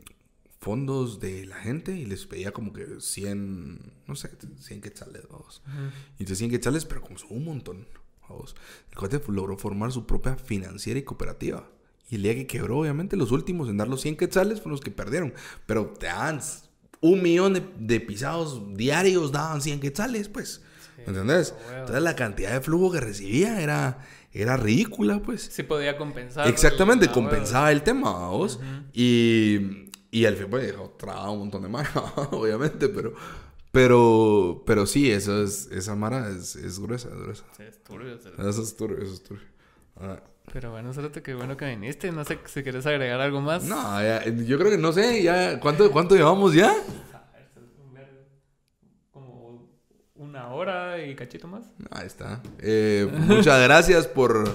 fondos 0.60 1.20
de 1.20 1.44
la 1.46 1.56
gente 1.56 1.94
y 1.96 2.06
les 2.06 2.26
pedía 2.26 2.52
como 2.52 2.72
que 2.72 3.00
100, 3.00 3.92
no 4.06 4.14
sé, 4.16 4.30
100 4.60 4.80
quetzales, 4.80 5.22
vamos. 5.30 5.62
Y 6.18 6.22
entonces 6.22 6.38
100 6.38 6.50
quetzales, 6.50 6.84
pero 6.86 7.02
como 7.02 7.18
son 7.18 7.28
un 7.32 7.44
montón, 7.44 7.86
vamos. 8.28 8.54
El 8.90 8.96
cuate 8.96 9.20
logró 9.28 9.56
formar 9.58 9.92
su 9.92 10.06
propia 10.06 10.36
financiera 10.36 10.98
y 10.98 11.02
cooperativa. 11.02 11.68
Y 12.08 12.16
el 12.16 12.22
día 12.22 12.34
que 12.34 12.46
quebró, 12.46 12.78
obviamente, 12.78 13.16
los 13.16 13.30
últimos 13.30 13.68
en 13.68 13.76
dar 13.76 13.88
los 13.88 14.00
100 14.00 14.16
quetzales 14.16 14.58
fueron 14.58 14.72
los 14.72 14.80
que 14.80 14.90
perdieron. 14.90 15.32
Pero 15.66 15.86
te 15.90 16.06
dan 16.06 16.40
un 17.00 17.22
millón 17.22 17.54
de, 17.54 17.62
de 17.78 18.00
pisados 18.00 18.76
diarios, 18.76 19.32
daban 19.32 19.60
100 19.60 19.80
quetzales, 19.80 20.28
pues. 20.28 20.62
¿Me 20.98 21.04
entendés? 21.06 21.54
Entonces 21.70 22.02
la 22.02 22.14
cantidad 22.14 22.52
de 22.52 22.60
flujo 22.60 22.92
que 22.92 23.00
recibía 23.00 23.60
era, 23.60 24.06
era 24.32 24.56
ridícula, 24.56 25.20
pues. 25.22 25.42
Sí 25.50 25.62
podía 25.62 25.96
compensar. 25.96 26.46
Exactamente, 26.46 27.08
compensaba 27.08 27.72
el 27.72 27.82
tema, 27.82 28.28
vos. 28.28 28.60
Y, 28.92 29.90
y 30.10 30.24
al 30.26 30.36
fin, 30.36 30.46
pues, 30.50 30.66
dejó 30.66 30.90
trabado 30.98 31.32
un 31.32 31.38
montón 31.40 31.62
de 31.62 31.68
mara, 31.68 31.90
obviamente, 32.32 32.88
pero, 32.88 33.14
pero, 33.72 34.62
pero 34.66 34.86
sí, 34.86 35.10
eso 35.10 35.42
es, 35.42 35.68
esa 35.72 35.94
mara 35.96 36.28
es, 36.28 36.56
es 36.56 36.78
gruesa, 36.78 37.08
es 37.08 37.18
gruesa. 37.18 37.44
Sí, 37.56 37.62
es 37.62 37.82
turbio. 37.82 38.16
Eso 38.16 38.62
es 38.62 38.76
turbio, 38.76 39.02
eso 39.02 39.14
es 39.14 39.22
turbio. 39.22 39.46
Ah, 39.96 40.22
Pero 40.52 40.72
bueno, 40.72 40.92
Cerote, 40.92 41.22
qué 41.22 41.34
bueno 41.34 41.56
que 41.56 41.66
viniste. 41.68 42.10
No 42.10 42.24
sé 42.24 42.38
si 42.46 42.62
quieres 42.62 42.84
agregar 42.86 43.20
algo 43.20 43.40
más. 43.40 43.62
No, 43.64 44.02
ya, 44.02 44.24
yo 44.24 44.58
creo 44.58 44.70
que 44.70 44.78
no 44.78 44.92
sé, 44.92 45.22
ya, 45.22 45.60
¿cuánto, 45.60 45.90
cuánto 45.92 46.16
llevamos 46.16 46.54
ya? 46.54 46.74
Como 49.12 49.68
una 50.16 50.48
hora 50.48 51.04
y 51.04 51.14
cachito 51.14 51.46
más. 51.46 51.62
Ahí 51.90 52.06
está. 52.06 52.42
Eh, 52.58 53.08
muchas 53.12 53.62
gracias 53.62 54.08
por, 54.08 54.50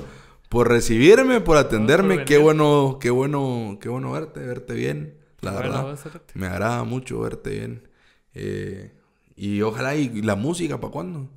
por 0.50 0.68
recibirme, 0.70 1.40
por 1.40 1.58
atenderme. 1.58 2.16
por 2.16 2.26
qué 2.26 2.38
bueno, 2.40 2.98
qué 3.00 3.10
bueno, 3.10 3.78
qué 3.80 3.88
bueno 3.90 4.12
verte, 4.12 4.42
verte 4.42 4.74
bien, 4.74 5.18
la 5.40 5.52
Bueno, 5.54 5.86
verdad. 5.86 6.22
Me 6.34 6.48
agrada 6.48 6.84
mucho 6.84 7.22
verte 7.22 7.52
bien. 7.52 7.88
Eh, 8.34 8.92
y 9.38 9.62
ojalá 9.62 9.96
y 9.96 10.22
la 10.22 10.36
música, 10.36 10.80
¿para 10.80 10.92
cuándo? 10.92 11.30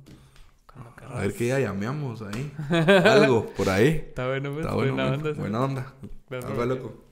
A 1.11 1.21
ver 1.21 1.33
que 1.33 1.47
ya 1.47 1.59
llameamos 1.59 2.21
ahí. 2.21 2.51
Algo 3.05 3.47
por 3.57 3.69
ahí. 3.69 3.87
Está 4.09 4.27
bueno, 4.27 4.51
pues. 4.53 4.65
Está 4.65 4.75
bueno, 4.75 4.93
buena 4.93 5.09
men. 5.11 5.19
onda. 5.19 5.33
Buena 5.39 5.61
onda. 5.63 5.93
Gracias, 6.29 6.51
Algo 6.51 6.63
Roque. 6.65 6.81
loco. 6.83 7.03